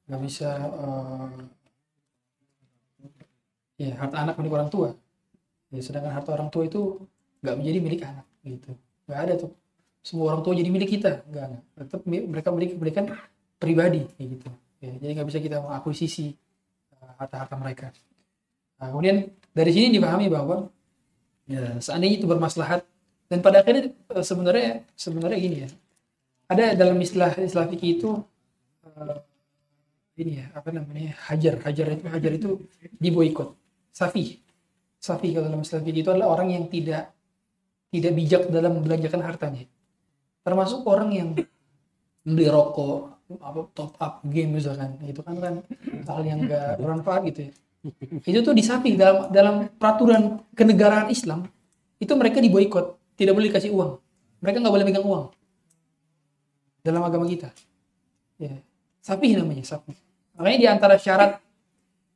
nggak 0.07 0.23
bisa 0.23 0.51
eh, 0.59 1.31
ya 3.87 3.91
harta 4.01 4.17
anak 4.27 4.35
milik 4.43 4.53
orang 4.59 4.71
tua. 4.73 4.91
Ya, 5.71 5.81
sedangkan 5.83 6.13
harta 6.15 6.31
orang 6.35 6.51
tua 6.51 6.67
itu 6.67 7.01
nggak 7.43 7.57
menjadi 7.59 7.79
milik 7.79 8.01
anak 8.03 8.27
gitu. 8.43 8.71
Nggak 9.07 9.21
ada 9.23 9.35
tuh 9.39 9.51
semua 10.07 10.31
orang 10.31 10.47
tua 10.47 10.55
jadi 10.55 10.71
milik 10.71 10.91
kita, 10.95 11.27
nggak, 11.27 11.45
nggak. 11.51 11.63
Tetap 11.83 12.01
mereka 12.07 12.49
milik 12.55 12.71
kebaikan 12.79 13.05
pribadi 13.59 14.07
kayak 14.15 14.29
gitu. 14.39 14.49
Ya, 14.79 14.93
jadi 15.03 15.11
nggak 15.19 15.29
bisa 15.35 15.39
kita 15.43 15.57
mengakuisisi 15.59 16.31
eh, 16.95 17.13
harta-harta 17.19 17.59
mereka. 17.59 17.91
Nah, 18.79 18.95
kemudian 18.95 19.35
dari 19.51 19.71
sini 19.75 19.99
dipahami 19.99 20.31
bahwa 20.31 20.71
ya, 21.51 21.83
seandainya 21.83 22.23
itu 22.23 22.27
bermaslahat 22.31 22.87
dan 23.27 23.39
pada 23.43 23.63
akhirnya 23.63 23.91
eh, 23.91 24.25
sebenarnya 24.25 24.71
sebenarnya 24.95 25.39
gini 25.39 25.57
ya 25.67 25.69
ada 26.47 26.65
dalam 26.79 26.99
istilah 27.03 27.35
istilah 27.39 27.67
fikih 27.71 27.91
itu 27.99 28.11
eh, 28.87 29.19
ini 30.23 30.33
ya 30.43 30.47
apa 30.55 30.69
namanya 30.71 31.13
hajar 31.31 31.59
hajar 31.67 31.87
itu 31.99 32.05
hajar 32.07 32.33
itu 32.39 32.49
diboikot 33.03 33.55
safi 33.91 34.39
safi 35.03 35.29
kalau 35.35 35.51
dalam 35.51 35.63
istilah 35.67 35.83
fikih 35.83 36.03
itu 36.07 36.11
adalah 36.15 36.29
orang 36.39 36.55
yang 36.55 36.65
tidak 36.71 37.11
tidak 37.91 38.13
bijak 38.15 38.43
dalam 38.51 38.79
membelanjakan 38.79 39.23
hartanya 39.27 39.65
termasuk 40.47 40.87
orang 40.87 41.11
yang 41.11 41.29
beli 42.23 42.47
rokok 42.47 43.19
apa 43.43 43.61
top 43.75 43.99
up 43.99 44.23
game 44.31 44.55
misalkan 44.55 44.95
itu 45.03 45.19
kan 45.27 45.35
kan 45.43 45.55
hal 46.07 46.23
yang 46.23 46.47
enggak 46.47 46.79
bermanfaat 46.79 47.27
gitu 47.35 47.51
ya. 47.51 47.53
Itu 48.23 48.39
tuh 48.47 48.55
disapi 48.55 48.95
dalam 48.95 49.35
dalam 49.35 49.55
peraturan 49.75 50.39
kenegaraan 50.55 51.11
Islam 51.11 51.51
itu 51.99 52.15
mereka 52.15 52.39
diboikot 52.39 52.95
tidak 53.19 53.35
boleh 53.35 53.51
dikasih 53.51 53.75
uang. 53.75 53.99
Mereka 54.39 54.63
nggak 54.63 54.75
boleh 54.79 54.87
megang 54.87 55.07
uang. 55.07 55.35
Dalam 56.87 57.03
agama 57.03 57.27
kita. 57.27 57.51
Ya 58.39 58.55
sapi 59.03 59.35
namanya 59.35 59.67
sapi. 59.67 59.91
Makanya 60.39 60.59
di 60.63 60.69
antara 60.71 60.95
syarat 60.95 61.43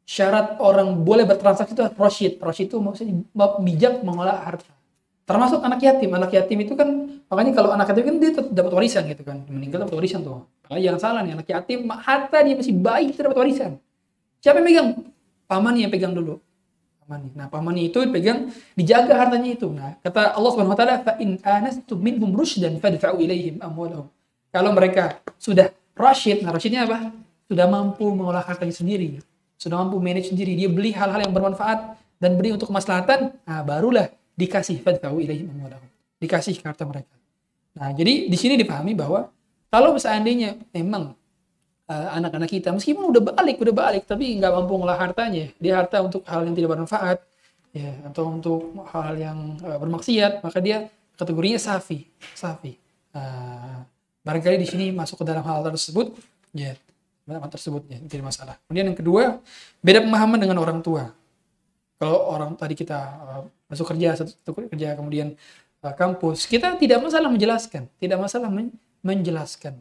syarat 0.07 0.63
orang 0.63 1.03
boleh 1.03 1.27
bertransaksi 1.27 1.75
itu 1.75 1.83
roshid 1.99 2.33
roshid 2.39 2.67
itu 2.71 2.79
maksudnya 2.79 3.27
bijak 3.63 4.03
mengolah 4.07 4.43
harta 4.43 4.71
termasuk 5.31 5.63
anak 5.63 5.79
yatim. 5.79 6.11
Anak 6.11 6.35
yatim 6.35 6.59
itu 6.59 6.75
kan 6.75 6.89
makanya 7.31 7.53
kalau 7.55 7.71
anak 7.71 7.87
yatim 7.95 8.05
kan 8.11 8.17
dia 8.19 8.31
dapat 8.51 8.73
warisan 8.75 9.07
gitu 9.07 9.23
kan. 9.23 9.47
Meninggal 9.47 9.87
dapat 9.87 9.95
warisan 9.95 10.27
tuh. 10.27 10.43
Makanya 10.67 10.83
jangan 10.91 11.01
salah 11.01 11.21
nih 11.23 11.33
anak 11.39 11.47
yatim 11.47 11.79
harta 11.87 12.39
dia 12.43 12.55
masih 12.59 12.75
itu 13.07 13.21
dapat 13.23 13.39
warisan. 13.39 13.71
Siapa 14.43 14.59
yang 14.59 14.67
megang? 14.67 14.89
Paman 15.47 15.75
yang 15.79 15.91
pegang 15.95 16.11
dulu. 16.11 16.43
Paman 17.07 17.31
nah 17.39 17.47
paman 17.47 17.79
itu 17.79 18.03
pegang 18.11 18.51
dijaga 18.75 19.15
hartanya 19.15 19.55
itu. 19.55 19.71
Nah 19.71 19.95
kata 20.03 20.35
Allah 20.35 20.51
Subhanahu 20.51 20.75
wa 20.75 20.79
taala 20.79 20.95
fa 21.07 21.15
in 21.23 21.39
anastum 21.47 22.03
minhum 22.03 22.35
rushdan 22.35 22.83
fadfa'u 22.83 23.23
ilaihim 23.23 23.63
amwalahum. 23.63 24.11
Kalau 24.51 24.75
mereka 24.75 25.23
sudah 25.39 25.71
rasyid 25.95 26.43
nah 26.43 26.51
rasyidnya 26.51 26.91
apa? 26.91 27.15
Sudah 27.47 27.71
mampu 27.71 28.11
mengolah 28.11 28.43
hartanya 28.43 28.75
sendiri. 28.75 29.23
Sudah 29.55 29.79
mampu 29.79 30.03
manage 30.03 30.35
sendiri. 30.35 30.59
Dia 30.59 30.71
beli 30.71 30.91
hal-hal 30.91 31.23
yang 31.23 31.35
bermanfaat 31.35 31.99
dan 32.21 32.37
beri 32.37 32.53
untuk 32.53 32.69
kemaslahatan 32.69 33.33
nah 33.49 33.65
barulah 33.65 34.13
dikasih 34.41 34.81
fadfa'u 34.81 35.21
ilaihim 35.21 35.53
amwalahum. 35.53 35.89
Dikasih 36.17 36.57
harta 36.65 36.89
mereka. 36.89 37.13
Nah 37.77 37.93
jadi 37.93 38.27
di 38.27 38.37
sini 38.41 38.57
dipahami 38.57 38.97
bahwa 38.97 39.29
kalau 39.71 39.95
seandainya 40.01 40.59
memang 40.75 41.15
uh, 41.91 42.09
anak-anak 42.17 42.51
kita 42.51 42.75
meskipun 42.75 43.11
udah 43.11 43.23
balik 43.35 43.59
udah 43.59 43.75
balik 43.75 44.05
tapi 44.07 44.39
nggak 44.39 44.51
mampu 44.51 44.75
ngolah 44.79 44.99
hartanya 44.99 45.51
dia 45.59 45.79
harta 45.79 46.03
untuk 46.03 46.23
hal 46.27 46.47
yang 46.47 46.55
tidak 46.55 46.75
bermanfaat 46.75 47.19
ya 47.71 47.91
atau 48.11 48.25
untuk 48.31 48.63
hal 48.91 49.15
yang 49.15 49.39
uh, 49.63 49.79
bermaksiat 49.79 50.43
maka 50.43 50.59
dia 50.63 50.87
kategorinya 51.19 51.59
safi 51.59 52.07
safi. 52.35 52.79
Uh, 53.11 53.83
barangkali 54.23 54.63
di 54.63 54.69
sini 54.69 54.87
masuk 54.95 55.23
ke 55.23 55.25
dalam 55.27 55.43
hal 55.43 55.67
tersebut 55.67 56.15
ya 56.55 56.75
hal 57.27 57.51
tersebut 57.51 57.87
ya 57.87 57.99
tidak 58.11 58.35
masalah. 58.35 58.55
Kemudian 58.67 58.91
yang 58.91 58.99
kedua 58.99 59.23
beda 59.83 60.03
pemahaman 60.03 60.39
dengan 60.39 60.59
orang 60.59 60.83
tua. 60.83 61.15
Kalau 62.01 62.17
orang 62.33 62.57
tadi 62.57 62.75
kita 62.75 62.99
uh, 62.99 63.45
masuk 63.71 63.87
kerja 63.95 64.19
satu, 64.19 64.35
satu 64.35 64.51
kerja 64.69 64.99
kemudian 64.99 65.39
uh, 65.87 65.95
kampus 65.95 66.51
kita 66.51 66.75
tidak 66.77 66.99
masalah 67.01 67.31
menjelaskan 67.31 67.87
tidak 68.03 68.19
masalah 68.19 68.51
men- 68.51 68.75
menjelaskan 69.01 69.81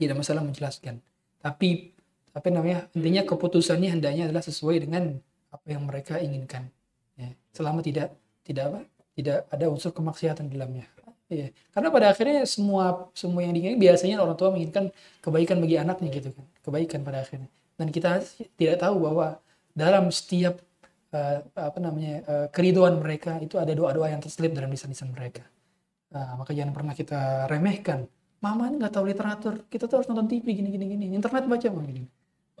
tidak 0.00 0.16
masalah 0.16 0.42
menjelaskan 0.46 1.02
tapi 1.42 1.92
apa 2.30 2.46
namanya 2.48 2.86
intinya 2.94 3.26
keputusannya 3.26 3.90
hendaknya 3.98 4.30
adalah 4.30 4.44
sesuai 4.46 4.86
dengan 4.86 5.18
apa 5.50 5.66
yang 5.66 5.82
mereka 5.82 6.22
inginkan 6.22 6.70
ya. 7.18 7.34
selama 7.50 7.82
tidak 7.82 8.14
tidak 8.46 8.64
apa 8.70 8.80
tidak 9.18 9.38
ada 9.50 9.66
unsur 9.66 9.90
kemaksiatan 9.90 10.46
dalamnya 10.46 10.86
ya. 11.26 11.50
karena 11.74 11.88
pada 11.90 12.06
akhirnya 12.14 12.46
semua 12.46 13.10
semua 13.12 13.42
yang 13.42 13.52
diinginkan 13.52 13.82
biasanya 13.82 14.16
orang 14.22 14.38
tua 14.38 14.54
menginginkan 14.54 14.94
kebaikan 15.18 15.58
bagi 15.58 15.76
anaknya 15.76 16.08
gitu 16.14 16.30
kan 16.30 16.46
kebaikan 16.62 17.00
pada 17.02 17.26
akhirnya 17.26 17.50
dan 17.74 17.88
kita 17.90 18.22
tidak 18.54 18.76
tahu 18.78 18.96
bahwa 19.10 19.42
dalam 19.74 20.08
setiap 20.14 20.62
uh, 21.14 21.38
apa 21.54 21.78
namanya 21.82 22.14
uh, 22.26 22.46
keriduan 22.50 22.98
mereka 22.98 23.38
itu 23.42 23.58
ada 23.58 23.74
doa-doa 23.74 24.10
yang 24.10 24.22
terselip 24.22 24.54
dalam 24.54 24.70
lisan-lisan 24.70 25.10
mereka. 25.10 25.44
Nah, 26.10 26.34
maka 26.38 26.50
jangan 26.50 26.74
pernah 26.74 26.94
kita 26.94 27.46
remehkan. 27.46 28.06
Mama 28.40 28.72
ini 28.72 28.80
nggak 28.80 28.94
tahu 28.94 29.04
literatur 29.04 29.54
kita 29.68 29.84
tuh 29.84 30.00
harus 30.00 30.08
nonton 30.08 30.26
TV 30.26 30.56
gini 30.56 30.72
gini 30.72 30.86
gini. 30.96 31.06
Internet 31.12 31.44
baca 31.44 31.66
mah 31.68 31.84
gini. 31.84 32.08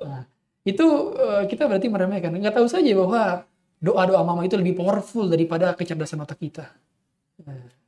Nah 0.04 0.28
itu 0.60 0.86
eh, 1.16 1.42
kita 1.48 1.64
berarti 1.64 1.88
meremehkan. 1.88 2.36
Nggak 2.36 2.60
tahu 2.60 2.68
saja 2.68 2.92
bahwa 2.92 3.48
doa 3.80 4.02
doa 4.04 4.20
mama 4.20 4.44
itu 4.44 4.60
lebih 4.60 4.76
powerful 4.76 5.24
daripada 5.24 5.72
kecerdasan 5.72 6.20
otak 6.20 6.36
kita. 6.36 6.68
Nah. 7.40 7.80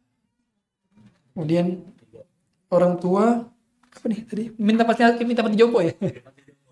kemudian 1.36 1.84
orang 2.72 2.96
tua 2.96 3.44
apa 3.92 4.04
nih 4.08 4.20
tadi? 4.24 4.44
Minta 4.56 4.88
pasti 4.88 5.04
minta 5.28 5.44
pasti 5.44 5.60
jompo 5.60 5.84
ya? 5.84 5.92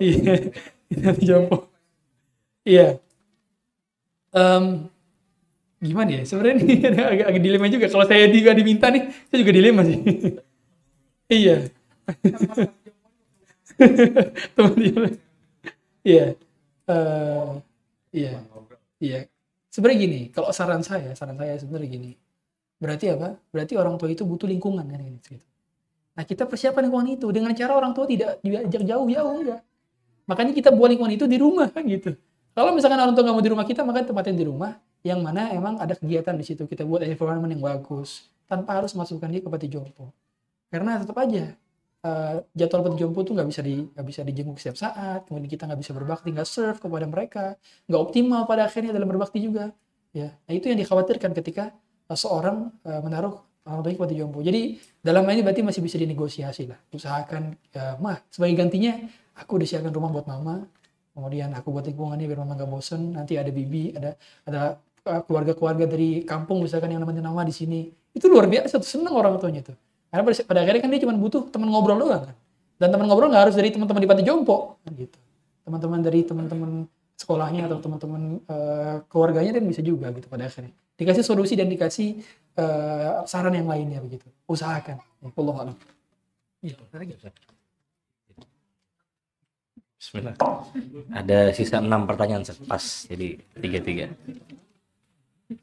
Iya. 0.01 0.49
Minta 0.89 1.07
pati 1.13 1.25
jompo. 1.29 1.69
Iya 2.65 2.97
Em, 4.31 4.87
gimana 5.83 6.11
ya? 6.21 6.23
Sebenarnya 6.23 6.57
ini 6.63 6.75
agak, 7.13 7.27
agak 7.35 7.43
dilema 7.43 7.67
juga. 7.67 7.87
Kalau 7.91 8.07
saya 8.07 8.27
juga 8.31 8.51
diminta 8.55 8.87
nih 8.93 9.11
saya 9.31 9.39
juga 9.41 9.53
dilema 9.55 9.83
sih. 9.87 9.99
Iya. 11.31 11.71
Teman 14.59 14.75
iya. 16.03 16.35
Eh, 16.91 17.51
iya. 18.11 18.43
Iya. 18.99 19.19
Sebenarnya 19.71 19.99
gini 20.03 20.21
kalau 20.35 20.51
saran 20.51 20.83
saya 20.83 21.15
saran 21.15 21.39
saya 21.39 21.55
sebenarnya 21.55 21.87
gini. 21.87 22.19
Berarti 22.83 23.15
apa? 23.15 23.39
Berarti 23.55 23.79
orang 23.79 23.95
tua 23.95 24.11
itu 24.11 24.27
butuh 24.27 24.51
lingkungan 24.51 24.83
kan 24.83 24.99
gitu. 24.99 25.39
Nah 26.19 26.27
kita 26.27 26.51
persiapkan 26.51 26.83
lingkungan 26.83 27.15
itu 27.15 27.31
dengan 27.31 27.55
cara 27.55 27.79
orang 27.79 27.95
tua 27.95 28.11
tidak 28.11 28.43
diajak 28.43 28.83
jauh-jauh 28.83 29.31
enggak. 29.39 29.63
Makanya 30.27 30.51
kita 30.51 30.75
buat 30.75 30.91
lingkungan 30.91 31.15
itu 31.15 31.31
di 31.31 31.39
rumah 31.39 31.71
kan 31.71 31.87
gitu 31.87 32.19
kalau 32.61 32.77
misalkan 32.77 33.01
orang 33.01 33.17
tua 33.17 33.25
nggak 33.25 33.37
mau 33.41 33.41
di 33.41 33.53
rumah 33.57 33.65
kita 33.65 33.81
maka 33.89 34.05
tempatin 34.05 34.37
di 34.37 34.45
rumah 34.45 34.77
yang 35.01 35.25
mana 35.25 35.49
emang 35.57 35.81
ada 35.81 35.97
kegiatan 35.97 36.37
di 36.37 36.45
situ. 36.45 36.69
Kita 36.69 36.85
buat 36.85 37.01
environment 37.01 37.49
yang 37.49 37.65
bagus 37.65 38.29
tanpa 38.45 38.77
harus 38.77 38.93
masukkan 38.93 39.33
dia 39.33 39.41
ke 39.41 39.49
pati 39.49 39.73
jompo. 39.73 40.13
Karena 40.69 41.01
tetap 41.01 41.17
aja 41.17 41.57
eh, 42.05 42.37
jadwal 42.53 42.85
pati 42.85 42.97
jompo 43.01 43.25
tuh 43.25 43.33
nggak 43.33 43.49
bisa 43.49 43.65
di 43.65 43.81
nggak 43.81 44.05
bisa 44.05 44.21
dijenguk 44.21 44.61
setiap 44.61 44.77
saat 44.77 45.25
kemudian 45.25 45.49
kita 45.49 45.65
nggak 45.65 45.81
bisa 45.81 45.97
berbakti 45.97 46.29
nggak 46.37 46.45
serve 46.45 46.77
kepada 46.77 47.09
mereka 47.09 47.57
nggak 47.89 48.01
optimal 48.01 48.45
pada 48.45 48.69
akhirnya 48.69 48.93
dalam 48.93 49.09
berbakti 49.09 49.41
juga 49.41 49.73
ya. 50.13 50.29
Nah 50.29 50.53
itu 50.53 50.69
yang 50.69 50.77
dikhawatirkan 50.85 51.33
ketika 51.33 51.73
eh, 52.13 52.19
seorang 52.21 52.69
eh, 52.85 53.01
menaruh 53.01 53.41
orang 53.65 53.81
tuanya 53.81 53.97
ke 53.97 54.05
pati 54.05 54.17
jompo. 54.21 54.39
Jadi 54.45 54.77
dalam 55.01 55.25
ini 55.33 55.41
berarti 55.41 55.65
masih 55.65 55.81
bisa 55.81 55.97
dinegosiasi 55.97 56.69
lah. 56.69 56.77
Usahakan 56.93 57.57
ya, 57.73 57.97
mah 57.97 58.21
sebagai 58.29 58.61
gantinya 58.61 59.01
aku 59.33 59.57
udah 59.57 59.69
siapkan 59.69 59.93
rumah 59.97 60.13
buat 60.13 60.29
mama 60.29 60.69
kemudian 61.15 61.51
aku 61.53 61.75
buat 61.75 61.87
lingkungannya 61.87 62.27
biar 62.27 62.41
mama 62.43 62.55
nggak 62.57 62.71
bosen. 62.71 63.15
Nanti 63.15 63.37
ada 63.37 63.51
bibi 63.53 63.95
ada 63.95 64.17
ada 64.47 64.61
uh, 65.07 65.21
keluarga-keluarga 65.27 65.85
dari 65.87 66.23
kampung 66.25 66.63
misalkan 66.63 66.93
yang 66.93 67.03
namanya 67.03 67.25
nama 67.25 67.43
di 67.45 67.55
sini. 67.55 67.91
Itu 68.11 68.27
luar 68.27 68.51
biasa 68.51 68.79
tuh 68.83 68.89
seneng 68.89 69.15
orang 69.15 69.39
tuanya 69.39 69.63
tuh. 69.63 69.77
Karena 70.11 70.23
pada, 70.27 70.37
pada 70.43 70.61
akhirnya 70.67 70.83
kan 70.83 70.91
dia 70.91 71.01
cuma 71.07 71.15
butuh 71.15 71.47
teman 71.55 71.69
ngobrol 71.71 71.99
doang 71.99 72.27
kan. 72.31 72.37
Dan 72.81 72.89
teman 72.91 73.07
ngobrol 73.07 73.29
nggak 73.31 73.43
harus 73.51 73.55
dari 73.55 73.71
teman-teman 73.71 74.01
di 74.03 74.09
panti 74.09 74.25
jompo 74.27 74.81
kan 74.83 74.93
gitu. 74.97 75.19
Teman-teman 75.67 75.99
dari 76.03 76.21
teman-teman 76.27 76.71
sekolahnya 77.21 77.69
atau 77.69 77.79
teman-teman 77.85 78.23
uh, 78.49 79.05
keluarganya 79.13 79.61
dan 79.61 79.69
bisa 79.69 79.85
juga 79.85 80.09
gitu 80.17 80.27
pada 80.27 80.49
akhirnya. 80.49 80.73
Dikasih 80.97 81.25
solusi 81.25 81.55
dan 81.57 81.69
dikasih 81.69 82.21
uh, 82.57 83.23
saran 83.29 83.53
yang 83.53 83.69
lainnya 83.69 84.01
begitu. 84.01 84.25
Usahakan. 84.49 84.99
Allah 85.21 85.57
alam. 85.69 85.77
Lagi. 86.93 87.15
Bismillah. 90.01 90.33
Ada 91.13 91.53
sisa 91.53 91.77
enam 91.77 92.09
pertanyaan 92.09 92.41
pas 92.65 93.05
jadi 93.05 93.37
tiga 93.61 93.79
tiga. 93.85 94.07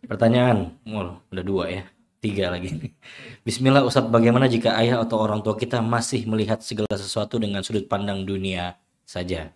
Pertanyaan, 0.06 0.78
oh, 0.94 1.18
udah 1.34 1.42
dua 1.42 1.66
ya, 1.74 1.84
tiga 2.22 2.54
lagi. 2.54 2.94
Bismillah 3.48 3.82
Ustadz, 3.82 4.14
bagaimana 4.14 4.46
jika 4.46 4.78
ayah 4.78 5.02
atau 5.02 5.18
orang 5.18 5.42
tua 5.42 5.58
kita 5.58 5.82
masih 5.82 6.30
melihat 6.30 6.62
segala 6.62 6.94
sesuatu 6.94 7.42
dengan 7.42 7.66
sudut 7.66 7.90
pandang 7.90 8.30
dunia 8.30 8.78
saja? 9.10 9.50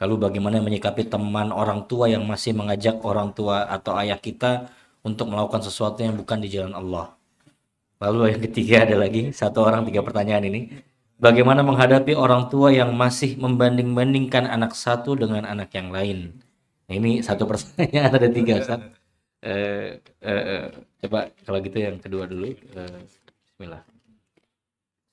Lalu 0.00 0.24
bagaimana 0.24 0.64
menyikapi 0.64 1.12
teman 1.12 1.52
orang 1.52 1.84
tua 1.84 2.08
yang 2.08 2.24
masih 2.24 2.56
mengajak 2.56 3.04
orang 3.04 3.36
tua 3.36 3.68
atau 3.68 4.00
ayah 4.00 4.16
kita 4.16 4.72
untuk 5.04 5.28
melakukan 5.28 5.60
sesuatu 5.60 6.00
yang 6.00 6.16
bukan 6.16 6.40
di 6.40 6.48
jalan 6.48 6.72
Allah? 6.72 7.12
Lalu 8.00 8.32
yang 8.32 8.40
ketiga 8.48 8.88
ada 8.88 8.96
lagi 8.96 9.28
satu 9.28 9.60
orang 9.60 9.84
tiga 9.84 10.00
pertanyaan 10.00 10.48
ini. 10.48 10.72
Bagaimana 11.22 11.62
menghadapi 11.62 12.18
orang 12.18 12.50
tua 12.50 12.74
yang 12.74 12.98
masih 12.98 13.38
membanding-bandingkan 13.38 14.42
anak 14.42 14.74
satu 14.74 15.14
dengan 15.14 15.46
anak 15.46 15.70
yang 15.70 15.94
lain? 15.94 16.34
Nah, 16.90 16.94
ini 16.98 17.22
satu 17.22 17.46
pertanyaan 17.46 18.10
ada 18.10 18.26
tiga. 18.26 18.58
Eh, 19.38 20.02
eh, 20.18 20.42
eh, 20.50 20.66
coba 21.06 21.30
kalau 21.46 21.62
gitu 21.62 21.78
yang 21.78 22.02
kedua 22.02 22.26
dulu. 22.26 22.50
Eh, 22.50 23.06
Bismillah. 23.46 23.86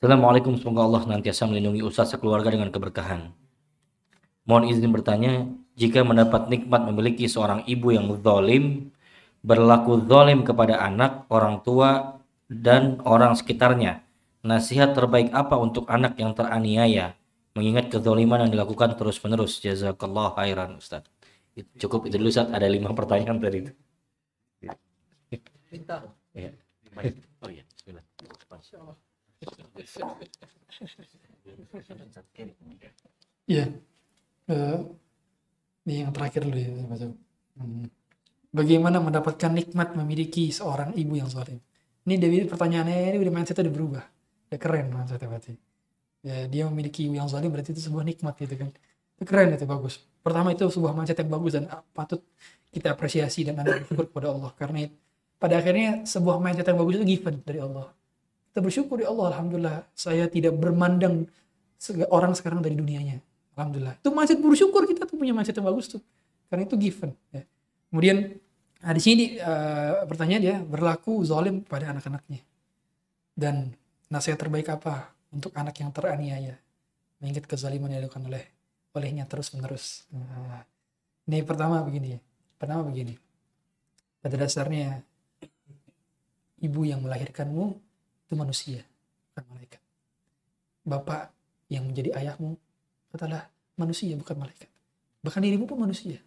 Assalamualaikum, 0.02 0.58
semoga 0.58 0.82
Allah 0.90 1.06
nantiasa 1.06 1.46
melindungi 1.46 1.86
Ustaz 1.86 2.10
sekeluarga 2.10 2.58
dengan 2.58 2.74
keberkahan. 2.74 3.30
Mohon 4.50 4.66
izin 4.74 4.90
bertanya, 4.90 5.46
jika 5.78 6.02
mendapat 6.02 6.50
nikmat 6.50 6.90
memiliki 6.90 7.30
seorang 7.30 7.70
ibu 7.70 7.94
yang 7.94 8.10
zalim, 8.26 8.90
berlaku 9.46 10.02
zalim 10.10 10.42
kepada 10.42 10.82
anak, 10.82 11.30
orang 11.30 11.62
tua, 11.62 12.18
dan 12.50 12.98
orang 13.06 13.38
sekitarnya, 13.38 14.02
nasihat 14.46 14.96
terbaik 14.96 15.30
apa 15.36 15.56
untuk 15.60 15.86
anak 15.92 16.16
yang 16.16 16.32
teraniaya, 16.36 17.16
mengingat 17.56 17.92
kezaliman 17.92 18.48
yang 18.48 18.52
dilakukan 18.56 18.96
terus-menerus? 18.96 19.60
Jazakallah 19.60 20.36
khairan, 20.40 20.80
Ustaz. 20.80 21.04
Cukup 21.76 22.08
itu 22.08 22.16
dulu, 22.16 22.32
Ustaz. 22.32 22.48
Ada 22.52 22.68
lima 22.72 22.96
pertanyaan 22.96 23.38
tadi 23.40 23.68
itu. 23.68 23.72
Minta. 25.70 26.02
Ya. 26.34 26.50
Oh 27.46 27.50
iya, 27.52 27.64
bismillah. 27.70 28.06
Iya. 33.50 33.66
Eh, 34.50 34.78
ini 35.86 35.94
yang 36.06 36.12
terakhir 36.14 36.42
dulu 36.46 36.58
ya, 36.58 36.70
Mas. 36.90 37.02
Hmm. 37.60 37.86
Bagaimana 38.50 38.98
mendapatkan 38.98 39.54
nikmat 39.54 39.94
memiliki 39.94 40.50
seorang 40.50 40.98
ibu 40.98 41.14
yang 41.14 41.30
zalim? 41.30 41.62
Ini 42.10 42.18
dari 42.18 42.42
pertanyaannya 42.50 43.14
ini 43.14 43.18
udah 43.22 43.34
mindsetnya 43.34 43.70
udah 43.70 43.76
berubah. 43.78 44.06
Udah 44.50 44.60
keren 44.60 44.90
mindsetnya 44.90 45.30
berarti. 45.30 45.54
Ya, 46.20 46.50
dia 46.50 46.64
memiliki 46.68 47.08
yang 47.08 47.30
zalim 47.32 47.54
berarti 47.54 47.72
itu 47.72 47.86
sebuah 47.86 48.04
nikmat 48.04 48.34
gitu 48.36 48.58
kan. 48.58 48.70
Itu 49.16 49.24
keren 49.24 49.54
itu 49.54 49.64
bagus. 49.70 50.02
Pertama 50.20 50.52
itu 50.52 50.68
sebuah 50.68 50.92
mindset 50.98 51.22
yang 51.22 51.32
bagus 51.32 51.56
dan 51.56 51.70
patut 51.94 52.20
kita 52.74 52.94
apresiasi 52.94 53.46
dan 53.46 53.62
anda 53.62 53.82
bersyukur 53.82 54.10
kepada 54.10 54.28
Allah 54.34 54.52
karena 54.58 54.90
pada 55.40 55.58
akhirnya 55.58 56.04
sebuah 56.04 56.38
mindset 56.44 56.68
yang 56.68 56.80
bagus 56.82 56.94
itu 57.00 57.06
given 57.08 57.36
dari 57.46 57.60
Allah. 57.64 57.88
Kita 58.50 58.60
bersyukur 58.60 58.98
ya 59.00 59.14
Allah, 59.14 59.38
Alhamdulillah 59.38 59.78
saya 59.94 60.26
tidak 60.28 60.58
bermandang 60.58 61.30
orang 62.12 62.34
sekarang 62.36 62.60
dari 62.60 62.76
dunianya. 62.76 63.24
Alhamdulillah. 63.56 63.96
Itu 64.02 64.10
mindset 64.12 64.42
bersyukur 64.42 64.84
kita 64.90 65.08
tuh 65.08 65.16
punya 65.16 65.32
mindset 65.32 65.56
yang 65.56 65.70
bagus 65.70 65.88
tuh. 65.88 66.02
Karena 66.52 66.66
itu 66.66 66.76
given. 66.76 67.14
Ya. 67.32 67.46
Kemudian 67.94 68.18
nah 68.80 68.96
di 68.96 69.02
sini 69.04 69.40
eh, 69.40 69.92
pertanyaan 70.08 70.42
dia 70.42 70.56
berlaku 70.60 71.24
zalim 71.24 71.64
pada 71.64 71.96
anak-anaknya. 71.96 72.42
Dan 73.40 73.72
nasihat 74.10 74.38
terbaik 74.42 74.68
apa 74.70 75.14
untuk 75.30 75.54
anak 75.56 75.78
yang 75.80 75.94
teraniaya? 75.94 76.58
Mengingat 77.22 77.46
kezaliman 77.46 77.94
yang 77.94 78.06
dilakukan 78.06 78.26
oleh 78.26 78.44
olehnya 78.98 79.30
terus 79.30 79.54
menerus. 79.54 80.10
Nah, 80.10 80.66
ini 81.30 81.46
pertama 81.46 81.80
begini. 81.86 82.18
Pertama 82.58 82.84
begini. 82.90 83.16
Pada 84.20 84.36
dasarnya 84.36 85.00
ibu 86.60 86.82
yang 86.84 87.00
melahirkanmu 87.00 87.66
itu 88.28 88.34
manusia, 88.36 88.84
bukan 89.32 89.44
malaikat. 89.56 89.82
Bapak 90.84 91.32
yang 91.72 91.88
menjadi 91.88 92.18
ayahmu 92.20 92.58
adalah 93.16 93.48
manusia, 93.80 94.14
bukan 94.20 94.36
malaikat. 94.36 94.68
Bahkan 95.24 95.42
dirimu 95.44 95.66
pun 95.66 95.80
manusia. 95.80 96.20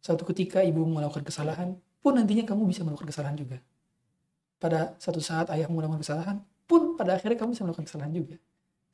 Suatu 0.00 0.24
ketika 0.32 0.64
ibu 0.64 0.80
melakukan 0.88 1.22
kesalahan, 1.26 1.76
pun 2.00 2.16
nantinya 2.16 2.48
kamu 2.48 2.72
bisa 2.72 2.80
melakukan 2.80 3.12
kesalahan 3.12 3.36
juga. 3.36 3.60
Pada 4.60 4.96
satu 4.96 5.20
saat 5.20 5.52
ayahmu 5.52 5.76
melakukan 5.76 6.00
kesalahan, 6.00 6.36
pun 6.70 6.94
pada 6.94 7.18
akhirnya 7.18 7.34
kamu 7.34 7.58
bisa 7.58 7.66
melakukan 7.66 7.90
kesalahan 7.90 8.14
juga. 8.14 8.36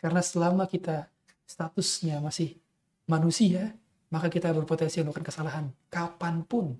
Karena 0.01 0.24
selama 0.24 0.65
kita 0.65 1.12
statusnya 1.44 2.24
masih 2.24 2.57
manusia, 3.05 3.77
maka 4.09 4.32
kita 4.32 4.48
berpotensi 4.57 5.05
melakukan 5.05 5.28
kesalahan. 5.28 5.65
Kapan 5.93 6.40
pun, 6.48 6.73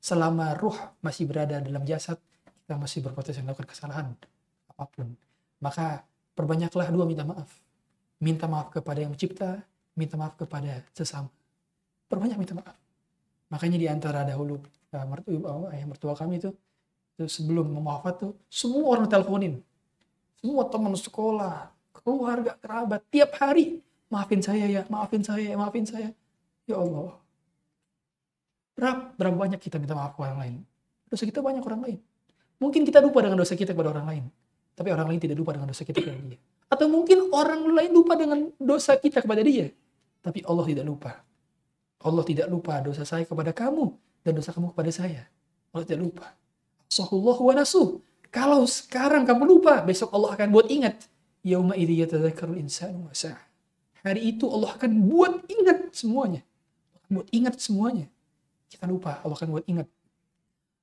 selama 0.00 0.56
ruh 0.56 0.76
masih 1.04 1.28
berada 1.28 1.60
dalam 1.60 1.84
jasad, 1.84 2.16
kita 2.64 2.80
masih 2.80 3.04
berpotensi 3.04 3.44
melakukan 3.44 3.68
kesalahan 3.68 4.08
apa 4.72 4.84
pun. 4.88 5.12
Maka 5.60 6.00
perbanyaklah 6.32 6.88
dua 6.88 7.04
minta 7.04 7.28
maaf. 7.28 7.50
Minta 8.18 8.48
maaf 8.48 8.72
kepada 8.72 9.04
yang 9.04 9.12
mencipta, 9.12 9.60
minta 9.94 10.16
maaf 10.16 10.34
kepada 10.40 10.80
sesama. 10.96 11.28
Perbanyak 12.08 12.38
minta 12.40 12.56
maaf. 12.56 12.76
Makanya 13.52 13.78
di 13.78 13.86
antara 13.88 14.24
dahulu 14.24 14.58
uh, 14.94 15.06
mertua, 15.08 15.72
ayah 15.72 15.86
mertua 15.88 16.12
kami 16.16 16.40
itu, 16.40 16.50
itu 17.16 17.26
sebelum 17.26 17.72
mau 17.74 17.98
wafat 17.98 18.14
tuh 18.22 18.32
semua 18.48 18.96
orang 18.96 19.06
teleponin. 19.10 19.60
Semua 20.38 20.66
teman 20.70 20.94
sekolah, 20.94 21.74
keluarga, 21.90 22.54
kerabat 22.62 23.02
tiap 23.10 23.34
hari 23.42 23.82
maafin 24.08 24.40
saya 24.40 24.64
ya, 24.66 24.82
maafin 24.88 25.22
saya, 25.22 25.52
maafin 25.54 25.84
saya. 25.84 26.10
Ya 26.68 26.76
Allah. 26.78 27.16
Berapa, 28.78 29.10
berapa 29.18 29.36
banyak 29.36 29.60
kita 29.60 29.82
minta 29.82 29.98
maaf 29.98 30.14
ke 30.14 30.22
orang 30.22 30.38
lain? 30.38 30.54
Dosa 31.08 31.24
kita 31.26 31.42
banyak 31.42 31.64
orang 31.64 31.82
lain. 31.82 31.98
Mungkin 32.58 32.82
kita 32.86 33.02
lupa 33.02 33.22
dengan 33.22 33.38
dosa 33.38 33.54
kita 33.54 33.74
kepada 33.74 33.90
orang 33.94 34.06
lain. 34.06 34.24
Tapi 34.78 34.88
orang 34.94 35.10
lain 35.10 35.20
tidak 35.22 35.36
lupa 35.38 35.50
dengan 35.54 35.68
dosa 35.70 35.82
kita 35.82 35.98
kepada 35.98 36.22
dia. 36.22 36.38
Atau 36.68 36.86
mungkin 36.86 37.18
orang 37.34 37.62
lain 37.74 37.90
lupa 37.90 38.14
dengan 38.14 38.38
dosa 38.60 38.94
kita 38.94 39.24
kepada 39.24 39.42
dia. 39.42 39.72
Tapi 40.22 40.44
Allah 40.46 40.64
tidak 40.66 40.86
lupa. 40.86 41.12
Allah 41.98 42.22
tidak 42.22 42.46
lupa 42.46 42.78
dosa 42.78 43.02
saya 43.02 43.26
kepada 43.26 43.50
kamu 43.50 43.90
dan 44.22 44.32
dosa 44.38 44.54
kamu 44.54 44.70
kepada 44.70 44.90
saya. 44.94 45.26
Allah 45.74 45.86
tidak 45.86 46.02
lupa. 46.06 46.26
Sahullah 46.86 47.34
wa 47.34 47.54
nasuh. 47.58 47.98
Kalau 48.28 48.68
sekarang 48.68 49.24
kamu 49.24 49.44
lupa, 49.48 49.80
besok 49.80 50.12
Allah 50.12 50.36
akan 50.36 50.48
buat 50.52 50.68
ingat. 50.68 51.08
Yauma 51.40 51.78
yatadzakkarul 51.78 52.60
insanu. 52.60 53.08
Hari 54.04 54.20
itu 54.20 54.44
Allah 54.52 54.76
akan 54.76 54.92
buat 55.08 55.48
ingat 55.48 55.96
semuanya. 55.96 56.44
Buat 57.08 57.28
ingat 57.32 57.56
semuanya. 57.56 58.06
Kita 58.68 58.84
lupa, 58.84 59.24
Allah 59.24 59.36
akan 59.36 59.48
buat 59.48 59.64
ingat. 59.64 59.88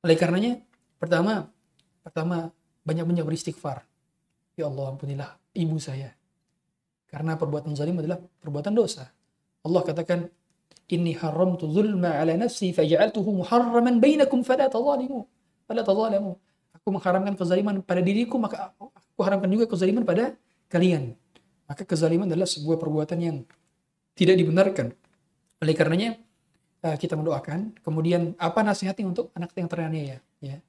Oleh 0.01 0.17
karenanya, 0.17 0.57
pertama, 0.97 1.49
pertama 2.01 2.49
banyak-banyak 2.81 3.25
beristighfar. 3.25 3.85
Ya 4.57 4.65
Allah 4.65 4.93
ampunilah 4.93 5.37
ibu 5.53 5.77
saya. 5.77 6.13
Karena 7.05 7.37
perbuatan 7.37 7.77
zalim 7.77 8.01
adalah 8.01 8.17
perbuatan 8.17 8.73
dosa. 8.73 9.05
Allah 9.61 9.81
katakan, 9.85 10.25
Inni 10.85 11.17
haramtu 11.17 11.65
zulma 11.65 12.13
ala 12.21 12.37
nafsi 12.37 12.69
faja'altuhu 12.69 13.41
muharraman 13.41 13.97
bainakum 13.97 14.45
fala 14.45 14.69
tazalimu. 14.69 15.25
Fala 15.65 15.81
tazalimu. 15.81 16.37
Aku 16.85 16.93
mengharamkan 16.93 17.33
kezaliman 17.33 17.81
pada 17.81 17.97
diriku, 17.97 18.37
maka 18.37 18.69
aku 18.77 19.25
haramkan 19.25 19.49
juga 19.49 19.65
kezaliman 19.65 20.05
pada 20.05 20.37
kalian. 20.69 21.17
Maka 21.65 21.81
kezaliman 21.81 22.29
adalah 22.29 22.45
sebuah 22.45 22.77
perbuatan 22.77 23.17
yang 23.25 23.41
tidak 24.13 24.37
dibenarkan. 24.37 24.93
Oleh 25.65 25.73
karenanya, 25.73 26.13
eh, 26.85 26.93
kita 27.01 27.17
mendoakan. 27.17 27.81
Kemudian, 27.81 28.37
apa 28.37 28.61
nasihatnya 28.61 29.01
untuk 29.01 29.33
anak 29.33 29.49
yang 29.57 29.65
teraniaya? 29.65 30.21
Ya. 30.37 30.61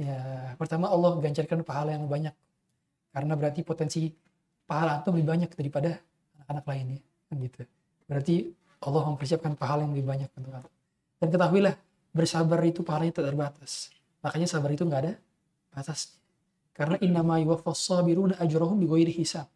ya, 0.00 0.16
pertama 0.56 0.88
Allah 0.88 1.20
ganjarkan 1.20 1.60
pahala 1.60 1.92
yang 2.00 2.08
banyak. 2.08 2.32
Karena 3.12 3.36
berarti 3.36 3.60
potensi 3.60 4.08
pahala 4.64 5.04
itu 5.04 5.12
lebih 5.12 5.26
banyak 5.36 5.50
daripada 5.52 6.00
anak-anak 6.40 6.64
lainnya. 6.64 7.00
Kan 7.28 7.44
gitu. 7.44 7.60
Berarti 8.08 8.34
Allah 8.88 9.04
mempersiapkan 9.04 9.52
pahala 9.52 9.84
yang 9.84 9.92
lebih 9.92 10.08
banyak 10.16 10.32
untuk. 10.32 10.64
Dan 11.20 11.28
ketahuilah, 11.28 11.76
bersabar 12.16 12.56
itu 12.64 12.80
pahalanya 12.80 13.20
tak 13.20 13.28
terbatas. 13.28 13.92
Makanya 14.24 14.48
sabar 14.48 14.72
itu 14.72 14.88
nggak 14.88 15.02
ada 15.04 15.12
batas. 15.78 16.18
Karena 16.74 16.98
innama 16.98 17.38
yuwaffas 17.38 17.78
sabiruna 17.78 18.34
ajrahum 18.42 18.78
bighairi 18.78 19.14
hisab. 19.14 19.46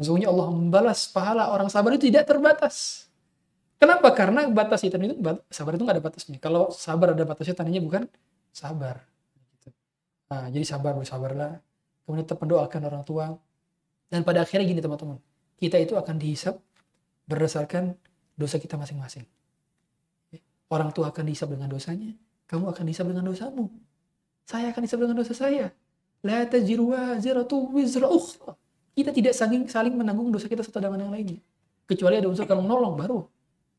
Sesungguhnya 0.00 0.32
Allah 0.32 0.48
membalas 0.48 1.08
pahala 1.12 1.52
orang 1.52 1.68
sabar 1.68 1.92
itu 1.92 2.08
tidak 2.08 2.24
terbatas. 2.24 3.04
Kenapa? 3.76 4.12
Karena 4.12 4.48
batas 4.48 4.84
itu 4.84 4.96
itu 4.96 5.16
sabar 5.52 5.72
itu 5.76 5.82
nggak 5.84 5.96
ada 5.96 6.04
batasnya. 6.04 6.36
Kalau 6.40 6.72
sabar 6.72 7.16
ada 7.16 7.24
batasnya 7.24 7.56
tandanya 7.56 7.80
bukan 7.84 8.04
sabar. 8.52 9.04
Nah, 10.30 10.46
jadi 10.48 10.64
sabar 10.64 10.96
bersabarlah. 10.96 11.60
Kemudian 12.04 12.24
tetap 12.24 12.40
mendoakan 12.40 12.80
orang 12.86 13.04
tua. 13.04 13.26
Dan 14.08 14.24
pada 14.24 14.42
akhirnya 14.42 14.66
gini 14.66 14.80
teman-teman, 14.82 15.22
kita 15.60 15.78
itu 15.78 15.94
akan 15.94 16.18
dihisap 16.18 16.58
berdasarkan 17.30 17.94
dosa 18.34 18.56
kita 18.58 18.74
masing-masing. 18.74 19.22
Orang 20.70 20.90
tua 20.90 21.14
akan 21.14 21.24
dihisap 21.28 21.50
dengan 21.50 21.70
dosanya, 21.70 22.10
kamu 22.50 22.74
akan 22.74 22.82
dihisap 22.88 23.06
dengan 23.06 23.26
dosamu. 23.26 23.70
Saya 24.50 24.74
akan 24.74 24.82
dihisap 24.82 24.98
dengan 24.98 25.14
dosa 25.22 25.30
saya. 25.30 25.70
La 26.26 26.42
tajiru 26.42 26.90
waziratu 26.90 27.70
wizra 27.70 28.10
ukhra. 28.10 28.58
kita 28.90 29.14
tidak 29.14 29.32
saling 29.38 29.70
saling 29.70 29.94
menanggung 29.94 30.34
dosa 30.34 30.50
kita 30.50 30.66
satu 30.66 30.82
dengan 30.82 31.06
yang 31.06 31.14
lainnya. 31.14 31.38
Kecuali 31.86 32.18
ada 32.18 32.26
unsur 32.26 32.44
kalau 32.50 32.66
menolong 32.66 32.98
baru 32.98 33.18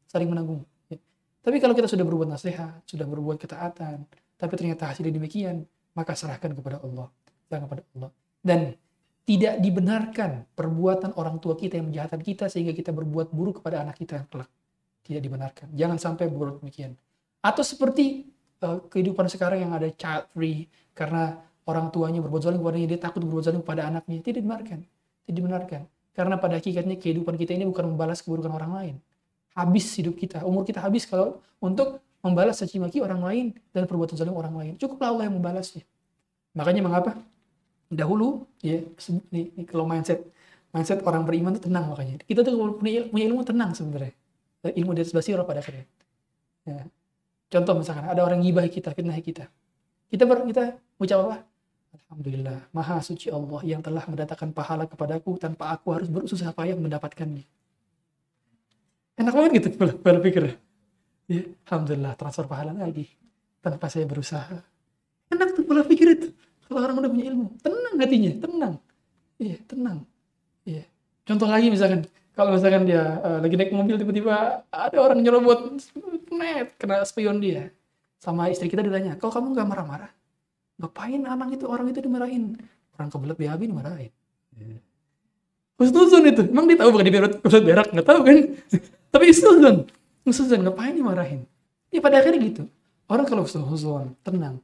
saling 0.08 0.32
menanggung. 0.32 0.64
Ya. 0.88 0.98
Tapi 1.44 1.60
kalau 1.60 1.76
kita 1.76 1.92
sudah 1.92 2.08
berbuat 2.08 2.32
nasihat, 2.32 2.80
sudah 2.88 3.04
berbuat 3.04 3.38
ketaatan, 3.38 4.08
tapi 4.40 4.54
ternyata 4.56 4.90
hasilnya 4.90 5.12
demikian, 5.12 5.68
maka 5.94 6.16
serahkan 6.16 6.56
kepada 6.56 6.80
Allah, 6.82 7.12
serahkan 7.46 7.68
kepada 7.68 7.84
Allah. 7.94 8.10
Dan 8.42 8.74
tidak 9.28 9.62
dibenarkan 9.62 10.50
perbuatan 10.58 11.14
orang 11.20 11.38
tua 11.38 11.54
kita 11.54 11.78
yang 11.78 11.94
menjahatkan 11.94 12.24
kita 12.24 12.50
sehingga 12.50 12.74
kita 12.74 12.90
berbuat 12.90 13.30
buruk 13.30 13.62
kepada 13.62 13.86
anak 13.86 14.00
kita 14.00 14.26
kelak. 14.32 14.50
Tidak 15.06 15.22
dibenarkan. 15.22 15.70
Jangan 15.76 15.98
sampai 16.02 16.26
berbuat 16.32 16.64
demikian. 16.64 16.98
Atau 17.44 17.62
seperti 17.62 18.31
uh, 18.62 18.80
kehidupan 18.88 19.28
sekarang 19.28 19.66
yang 19.68 19.72
ada 19.74 19.90
child 19.94 20.30
free 20.32 20.70
karena 20.94 21.38
orang 21.66 21.90
tuanya 21.94 22.20
berbuat 22.22 22.42
zalim 22.42 22.60
kepadanya 22.62 22.88
dia 22.96 23.00
takut 23.02 23.22
berbuat 23.26 23.44
zalim 23.46 23.62
kepada 23.62 23.90
anaknya. 23.90 24.22
Tidak 24.22 24.40
dibenarkan. 24.42 24.80
Tidak 25.26 25.36
dibenarkan. 25.36 25.82
Karena 26.12 26.36
pada 26.38 26.60
hakikatnya 26.60 26.96
kehidupan 27.00 27.36
kita 27.40 27.56
ini 27.56 27.66
bukan 27.66 27.96
membalas 27.96 28.20
keburukan 28.22 28.52
orang 28.52 28.72
lain. 28.76 28.96
Habis 29.56 29.92
hidup 30.00 30.16
kita. 30.16 30.44
Umur 30.48 30.64
kita 30.64 30.80
habis 30.84 31.04
kalau 31.08 31.40
untuk 31.60 32.00
membalas 32.22 32.62
caci 32.62 32.78
maki 32.78 33.02
orang 33.02 33.22
lain 33.22 33.46
dan 33.74 33.90
perbuatan 33.90 34.16
zalim 34.16 34.36
orang 34.36 34.54
lain. 34.56 34.74
Cukuplah 34.78 35.12
Allah 35.12 35.28
yang 35.28 35.36
membalasnya. 35.40 35.84
Makanya 36.56 36.82
mengapa? 36.84 37.12
Dahulu 37.92 38.48
ya 38.64 38.80
ini, 39.36 39.52
ini 39.52 39.64
kalau 39.68 39.84
mindset 39.84 40.24
mindset 40.72 41.04
orang 41.04 41.28
beriman 41.28 41.56
itu 41.56 41.68
tenang 41.68 41.92
makanya. 41.92 42.24
Kita 42.24 42.44
tuh 42.44 42.56
punya, 42.80 43.08
punya 43.08 43.26
ilmu 43.28 43.44
tenang 43.44 43.76
sebenarnya. 43.76 44.16
Ilmu 44.64 44.92
di 44.96 45.02
atas 45.04 45.12
basirah 45.12 45.44
pada 45.44 45.60
akhirnya. 45.60 45.86
Ya. 46.64 46.86
Contoh 47.52 47.74
misalkan 47.76 48.08
ada 48.08 48.24
orang 48.24 48.40
ngibah 48.40 48.66
kita 48.72 48.96
fitnah 48.96 49.20
kita 49.20 49.52
kita 50.08 50.24
ber, 50.24 50.48
kita 50.48 50.80
ucap 50.98 51.20
apa 51.28 51.38
Alhamdulillah, 51.92 52.72
Maha 52.72 53.04
Suci 53.04 53.28
Allah 53.28 53.60
yang 53.68 53.84
telah 53.84 54.04
mendatangkan 54.08 54.56
pahala 54.56 54.88
kepadaku 54.88 55.36
tanpa 55.36 55.76
aku 55.76 55.92
harus 55.92 56.08
berusaha 56.08 56.52
payah 56.56 56.76
mendapatkannya. 56.80 57.44
Enak 59.20 59.34
banget 59.36 59.52
gitu 59.60 59.68
kalau, 59.76 59.96
kalau 60.00 60.20
pikir. 60.24 60.56
Ya, 61.28 61.44
Alhamdulillah, 61.68 62.16
transfer 62.16 62.48
pahala 62.48 62.76
lagi 62.76 63.12
tanpa 63.60 63.92
saya 63.92 64.08
berusaha. 64.08 64.60
Enak 65.32 65.56
tuh 65.56 65.64
pola 65.64 65.84
pikir 65.84 66.16
itu. 66.16 66.28
Kalau 66.68 66.80
orang 66.84 67.04
udah 67.04 67.12
punya 67.12 67.26
ilmu, 67.32 67.48
tenang 67.60 67.96
hatinya, 68.00 68.32
tenang. 68.40 68.74
Iya, 69.40 69.58
tenang. 69.68 69.98
Iya. 70.64 70.84
Contoh 71.28 71.48
lagi 71.48 71.68
misalkan, 71.68 72.08
kalau 72.42 72.58
misalkan 72.58 72.90
dia 72.90 73.22
uh, 73.22 73.38
lagi 73.38 73.54
naik 73.54 73.70
mobil 73.70 74.02
tiba-tiba 74.02 74.66
ada 74.74 74.98
orang 74.98 75.22
nyerobot 75.22 75.78
net 76.34 76.74
kena 76.82 77.06
spion 77.06 77.38
dia. 77.38 77.70
Sama 78.18 78.50
istri 78.50 78.66
kita 78.66 78.82
ditanya, 78.82 79.14
kalau 79.18 79.30
kamu 79.34 79.54
nggak 79.54 79.68
marah-marah, 79.70 80.10
ngapain 80.82 81.22
anak 81.22 81.58
itu 81.58 81.66
orang 81.70 81.90
itu 81.94 82.02
dimarahin? 82.02 82.58
Orang 82.98 83.14
kebelet 83.14 83.38
BAB 83.38 83.62
dimarahin. 83.70 84.14
Husnuzon 85.78 86.30
itu. 86.30 86.46
Emang 86.50 86.66
dia 86.66 86.78
tahu 86.82 86.98
bukan 86.98 87.06
di 87.06 87.14
kebelet 87.14 87.64
berak? 87.66 87.88
Nggak 87.94 88.08
tahu 88.10 88.20
kan? 88.26 88.38
Tapi 89.14 89.24
Husnuzon 89.30 89.76
Husnuzon 90.26 90.60
ngapain 90.66 90.98
dimarahin? 90.98 91.46
Ya 91.94 92.02
pada 92.02 92.22
akhirnya 92.22 92.42
gitu. 92.42 92.66
Orang 93.06 93.30
kalau 93.30 93.46
Husnuzon 93.46 94.18
tenang. 94.26 94.58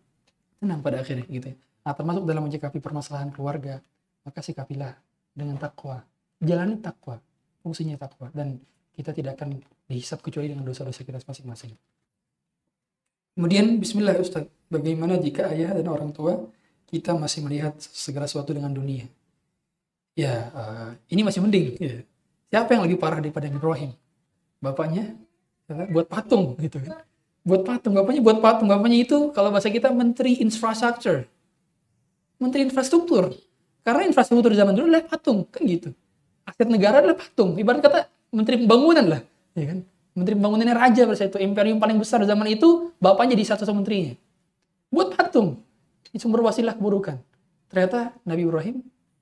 Tenang 0.58 0.82
pada 0.82 1.06
akhirnya 1.06 1.30
gitu 1.30 1.54
nah 1.88 1.96
termasuk 1.96 2.28
dalam 2.28 2.44
menyikapi 2.44 2.84
permasalahan 2.84 3.32
keluarga 3.32 3.80
maka 4.28 4.44
sikapilah 4.44 4.92
dengan 5.32 5.56
takwa. 5.56 6.04
Jalani 6.44 6.84
takwa 6.84 7.16
fungsinya 7.68 8.00
takwa 8.00 8.32
dan 8.32 8.64
kita 8.96 9.12
tidak 9.12 9.36
akan 9.36 9.60
dihisap 9.92 10.24
kecuali 10.24 10.56
dengan 10.56 10.64
dosa-dosa 10.64 11.04
kita 11.04 11.20
masing-masing 11.28 11.76
Kemudian 13.38 13.78
Bismillah 13.78 14.18
Ustaz, 14.18 14.50
bagaimana 14.66 15.14
jika 15.22 15.54
ayah 15.54 15.70
dan 15.78 15.86
orang 15.86 16.10
tua 16.10 16.50
kita 16.90 17.14
masih 17.14 17.46
melihat 17.46 17.78
segala 17.78 18.26
sesuatu 18.26 18.50
dengan 18.50 18.74
dunia? 18.74 19.06
Ya, 20.18 20.50
uh, 20.58 20.90
ini 21.14 21.22
masih 21.22 21.46
mending. 21.46 21.78
Ya. 21.78 22.02
Siapa 22.50 22.74
yang 22.74 22.90
lebih 22.90 22.98
parah 22.98 23.22
daripada 23.22 23.46
Ibrahim? 23.46 23.94
Bapaknya 24.58 25.14
ya, 25.70 25.86
buat 25.86 26.10
patung 26.10 26.58
gitu 26.58 26.82
kan. 26.82 27.06
Buat 27.46 27.62
patung, 27.62 27.94
bapaknya 27.94 28.26
buat 28.26 28.42
patung. 28.42 28.74
Bapaknya 28.74 29.06
itu 29.06 29.30
kalau 29.30 29.54
bahasa 29.54 29.70
kita 29.70 29.94
menteri 29.94 30.42
infrastruktur. 30.42 31.30
Menteri 32.42 32.66
infrastruktur. 32.66 33.38
Karena 33.86 34.10
infrastruktur 34.10 34.50
zaman 34.58 34.74
dulu 34.74 34.98
adalah 34.98 35.06
patung, 35.06 35.46
kan 35.46 35.62
gitu. 35.62 35.94
Aset 36.48 36.72
negara 36.72 37.04
adalah 37.04 37.20
patung. 37.20 37.60
Ibarat 37.60 37.84
kata 37.84 38.00
menteri 38.32 38.64
pembangunan 38.64 39.04
lah, 39.04 39.22
ya 39.52 39.66
kan? 39.76 39.80
Menteri 40.16 40.34
pembangunannya 40.40 40.76
raja 40.76 41.04
pada 41.04 41.18
saat 41.20 41.36
itu. 41.36 41.44
Imperium 41.44 41.78
paling 41.78 42.00
besar 42.00 42.24
zaman 42.24 42.48
itu, 42.48 42.96
bapaknya 43.04 43.36
jadi 43.36 43.54
satu-satu 43.54 43.76
menterinya. 43.76 44.16
Buat 44.88 45.14
patung. 45.14 45.60
Ini 46.10 46.18
sumber 46.24 46.40
wasilah 46.42 46.74
keburukan. 46.80 47.20
Ternyata 47.68 48.16
Nabi 48.24 48.48
Ibrahim 48.48 48.76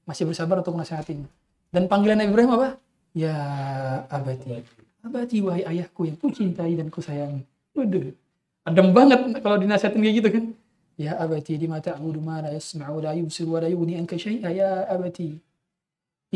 masih 0.06 0.30
bersabar 0.30 0.62
untuk 0.62 0.78
menasihatinya. 0.78 1.26
Dan 1.74 1.90
panggilan 1.90 2.22
Nabi 2.22 2.30
Ibrahim 2.30 2.52
apa? 2.62 2.78
Ya 3.18 3.36
abadi. 4.08 4.62
Abadi 5.02 5.38
wahai 5.42 5.66
ayahku 5.66 6.06
yang 6.06 6.18
ku 6.22 6.30
cintai 6.30 6.78
dan 6.78 6.94
ku 6.94 7.02
sayangi. 7.02 7.42
Waduh. 7.74 8.14
Adem 8.70 8.94
banget 8.94 9.42
kalau 9.42 9.58
dinasihatin 9.58 10.00
kayak 10.00 10.16
gitu 10.22 10.30
kan. 10.30 10.46
Ya 10.96 11.18
abadi 11.20 11.60
di 11.60 11.68
mata 11.68 11.98
a'budu 11.98 12.24
ma 12.24 12.40
la 12.40 12.56
yasma'u 12.56 13.04
la 13.04 13.12
yubsir 13.18 13.44
wa 13.50 13.60
la 13.60 13.68
syai'a 13.68 14.50
ya 14.54 14.88
abadi 14.88 15.36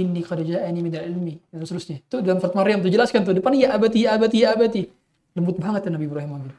ini 0.02 0.22
qad 0.24 0.40
ja'ani 0.44 0.80
min 0.80 0.94
ilmi 0.94 1.36
dan 1.52 1.64
seterusnya. 1.68 2.00
Itu 2.00 2.24
dalam 2.24 2.40
surat 2.40 2.56
Maryam 2.56 2.80
tuh 2.80 2.92
jelaskan 2.92 3.28
tuh 3.28 3.36
depan 3.36 3.54
ya 3.56 3.76
abati 3.76 4.08
ya 4.08 4.16
abati 4.16 4.38
ya 4.44 4.56
abati. 4.56 4.84
Lembut 5.36 5.60
banget 5.60 5.88
ya 5.88 5.90
Nabi 5.94 6.06
Ibrahim. 6.08 6.50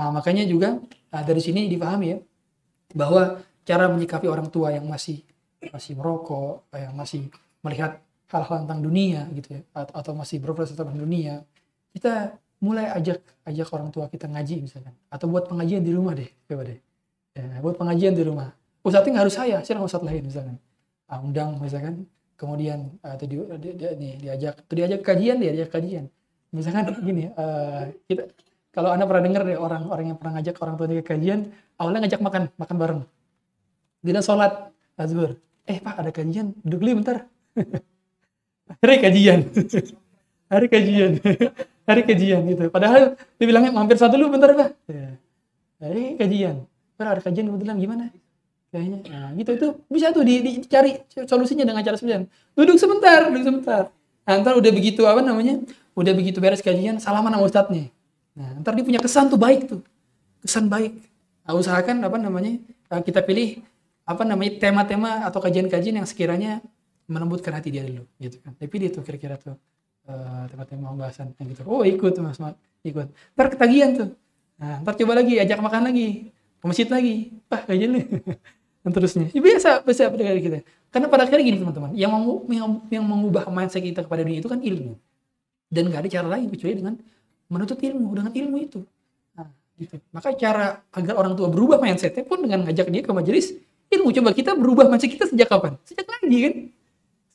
Nah, 0.00 0.08
makanya 0.12 0.44
juga 0.48 0.80
nah, 1.12 1.22
dari 1.24 1.42
sini 1.42 1.68
dipahami 1.68 2.06
ya 2.14 2.18
bahwa 2.96 3.42
cara 3.68 3.86
menyikapi 3.90 4.26
orang 4.26 4.48
tua 4.48 4.74
yang 4.74 4.88
masih 4.88 5.22
masih 5.68 5.92
merokok, 5.92 6.64
yang 6.72 6.96
masih 6.96 7.28
melihat 7.60 8.00
hal-hal 8.32 8.64
tentang 8.64 8.80
dunia 8.80 9.28
gitu 9.36 9.58
ya 9.58 9.60
atau, 9.76 10.16
masih 10.16 10.40
berproses 10.40 10.72
tentang 10.72 10.96
dunia, 10.96 11.44
kita 11.92 12.38
mulai 12.62 12.88
ajak 12.96 13.20
ajak 13.44 13.68
orang 13.72 13.88
tua 13.92 14.06
kita 14.08 14.28
ngaji 14.30 14.64
misalkan 14.64 14.94
atau 15.12 15.26
buat 15.28 15.48
pengajian 15.50 15.84
di 15.84 15.92
rumah 15.92 16.16
deh, 16.16 16.28
coba 16.48 16.64
deh. 16.64 16.80
Ya, 17.36 17.60
buat 17.62 17.76
pengajian 17.78 18.16
di 18.16 18.24
rumah. 18.24 18.50
Ustadznya 18.80 19.20
nggak 19.20 19.24
harus 19.28 19.36
saya, 19.36 19.56
saya 19.62 19.78
ustadz 19.84 20.08
lain 20.08 20.24
misalkan. 20.24 20.56
Nah, 21.10 21.18
undang 21.20 21.60
misalkan 21.60 22.08
kemudian 22.40 22.96
uh, 23.04 23.20
dia, 23.20 23.72
dia, 23.76 23.90
nih 23.92 24.16
diajak 24.16 24.64
tuh 24.64 24.80
diajak 24.80 25.04
kajian 25.04 25.36
dia 25.36 25.52
diajak 25.52 25.76
kajian. 25.76 26.08
Misalkan 26.56 26.88
gini 27.08 27.28
uh, 27.36 27.92
kita 28.08 28.32
kalau 28.72 28.88
anda 28.96 29.04
pernah 29.04 29.28
dengar 29.28 29.42
deh 29.44 29.60
orang-orang 29.60 30.14
yang 30.14 30.16
pernah 30.16 30.40
ngajak 30.40 30.56
orang 30.64 30.74
tua 30.80 30.86
ke 30.88 31.04
kajian 31.04 31.52
awalnya 31.76 32.08
ngajak 32.08 32.20
makan 32.24 32.42
makan 32.56 32.76
bareng. 32.80 33.02
Tidak 34.00 34.24
sholat 34.24 34.72
azhar 34.96 35.36
eh 35.68 35.76
pak 35.76 35.94
ada 36.00 36.10
kajian 36.10 36.56
duduk 36.64 36.80
dulu 36.80 36.90
bentar. 37.04 37.28
Hari 38.80 38.96
kajian. 39.04 39.40
Hari 40.52 40.66
kajian. 40.72 41.12
Hari 41.84 42.02
kajian 42.06 42.40
gitu. 42.48 42.64
Padahal 42.72 43.18
dibilangnya 43.36 43.74
mampir 43.74 44.00
satu 44.00 44.16
dulu 44.16 44.38
bentar 44.38 44.56
pak. 44.56 44.70
Ya. 44.88 45.18
hari 45.82 46.16
kajian. 46.16 46.64
Pak 46.96 47.04
ada 47.04 47.20
kajian 47.20 47.50
kebetulan 47.50 47.76
gimana 47.76 48.04
kayaknya. 48.70 48.98
Nah, 49.10 49.28
gitu. 49.36 49.50
Itu 49.58 49.68
bisa 49.90 50.14
tuh 50.14 50.22
di, 50.22 50.62
dicari 50.62 51.02
solusinya 51.26 51.66
dengan 51.66 51.82
cara 51.82 51.98
sebenarnya 51.98 52.30
duduk 52.54 52.76
sebentar 52.78 53.28
duduk 53.28 53.44
sebentar. 53.44 53.84
Nah, 54.26 54.34
ntar 54.40 54.54
udah 54.58 54.72
begitu 54.72 55.02
apa 55.06 55.20
namanya 55.22 55.62
udah 55.98 56.12
begitu 56.14 56.38
beres 56.38 56.62
kajian 56.62 57.02
salaman 57.02 57.34
sama 57.34 57.44
ustadznya. 57.44 57.90
Nah 58.38 58.62
ntar 58.62 58.72
dia 58.78 58.84
punya 58.86 59.00
kesan 59.02 59.26
tuh 59.28 59.40
baik 59.40 59.66
tuh. 59.66 59.80
Kesan 60.44 60.70
baik. 60.70 60.94
Nah, 61.44 61.52
usahakan 61.58 62.00
apa 62.06 62.16
namanya 62.16 62.56
eh, 62.62 63.02
kita 63.02 63.26
pilih 63.26 63.60
apa 64.06 64.22
namanya 64.26 64.58
tema-tema 64.58 65.26
atau 65.26 65.38
kajian-kajian 65.42 66.02
yang 66.02 66.08
sekiranya 66.08 66.62
menembutkan 67.10 67.54
hati 67.54 67.74
dia 67.74 67.82
dulu 67.82 68.06
gitu 68.22 68.38
kan. 68.42 68.54
Tapi 68.54 68.74
dia 68.78 68.90
tuh 68.90 69.02
kira-kira 69.02 69.34
tuh 69.34 69.58
uh, 70.06 70.46
tema-tema 70.50 70.94
pembahasan 70.94 71.34
yang 71.38 71.50
gitu. 71.50 71.62
Oh 71.66 71.82
ikut 71.82 72.14
mas 72.22 72.38
Mat 72.38 72.54
ikut. 72.86 73.10
Ntar 73.34 73.46
ketagihan 73.50 73.90
tuh. 73.94 74.08
Nah 74.62 74.78
ntar 74.82 74.94
coba 74.94 75.18
lagi 75.18 75.38
ajak 75.42 75.58
makan 75.58 75.90
lagi 75.90 76.30
ke 76.30 76.64
masjid 76.66 76.86
lagi. 76.86 77.34
Wah 77.50 77.62
kajian 77.66 77.90
nih 77.98 78.04
dan 78.80 78.90
terusnya. 78.96 79.26
Ya, 79.30 79.40
biasa, 79.40 79.84
biasa 79.84 80.08
pada 80.08 80.36
kita. 80.40 80.58
Karena 80.90 81.06
pada 81.06 81.22
akhirnya 81.28 81.44
gini 81.44 81.58
teman-teman, 81.60 81.90
yang, 81.94 82.12
yang, 82.50 82.68
yang 82.90 83.04
mengubah 83.04 83.46
mindset 83.52 83.84
kita 83.84 84.02
kepada 84.02 84.24
dunia 84.26 84.40
itu 84.40 84.50
kan 84.50 84.58
ilmu. 84.58 84.96
Dan 85.70 85.86
nggak 85.86 86.00
ada 86.06 86.10
cara 86.10 86.26
lain 86.34 86.50
kecuali 86.50 86.74
dengan 86.74 86.94
menuntut 87.46 87.78
ilmu, 87.78 88.08
dengan 88.10 88.32
ilmu 88.34 88.56
itu. 88.58 88.80
Nah, 89.38 89.46
gitu. 89.78 89.96
Maka 90.10 90.34
cara 90.34 90.82
agar 90.90 91.14
orang 91.14 91.38
tua 91.38 91.46
berubah 91.46 91.78
mindsetnya 91.78 92.26
pun 92.26 92.42
dengan 92.42 92.66
ngajak 92.66 92.90
dia 92.90 93.02
ke 93.06 93.12
majelis 93.14 93.54
ilmu. 93.92 94.10
Coba 94.10 94.34
kita 94.34 94.56
berubah 94.58 94.90
mindset 94.90 95.14
kita 95.14 95.30
sejak 95.30 95.46
kapan? 95.46 95.78
Sejak 95.86 96.08
ngaji 96.10 96.38
kan? 96.42 96.54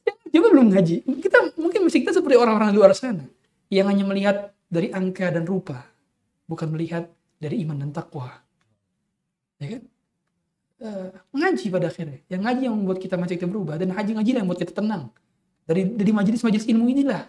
Sejak, 0.01 0.15
coba 0.19 0.47
belum 0.51 0.67
ngaji. 0.75 0.95
Kita 1.23 1.37
mungkin 1.55 1.79
masih 1.87 1.99
kita 2.03 2.11
seperti 2.11 2.35
orang-orang 2.35 2.75
luar 2.75 2.91
sana 2.91 3.23
yang 3.71 3.87
hanya 3.87 4.03
melihat 4.03 4.51
dari 4.67 4.91
angka 4.91 5.31
dan 5.31 5.47
rupa, 5.47 5.87
bukan 6.49 6.67
melihat 6.73 7.07
dari 7.39 7.63
iman 7.63 7.87
dan 7.87 7.91
takwa. 7.95 8.33
Ya 9.63 9.79
kan? 9.79 9.83
Mengaji 11.31 11.65
pada 11.71 11.87
akhirnya. 11.87 12.19
Yang 12.27 12.41
ngaji 12.45 12.61
yang 12.67 12.75
membuat 12.75 12.97
kita 12.99 13.15
macam 13.15 13.35
kita 13.35 13.47
berubah 13.47 13.75
dan 13.79 13.95
haji 13.95 14.11
ngaji 14.19 14.29
yang 14.35 14.45
membuat 14.47 14.61
kita 14.67 14.73
tenang. 14.75 15.11
Dari 15.65 15.81
dari 15.95 16.11
majelis-majelis 16.11 16.65
ilmu 16.69 16.85
inilah. 16.91 17.23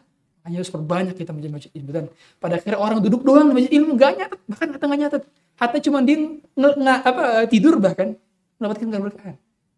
Hanya 0.46 0.62
harus 0.62 0.70
perbanyak 0.70 1.18
kita 1.18 1.34
menjadi 1.34 1.52
majelis 1.52 1.74
ilmu. 1.74 1.90
Dan 1.90 2.04
pada 2.38 2.58
akhirnya 2.58 2.78
orang 2.78 2.98
duduk 3.02 3.22
doang 3.26 3.50
di 3.50 3.54
majelis 3.54 3.72
ilmu 3.74 3.92
gak 3.98 4.12
nyatet 4.18 4.40
bahkan 4.46 4.68
kata 4.74 4.84
gak 4.86 5.00
nyatet. 5.00 5.22
Hatta 5.56 5.78
cuma 5.80 5.98
dia 6.04 6.16
nge, 6.36 6.70
nge, 6.76 6.94
apa 7.00 7.24
tidur 7.48 7.74
bahkan 7.80 8.12
mendapatkan 8.60 8.86
keberkahan 8.92 9.36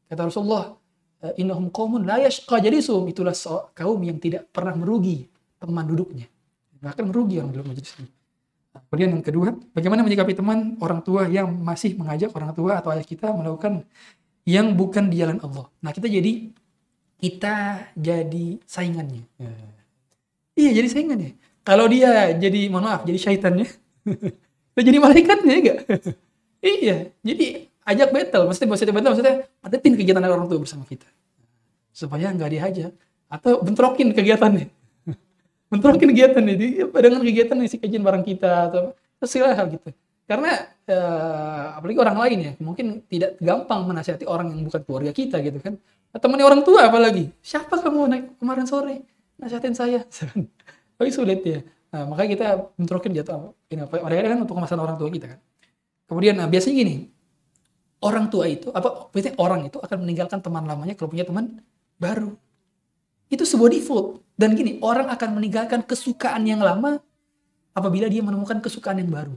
kata 0.09 0.20
Rasulullah 0.27 0.74
eh, 1.23 1.40
innahum 1.45 1.69
qaumun 1.69 2.03
la 2.09 2.19
yashqa 2.19 2.59
jalisuhum 2.59 3.07
itulah 3.12 3.36
kaum 3.77 4.01
yang 4.03 4.19
tidak 4.19 4.49
pernah 4.51 4.74
merugi 4.74 5.28
teman 5.61 5.85
duduknya. 5.86 6.27
Bahkan 6.78 7.05
merugi 7.11 7.43
orang 7.43 7.53
dalam 7.55 7.69
majelis 7.74 7.95
Nah, 7.99 8.07
kemudian 8.87 9.11
yang 9.19 9.25
kedua 9.25 9.49
bagaimana 9.75 10.07
menyikapi 10.07 10.39
teman 10.39 10.79
orang 10.79 11.03
tua 11.03 11.27
yang 11.27 11.51
masih 11.51 11.99
mengajak 11.99 12.31
orang 12.31 12.55
tua 12.55 12.79
atau 12.79 12.95
ayah 12.95 13.03
kita 13.03 13.35
melakukan 13.35 13.83
yang 14.47 14.73
bukan 14.79 15.11
di 15.11 15.19
jalan 15.19 15.43
Allah? 15.43 15.67
Nah 15.83 15.91
kita 15.91 16.07
jadi 16.07 16.55
kita 17.19 17.55
jadi 17.99 18.63
saingannya. 18.63 19.27
Iya 20.55 20.71
jadi 20.79 20.89
saingannya 20.89 21.31
kalau 21.67 21.85
dia 21.91 22.33
jadi 22.33 22.73
mohon 22.73 22.89
maaf 22.89 23.05
jadi 23.05 23.19
syaitannya 23.19 23.69
kita 24.73 24.83
jadi 24.83 24.99
malaikatnya 25.03 25.53
ya 25.53 25.61
enggak? 25.61 25.81
Iya 26.59 26.97
jadi 27.23 27.71
ajak 27.87 28.09
battle 28.11 28.51
maksudnya 28.51 28.69
maksudnya 28.75 28.95
battle 28.99 29.11
maksudnya 29.15 29.37
hadapin 29.63 29.95
kegiatan 29.95 30.25
orang 30.27 30.51
tua 30.51 30.59
bersama 30.59 30.83
kita. 30.89 31.07
Supaya 31.95 32.31
nggak 32.35 32.51
dihajar 32.51 32.91
atau 33.29 33.61
bentrokin 33.61 34.11
kegiatannya 34.17 34.78
bentrokin 35.69 36.09
kegiatannya 36.12 36.55
di 36.57 36.69
dengan 36.81 37.20
kegiatan 37.20 37.57
isi 37.65 37.77
kajian 37.81 38.03
bareng 38.05 38.24
kita 38.24 38.73
atau 38.73 38.97
hal 39.24 39.66
gitu. 39.73 39.89
Karena 40.28 40.51
eh, 40.85 41.66
apalagi 41.77 41.99
orang 42.01 42.16
lain 42.20 42.39
ya 42.40 42.53
mungkin 42.61 43.05
tidak 43.09 43.40
gampang 43.40 43.89
menasihati 43.89 44.28
orang 44.28 44.53
yang 44.53 44.65
bukan 44.65 44.81
keluarga 44.85 45.12
kita 45.12 45.40
gitu 45.40 45.61
kan. 45.61 45.77
Temannya 46.19 46.45
orang 46.45 46.62
tua 46.65 46.89
apalagi 46.89 47.31
siapa 47.45 47.81
kamu 47.81 48.01
naik 48.09 48.24
kemarin 48.40 48.65
sore? 48.65 49.05
Nasihatin 49.40 49.77
saya. 49.77 50.05
Tapi 50.99 51.11
sulit 51.12 51.40
ya. 51.45 51.61
Nah, 51.89 52.05
makanya 52.05 52.31
kita 52.36 52.47
bentrokin 52.77 53.16
jatuh 53.16 53.57
ini 53.73 53.81
apa 53.81 53.97
padahal 53.97 54.28
kan 54.28 54.39
untuk 54.45 54.57
kemasan 54.61 54.81
orang 54.81 54.97
tua 55.01 55.09
kita 55.09 55.27
kan. 55.36 55.40
Kemudian 56.09 56.36
nah, 56.36 56.49
biasanya 56.49 56.77
gini 56.77 56.97
orang 58.03 58.31
tua 58.31 58.47
itu 58.47 58.70
apa 58.70 59.11
biasanya 59.11 59.36
orang 59.43 59.66
itu 59.66 59.78
akan 59.82 59.97
meninggalkan 60.07 60.39
teman 60.39 60.65
lamanya 60.66 60.95
kalau 60.95 61.11
punya 61.11 61.27
teman 61.27 61.59
baru 61.99 62.35
itu 63.29 63.45
sebuah 63.45 63.71
default 63.73 64.25
dan 64.37 64.57
gini 64.57 64.81
orang 64.81 65.13
akan 65.13 65.39
meninggalkan 65.41 65.85
kesukaan 65.85 66.45
yang 66.49 66.61
lama 66.61 67.01
apabila 67.77 68.09
dia 68.09 68.25
menemukan 68.25 68.61
kesukaan 68.61 69.01
yang 69.01 69.13
baru 69.13 69.37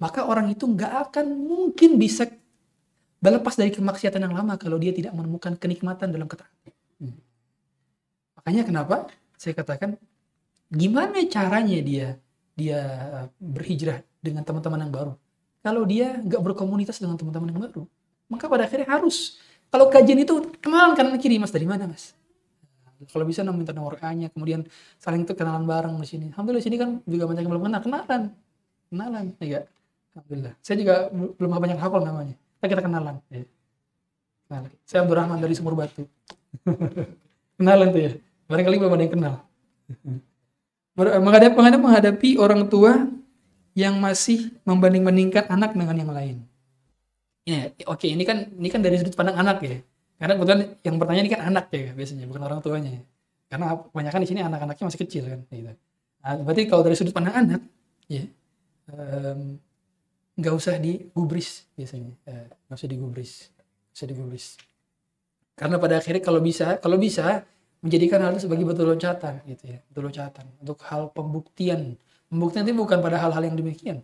maka 0.00 0.24
orang 0.24 0.48
itu 0.48 0.64
nggak 0.64 1.12
akan 1.12 1.26
mungkin 1.28 2.00
bisa 2.00 2.24
berlepas 3.20 3.54
dari 3.54 3.68
kemaksiatan 3.68 4.24
yang 4.24 4.32
lama 4.32 4.56
kalau 4.56 4.80
dia 4.80 4.96
tidak 4.96 5.12
menemukan 5.12 5.52
kenikmatan 5.60 6.08
dalam 6.08 6.24
ketaatan. 6.24 6.72
Hmm. 6.96 7.20
Makanya 8.40 8.62
kenapa 8.64 8.96
saya 9.36 9.52
katakan 9.52 10.00
gimana 10.72 11.20
caranya 11.28 11.78
dia 11.84 12.16
dia 12.56 12.80
berhijrah 13.36 14.00
dengan 14.24 14.40
teman-teman 14.40 14.88
yang 14.88 14.92
baru. 14.92 15.12
Kalau 15.60 15.84
dia 15.84 16.16
nggak 16.16 16.40
berkomunitas 16.40 16.96
dengan 16.96 17.20
teman-teman 17.20 17.52
yang 17.52 17.60
baru, 17.68 17.82
maka 18.32 18.48
pada 18.48 18.64
akhirnya 18.64 18.88
harus 18.88 19.36
kalau 19.68 19.92
kajian 19.92 20.24
itu 20.24 20.48
kenalan 20.64 20.96
kanan 20.96 21.20
kiri 21.20 21.36
mas 21.36 21.52
dari 21.52 21.68
mana 21.68 21.84
mas? 21.84 22.16
Kalau 23.08 23.24
bisa 23.24 23.40
minta 23.48 23.72
nomor 23.72 23.96
A-nya, 24.04 24.28
kemudian 24.28 24.68
saling 25.00 25.24
tuh 25.24 25.32
kenalan 25.32 25.64
bareng 25.64 25.96
di 25.96 26.08
sini. 26.08 26.26
Alhamdulillah 26.36 26.60
di 26.60 26.66
sini 26.68 26.76
kan 26.76 26.90
juga 27.08 27.24
banyak 27.24 27.42
yang 27.48 27.52
belum 27.56 27.64
kenal, 27.64 27.80
kenalan, 27.80 28.22
kenalan, 28.92 29.24
ya. 29.40 29.64
Alhamdulillah. 30.12 30.52
Saya 30.60 30.76
juga 30.76 30.94
belum 31.12 31.50
banyak 31.56 31.78
hafal 31.80 32.02
namanya. 32.04 32.34
Kita 32.60 32.66
kita 32.76 32.82
kenalan. 32.84 33.16
Ya. 33.32 33.48
Kenalan. 34.50 34.70
Saya 34.84 35.00
Abdurrahman 35.06 35.38
dari 35.40 35.54
Sumur 35.56 35.72
Batu. 35.72 36.04
kenalan 37.58 37.88
tuh 37.88 38.00
ya. 38.04 38.12
Barangkali 38.50 38.76
belum 38.76 38.92
ada 38.92 39.02
yang 39.06 39.14
kenal. 39.14 39.34
menghadapi, 40.98 41.54
menghadapi, 41.56 41.78
menghadapi 41.80 42.30
orang 42.36 42.68
tua 42.68 43.08
yang 43.72 43.96
masih 43.96 44.50
membanding-bandingkan 44.66 45.46
anak 45.48 45.72
dengan 45.72 45.96
yang 45.96 46.12
lain. 46.12 46.36
Ya, 47.48 47.72
oke 47.88 48.04
ini 48.04 48.22
kan 48.28 48.52
ini 48.52 48.68
kan 48.68 48.84
dari 48.84 49.00
sudut 49.00 49.16
pandang 49.16 49.38
anak 49.38 49.62
ya. 49.64 49.80
Karena 50.20 50.36
kebetulan 50.36 50.60
yang 50.84 50.96
bertanya 51.00 51.20
ini 51.24 51.30
kan 51.32 51.40
anak 51.48 51.72
ya 51.72 51.96
biasanya, 51.96 52.28
bukan 52.28 52.42
orang 52.44 52.60
tuanya. 52.60 52.92
Karena 53.48 53.72
kebanyakan 53.72 54.20
di 54.20 54.28
sini 54.28 54.40
anak-anaknya 54.44 54.84
masih 54.84 55.00
kecil 55.00 55.24
kan. 55.24 55.40
Gitu. 55.48 55.72
Nah, 56.20 56.36
berarti 56.44 56.62
kalau 56.68 56.84
dari 56.84 56.92
sudut 56.92 57.16
pandang 57.16 57.34
anak, 57.40 57.60
ya 58.04 58.28
um, 58.92 59.56
nggak 60.40 60.54
usah 60.56 60.80
digubris 60.80 61.68
biasanya 61.76 62.16
eh, 62.24 62.48
nggak 62.48 62.76
usah 62.80 62.88
digubris 62.88 63.32
nggak 63.52 63.96
usah 63.96 64.08
digubris 64.08 64.46
karena 65.52 65.76
pada 65.76 66.00
akhirnya 66.00 66.22
kalau 66.24 66.40
bisa 66.40 66.80
kalau 66.80 66.96
bisa 66.96 67.44
menjadikan 67.84 68.24
hal 68.24 68.32
itu 68.36 68.48
sebagai 68.48 68.64
betul 68.64 68.88
loncatan 68.88 69.44
gitu 69.44 69.64
ya 69.68 69.78
betul 69.92 70.08
loncatan 70.08 70.46
untuk 70.64 70.80
hal 70.88 71.12
pembuktian 71.12 72.00
pembuktian 72.32 72.64
itu 72.64 72.72
bukan 72.72 72.98
pada 73.04 73.20
hal-hal 73.20 73.42
yang 73.44 73.56
demikian 73.56 74.00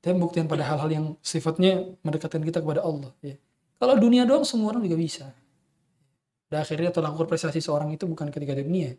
tapi 0.00 0.16
pembuktian 0.16 0.48
pada 0.48 0.64
hal-hal 0.64 0.88
yang 0.88 1.06
sifatnya 1.20 1.84
mendekatkan 2.00 2.40
kita 2.40 2.64
kepada 2.64 2.80
Allah 2.80 3.12
ya 3.20 3.36
kalau 3.76 4.00
dunia 4.00 4.24
doang 4.24 4.48
semua 4.48 4.72
orang 4.72 4.88
juga 4.88 4.96
bisa 4.96 5.26
akhirnya 6.62 6.94
tolak 6.94 7.16
ukur 7.16 7.26
prestasi 7.26 7.58
seorang 7.58 7.90
itu 7.90 8.06
bukan 8.06 8.30
ketika 8.30 8.54
di 8.54 8.62
dunia 8.62 8.94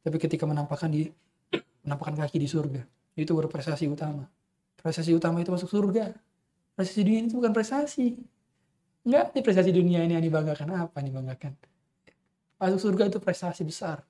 tapi 0.00 0.16
ketika 0.16 0.48
menampakkan 0.48 0.88
di 0.88 1.08
menampakkan 1.84 2.16
kaki 2.24 2.36
di 2.40 2.48
surga. 2.48 2.82
Itu 3.16 3.36
baru 3.36 3.48
prestasi 3.50 3.88
utama. 3.88 4.24
Prestasi 4.80 5.12
utama 5.12 5.44
itu 5.44 5.52
masuk 5.52 5.68
surga. 5.68 6.12
Prestasi 6.76 7.00
dunia 7.04 7.20
itu 7.28 7.36
bukan 7.36 7.52
prestasi. 7.52 8.16
Enggak 9.04 9.32
ini 9.32 9.40
prestasi 9.44 9.70
dunia 9.72 10.00
ini 10.04 10.16
yang 10.16 10.24
dibanggakan. 10.24 10.66
Apa 10.88 11.00
yang 11.04 11.12
dibanggakan? 11.12 11.52
Masuk 12.60 12.80
surga 12.80 13.12
itu 13.12 13.18
prestasi 13.20 13.62
besar. 13.64 14.04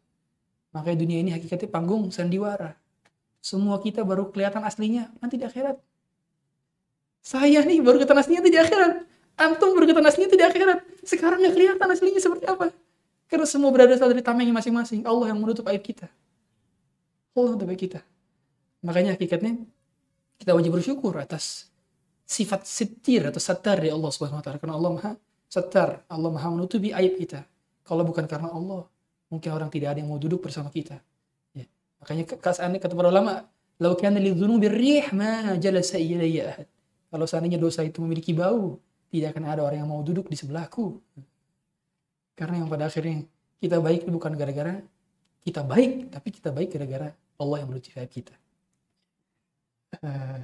Makanya 0.71 1.03
dunia 1.03 1.19
ini 1.23 1.31
hakikatnya 1.35 1.67
panggung 1.71 2.11
sandiwara. 2.15 2.79
Semua 3.43 3.81
kita 3.83 4.07
baru 4.07 4.31
kelihatan 4.31 4.63
aslinya 4.63 5.11
nanti 5.19 5.41
di 5.41 5.47
akhirat. 5.47 5.81
Saya 7.25 7.67
nih 7.67 7.83
baru 7.83 7.99
kelihatan 7.99 8.21
aslinya 8.21 8.41
nanti 8.45 8.53
di 8.55 8.61
akhirat. 8.61 8.93
Antum 9.41 9.75
baru 9.75 9.91
kelihatan 9.91 10.07
aslinya 10.07 10.27
nanti 10.31 10.39
di 10.39 10.47
akhirat. 10.47 10.79
Sekarang 11.03 11.39
nggak 11.43 11.55
kelihatan 11.57 11.89
aslinya 11.91 12.21
seperti 12.23 12.47
apa 12.47 12.71
karena 13.31 13.47
semua 13.47 13.71
berasal 13.71 14.11
dari 14.11 14.21
tamengnya 14.21 14.53
masing-masing 14.53 15.07
Allah 15.07 15.31
yang 15.31 15.39
menutup 15.39 15.65
aib 15.71 15.81
kita 15.81 16.11
Allah 17.39 17.55
menutup 17.55 17.71
aib 17.71 17.81
kita 17.81 18.03
makanya 18.83 19.15
hakikatnya 19.15 19.65
kita 20.37 20.51
wajib 20.53 20.75
bersyukur 20.75 21.15
atas 21.17 21.71
sifat 22.27 22.67
sitir 22.67 23.25
atau 23.31 23.39
satar 23.39 23.79
dari 23.79 23.95
Allah 23.95 24.11
Subhanahu 24.11 24.39
wa 24.39 24.45
taala 24.45 24.59
karena 24.59 24.75
Allah 24.75 24.93
Maha 24.93 25.13
satar, 25.51 26.07
Allah 26.07 26.31
Maha 26.31 26.49
menutupi 26.55 26.95
aib 26.95 27.19
kita. 27.19 27.43
Kalau 27.83 28.07
bukan 28.07 28.23
karena 28.31 28.55
Allah, 28.55 28.87
mungkin 29.27 29.51
orang 29.51 29.67
tidak 29.67 29.93
ada 29.93 29.99
yang 29.99 30.15
mau 30.15 30.23
duduk 30.23 30.47
bersama 30.47 30.71
kita. 30.71 31.03
Ya. 31.51 31.67
Makanya 31.99 32.39
kata 32.39 32.71
kata 32.71 32.95
para 32.95 33.11
ulama, 33.11 33.51
"Lau 33.83 33.99
kana 33.99 34.23
lidzunubi 34.23 34.71
rih 34.71 35.11
ma 35.11 35.59
jalasa 35.59 35.99
ahad." 35.99 36.71
Kalau 37.11 37.27
seandainya 37.27 37.59
dosa 37.59 37.83
itu 37.83 37.99
memiliki 37.99 38.31
bau, 38.31 38.79
tidak 39.11 39.35
akan 39.35 39.45
ada 39.51 39.67
orang 39.67 39.83
yang 39.83 39.91
mau 39.91 39.99
duduk 40.07 40.31
di 40.31 40.39
sebelahku. 40.39 41.03
Karena 42.41 42.65
yang 42.65 42.73
pada 42.73 42.89
akhirnya 42.89 43.29
kita 43.61 43.77
baik 43.85 44.09
itu 44.09 44.11
bukan 44.17 44.33
gara-gara 44.33 44.81
kita 45.45 45.61
baik, 45.61 46.09
tapi 46.09 46.29
kita 46.33 46.49
baik 46.49 46.73
gara-gara 46.73 47.13
Allah 47.37 47.57
yang 47.61 47.69
menutupi 47.69 48.01
aib 48.01 48.09
kita. 48.09 48.33
Uh, 50.01 50.41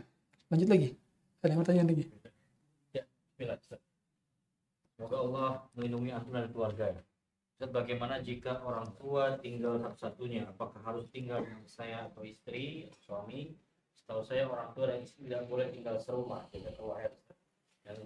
lanjut 0.52 0.68
lagi. 0.68 0.88
Ada 1.40 1.56
yang 1.56 1.60
pertanyaan 1.64 1.88
lagi? 1.88 2.04
Ya. 2.92 3.04
Ustaz. 3.40 3.80
Semoga 4.96 5.16
Allah 5.24 5.48
melindungi 5.72 6.12
antum 6.12 6.36
dan 6.36 6.52
keluarga. 6.52 6.84
Ustaz, 7.56 7.72
bagaimana 7.72 8.20
jika 8.20 8.60
orang 8.60 8.92
tua 9.00 9.40
tinggal 9.40 9.80
satu-satunya? 9.80 10.52
Apakah 10.52 10.84
harus 10.84 11.08
tinggal 11.08 11.48
dengan 11.48 11.64
saya 11.64 12.12
atau 12.12 12.24
istri, 12.28 12.84
atau 12.92 13.00
suami? 13.00 13.56
Setahu 13.96 14.20
saya 14.20 14.44
orang 14.44 14.76
tua 14.76 14.92
dan 14.92 15.00
istri 15.00 15.28
tidak 15.28 15.48
boleh 15.48 15.72
tinggal 15.72 15.96
serumah, 15.96 16.44
tidak 16.52 16.76
keluar. 16.76 17.08
Dan 17.88 17.96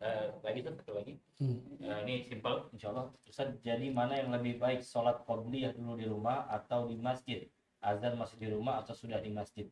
uh, 0.00 0.26
lagi 0.42 0.64
tuh 0.64 0.72
satu 0.76 0.92
lagi. 0.96 1.20
Hmm. 1.40 1.60
Nah, 1.80 2.04
ini 2.04 2.26
simpel, 2.26 2.68
insya 2.72 2.92
Allah. 2.92 3.12
Ustaz, 3.24 3.52
jadi 3.64 3.86
mana 3.92 4.18
yang 4.20 4.32
lebih 4.32 4.60
baik 4.60 4.84
sholat 4.84 5.22
qobliyah 5.24 5.72
dulu 5.76 5.96
di 5.96 6.06
rumah 6.08 6.48
atau 6.48 6.88
di 6.88 6.96
masjid? 6.96 7.46
Azan 7.80 8.20
masih 8.20 8.36
di 8.36 8.48
rumah 8.52 8.84
atau 8.84 8.92
sudah 8.92 9.20
di 9.24 9.32
masjid? 9.32 9.64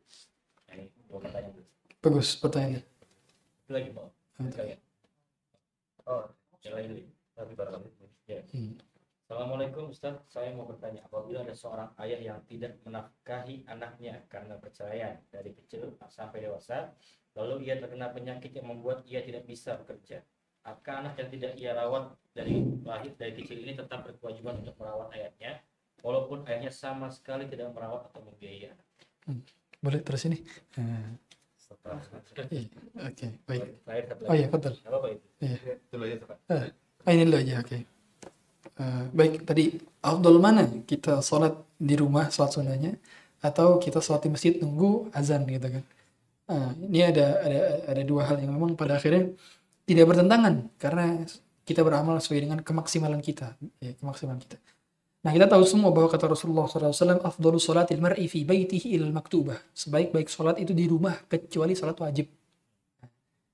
Nah, 0.68 0.80
ini 0.80 0.88
dua 1.08 1.20
pertanyaan. 1.20 1.64
Bagus 2.00 2.38
pertanyaannya. 2.40 2.82
Itu 3.64 3.70
lagi 3.74 3.88
Pak. 3.92 4.06
Sekalian. 4.48 4.80
Oh, 6.08 6.24
yang 6.64 6.74
lain. 6.78 7.10
Tapi 7.36 7.52
barangkali. 7.52 7.90
Ya. 8.28 8.40
Hmm. 8.52 8.80
Assalamualaikum 9.28 9.92
Ustaz, 9.92 10.24
saya 10.32 10.56
mau 10.56 10.64
bertanya 10.64 11.04
apabila 11.04 11.44
ada 11.44 11.52
seorang 11.52 11.92
ayah 12.00 12.16
yang 12.16 12.40
tidak 12.48 12.80
menafkahi 12.88 13.60
anaknya 13.68 14.24
karena 14.24 14.56
perceraian 14.56 15.20
dari 15.28 15.52
kecil 15.52 15.92
sampai 16.08 16.48
dewasa, 16.48 16.96
lalu 17.36 17.68
ia 17.68 17.76
terkena 17.76 18.08
penyakit 18.08 18.56
yang 18.56 18.72
membuat 18.72 19.04
ia 19.04 19.20
tidak 19.20 19.44
bisa 19.44 19.76
bekerja. 19.84 20.24
Apakah 20.64 21.04
anak 21.04 21.20
yang 21.20 21.28
tidak 21.28 21.52
ia 21.60 21.76
rawat 21.76 22.16
dari 22.32 22.72
lahir 22.80 23.12
dari 23.20 23.36
kecil 23.36 23.68
ini 23.68 23.76
tetap 23.76 24.00
berkewajiban 24.08 24.64
untuk 24.64 24.72
merawat 24.80 25.12
ayahnya, 25.12 25.60
walaupun 26.00 26.48
ayahnya 26.48 26.72
sama 26.72 27.12
sekali 27.12 27.44
tidak 27.52 27.68
merawat 27.76 28.08
atau 28.08 28.24
membiayai 28.24 28.72
anak? 28.72 28.86
Boleh 29.84 30.00
terus 30.08 30.24
ini? 30.24 30.40
Eh, 30.80 31.08
Setelah 31.60 32.00
iya, 32.48 32.64
Oke, 33.04 33.28
baik. 33.44 33.76
lahir 33.84 34.04
satu 34.08 34.22
Oh 34.24 34.32
iya, 34.32 34.48
betul. 34.48 34.72
Apa 34.88 35.06
itu? 35.12 35.26
Iya. 35.44 35.56
Itu 35.84 35.96
aja 36.00 36.16
Pak. 36.16 36.38
Ah, 37.04 37.12
ini 37.12 37.28
dulu 37.28 37.36
aja, 37.44 37.60
oke. 37.60 37.97
Eh, 38.78 39.04
baik, 39.10 39.42
tadi 39.42 39.74
afdol 40.06 40.38
mana 40.38 40.62
kita 40.86 41.18
sholat 41.18 41.50
di 41.74 41.98
rumah, 41.98 42.30
sholat 42.30 42.50
sunnahnya, 42.54 42.94
atau 43.42 43.82
kita 43.82 43.98
sholat 43.98 44.22
di 44.22 44.30
masjid 44.30 44.52
nunggu 44.62 45.10
azan 45.10 45.42
gitu 45.50 45.66
kan? 45.66 45.84
Ah, 46.46 46.70
ini 46.78 47.02
ada 47.02 47.42
ada 47.42 47.60
ada 47.90 48.02
dua 48.06 48.22
hal 48.30 48.38
yang 48.38 48.54
memang 48.54 48.78
pada 48.78 48.96
akhirnya 48.96 49.34
tidak 49.82 50.04
bertentangan 50.14 50.54
karena 50.78 51.26
kita 51.66 51.82
beramal 51.82 52.22
sesuai 52.22 52.40
dengan 52.46 52.58
kemaksimalan 52.62 53.18
kita, 53.18 53.58
ya, 53.82 53.92
kemaksimalan 53.98 54.38
kita. 54.40 54.56
Nah 55.26 55.30
kita 55.34 55.50
tahu 55.50 55.66
semua 55.66 55.90
bahwa 55.90 56.08
kata 56.08 56.30
Rasulullah 56.30 56.70
SAW, 56.70 57.18
afdalu 57.26 57.58
salatil 57.58 57.98
mar'i 57.98 58.30
fi 58.30 58.46
baitihi 58.46 58.94
ilal 58.94 59.10
maktubah. 59.10 59.58
Sebaik-baik 59.74 60.30
sholat 60.30 60.56
itu 60.62 60.70
di 60.70 60.86
rumah 60.86 61.18
kecuali 61.26 61.74
sholat 61.74 61.98
wajib. 61.98 62.30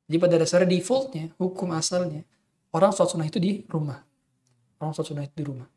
Jadi 0.05 0.17
pada 0.21 0.37
dasarnya 0.37 0.69
defaultnya, 0.69 1.33
hukum 1.41 1.73
asalnya, 1.73 2.21
orang 2.77 2.93
sholat 2.93 3.09
sunnah 3.09 3.27
itu 3.27 3.41
di 3.41 3.65
rumah. 3.73 4.05
Orang 4.85 4.93
sholat 4.93 5.09
sunnah 5.09 5.25
di 5.25 5.45
rumah. 5.45 5.69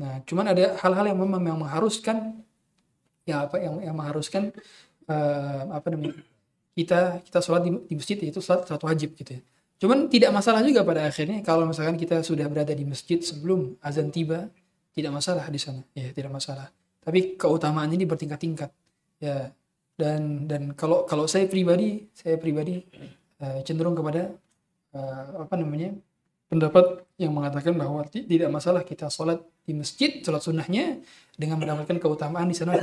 Nah, 0.00 0.18
cuman 0.26 0.50
ada 0.50 0.74
hal-hal 0.82 1.14
yang 1.14 1.18
memang 1.22 1.40
yang 1.44 1.60
mengharuskan 1.60 2.42
ya 3.28 3.46
apa 3.46 3.62
yang 3.62 3.78
yang 3.84 3.94
mengharuskan 3.94 4.50
eh, 5.06 5.62
apa 5.70 5.86
namanya 5.92 6.18
kita 6.74 7.22
kita 7.22 7.38
sholat 7.38 7.62
di, 7.62 7.70
di 7.86 7.94
masjid 7.94 8.18
itu 8.18 8.42
sholat, 8.42 8.66
sholat 8.66 8.82
wajib 8.82 9.14
gitu 9.14 9.38
ya. 9.38 9.40
Cuman 9.80 10.12
tidak 10.12 10.30
masalah 10.34 10.60
juga 10.60 10.84
pada 10.84 11.08
akhirnya 11.08 11.40
kalau 11.40 11.64
misalkan 11.64 11.96
kita 11.96 12.20
sudah 12.20 12.44
berada 12.52 12.74
di 12.76 12.84
masjid 12.84 13.16
sebelum 13.22 13.80
azan 13.80 14.12
tiba 14.12 14.50
tidak 14.92 15.12
masalah 15.14 15.46
di 15.48 15.60
sana 15.60 15.80
ya 15.96 16.10
tidak 16.10 16.32
masalah. 16.32 16.68
Tapi 17.00 17.40
keutamaannya 17.40 17.96
ini 17.96 18.06
bertingkat-tingkat 18.08 18.70
ya 19.20 19.52
dan 19.96 20.48
dan 20.48 20.72
kalau 20.72 21.04
kalau 21.04 21.28
saya 21.28 21.44
pribadi 21.48 22.08
saya 22.16 22.40
pribadi 22.40 22.80
eh, 23.40 23.60
cenderung 23.64 23.96
kepada 23.96 24.32
eh, 24.96 25.24
apa 25.36 25.54
namanya 25.60 25.92
pendapat 26.50 27.06
yang 27.14 27.30
mengatakan 27.30 27.78
bahwa 27.78 28.02
ti- 28.10 28.26
tidak 28.26 28.50
masalah 28.50 28.82
kita 28.82 29.06
sholat 29.06 29.38
di 29.62 29.70
masjid, 29.70 30.18
sholat 30.18 30.42
sunnahnya 30.42 30.98
dengan 31.38 31.62
mendapatkan 31.62 31.94
keutamaan 32.02 32.50
di 32.50 32.58
sana 32.58 32.74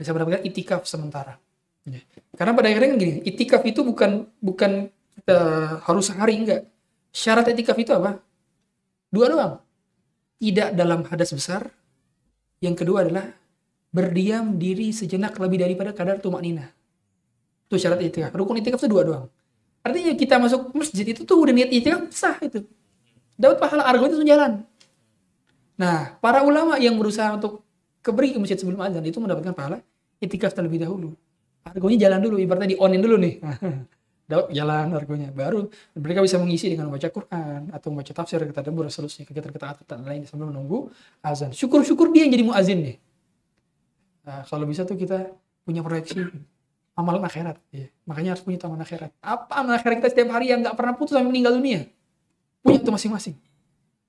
bisa 0.00 0.16
mendapatkan 0.16 0.40
itikaf 0.48 0.88
sementara. 0.88 1.36
Ya. 1.84 2.00
Karena 2.32 2.56
pada 2.56 2.72
akhirnya 2.72 2.96
kan 2.96 2.98
gini, 2.98 3.14
itikaf 3.28 3.60
itu 3.68 3.84
bukan 3.84 4.24
bukan 4.40 4.88
kita 5.20 5.38
harus 5.84 6.08
sehari 6.08 6.40
enggak. 6.40 6.64
Syarat 7.12 7.44
itikaf 7.52 7.76
itu 7.76 7.92
apa? 7.92 8.16
Dua 9.12 9.26
doang. 9.28 9.54
Tidak 10.40 10.72
dalam 10.72 11.04
hadas 11.04 11.36
besar. 11.36 11.68
Yang 12.64 12.74
kedua 12.80 13.04
adalah 13.04 13.28
berdiam 13.92 14.56
diri 14.56 14.96
sejenak 14.96 15.36
lebih 15.36 15.60
daripada 15.60 15.92
kadar 15.92 16.16
tumak 16.24 16.40
nina. 16.40 16.72
Itu 17.68 17.76
syarat 17.76 18.00
itikaf. 18.00 18.32
Rukun 18.32 18.64
itikaf 18.64 18.80
itu 18.80 18.88
dua 18.88 19.02
doang. 19.04 19.24
Artinya 19.84 20.16
kita 20.16 20.40
masuk 20.40 20.72
masjid 20.72 21.04
itu 21.04 21.28
tuh 21.28 21.36
udah 21.36 21.52
niat 21.52 21.68
itikaf 21.68 22.08
sah 22.12 22.36
itu 22.40 22.64
dapat 23.40 23.56
pahala 23.56 23.88
argo 23.88 24.04
itu 24.04 24.20
jalan. 24.28 24.60
Nah, 25.80 26.20
para 26.20 26.44
ulama 26.44 26.76
yang 26.76 27.00
berusaha 27.00 27.32
untuk 27.32 27.64
keberi 28.04 28.36
ke 28.36 28.38
masjid 28.38 28.60
sebelum 28.60 28.84
azan 28.84 29.00
itu 29.00 29.16
mendapatkan 29.16 29.56
pahala 29.56 29.80
itikaf 30.20 30.52
terlebih 30.52 30.84
dahulu. 30.84 31.16
Argonya 31.64 32.08
jalan 32.08 32.20
dulu, 32.20 32.36
ibaratnya 32.36 32.76
di 32.76 32.78
onin 32.78 33.00
dulu 33.00 33.16
nih. 33.16 33.40
Dapat 34.30 34.52
jalan 34.54 34.86
argonya. 34.94 35.28
Baru 35.32 35.72
mereka 35.96 36.20
bisa 36.20 36.36
mengisi 36.36 36.70
dengan 36.70 36.92
membaca 36.92 37.08
Quran 37.08 37.72
atau 37.72 37.88
membaca 37.90 38.12
tafsir 38.12 38.38
kata 38.44 38.62
debur 38.62 38.86
seterusnya 38.86 39.24
kegiatan 39.26 39.50
ketaatan 39.50 40.06
lain 40.06 40.22
sambil 40.28 40.52
menunggu 40.52 40.92
azan. 41.24 41.50
Syukur-syukur 41.50 42.12
dia 42.12 42.28
yang 42.28 42.32
jadi 42.36 42.44
muazin 42.44 42.78
nih. 42.84 42.96
Nah, 44.28 44.44
kalau 44.46 44.68
bisa 44.68 44.86
tuh 44.86 44.94
kita 44.94 45.32
punya 45.66 45.82
proyeksi 45.82 46.22
amalan 46.94 47.24
akhirat. 47.24 47.56
Ya. 47.72 47.88
Makanya 48.06 48.36
harus 48.36 48.44
punya 48.44 48.60
amalan 48.62 48.84
akhirat. 48.86 49.10
Apa 49.18 49.64
amalan 49.64 49.80
akhirat 49.80 49.96
kita 49.98 50.08
setiap 50.12 50.28
hari 50.30 50.52
yang 50.52 50.62
nggak 50.62 50.76
pernah 50.78 50.94
putus 50.94 51.16
sampai 51.16 51.26
meninggal 51.26 51.56
dunia? 51.56 51.90
Punya 52.60 52.78
itu 52.80 52.90
masing-masing. 52.92 53.34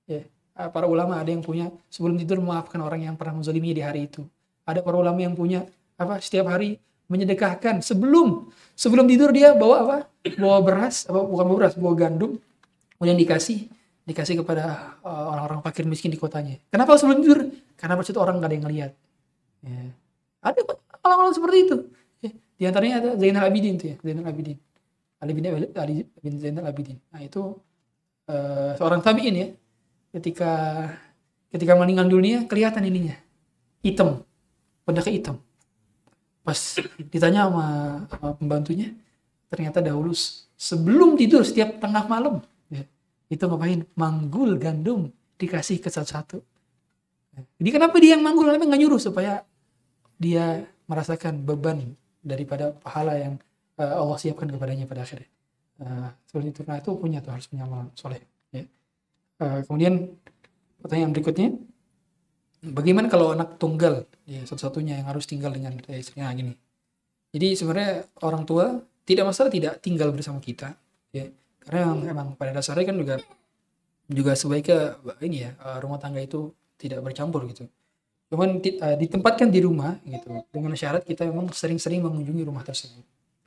Ya, 0.08 0.26
ah, 0.56 0.68
para 0.68 0.84
ulama 0.88 1.18
ada 1.18 1.30
yang 1.30 1.40
punya 1.40 1.72
sebelum 1.88 2.18
tidur 2.20 2.40
memaafkan 2.40 2.80
orang 2.80 3.06
yang 3.06 3.14
pernah 3.16 3.40
menzalimi 3.40 3.72
di 3.72 3.82
hari 3.82 4.08
itu. 4.10 4.24
Ada 4.68 4.84
para 4.84 4.96
ulama 4.98 5.18
yang 5.18 5.34
punya 5.34 5.66
apa 5.98 6.18
setiap 6.22 6.50
hari 6.50 6.78
menyedekahkan 7.10 7.84
sebelum 7.84 8.48
sebelum 8.72 9.04
tidur 9.04 9.30
dia 9.34 9.52
bawa 9.52 9.76
apa? 9.84 9.98
Bawa 10.38 10.58
beras, 10.64 11.04
apa 11.08 11.20
bukan 11.20 11.44
bawa 11.44 11.58
beras, 11.58 11.74
bawa 11.76 11.94
gandum, 11.98 12.38
kemudian 12.96 13.18
dikasih 13.18 13.68
dikasih 14.02 14.42
kepada 14.42 14.98
uh, 15.06 15.30
orang-orang 15.30 15.60
fakir 15.62 15.86
miskin 15.86 16.10
di 16.10 16.18
kotanya. 16.18 16.58
Kenapa 16.72 16.98
sebelum 16.98 17.22
tidur? 17.22 17.46
Karena 17.78 17.98
itu 17.98 18.18
orang 18.18 18.38
nggak 18.38 18.50
ada 18.50 18.56
yang 18.56 18.64
ngelihat. 18.66 18.92
Ya. 19.62 19.82
Ada 20.42 20.60
orang-orang 21.06 21.34
seperti 21.34 21.58
itu. 21.62 21.76
Ya. 22.22 22.30
Di 22.58 22.64
antaranya 22.66 22.94
ada 22.98 23.10
Zainal 23.14 23.46
Abidin 23.46 23.74
tuh 23.78 23.86
ya, 23.94 23.96
Zainal 24.02 24.26
Abidin. 24.26 24.58
Ali 25.22 25.32
Ali 25.78 25.94
bin 26.18 26.34
Zainal 26.42 26.66
Abidin. 26.66 26.98
Nah 27.14 27.22
itu 27.22 27.54
eh, 28.28 28.72
seorang 28.78 29.00
tabiin 29.02 29.34
ya 29.34 29.48
ketika 30.12 30.52
ketika 31.52 31.72
meninggal 31.74 32.06
dunia 32.08 32.44
kelihatan 32.44 32.84
ininya 32.84 33.16
hitam 33.82 34.22
pada 34.86 35.02
hitam. 35.06 35.38
Pas 36.42 36.58
ditanya 36.98 37.46
sama, 37.46 37.66
sama 38.10 38.28
pembantunya 38.34 38.94
ternyata 39.46 39.78
dahulu 39.84 40.10
sebelum 40.58 41.14
tidur 41.14 41.46
setiap 41.46 41.78
tengah 41.78 42.08
malam 42.10 42.42
ya, 42.66 42.82
itu 43.30 43.42
ngapain? 43.46 43.86
Manggul 43.94 44.58
gandum 44.58 45.12
dikasih 45.38 45.78
ke 45.78 45.88
satu-satu. 45.92 46.42
Jadi 47.32 47.70
kenapa 47.72 47.96
dia 47.96 48.18
yang 48.18 48.26
manggul? 48.26 48.50
Kenapa 48.50 48.68
nggak 48.68 48.80
nyuruh? 48.82 49.00
Supaya 49.00 49.46
dia 50.20 50.68
merasakan 50.84 51.40
beban 51.40 51.96
daripada 52.20 52.74
pahala 52.76 53.16
yang 53.16 53.34
eh, 53.80 53.94
Allah 53.96 54.18
siapkan 54.20 54.50
kepadanya 54.50 54.84
pada 54.84 55.02
akhirnya 55.06 55.31
Nah, 55.82 56.14
seperti 56.28 56.48
itu. 56.62 56.90
Punya 56.96 57.18
tuh 57.24 57.32
harus 57.34 57.46
punya 57.50 57.64
amalan 57.66 57.88
soleh. 57.98 58.22
Ya. 58.54 58.64
Eh, 59.42 59.60
kemudian 59.66 59.94
pertanyaan 60.82 61.12
berikutnya, 61.14 61.48
bagaimana 62.62 63.06
kalau 63.10 63.34
anak 63.34 63.58
tunggal, 63.58 64.06
ya 64.26 64.42
satu-satunya 64.46 65.02
yang 65.02 65.08
harus 65.10 65.26
tinggal 65.26 65.50
dengan 65.50 65.78
eh, 65.90 65.98
istrinya 66.02 66.30
Nah, 66.30 66.34
gini. 66.36 66.52
Jadi 67.34 67.48
sebenarnya 67.58 67.92
orang 68.24 68.44
tua 68.48 68.66
tidak 69.08 69.24
masalah 69.30 69.50
tidak 69.52 69.80
tinggal 69.84 70.10
bersama 70.14 70.38
kita, 70.42 70.74
ya. 71.14 71.26
Karena 71.62 71.80
emang, 71.90 72.00
emang 72.08 72.28
pada 72.38 72.52
dasarnya 72.56 72.86
kan 72.90 72.96
juga 72.98 73.16
juga 74.10 74.32
sebaiknya 74.36 74.98
ini 75.24 75.38
ya 75.48 75.50
eh, 75.56 75.78
rumah 75.84 75.98
tangga 76.02 76.20
itu 76.22 76.52
tidak 76.78 77.00
bercampur 77.06 77.46
gitu. 77.50 77.66
Cuman 78.32 78.60
di- 78.64 78.78
ditempatkan 78.80 79.48
di 79.52 79.60
rumah 79.62 79.98
gitu 80.08 80.42
dengan 80.52 80.74
syarat 80.78 81.04
kita 81.06 81.28
memang 81.28 81.52
sering-sering 81.52 82.02
mengunjungi 82.04 82.44
rumah 82.48 82.64
tersebut. 82.66 83.04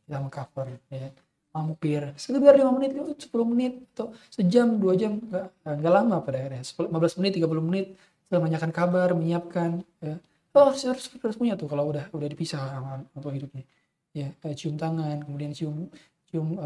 Kita 0.08 0.18
mengcover 0.22 0.68
ya 0.92 1.10
mampir. 1.56 2.04
Sekedar 2.20 2.52
5 2.52 2.76
menit 2.76 2.92
10 3.00 3.32
menit 3.48 3.74
atau 3.96 4.12
sejam 4.28 4.76
dua 4.76 5.00
jam 5.00 5.16
nggak 5.16 5.48
nggak 5.64 5.94
lama 5.96 6.20
pada 6.20 6.44
akhirnya. 6.44 6.64
10, 6.68 6.92
15 6.92 7.20
menit 7.24 7.32
30 7.40 7.64
menit 7.64 7.86
setelah 8.28 8.40
menanyakan 8.44 8.72
kabar 8.76 9.08
menyiapkan 9.16 9.70
ya. 10.04 10.20
oh 10.56 10.72
harus, 10.72 10.84
harus, 11.24 11.36
punya 11.40 11.56
tuh 11.56 11.72
kalau 11.72 11.88
udah 11.92 12.12
udah 12.12 12.28
dipisah 12.28 12.60
sama 12.60 13.08
untuk 13.16 13.32
hidupnya. 13.32 13.64
Ya 14.12 14.36
eh, 14.36 14.56
cium 14.56 14.76
tangan 14.76 15.24
kemudian 15.24 15.56
cium 15.56 15.88
cium 16.28 16.60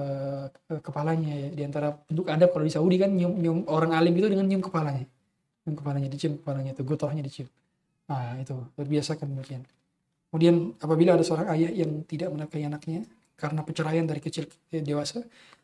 ke- 0.50 0.82
kepalanya 0.82 1.34
ya. 1.38 1.50
Di 1.54 1.62
antara 1.70 1.94
bentuk 1.94 2.26
adab 2.26 2.50
kalau 2.50 2.66
di 2.66 2.74
Saudi 2.74 2.98
kan 2.98 3.14
nyium, 3.14 3.38
nyium 3.38 3.60
orang 3.70 3.94
alim 3.94 4.18
itu 4.18 4.26
dengan 4.26 4.50
nyium 4.50 4.66
kepalanya. 4.66 5.06
Nyium 5.66 5.76
kepalanya 5.78 6.10
dicium 6.10 6.34
kepalanya 6.42 6.72
itu 6.74 6.82
gotohnya 6.82 7.22
dicium. 7.22 7.50
Nah 8.10 8.42
itu 8.42 8.58
terbiasakan 8.74 9.38
demikian. 9.38 9.62
Kemudian 10.30 10.78
apabila 10.82 11.18
ada 11.18 11.26
seorang 11.26 11.50
ayah 11.58 11.74
yang 11.74 12.06
tidak 12.06 12.30
menafkahi 12.30 12.66
anaknya 12.70 13.02
karena 13.40 13.64
perceraian 13.64 14.04
dari 14.04 14.20
kecil 14.20 14.46
ke 14.46 14.84
dewasa, 14.84 15.24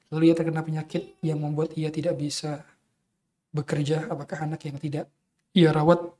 lalu 0.10 0.32
ia 0.32 0.36
terkena 0.36 0.64
penyakit 0.64 1.20
yang 1.20 1.44
membuat 1.44 1.76
ia 1.76 1.92
tidak 1.92 2.16
bisa 2.16 2.64
bekerja, 3.52 4.08
apakah 4.08 4.48
anak 4.48 4.64
yang 4.64 4.80
tidak 4.80 5.06
ia 5.52 5.76
rawat 5.76 6.12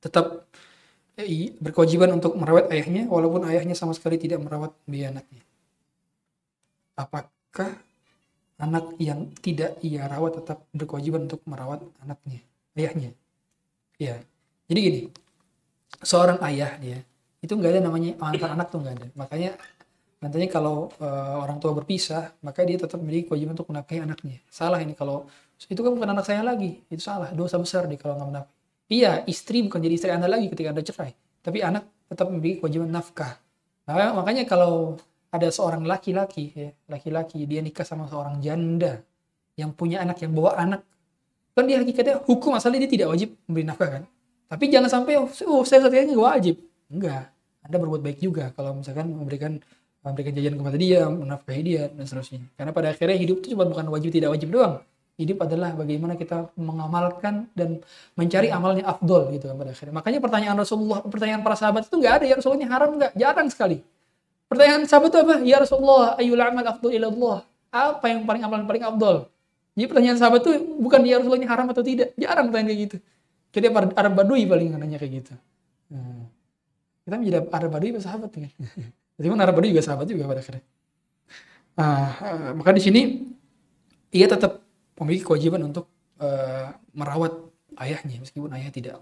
tetap 0.00 0.44
eh, 1.16 1.56
berkewajiban 1.60 2.12
untuk 2.12 2.36
merawat 2.36 2.68
ayahnya, 2.72 3.08
walaupun 3.08 3.48
ayahnya 3.48 3.72
sama 3.72 3.96
sekali 3.96 4.20
tidak 4.20 4.44
merawat 4.44 4.76
biaya 4.84 5.16
anaknya. 5.16 5.42
Apakah 6.96 7.72
anak 8.56 8.96
yang 9.00 9.32
tidak 9.40 9.80
ia 9.80 10.04
rawat 10.08 10.44
tetap 10.44 10.64
berkewajiban 10.76 11.28
untuk 11.28 11.40
merawat 11.48 11.84
anaknya, 12.04 12.40
ayahnya? 12.76 13.10
Ya, 13.96 14.20
jadi 14.68 14.78
gini, 14.80 15.00
seorang 16.04 16.40
ayah 16.44 16.76
dia 16.76 17.00
itu 17.40 17.52
nggak 17.52 17.78
ada 17.78 17.80
namanya 17.84 18.10
antar 18.18 18.50
anak 18.58 18.68
tuh 18.72 18.82
nggak 18.82 18.94
ada. 18.98 19.06
Makanya 19.14 19.50
nantinya 20.16 20.48
kalau 20.48 20.88
eh, 20.96 21.34
orang 21.42 21.60
tua 21.60 21.76
berpisah 21.76 22.32
maka 22.40 22.64
dia 22.64 22.80
tetap 22.80 22.96
memiliki 23.00 23.28
kewajiban 23.28 23.52
untuk 23.56 23.68
menafkahi 23.68 24.00
anaknya. 24.04 24.40
Salah 24.48 24.80
ini 24.80 24.96
kalau 24.96 25.28
itu 25.56 25.80
kan 25.80 25.92
bukan 25.92 26.08
anak 26.12 26.24
saya 26.24 26.40
lagi. 26.44 26.84
Itu 26.88 27.02
salah 27.04 27.32
dosa 27.32 27.60
besar 27.60 27.84
nih 27.88 28.00
kalau 28.00 28.16
nggak 28.16 28.28
menafkahi. 28.32 28.56
Iya 28.86 29.12
istri 29.26 29.66
bukan 29.66 29.82
jadi 29.82 29.94
istri 29.98 30.10
anda 30.14 30.28
lagi 30.30 30.46
ketika 30.48 30.72
anda 30.72 30.82
cerai. 30.84 31.12
Tapi 31.42 31.58
anak 31.62 31.84
tetap 32.06 32.26
memiliki 32.30 32.62
kewajiban 32.62 32.90
nafkah. 32.90 33.38
Nah, 33.86 34.18
makanya 34.18 34.42
kalau 34.50 34.98
ada 35.30 35.48
seorang 35.50 35.86
laki-laki 35.86 36.50
ya 36.54 36.70
laki-laki 36.90 37.44
dia 37.46 37.60
nikah 37.62 37.86
sama 37.86 38.08
seorang 38.10 38.40
janda 38.40 39.02
yang 39.58 39.74
punya 39.74 40.02
anak 40.02 40.22
yang 40.22 40.32
bawa 40.32 40.56
anak 40.58 40.82
kan 41.56 41.64
dia 41.64 41.80
hakikatnya 41.80 42.24
hukum 42.28 42.52
asalnya 42.52 42.84
dia 42.84 42.90
tidak 43.00 43.08
wajib 43.12 43.32
memberi 43.48 43.64
nafkah 43.68 43.88
kan? 44.00 44.02
Tapi 44.46 44.64
jangan 44.70 44.90
sampai 44.90 45.18
oh, 45.18 45.64
saya 45.66 45.82
nggak 45.82 46.16
wajib. 46.16 46.56
Enggak 46.86 47.36
anda 47.66 47.76
berbuat 47.82 48.02
baik 48.06 48.18
juga 48.22 48.54
kalau 48.54 48.78
misalkan 48.78 49.10
memberikan 49.10 49.58
memberikan 50.06 50.32
jajan 50.38 50.54
kepada 50.54 50.76
dia, 50.78 51.00
menafkahi 51.10 51.62
dia 51.66 51.82
dan 51.90 52.04
seterusnya. 52.06 52.40
Karena 52.54 52.70
pada 52.70 52.94
akhirnya 52.94 53.18
hidup 53.18 53.42
itu 53.42 53.58
cuma 53.58 53.66
bukan 53.66 53.86
wajib 53.90 54.10
tidak 54.14 54.30
wajib 54.30 54.54
doang. 54.54 54.78
Hidup 55.16 55.42
adalah 55.42 55.72
bagaimana 55.72 56.14
kita 56.14 56.52
mengamalkan 56.60 57.48
dan 57.56 57.80
mencari 58.14 58.52
amalnya 58.52 58.84
afdol 58.84 59.32
gitu 59.32 59.48
kan 59.48 59.56
pada 59.56 59.70
akhirnya. 59.72 59.94
Makanya 59.96 60.18
pertanyaan 60.20 60.56
Rasulullah, 60.60 61.00
pertanyaan 61.02 61.42
para 61.42 61.56
sahabat 61.56 61.88
itu 61.88 61.96
nggak 61.96 62.14
ada 62.20 62.24
ya 62.28 62.34
Rasulullah 62.38 62.68
haram 62.68 62.90
nggak? 63.00 63.12
Jarang 63.16 63.48
sekali. 63.48 63.80
Pertanyaan 64.46 64.84
sahabat 64.86 65.08
itu 65.10 65.18
apa? 65.24 65.34
Ya 65.42 65.56
Rasulullah, 65.58 66.14
ayyul 66.20 66.38
amal 66.38 66.66
afdol 66.68 66.92
ila 66.94 67.06
Allah. 67.10 67.38
Apa 67.72 68.04
yang 68.12 68.28
paling 68.28 68.42
amalan 68.44 68.64
paling 68.68 68.84
afdol? 68.84 69.16
Jadi 69.72 69.86
pertanyaan 69.88 70.18
sahabat 70.20 70.40
tuh 70.44 70.54
bukan 70.80 71.00
ya 71.02 71.16
Rasulullah 71.18 71.40
ini 71.40 71.48
haram 71.48 71.66
atau 71.72 71.82
tidak. 71.82 72.12
Jarang 72.20 72.52
tanya 72.52 72.70
kayak 72.70 72.80
gitu. 72.86 72.96
Jadi 73.56 73.72
Arab, 73.72 74.12
Badui 74.12 74.44
paling 74.44 74.68
nanya 74.76 75.00
kayak 75.00 75.12
gitu. 75.24 75.32
Nah, 75.88 76.28
kita 77.08 77.16
menjadi 77.16 77.38
Arab 77.48 77.70
Badui 77.72 77.96
sahabat 77.96 78.28
kan? 78.36 78.52
Meskipun 79.16 79.40
Arab 79.40 79.54
Badui 79.56 79.72
juga 79.72 79.84
sahabat 79.84 80.06
juga 80.08 80.28
pada 80.28 80.40
akhirnya. 80.44 80.64
Eh, 81.76 82.08
maka 82.56 82.70
di 82.72 82.82
sini 82.84 83.00
ia 84.12 84.26
tetap 84.28 84.64
memiliki 84.96 85.28
kewajiban 85.28 85.60
untuk 85.64 85.88
eh, 86.20 86.72
merawat 86.96 87.36
ayahnya 87.80 88.24
meskipun 88.24 88.48
ayah 88.56 88.72
tidak 88.72 89.00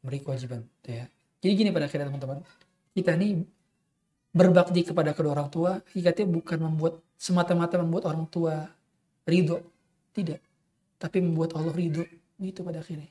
memiliki 0.00 0.24
kewajiban 0.24 0.64
ya. 0.84 1.04
Jadi 1.44 1.52
gini 1.52 1.70
pada 1.72 1.84
akhirnya 1.88 2.08
teman-teman, 2.08 2.40
kita 2.96 3.12
ini 3.20 3.44
berbakti 4.36 4.84
kepada 4.84 5.16
kedua 5.16 5.32
orang 5.32 5.48
tua 5.48 5.80
hakikatnya 5.80 6.28
bukan 6.28 6.58
membuat 6.60 7.00
semata-mata 7.16 7.80
membuat 7.80 8.04
orang 8.12 8.28
tua 8.28 8.68
ridho 9.24 9.64
tidak 10.12 10.44
tapi 11.00 11.24
membuat 11.24 11.56
Allah 11.56 11.72
ridho 11.72 12.04
gitu 12.36 12.60
pada 12.60 12.84
akhirnya 12.84 13.08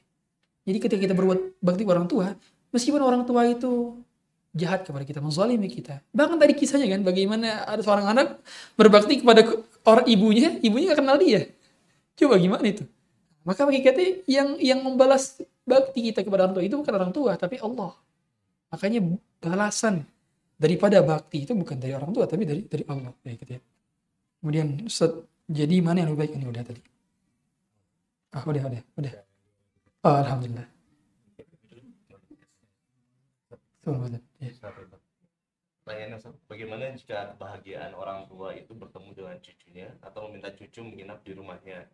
jadi 0.70 0.78
ketika 0.78 1.02
kita 1.02 1.14
berbuat 1.18 1.58
bakti 1.66 1.82
kepada 1.82 2.06
orang 2.06 2.10
tua 2.10 2.38
meskipun 2.70 3.02
orang 3.02 3.26
tua 3.26 3.42
itu 3.50 4.05
jahat 4.56 4.88
kepada 4.88 5.04
kita 5.04 5.20
menzalimi 5.20 5.68
kita 5.68 6.00
bahkan 6.16 6.40
tadi 6.40 6.56
kisahnya 6.56 6.88
kan 6.88 7.02
bagaimana 7.04 7.68
ada 7.68 7.82
seorang 7.84 8.08
anak 8.16 8.28
berbakti 8.80 9.22
kepada 9.22 9.44
ke- 9.44 9.62
orang 9.86 10.08
ibunya 10.08 10.50
ibunya 10.64 10.96
gak 10.96 11.00
kenal 11.04 11.18
dia 11.20 11.52
coba 12.20 12.36
gimana 12.40 12.66
itu 12.66 12.84
maka 13.46 13.62
hakikatnya 13.68 14.26
yang 14.26 14.50
yang 14.64 14.80
membalas 14.82 15.44
bakti 15.68 16.12
kita 16.12 16.24
kepada 16.26 16.48
orang 16.48 16.56
tua 16.58 16.66
itu 16.66 16.76
bukan 16.80 16.94
orang 16.96 17.12
tua 17.14 17.32
tapi 17.36 17.60
Allah 17.60 17.92
makanya 18.74 19.00
balasan 19.44 20.08
daripada 20.56 21.04
bakti 21.04 21.44
itu 21.44 21.54
bukan 21.54 21.78
dari 21.80 21.94
orang 21.94 22.12
tua 22.16 22.26
tapi 22.26 22.48
dari 22.48 22.64
dari 22.64 22.84
Allah 22.88 23.12
gitu 23.28 23.60
ya. 23.60 23.62
Kemudian 24.40 24.68
set, 24.88 25.12
jadi 25.50 25.82
mana 25.84 26.06
yang 26.06 26.14
lebih 26.14 26.22
baik 26.28 26.34
ini 26.38 26.46
udah 26.48 26.64
tadi. 26.64 26.82
Ah 28.36 28.44
udah 28.46 28.64
udah 28.70 28.82
udah. 29.00 29.14
Oh, 30.06 30.16
Alhamdulillah. 30.22 30.68
Tuh, 33.84 33.94
betul. 34.02 34.22
Ya. 34.46 34.54
Pertanyaannya 35.86 36.18
bagaimana 36.50 36.98
jika 36.98 37.38
kebahagiaan 37.38 37.94
orang 37.94 38.26
tua 38.26 38.58
itu 38.58 38.74
bertemu 38.74 39.10
dengan 39.14 39.38
cucunya 39.38 39.88
atau 40.02 40.26
meminta 40.26 40.50
cucu 40.50 40.82
menginap 40.82 41.22
di 41.22 41.38
rumahnya? 41.38 41.86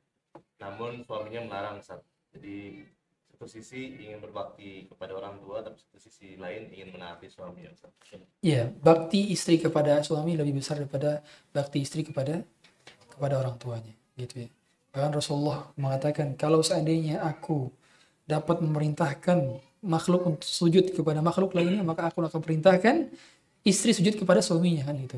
Namun 0.64 1.03
suaminya 1.03 1.44
melarang 1.44 1.84
Ustaz. 1.84 1.99
Jadi 2.32 2.88
satu 3.28 3.52
sisi 3.52 3.99
ingin 3.99 4.23
berbakti 4.23 4.88
kepada 4.88 5.11
orang 5.11 5.44
tua, 5.44 5.60
tapi 5.60 5.76
satu 5.76 5.99
sisi 5.99 6.40
lain 6.40 6.72
ingin 6.72 6.95
menaati 6.95 7.28
Ustaz. 7.28 7.52
Iya, 8.40 8.72
bakti 8.80 9.34
istri 9.36 9.60
kepada 9.60 9.99
suami 10.07 10.40
lebih 10.40 10.64
besar 10.64 10.80
daripada 10.80 11.19
bakti 11.52 11.84
istri 11.84 12.07
kepada 12.07 12.48
kepada 13.11 13.44
orang 13.44 13.60
tuanya, 13.60 13.91
gitu 14.15 14.48
ya. 14.48 14.49
Bahkan 14.95 15.11
Rasulullah 15.19 15.68
mengatakan, 15.76 16.40
kalau 16.40 16.64
seandainya 16.64 17.23
aku 17.23 17.72
dapat 18.23 18.64
memerintahkan 18.64 19.60
makhluk 19.82 20.22
untuk 20.26 20.45
sujud 20.45 20.94
kepada 20.94 21.20
makhluk 21.20 21.58
lainnya, 21.58 21.82
maka 21.82 22.10
aku 22.10 22.22
akan 22.22 22.41
perintahkan 22.41 23.10
istri 23.66 23.94
sujud 23.94 24.18
kepada 24.18 24.41
suaminya 24.41 24.86
kan 24.86 24.98
gitu. 24.98 25.18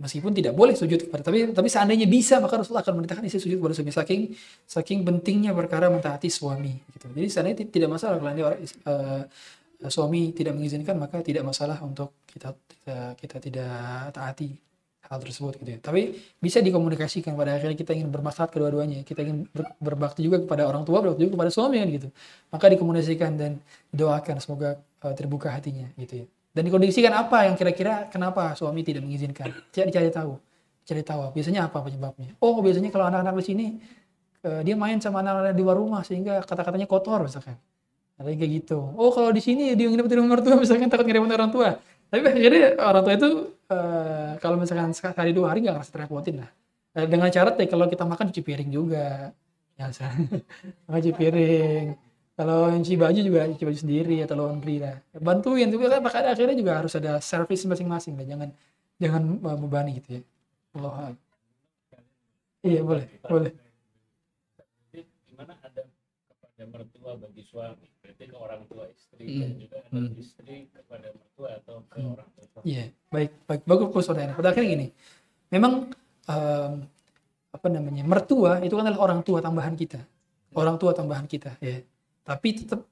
Meskipun 0.00 0.32
tidak 0.32 0.56
boleh 0.56 0.72
sujud 0.72 0.96
kepada 0.96 1.20
tapi 1.20 1.52
tapi 1.52 1.68
seandainya 1.68 2.08
bisa 2.08 2.40
maka 2.40 2.56
Rasulullah 2.56 2.80
akan 2.80 2.94
memerintahkan 2.96 3.24
istri 3.28 3.40
sujud 3.44 3.60
kepada 3.60 3.74
suami 3.76 3.92
saking 3.92 4.22
saking 4.64 4.98
pentingnya 5.04 5.52
perkara 5.52 5.92
mentaati 5.92 6.32
suami 6.32 6.72
gitu. 6.96 7.06
Jadi 7.12 7.28
seandainya 7.28 7.58
ti- 7.60 7.68
tidak 7.68 8.00
masalah 8.00 8.16
kalau 8.16 8.32
orang 8.32 8.64
eh, 8.64 9.22
suami 9.92 10.32
tidak 10.32 10.56
mengizinkan 10.56 10.96
maka 10.96 11.20
tidak 11.20 11.44
masalah 11.44 11.76
untuk 11.84 12.16
kita 12.24 12.56
kita, 12.56 12.96
kita 13.20 13.36
tidak 13.44 14.12
taati 14.16 14.69
hal 15.10 15.18
tersebut 15.18 15.58
gitu 15.58 15.70
ya. 15.74 15.78
Tapi 15.82 16.14
bisa 16.38 16.62
dikomunikasikan 16.62 17.34
pada 17.34 17.58
akhirnya 17.58 17.74
kita 17.74 17.98
ingin 17.98 18.14
bermaslahat 18.14 18.54
kedua-duanya. 18.54 19.02
Kita 19.02 19.26
ingin 19.26 19.50
ber- 19.50 19.74
berbakti 19.82 20.22
juga 20.22 20.38
kepada 20.38 20.70
orang 20.70 20.86
tua, 20.86 21.02
berbakti 21.02 21.26
juga 21.26 21.34
kepada 21.34 21.50
suami 21.50 21.82
gitu. 21.90 22.08
Maka 22.54 22.70
dikomunikasikan 22.70 23.34
dan 23.34 23.58
doakan 23.90 24.38
semoga 24.38 24.78
eh, 24.78 25.14
terbuka 25.18 25.50
hatinya 25.50 25.90
gitu 25.98 26.22
ya. 26.22 26.26
Dan 26.54 26.62
dikondisikan 26.66 27.10
apa 27.10 27.50
yang 27.50 27.58
kira-kira 27.58 28.06
kenapa 28.06 28.54
suami 28.54 28.86
tidak 28.86 29.02
mengizinkan. 29.02 29.50
Tidak 29.74 29.90
dicari 29.90 30.14
tahu. 30.14 30.38
Cari 30.86 31.02
tahu 31.02 31.34
biasanya 31.34 31.66
apa 31.66 31.78
penyebabnya. 31.82 32.38
Oh, 32.38 32.58
biasanya 32.62 32.90
kalau 32.94 33.10
anak-anak 33.10 33.34
di 33.42 33.44
sini 33.44 33.66
eh, 34.46 34.62
dia 34.62 34.78
main 34.78 35.02
sama 35.02 35.26
anak-anak 35.26 35.58
di 35.58 35.62
luar 35.66 35.74
rumah 35.74 36.06
sehingga 36.06 36.38
kata-katanya 36.46 36.86
kotor 36.86 37.26
misalkan. 37.26 37.58
Ada 38.14 38.30
yang 38.30 38.38
kayak 38.46 38.52
gitu. 38.62 38.78
Oh 38.94 39.10
kalau 39.10 39.34
di 39.34 39.42
sini 39.42 39.74
dia 39.74 39.90
nginep 39.90 40.06
di 40.06 40.14
rumah 40.14 40.38
mertua 40.38 40.54
misalkan 40.54 40.86
takut 40.86 41.02
ngerepotin 41.02 41.34
orang 41.34 41.50
tua. 41.50 41.68
Tapi 42.14 42.20
akhirnya 42.30 42.78
orang 42.78 43.02
tua 43.02 43.14
itu 43.18 43.28
eh, 43.70 44.32
kalau 44.42 44.56
misalkan 44.58 44.90
sekali 44.92 45.30
dua 45.30 45.54
hari 45.54 45.62
nggak 45.62 45.78
ngerasa 45.78 45.92
terepotin 45.94 46.42
lah. 46.42 46.50
Eh, 46.98 47.06
dengan 47.06 47.30
syarat 47.30 47.54
ya 47.54 47.66
kalau 47.70 47.86
kita 47.86 48.02
makan 48.02 48.34
cuci 48.34 48.42
piring 48.42 48.70
juga. 48.70 49.30
Ya, 49.78 49.86
cuci 50.90 51.12
piring. 51.14 51.86
Kalau 52.40 52.72
nyuci 52.72 52.96
baju 52.96 53.20
juga 53.20 53.44
nyuci 53.44 53.64
baju 53.68 53.78
sendiri 53.78 54.16
atau 54.24 54.34
laundry 54.40 54.80
lah. 54.80 54.96
Bantuin 55.12 55.68
tapi 55.68 55.84
kan 55.86 56.00
maka 56.00 56.24
akhirnya 56.24 56.56
juga 56.56 56.72
harus 56.80 56.96
ada 56.96 57.20
service 57.20 57.68
masing-masing 57.68 58.16
lah. 58.16 58.26
Jangan 58.26 58.48
jangan 58.96 59.22
membebani 59.38 60.00
gitu 60.00 60.08
ya. 60.18 60.22
Allah. 60.76 61.12
Iya 62.64 62.80
boleh 62.80 63.06
boleh. 63.28 63.52
Gimana 65.28 65.52
ada 65.60 65.84
kepada 66.32 66.64
mertua 66.64 67.12
bagi 67.20 67.42
suami 67.44 67.89
berarti 68.10 68.26
ke 68.26 68.36
orang 68.36 68.62
tua 68.66 68.84
istri 68.90 69.24
Hmm. 69.30 69.38
dan 69.38 69.50
juga 69.54 69.76
ada 69.78 69.90
Hmm. 69.94 70.18
istri 70.18 70.54
kepada 70.74 71.08
mertua 71.14 71.48
atau 71.62 71.76
ke 71.86 71.98
Hmm. 72.02 72.12
orang 72.18 72.28
tua. 72.34 72.60
Iya, 72.66 72.84
baik, 73.06 73.30
baik, 73.46 73.62
bagus 73.70 73.86
pertanyaannya. 74.10 74.34
Pada 74.34 74.48
akhirnya 74.50 74.68
gini, 74.74 74.86
memang 75.54 75.72
em, 76.26 76.72
apa 77.54 77.66
namanya 77.70 78.02
mertua 78.02 78.58
itu 78.66 78.74
kan 78.74 78.86
adalah 78.90 79.02
orang 79.06 79.20
tua 79.22 79.38
tambahan 79.38 79.74
kita, 79.78 80.02
orang 80.58 80.76
tua 80.78 80.90
tambahan 80.90 81.26
kita, 81.30 81.54
ya. 81.62 81.82
Tapi 82.26 82.48
tetap 82.66 82.82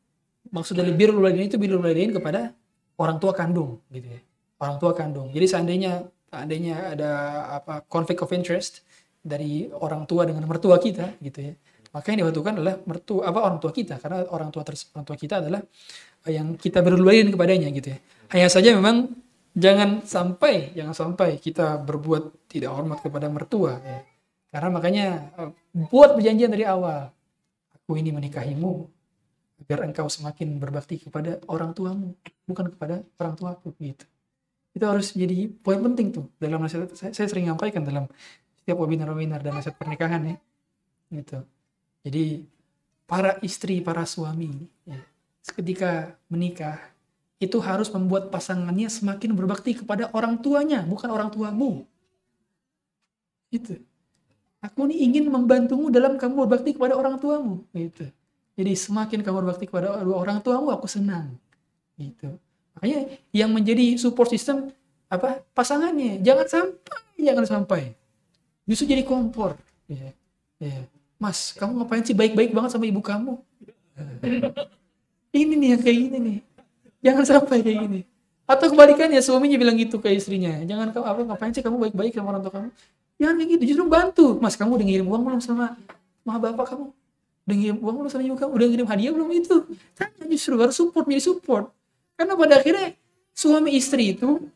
maksud 0.55 0.79
dari 0.79 0.95
birrul 0.95 1.19
walidain 1.19 1.51
itu 1.51 1.59
birrul 1.59 1.83
walidain 1.83 2.15
kepada 2.15 2.55
orang 2.99 3.19
tua 3.19 3.35
kandung, 3.35 3.83
gitu 3.91 4.07
ya, 4.07 4.21
orang 4.63 4.77
tua 4.79 4.95
kandung. 4.95 5.35
Jadi 5.35 5.47
seandainya 5.51 6.07
seandainya 6.31 6.95
ada 6.95 7.11
apa 7.59 7.83
conflict 7.91 8.23
of 8.23 8.31
interest 8.31 8.83
dari 9.23 9.67
orang 9.75 10.07
tua 10.07 10.27
dengan 10.27 10.47
mertua 10.47 10.79
kita, 10.79 11.15
gitu 11.23 11.51
ya, 11.51 11.55
maka 11.99 12.07
yang 12.15 12.23
dibutuhkan 12.23 12.55
adalah 12.63 12.79
mertua 12.87 13.27
apa 13.27 13.39
orang 13.43 13.59
tua 13.59 13.75
kita, 13.75 13.99
karena 13.99 14.23
orang 14.31 14.55
tua 14.55 14.63
ters- 14.63 14.87
orang 14.95 15.07
tua 15.07 15.19
kita 15.19 15.43
adalah 15.43 15.61
yang 16.31 16.55
kita 16.55 16.79
walidain 16.79 17.35
kepadanya, 17.35 17.69
gitu 17.75 17.91
ya. 17.91 17.99
Hanya 18.31 18.47
saja 18.47 18.71
memang 18.79 19.11
jangan 19.59 20.07
sampai 20.07 20.71
jangan 20.73 20.95
sampai 20.95 21.43
kita 21.43 21.83
berbuat 21.83 22.47
tidak 22.47 22.71
hormat 22.71 23.03
kepada 23.03 23.27
mertua 23.27 23.83
ya. 23.83 24.01
karena 24.55 24.69
makanya 24.71 25.07
eh, 25.35 25.51
buat 25.91 26.15
perjanjian 26.15 26.55
dari 26.55 26.63
awal 26.63 27.11
aku 27.75 27.99
ini 27.99 28.15
menikahimu 28.15 28.87
agar 29.67 29.91
engkau 29.91 30.07
semakin 30.07 30.63
berbakti 30.63 31.03
kepada 31.03 31.43
orang 31.51 31.75
tuamu 31.75 32.15
bukan 32.47 32.71
kepada 32.71 33.03
orang 33.19 33.35
tuaku 33.35 33.75
gitu 33.83 34.07
itu 34.79 34.85
harus 34.87 35.11
jadi 35.11 35.51
poin 35.51 35.83
penting 35.83 36.15
tuh 36.15 36.31
dalam 36.39 36.63
nasihat 36.63 36.95
saya, 36.95 37.11
saya 37.11 37.27
sering 37.27 37.51
nyampaikan 37.51 37.83
dalam 37.83 38.07
setiap 38.63 38.79
webinar-webinar 38.79 39.43
dan 39.43 39.59
nasihat 39.59 39.75
pernikahan 39.75 40.23
ya 40.23 40.37
gitu 41.11 41.43
jadi 42.03 42.45
para 43.09 43.41
istri 43.41 43.81
para 43.81 44.05
suami 44.05 44.69
ya, 44.85 45.01
ketika 45.57 46.15
menikah 46.29 46.79
itu 47.39 47.59
harus 47.63 47.87
membuat 47.95 48.35
pasangannya 48.35 48.91
semakin 48.91 49.31
berbakti 49.31 49.79
kepada 49.79 50.11
orang 50.11 50.43
tuanya, 50.43 50.83
bukan 50.83 51.07
orang 51.07 51.31
tuamu. 51.31 51.87
Itu. 53.55 53.79
Aku 54.59 54.91
ini 54.91 55.07
ingin 55.07 55.31
membantumu 55.31 55.87
dalam 55.87 56.19
kamu 56.19 56.35
berbakti 56.45 56.75
kepada 56.75 56.99
orang 56.99 57.15
tuamu. 57.23 57.63
Gitu. 57.71 58.11
Jadi 58.59 58.73
semakin 58.75 59.23
kamu 59.23 59.47
berbakti 59.47 59.71
kepada 59.71 60.03
orang 60.03 60.43
tuamu, 60.43 60.75
aku 60.75 60.91
senang. 60.91 61.39
Gitu. 61.95 62.27
Makanya 62.75 63.07
yang 63.31 63.55
menjadi 63.55 63.95
support 64.03 64.35
system 64.35 64.75
apa 65.07 65.39
pasangannya. 65.55 66.19
Jangan 66.27 66.47
sampai, 66.51 66.99
jangan 67.23 67.47
sampai. 67.47 67.83
Justru 68.67 68.91
jadi 68.91 69.07
kompor. 69.07 69.55
Ya. 69.87 70.11
Ya. 70.59 70.83
Mas, 71.19 71.51
kamu 71.59 71.83
ngapain 71.83 72.07
sih 72.07 72.15
baik-baik 72.15 72.55
banget 72.55 72.79
sama 72.79 72.87
ibu 72.87 73.03
kamu? 73.03 73.43
Ini 75.35 75.55
nih 75.59 75.69
yang 75.75 75.83
kayak 75.83 75.99
gini 75.99 76.19
nih. 76.23 76.39
Jangan 77.03 77.25
sampai 77.27 77.59
kayak 77.67 77.79
gini. 77.91 78.01
Atau 78.49 78.73
kebalikannya 78.73 79.21
suaminya 79.21 79.59
bilang 79.59 79.77
gitu 79.77 79.99
ke 79.99 80.15
istrinya. 80.15 80.63
Jangan 80.63 80.95
kamu 80.95 81.05
apa 81.05 81.21
ngapain 81.35 81.53
sih 81.53 81.61
kamu 81.61 81.77
baik-baik 81.91 82.15
sama 82.15 82.33
orang 82.33 82.43
tua 82.47 82.53
kamu? 82.55 82.69
Jangan 83.19 83.35
kayak 83.35 83.51
gitu. 83.59 83.63
Justru 83.75 83.85
bantu. 83.91 84.27
Mas 84.39 84.55
kamu 84.55 84.79
udah 84.79 84.87
ngirim 84.87 85.07
uang 85.11 85.23
belum 85.27 85.41
sama 85.43 85.75
sama 86.23 86.39
bapak 86.39 86.67
kamu? 86.73 86.87
Udah 87.45 87.57
ngirim 87.59 87.77
uang 87.83 87.95
belum 87.99 88.11
sama 88.15 88.23
ibu 88.25 88.37
kamu? 88.39 88.51
Udah 88.55 88.67
ngirim 88.71 88.87
hadiah 88.89 89.13
belum 89.13 89.29
itu? 89.35 89.57
Tanya 89.99 90.25
justru 90.31 90.55
harus 90.57 90.77
support, 90.79 91.05
jadi 91.05 91.23
support. 91.23 91.75
Karena 92.15 92.39
pada 92.39 92.55
akhirnya 92.63 92.95
suami 93.35 93.75
istri 93.75 94.15
itu 94.15 94.47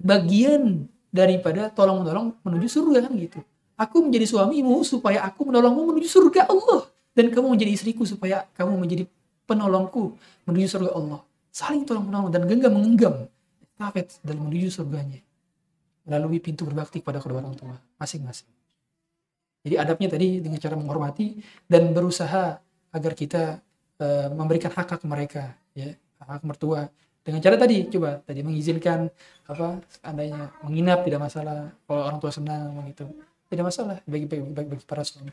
bagian 0.00 0.88
daripada 1.14 1.70
tolong 1.70 2.02
menolong 2.02 2.34
menuju 2.42 2.66
surga 2.66 3.06
kan 3.06 3.12
gitu. 3.14 3.38
Aku 3.74 4.06
menjadi 4.06 4.30
suamimu 4.30 4.86
supaya 4.86 5.26
aku 5.26 5.50
menolongmu 5.50 5.90
menuju 5.90 6.06
surga 6.06 6.46
Allah 6.46 6.86
dan 7.14 7.30
kamu 7.34 7.58
menjadi 7.58 7.74
istriku 7.74 8.06
supaya 8.06 8.46
kamu 8.54 8.78
menjadi 8.78 9.10
penolongku 9.50 10.14
menuju 10.46 10.66
surga 10.70 10.90
Allah. 10.94 11.20
Saling 11.50 11.82
tolong 11.82 12.06
menolong 12.06 12.30
dan 12.30 12.46
genggam 12.46 12.72
mengenggam 12.74 13.14
estafet 13.62 14.18
dalam 14.22 14.46
menuju 14.46 14.70
surganya 14.70 15.18
melalui 16.06 16.38
pintu 16.38 16.62
berbakti 16.68 17.02
kepada 17.02 17.18
kedua 17.18 17.42
orang 17.42 17.56
tua 17.58 17.74
masing-masing. 17.98 18.46
Jadi 19.64 19.74
adabnya 19.80 20.08
tadi 20.12 20.44
dengan 20.44 20.60
cara 20.60 20.74
menghormati 20.76 21.40
dan 21.66 21.90
berusaha 21.96 22.60
agar 22.94 23.12
kita 23.16 23.58
eh, 23.98 24.28
memberikan 24.30 24.70
hak 24.70 24.86
hak 24.86 25.02
mereka, 25.08 25.56
ya 25.72 25.96
hak 26.22 26.44
mertua. 26.44 26.86
Dengan 27.24 27.40
cara 27.40 27.56
tadi 27.56 27.88
coba 27.88 28.20
tadi 28.20 28.44
mengizinkan 28.44 29.08
apa 29.48 29.80
seandainya 29.88 30.52
menginap 30.60 31.08
tidak 31.08 31.24
masalah 31.24 31.72
kalau 31.88 32.02
orang 32.04 32.18
tua 32.20 32.28
senang 32.28 32.76
begitu 32.84 33.08
tidak 33.48 33.64
masalah 33.70 34.00
bagi 34.08 34.26
bagi, 34.26 34.42
bagi, 34.50 34.68
bagi 34.74 34.84
para 34.84 35.04
suami. 35.04 35.32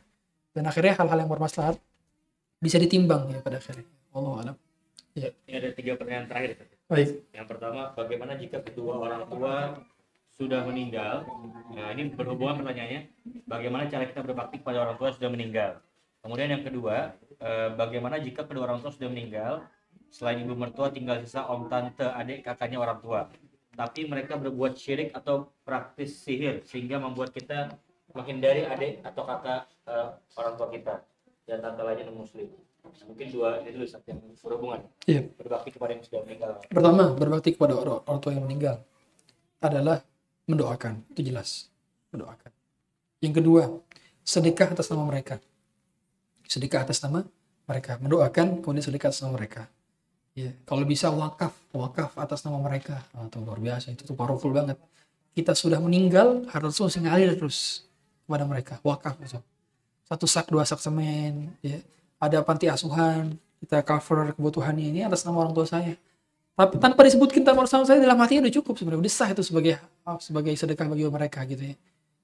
Dan 0.52 0.68
akhirnya 0.68 1.00
hal-hal 1.00 1.18
yang 1.24 1.32
bermaslahat 1.32 1.80
bisa 2.60 2.78
ditimbang 2.78 3.32
ya 3.32 3.40
pada 3.40 3.58
akhirnya. 3.58 3.88
Allah 4.12 4.34
alam. 4.44 4.56
Ini 5.16 5.56
ada 5.60 5.70
tiga 5.76 6.00
pertanyaan 6.00 6.28
terakhir. 6.28 6.50
Baik. 6.88 7.24
Yang 7.32 7.48
pertama, 7.48 7.82
bagaimana 7.96 8.34
jika 8.36 8.60
kedua 8.64 9.00
orang 9.00 9.24
tua 9.28 9.80
sudah 10.36 10.64
meninggal? 10.68 11.24
Nah, 11.72 11.92
ini 11.96 12.12
berhubungan 12.12 12.64
pertanyaannya. 12.64 13.02
Bagaimana 13.48 13.88
cara 13.88 14.08
kita 14.08 14.24
berbakti 14.24 14.60
kepada 14.60 14.84
orang 14.84 14.96
tua 15.00 15.12
sudah 15.12 15.30
meninggal? 15.32 15.80
Kemudian 16.22 16.54
yang 16.54 16.64
kedua, 16.64 17.16
eh, 17.40 17.70
bagaimana 17.76 18.22
jika 18.22 18.44
kedua 18.48 18.68
orang 18.68 18.80
tua 18.80 18.92
sudah 18.94 19.10
meninggal? 19.12 19.66
Selain 20.12 20.44
ibu 20.44 20.56
mertua, 20.56 20.92
tinggal 20.92 21.24
sisa 21.24 21.48
om, 21.48 21.72
tante, 21.72 22.04
adik, 22.04 22.44
kakaknya 22.44 22.80
orang 22.80 23.00
tua. 23.00 23.32
Tapi 23.72 24.04
mereka 24.04 24.36
berbuat 24.36 24.76
syirik 24.76 25.16
atau 25.16 25.48
praktis 25.64 26.20
sihir 26.20 26.60
sehingga 26.68 27.00
membuat 27.00 27.32
kita 27.32 27.72
menghindari 28.14 28.68
adik 28.68 29.02
atau 29.04 29.24
kakak 29.24 29.68
eh, 29.88 30.08
orang 30.38 30.54
tua 30.56 30.68
kita 30.72 30.96
dan 31.48 31.58
tante 31.60 31.82
lainnya 31.84 32.08
non 32.08 32.24
muslim. 32.24 32.48
Mungkin 32.82 33.28
dua 33.30 33.62
ini 33.62 33.78
dulu 33.78 33.86
yang 33.86 34.20
berhubungan 34.42 34.82
Iya. 35.06 35.22
berbakti 35.38 35.70
kepada 35.70 35.94
yang 35.94 36.02
sudah 36.02 36.22
meninggal. 36.26 36.52
Pertama, 36.66 37.14
berbakti 37.14 37.50
kepada 37.54 37.78
orang, 37.78 38.02
orang 38.10 38.20
tua 38.20 38.32
yang 38.34 38.44
meninggal 38.44 38.76
adalah 39.62 40.02
mendoakan. 40.50 41.06
Itu 41.14 41.22
jelas. 41.22 41.70
Mendoakan. 42.10 42.52
Yang 43.22 43.34
kedua, 43.38 43.64
sedekah 44.26 44.74
atas 44.74 44.90
nama 44.90 45.06
mereka. 45.06 45.38
Sedekah 46.50 46.82
atas 46.90 47.00
nama 47.06 47.22
mereka. 47.70 48.02
Mendoakan, 48.02 48.66
kemudian 48.66 48.82
sedekah 48.82 49.14
atas 49.14 49.22
nama 49.22 49.38
mereka. 49.38 49.70
Ya, 50.34 50.50
kalau 50.66 50.82
bisa 50.88 51.14
wakaf, 51.14 51.54
wakaf 51.76 52.18
atas 52.18 52.42
nama 52.48 52.58
mereka. 52.58 53.04
Ah, 53.14 53.30
itu 53.30 53.38
luar 53.44 53.62
biasa, 53.62 53.94
itu 53.94 54.08
tuh 54.08 54.18
powerful 54.18 54.50
banget. 54.50 54.80
Kita 55.38 55.54
sudah 55.54 55.78
meninggal, 55.78 56.50
harus 56.50 56.76
terus 56.76 56.98
ngalir 56.98 57.38
terus 57.38 57.88
kepada 58.26 58.44
mereka. 58.46 58.74
Wakaf 58.84 59.18
itu. 59.22 59.40
Satu 60.08 60.26
sak, 60.28 60.52
dua 60.52 60.68
sak 60.68 60.84
semen, 60.84 61.56
ya. 61.64 61.80
Ada 62.22 62.44
panti 62.46 62.70
asuhan, 62.70 63.34
kita 63.64 63.82
cover 63.86 64.34
kebutuhannya. 64.36 64.92
Ini 64.94 65.00
atas 65.08 65.26
nama 65.26 65.42
orang 65.42 65.54
tua 65.56 65.66
saya. 65.66 65.96
Tapi 66.52 66.78
tanpa 66.78 67.02
disebutkan 67.08 67.42
tanpa 67.42 67.66
sama 67.66 67.88
saya 67.88 67.98
dalam 67.98 68.20
hatinya 68.20 68.46
udah 68.46 68.54
cukup 68.54 68.74
sebenarnya. 68.78 69.02
Udah 69.08 69.14
sah 69.14 69.30
itu 69.32 69.42
sebagai 69.42 69.82
sebagai 70.22 70.54
sedekah 70.54 70.86
bagi 70.86 71.08
mereka 71.08 71.42
gitu 71.48 71.74
ya. 71.74 71.76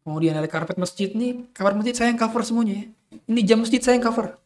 Kemudian 0.05 0.37
ada 0.37 0.45
karpet 0.45 0.77
masjid 0.77 1.09
nih. 1.09 1.47
Kamar 1.55 1.73
masjid 1.73 1.95
saya 1.97 2.13
yang 2.13 2.19
cover 2.19 2.41
semuanya 2.45 2.85
ya. 2.85 2.85
ini 3.25 3.41
jam 3.41 3.57
masjid 3.63 3.81
saya 3.81 3.97
yang 3.97 4.05
cover. 4.05 4.37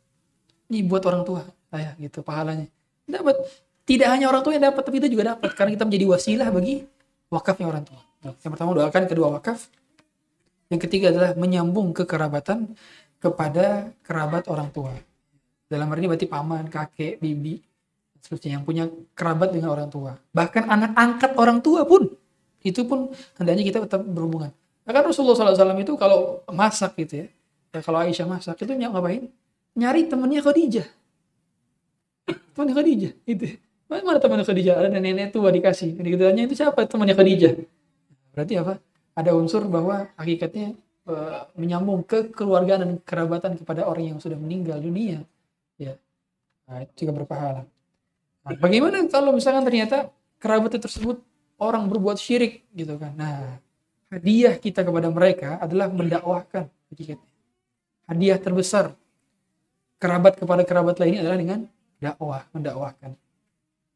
Ini 0.71 0.87
buat 0.87 1.03
orang 1.03 1.27
tua 1.27 1.43
saya 1.67 1.91
gitu 1.99 2.23
pahalanya. 2.23 2.71
Dapat 3.03 3.35
tidak 3.83 4.07
hanya 4.13 4.31
orang 4.31 4.41
tua 4.45 4.55
yang 4.55 4.63
dapat 4.69 4.81
tapi 4.85 4.95
kita 5.03 5.09
juga 5.11 5.35
dapat. 5.35 5.49
Karena 5.57 5.71
kita 5.75 5.83
menjadi 5.83 6.05
wasilah 6.07 6.47
bagi 6.53 6.85
wakafnya 7.27 7.65
orang 7.67 7.83
tua. 7.83 8.01
Yang 8.21 8.51
pertama 8.53 8.71
doakan 8.77 9.03
kedua 9.09 9.27
wakaf 9.33 9.65
yang 10.71 10.79
ketiga 10.79 11.11
adalah 11.11 11.35
menyambung 11.35 11.91
kekerabatan 11.91 12.73
kepada 13.19 13.91
kerabat 14.01 14.47
orang 14.47 14.71
tua 14.71 14.95
dalam 15.71 15.87
ini 15.95 16.11
berarti 16.11 16.27
paman 16.27 16.67
kakek 16.67 17.23
bibi 17.23 17.63
seterusnya 18.19 18.59
yang 18.59 18.63
punya 18.67 18.91
kerabat 19.15 19.55
dengan 19.55 19.71
orang 19.71 19.87
tua. 19.87 20.19
Bahkan 20.35 20.67
anak 20.67 20.91
angkat 20.99 21.31
orang 21.39 21.63
tua 21.63 21.87
pun 21.87 22.11
itu 22.59 22.83
pun 22.83 23.07
hendaknya 23.39 23.63
kita 23.63 23.79
tetap 23.87 24.03
berhubungan. 24.03 24.51
Nah, 24.83 24.91
kan 24.91 25.07
Rasulullah 25.07 25.55
SAW 25.55 25.79
itu 25.79 25.95
kalau 25.95 26.43
masak 26.51 26.99
gitu 26.99 27.23
ya, 27.23 27.27
ya 27.71 27.79
kalau 27.79 28.03
Aisyah 28.03 28.27
masak 28.27 28.59
itu 28.59 28.75
ngapain? 28.75 29.31
Nyari 29.71 30.11
temennya 30.11 30.43
Khadijah. 30.43 30.87
Temennya 32.51 32.75
Khadijah 32.75 33.13
itu. 33.23 33.55
Mana, 33.87 34.19
temannya 34.19 34.43
Khadijah? 34.43 34.75
Ada 34.75 34.87
nenek 34.91 35.31
tua 35.31 35.49
dikasih. 35.55 35.95
Ditanya 35.95 36.43
itu 36.45 36.53
siapa 36.59 36.83
temannya 36.83 37.15
Khadijah? 37.15 37.55
Berarti 38.35 38.53
apa? 38.59 38.75
Ada 39.15 39.35
unsur 39.35 39.67
bahwa 39.67 40.07
hakikatnya 40.15 40.75
eh, 41.07 41.41
menyambung 41.59 42.05
ke 42.07 42.31
keluargaan 42.31 42.81
dan 42.83 42.91
kerabatan 43.03 43.59
kepada 43.59 43.85
orang 43.85 44.15
yang 44.15 44.19
sudah 44.19 44.39
meninggal 44.39 44.79
dunia. 44.79 45.23
Ya. 45.75 45.99
Nah, 46.69 46.85
itu 46.87 47.05
juga 47.05 47.23
berpahala. 47.23 47.67
Nah, 48.41 48.53
bagaimana 48.57 49.03
kalau 49.11 49.35
misalkan 49.35 49.67
ternyata 49.67 50.09
kerabat 50.41 50.73
tersebut 50.79 51.21
orang 51.61 51.85
berbuat 51.85 52.17
syirik 52.17 52.65
gitu 52.73 52.97
kan. 52.97 53.13
Nah, 53.13 53.61
hadiah 54.09 54.57
kita 54.57 54.81
kepada 54.81 55.13
mereka 55.13 55.61
adalah 55.61 55.91
mendakwahkan 55.91 56.65
hakikatnya. 56.89 57.29
Hadiah 58.09 58.39
terbesar 58.41 58.97
kerabat 60.01 60.41
kepada 60.41 60.65
kerabat 60.65 60.97
lainnya 60.97 61.21
adalah 61.21 61.37
dengan 61.37 61.59
dakwah, 62.01 62.41
mendakwahkan. 62.49 63.13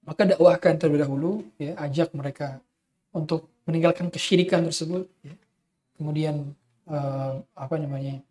Maka 0.05 0.21
dakwahkan 0.37 0.77
terlebih 0.77 1.01
dahulu, 1.01 1.31
ya, 1.57 1.73
ajak 1.81 2.13
mereka 2.13 2.61
untuk 3.09 3.49
meninggalkan 3.65 4.07
kesyirikan 4.13 4.65
tersebut. 4.65 5.09
Ya. 5.25 5.35
Kemudian 5.97 6.53
eh, 6.89 7.33
apa 7.57 7.75
namanya? 7.77 8.21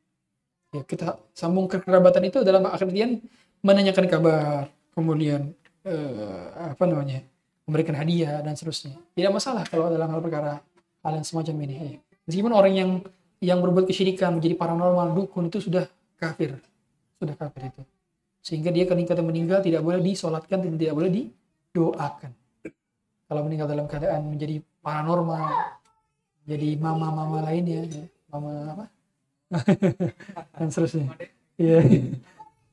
Ya, 0.74 0.82
kita 0.82 1.18
sambung 1.34 1.70
kekerabatan 1.70 2.26
itu 2.26 2.42
dalam 2.42 2.66
artian 2.66 3.22
menanyakan 3.62 4.06
kabar, 4.10 4.66
kemudian 4.94 5.54
eh, 5.84 6.44
apa 6.72 6.84
namanya 6.88 7.22
memberikan 7.64 7.96
hadiah 7.96 8.40
dan 8.40 8.56
seterusnya 8.56 8.96
tidak 9.16 9.32
masalah 9.36 9.64
kalau 9.68 9.88
dalam 9.88 10.08
hal 10.08 10.20
perkara 10.20 10.60
hal 11.04 11.12
yang 11.16 11.26
semacam 11.26 11.54
ini 11.64 11.74
ya. 11.74 12.00
meskipun 12.28 12.52
orang 12.52 12.72
yang 12.74 12.90
yang 13.40 13.58
berbuat 13.60 13.84
kesyirikan 13.88 14.36
menjadi 14.36 14.56
paranormal 14.56 15.12
dukun 15.12 15.52
itu 15.52 15.60
sudah 15.60 15.84
kafir 16.16 16.56
sudah 17.20 17.36
kafir 17.36 17.72
itu 17.72 17.82
sehingga 18.44 18.68
dia 18.72 18.84
ketika 18.84 19.16
meninggal 19.20 19.60
tidak 19.64 19.80
boleh 19.80 20.00
disolatkan 20.00 20.60
tidak 20.60 20.92
boleh 20.92 21.10
didoakan 21.12 22.32
kalau 23.24 23.40
meninggal 23.48 23.68
dalam 23.68 23.88
keadaan 23.88 24.28
menjadi 24.28 24.60
paranormal 24.84 25.48
jadi 26.44 26.76
mama-mama 26.76 27.40
lainnya 27.40 27.88
ya. 27.88 28.04
mama 28.28 28.50
apa 28.76 28.84
dan 30.60 30.68
seterusnya 30.68 31.08
iya 31.56 31.80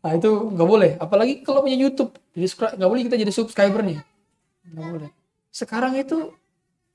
Nah 0.01 0.11
itu 0.17 0.29
nggak 0.29 0.69
boleh, 0.69 0.91
apalagi 0.97 1.45
kalau 1.45 1.61
punya 1.61 1.77
YouTube. 1.77 2.09
Jadi 2.33 2.45
nggak 2.49 2.89
boleh 2.89 3.03
kita 3.05 3.15
jadi 3.21 3.33
subscriber 3.33 3.81
nih. 3.85 4.01
Nggak 4.73 4.87
boleh. 4.89 5.09
Sekarang 5.53 5.93
itu 5.93 6.33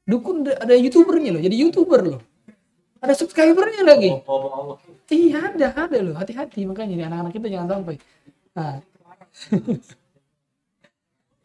dukun 0.02 0.42
ada- 0.46 0.74
youtubernya 0.74 1.38
loh, 1.38 1.42
jadi 1.42 1.54
youtuber 1.54 2.02
loh. 2.02 2.22
Ada 2.98 3.14
subscribernya 3.14 3.86
lagi. 3.86 4.10
Oh, 4.26 4.34
oh, 4.34 4.50
Allah. 4.50 4.76
Iya 5.06 5.54
ada, 5.54 5.68
ada 5.86 5.98
loh. 6.02 6.14
Hati-hati 6.18 6.66
makanya 6.66 6.94
nih 6.98 7.06
anak-anak 7.06 7.32
kita 7.38 7.46
jangan 7.46 7.68
sampai. 7.78 7.96
Nah. 8.54 8.76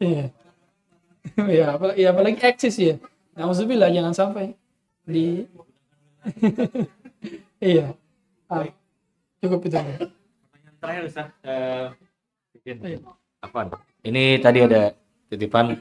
Iya. 0.02 0.34
ya, 1.38 1.78
apalagi, 1.78 2.02
ya, 2.02 2.08
apalagi 2.10 2.38
eksis 2.42 2.74
ya. 2.74 2.94
Alhamdulillah 3.32 3.88
jangan 3.88 4.12
sampai 4.12 4.52
di. 5.08 5.48
iya. 7.62 7.96
Ah, 8.46 8.68
cukup 9.40 9.64
itu. 9.64 9.76
Pertanyaan 9.80 10.76
terakhir 10.80 11.02
Ustaz. 11.08 11.28
Eh, 11.40 11.86
Bikin. 12.52 13.00
Afwan. 13.40 13.72
Ini 14.04 14.38
tadi 14.44 14.58
ada 14.62 14.92
titipan 15.32 15.80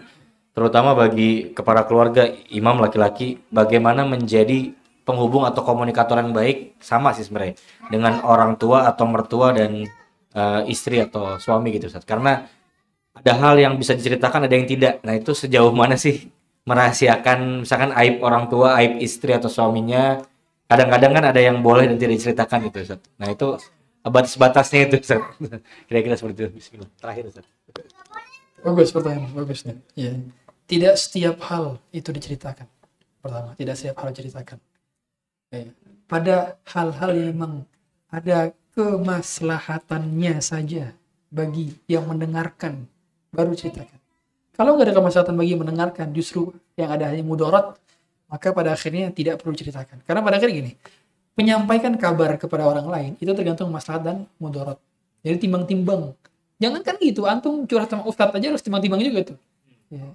terutama 0.56 0.96
bagi 0.96 1.52
kepala 1.52 1.84
keluarga 1.84 2.28
imam 2.52 2.80
laki-laki 2.80 3.40
bagaimana 3.52 4.08
menjadi 4.08 4.72
penghubung 5.08 5.48
atau 5.48 5.64
komunikator 5.64 6.20
yang 6.20 6.32
baik 6.36 6.80
sama 6.84 7.16
sih 7.16 7.24
sebenarnya 7.24 7.56
dengan 7.88 8.24
orang 8.24 8.60
tua 8.60 8.88
atau 8.88 9.08
mertua 9.08 9.52
dan 9.52 9.84
eh, 10.32 10.62
istri 10.72 11.04
atau 11.04 11.36
suami 11.36 11.76
gitu 11.76 11.92
Ustaz. 11.92 12.08
Karena 12.08 12.48
ada 13.12 13.34
hal 13.36 13.60
yang 13.60 13.76
bisa 13.76 13.92
diceritakan 13.92 14.48
ada 14.48 14.56
yang 14.56 14.66
tidak. 14.66 15.04
Nah, 15.04 15.20
itu 15.20 15.36
sejauh 15.36 15.76
mana 15.76 16.00
sih 16.00 16.32
merahasiakan 16.66 17.66
misalkan 17.66 17.92
aib 17.98 18.22
orang 18.22 18.46
tua, 18.48 18.78
aib 18.82 19.02
istri 19.02 19.34
atau 19.34 19.50
suaminya. 19.50 20.22
Kadang-kadang 20.70 21.12
kan 21.12 21.26
ada 21.36 21.42
yang 21.42 21.60
boleh 21.60 21.90
dan 21.90 22.00
tidak 22.00 22.16
diceritakan 22.22 22.72
gitu 22.72 22.78
Ustaz. 22.88 23.00
Nah, 23.20 23.28
itu 23.28 23.60
batas-batasnya 24.06 24.88
itu 24.88 24.96
Ustaz. 25.04 25.22
Kira-kira 25.90 26.16
seperti 26.16 26.48
itu. 26.48 26.50
Bismillah. 26.56 26.90
Terakhir 26.96 27.24
Ustaz. 27.28 27.46
Bagus 28.62 28.90
pertanyaan, 28.94 29.34
bagus 29.36 29.60
nih. 29.68 29.78
Iya. 29.98 30.14
Tidak 30.70 30.94
setiap 30.96 31.38
hal 31.50 31.82
itu 31.92 32.10
diceritakan. 32.14 32.70
Pertama, 33.20 33.52
tidak 33.60 33.76
setiap 33.76 33.96
hal 34.02 34.16
diceritakan. 34.16 34.58
Ya. 35.52 35.68
Pada 36.08 36.56
hal-hal 36.72 37.12
yang 37.18 37.28
memang 37.36 37.54
ada 38.08 38.56
kemaslahatannya 38.76 40.40
saja 40.40 40.96
bagi 41.32 41.76
yang 41.88 42.08
mendengarkan 42.08 42.88
baru 43.32 43.56
ceritakan. 43.56 44.01
Kalau 44.62 44.78
nggak 44.78 44.94
ada 44.94 44.96
kemaslahatan 45.02 45.34
bagi 45.34 45.58
mendengarkan, 45.58 46.14
justru 46.14 46.54
yang 46.78 46.94
ada 46.94 47.10
hanya 47.10 47.26
mudarat, 47.26 47.74
maka 48.30 48.54
pada 48.54 48.78
akhirnya 48.78 49.10
tidak 49.10 49.42
perlu 49.42 49.58
diceritakan. 49.58 50.06
Karena 50.06 50.22
pada 50.22 50.38
akhirnya 50.38 50.54
gini, 50.62 50.72
menyampaikan 51.34 51.98
kabar 51.98 52.38
kepada 52.38 52.70
orang 52.70 52.86
lain 52.86 53.12
itu 53.18 53.34
tergantung 53.34 53.74
maslahat 53.74 54.06
dan 54.06 54.18
mudarat. 54.38 54.78
Jadi 55.26 55.50
timbang-timbang. 55.50 56.14
Jangan 56.62 56.86
kan 56.86 56.94
gitu, 57.02 57.26
antum 57.26 57.66
curhat 57.66 57.90
sama 57.90 58.06
ustadz 58.06 58.38
aja 58.38 58.54
harus 58.54 58.62
timbang-timbang 58.62 59.02
juga 59.02 59.34
tuh. 59.34 59.38
Ya. 59.90 60.06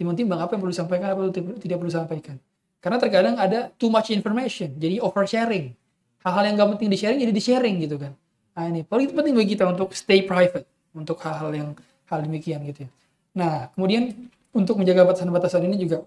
Timbang-timbang 0.00 0.40
apa 0.40 0.56
yang 0.56 0.64
perlu 0.64 0.72
disampaikan, 0.72 1.06
apa 1.12 1.20
yang 1.28 1.60
tidak 1.60 1.76
perlu 1.76 1.90
disampaikan. 1.92 2.36
Karena 2.80 2.96
terkadang 2.96 3.36
ada 3.36 3.68
too 3.76 3.92
much 3.92 4.08
information, 4.08 4.72
jadi 4.80 4.96
oversharing. 5.04 5.76
hal-hal 6.24 6.44
yang 6.48 6.54
gak 6.56 6.70
penting 6.76 6.88
di 6.92 6.98
sharing 7.00 7.20
jadi 7.20 7.32
di 7.32 7.42
sharing 7.42 7.76
gitu 7.80 7.96
kan 7.96 8.12
nah 8.52 8.68
ini 8.68 8.84
paling 8.84 9.08
penting 9.14 9.32
bagi 9.32 9.56
kita 9.56 9.64
untuk 9.72 9.96
stay 9.96 10.20
private 10.20 10.68
untuk 10.92 11.16
hal-hal 11.24 11.48
yang 11.54 11.68
hal 12.12 12.18
demikian 12.20 12.60
gitu 12.68 12.84
ya 12.84 12.90
nah 13.30 13.70
kemudian 13.74 14.30
untuk 14.50 14.78
menjaga 14.82 15.06
batasan-batasan 15.06 15.66
ini 15.70 15.76
juga 15.78 16.02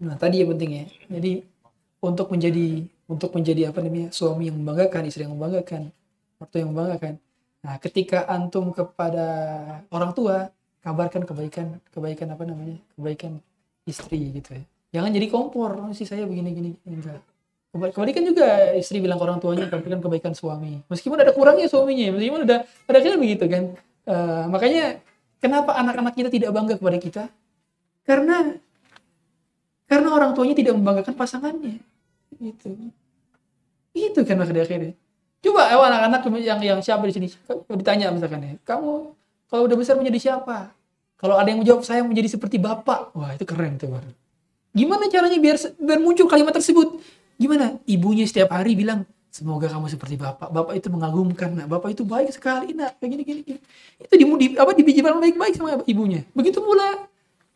nah 0.00 0.16
tadi 0.16 0.40
yang 0.40 0.50
penting 0.56 0.70
ya. 0.72 0.84
Jadi 1.12 1.44
untuk 2.00 2.32
menjadi 2.32 2.88
untuk 3.10 3.30
menjadi 3.36 3.68
apa 3.68 3.84
namanya 3.84 4.08
suami 4.14 4.48
yang 4.48 4.56
membanggakan 4.56 5.02
istri 5.04 5.28
yang 5.28 5.36
membanggakan 5.36 5.92
mertua 6.40 6.58
yang 6.64 6.70
membanggakan. 6.72 7.14
Nah 7.60 7.74
ketika 7.76 8.24
antum 8.24 8.72
kepada 8.72 9.26
orang 9.92 10.16
tua 10.16 10.48
kabarkan 10.80 11.28
kebaikan 11.28 11.76
kebaikan 11.92 12.32
apa 12.32 12.48
namanya 12.48 12.80
kebaikan 12.96 13.44
istri 13.84 14.32
gitu 14.40 14.56
ya. 14.56 14.64
Jangan 14.90 15.10
jadi 15.12 15.26
kompor 15.28 15.70
"Oh, 15.76 15.92
si 15.92 16.08
saya 16.08 16.24
begini 16.24 16.50
gini 16.56 16.70
enggak. 16.88 17.20
Keba- 17.70 17.92
kebalikan 17.92 18.24
juga 18.26 18.72
istri 18.74 18.98
bilang 18.98 19.20
ke 19.20 19.24
orang 19.28 19.38
tuanya 19.38 19.68
kabarkan 19.68 20.00
kebaikan 20.00 20.32
suami. 20.32 20.80
Meskipun 20.88 21.20
ada 21.20 21.30
kurangnya 21.36 21.68
suaminya 21.68 22.16
meskipun 22.16 22.48
ada 22.48 22.64
ada 22.64 22.98
kan 22.98 23.20
begitu 23.20 23.44
kan. 23.46 23.64
Eh, 24.08 24.44
makanya 24.48 25.04
kenapa 25.40 25.74
anak-anak 25.74 26.14
kita 26.14 26.28
tidak 26.30 26.50
bangga 26.54 26.76
kepada 26.76 26.98
kita? 27.00 27.24
Karena 28.04 28.54
karena 29.90 30.08
orang 30.14 30.30
tuanya 30.38 30.54
tidak 30.54 30.78
membanggakan 30.78 31.18
pasangannya. 31.18 31.82
Itu 32.38 32.70
itu 33.90 34.20
kan 34.22 34.38
pada 34.38 34.62
akhirnya. 34.62 34.94
Coba 35.40 35.72
eh, 35.72 35.80
anak-anak 35.80 36.20
yang 36.38 36.60
yang 36.62 36.80
siapa 36.84 37.02
di 37.08 37.14
sini? 37.16 37.26
Kalau 37.48 37.66
ditanya 37.74 38.12
misalkan 38.14 38.44
ya 38.44 38.54
kamu 38.62 39.16
kalau 39.50 39.62
udah 39.66 39.76
besar 39.76 39.98
menjadi 39.98 40.30
siapa? 40.30 40.70
Kalau 41.18 41.36
ada 41.36 41.48
yang 41.50 41.60
menjawab 41.60 41.82
saya 41.82 42.06
menjadi 42.06 42.38
seperti 42.38 42.62
bapak. 42.62 43.12
Wah 43.16 43.34
itu 43.34 43.44
keren 43.44 43.76
tuh 43.80 43.90
gimana 44.70 45.10
caranya 45.10 45.34
biar 45.42 45.58
biar 45.82 45.98
muncul 45.98 46.30
kalimat 46.30 46.54
tersebut? 46.54 47.02
Gimana? 47.34 47.82
Ibunya 47.90 48.22
setiap 48.28 48.54
hari 48.54 48.78
bilang 48.78 49.02
semoga 49.30 49.70
kamu 49.70 49.86
seperti 49.86 50.18
bapak 50.18 50.50
bapak 50.50 50.74
itu 50.74 50.90
mengagumkan 50.90 51.54
nak 51.54 51.66
bapak 51.70 51.94
itu 51.94 52.02
baik 52.02 52.34
sekali 52.34 52.74
nak 52.74 52.98
kayak 52.98 53.10
gini 53.14 53.22
gini, 53.22 53.40
gini. 53.46 53.60
itu 54.02 54.14
di, 54.18 54.24
di 54.26 54.46
apa 54.58 54.70
dibijikan 54.74 55.22
baik-baik 55.22 55.54
sama 55.54 55.80
ibunya 55.86 56.26
begitu 56.34 56.58
pula 56.58 57.10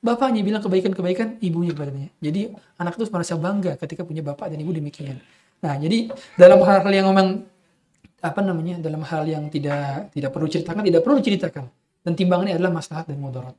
bapaknya 0.05 0.45
bilang 0.45 0.61
kebaikan-kebaikan 0.61 1.41
ibunya 1.41 1.73
kepadanya. 1.73 2.13
Jadi 2.21 2.53
anak 2.77 3.01
itu 3.01 3.09
merasa 3.09 3.41
bangga 3.41 3.73
ketika 3.81 4.05
punya 4.05 4.21
bapak 4.21 4.53
dan 4.53 4.61
ibu 4.61 4.69
demikian. 4.77 5.17
Nah, 5.65 5.81
jadi 5.81 6.13
dalam 6.37 6.61
hal-hal 6.61 6.93
yang 6.93 7.09
memang 7.09 7.49
apa 8.21 8.41
namanya 8.45 8.85
dalam 8.85 9.01
hal 9.01 9.25
yang 9.25 9.49
tidak 9.49 10.13
tidak 10.13 10.31
perlu 10.33 10.49
ceritakan 10.49 10.85
tidak 10.85 11.01
perlu 11.01 11.17
diceritakan 11.25 11.65
dan 12.05 12.13
timbangannya 12.13 12.61
adalah 12.61 12.73
maslahat 12.77 13.09
dan 13.09 13.17
mudarat. 13.17 13.57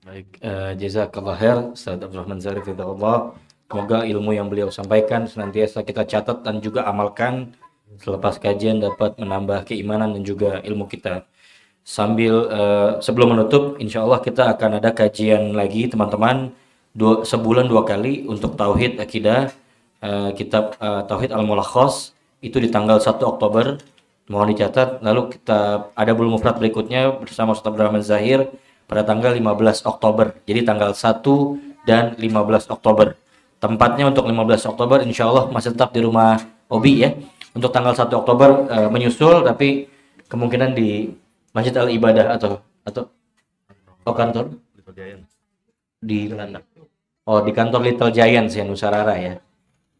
Baik, 0.00 0.40
eh, 0.40 0.72
jazakallah 0.80 1.36
khair 1.36 1.58
Ustaz 1.76 2.00
Abdurrahman 2.00 2.40
Zarif 2.40 2.64
Allah. 2.72 3.36
Semoga 3.70 4.02
ilmu 4.02 4.34
yang 4.34 4.50
beliau 4.50 4.66
sampaikan 4.74 5.30
senantiasa 5.30 5.86
kita 5.86 6.02
catat 6.02 6.42
dan 6.42 6.58
juga 6.58 6.90
amalkan 6.90 7.54
selepas 8.02 8.34
kajian 8.42 8.82
dapat 8.82 9.14
menambah 9.14 9.62
keimanan 9.62 10.10
dan 10.10 10.26
juga 10.26 10.58
ilmu 10.66 10.90
kita. 10.90 11.22
Sambil 11.86 12.50
eh, 12.50 12.90
sebelum 12.98 13.38
menutup, 13.38 13.78
insya 13.78 14.02
Allah 14.02 14.18
kita 14.26 14.50
akan 14.58 14.82
ada 14.82 14.90
kajian 14.90 15.54
lagi 15.54 15.86
teman-teman. 15.86 16.50
Dua, 16.90 17.22
sebulan 17.22 17.70
dua 17.70 17.86
kali 17.86 18.26
untuk 18.26 18.58
tauhid 18.58 18.98
akidah 18.98 19.54
eh, 20.02 20.30
kitab 20.34 20.74
eh, 20.82 21.02
tauhid 21.06 21.30
al 21.30 21.46
mulakhos 21.46 22.10
itu 22.42 22.58
di 22.58 22.74
tanggal 22.74 22.98
1 22.98 23.22
Oktober. 23.22 23.78
Mohon 24.26 24.50
dicatat. 24.50 24.98
Lalu 24.98 25.38
kita 25.38 25.94
ada 25.94 26.10
bulu 26.10 26.34
mufrad 26.34 26.58
berikutnya 26.58 27.22
bersama 27.22 27.54
Ustaz 27.54 27.70
Abdurrahman 27.70 28.02
Zahir 28.02 28.50
pada 28.90 29.06
tanggal 29.06 29.30
15 29.30 29.86
Oktober. 29.86 30.34
Jadi 30.42 30.66
tanggal 30.66 30.90
1 30.90 31.86
dan 31.86 32.18
15 32.18 32.66
Oktober 32.66 33.14
tempatnya 33.60 34.08
untuk 34.08 34.24
15 34.26 34.72
Oktober 34.72 35.04
insya 35.04 35.28
Allah 35.28 35.52
masih 35.52 35.76
tetap 35.76 35.92
di 35.92 36.00
rumah 36.00 36.40
Obi 36.72 37.04
ya. 37.04 37.12
Untuk 37.52 37.70
tanggal 37.70 37.92
1 37.92 38.08
Oktober 38.10 38.66
eh, 38.72 38.88
menyusul 38.88 39.44
tapi 39.44 39.86
kemungkinan 40.26 40.72
di 40.72 41.12
Masjid 41.52 41.74
Al 41.76 41.92
Ibadah 41.92 42.40
atau 42.40 42.64
atau 42.82 43.12
oh 44.08 44.14
kantor? 44.16 44.56
Di 46.00 46.32
oh 47.28 47.40
di 47.44 47.52
kantor 47.52 47.80
Little 47.84 48.10
Giants 48.10 48.56
ya 48.56 48.64
Nusarara 48.64 49.14
ya. 49.20 49.36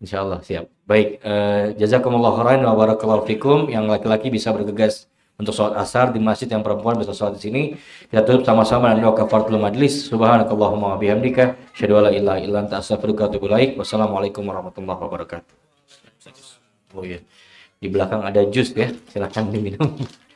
Insya 0.00 0.24
Allah 0.24 0.40
siap. 0.40 0.64
Baik 0.88 1.20
eh, 1.20 1.76
jazakumullah 1.76 2.32
khairan 2.40 2.64
wa 2.64 2.72
barakallahu 2.72 3.28
fikum. 3.28 3.68
Yang 3.68 4.00
laki-laki 4.00 4.32
bisa 4.32 4.56
bergegas 4.56 5.10
untuk 5.40 5.56
sholat 5.56 5.80
asar 5.80 6.12
di 6.12 6.20
masjid 6.20 6.44
yang 6.52 6.60
perempuan 6.60 7.00
bisa 7.00 7.16
sholat 7.16 7.40
di 7.40 7.42
sini. 7.48 7.62
Kita 8.12 8.20
tutup 8.28 8.44
sama-sama 8.44 8.92
dengan 8.92 9.08
doa 9.08 9.24
kafaratul 9.24 9.56
majlis. 9.56 10.12
Subhanakallahumma 10.12 10.94
wa 10.94 10.98
bihamdika 11.00 11.56
asyhadu 11.72 11.96
an 11.96 12.02
la 12.06 12.12
ilaha 12.12 12.38
illa 12.44 12.58
anta 12.60 12.76
astaghfiruka 12.84 13.24
wa 13.24 13.28
atubu 13.32 13.44
ilaik. 13.48 13.70
Wassalamualaikum 13.80 14.44
warahmatullahi 14.44 15.00
wabarakatuh. 15.00 15.54
Oh 16.92 17.06
iya 17.06 17.24
di 17.80 17.88
belakang 17.88 18.20
ada 18.20 18.44
jus 18.44 18.76
ya. 18.76 18.92
Silahkan 19.08 19.48
diminum 19.48 19.96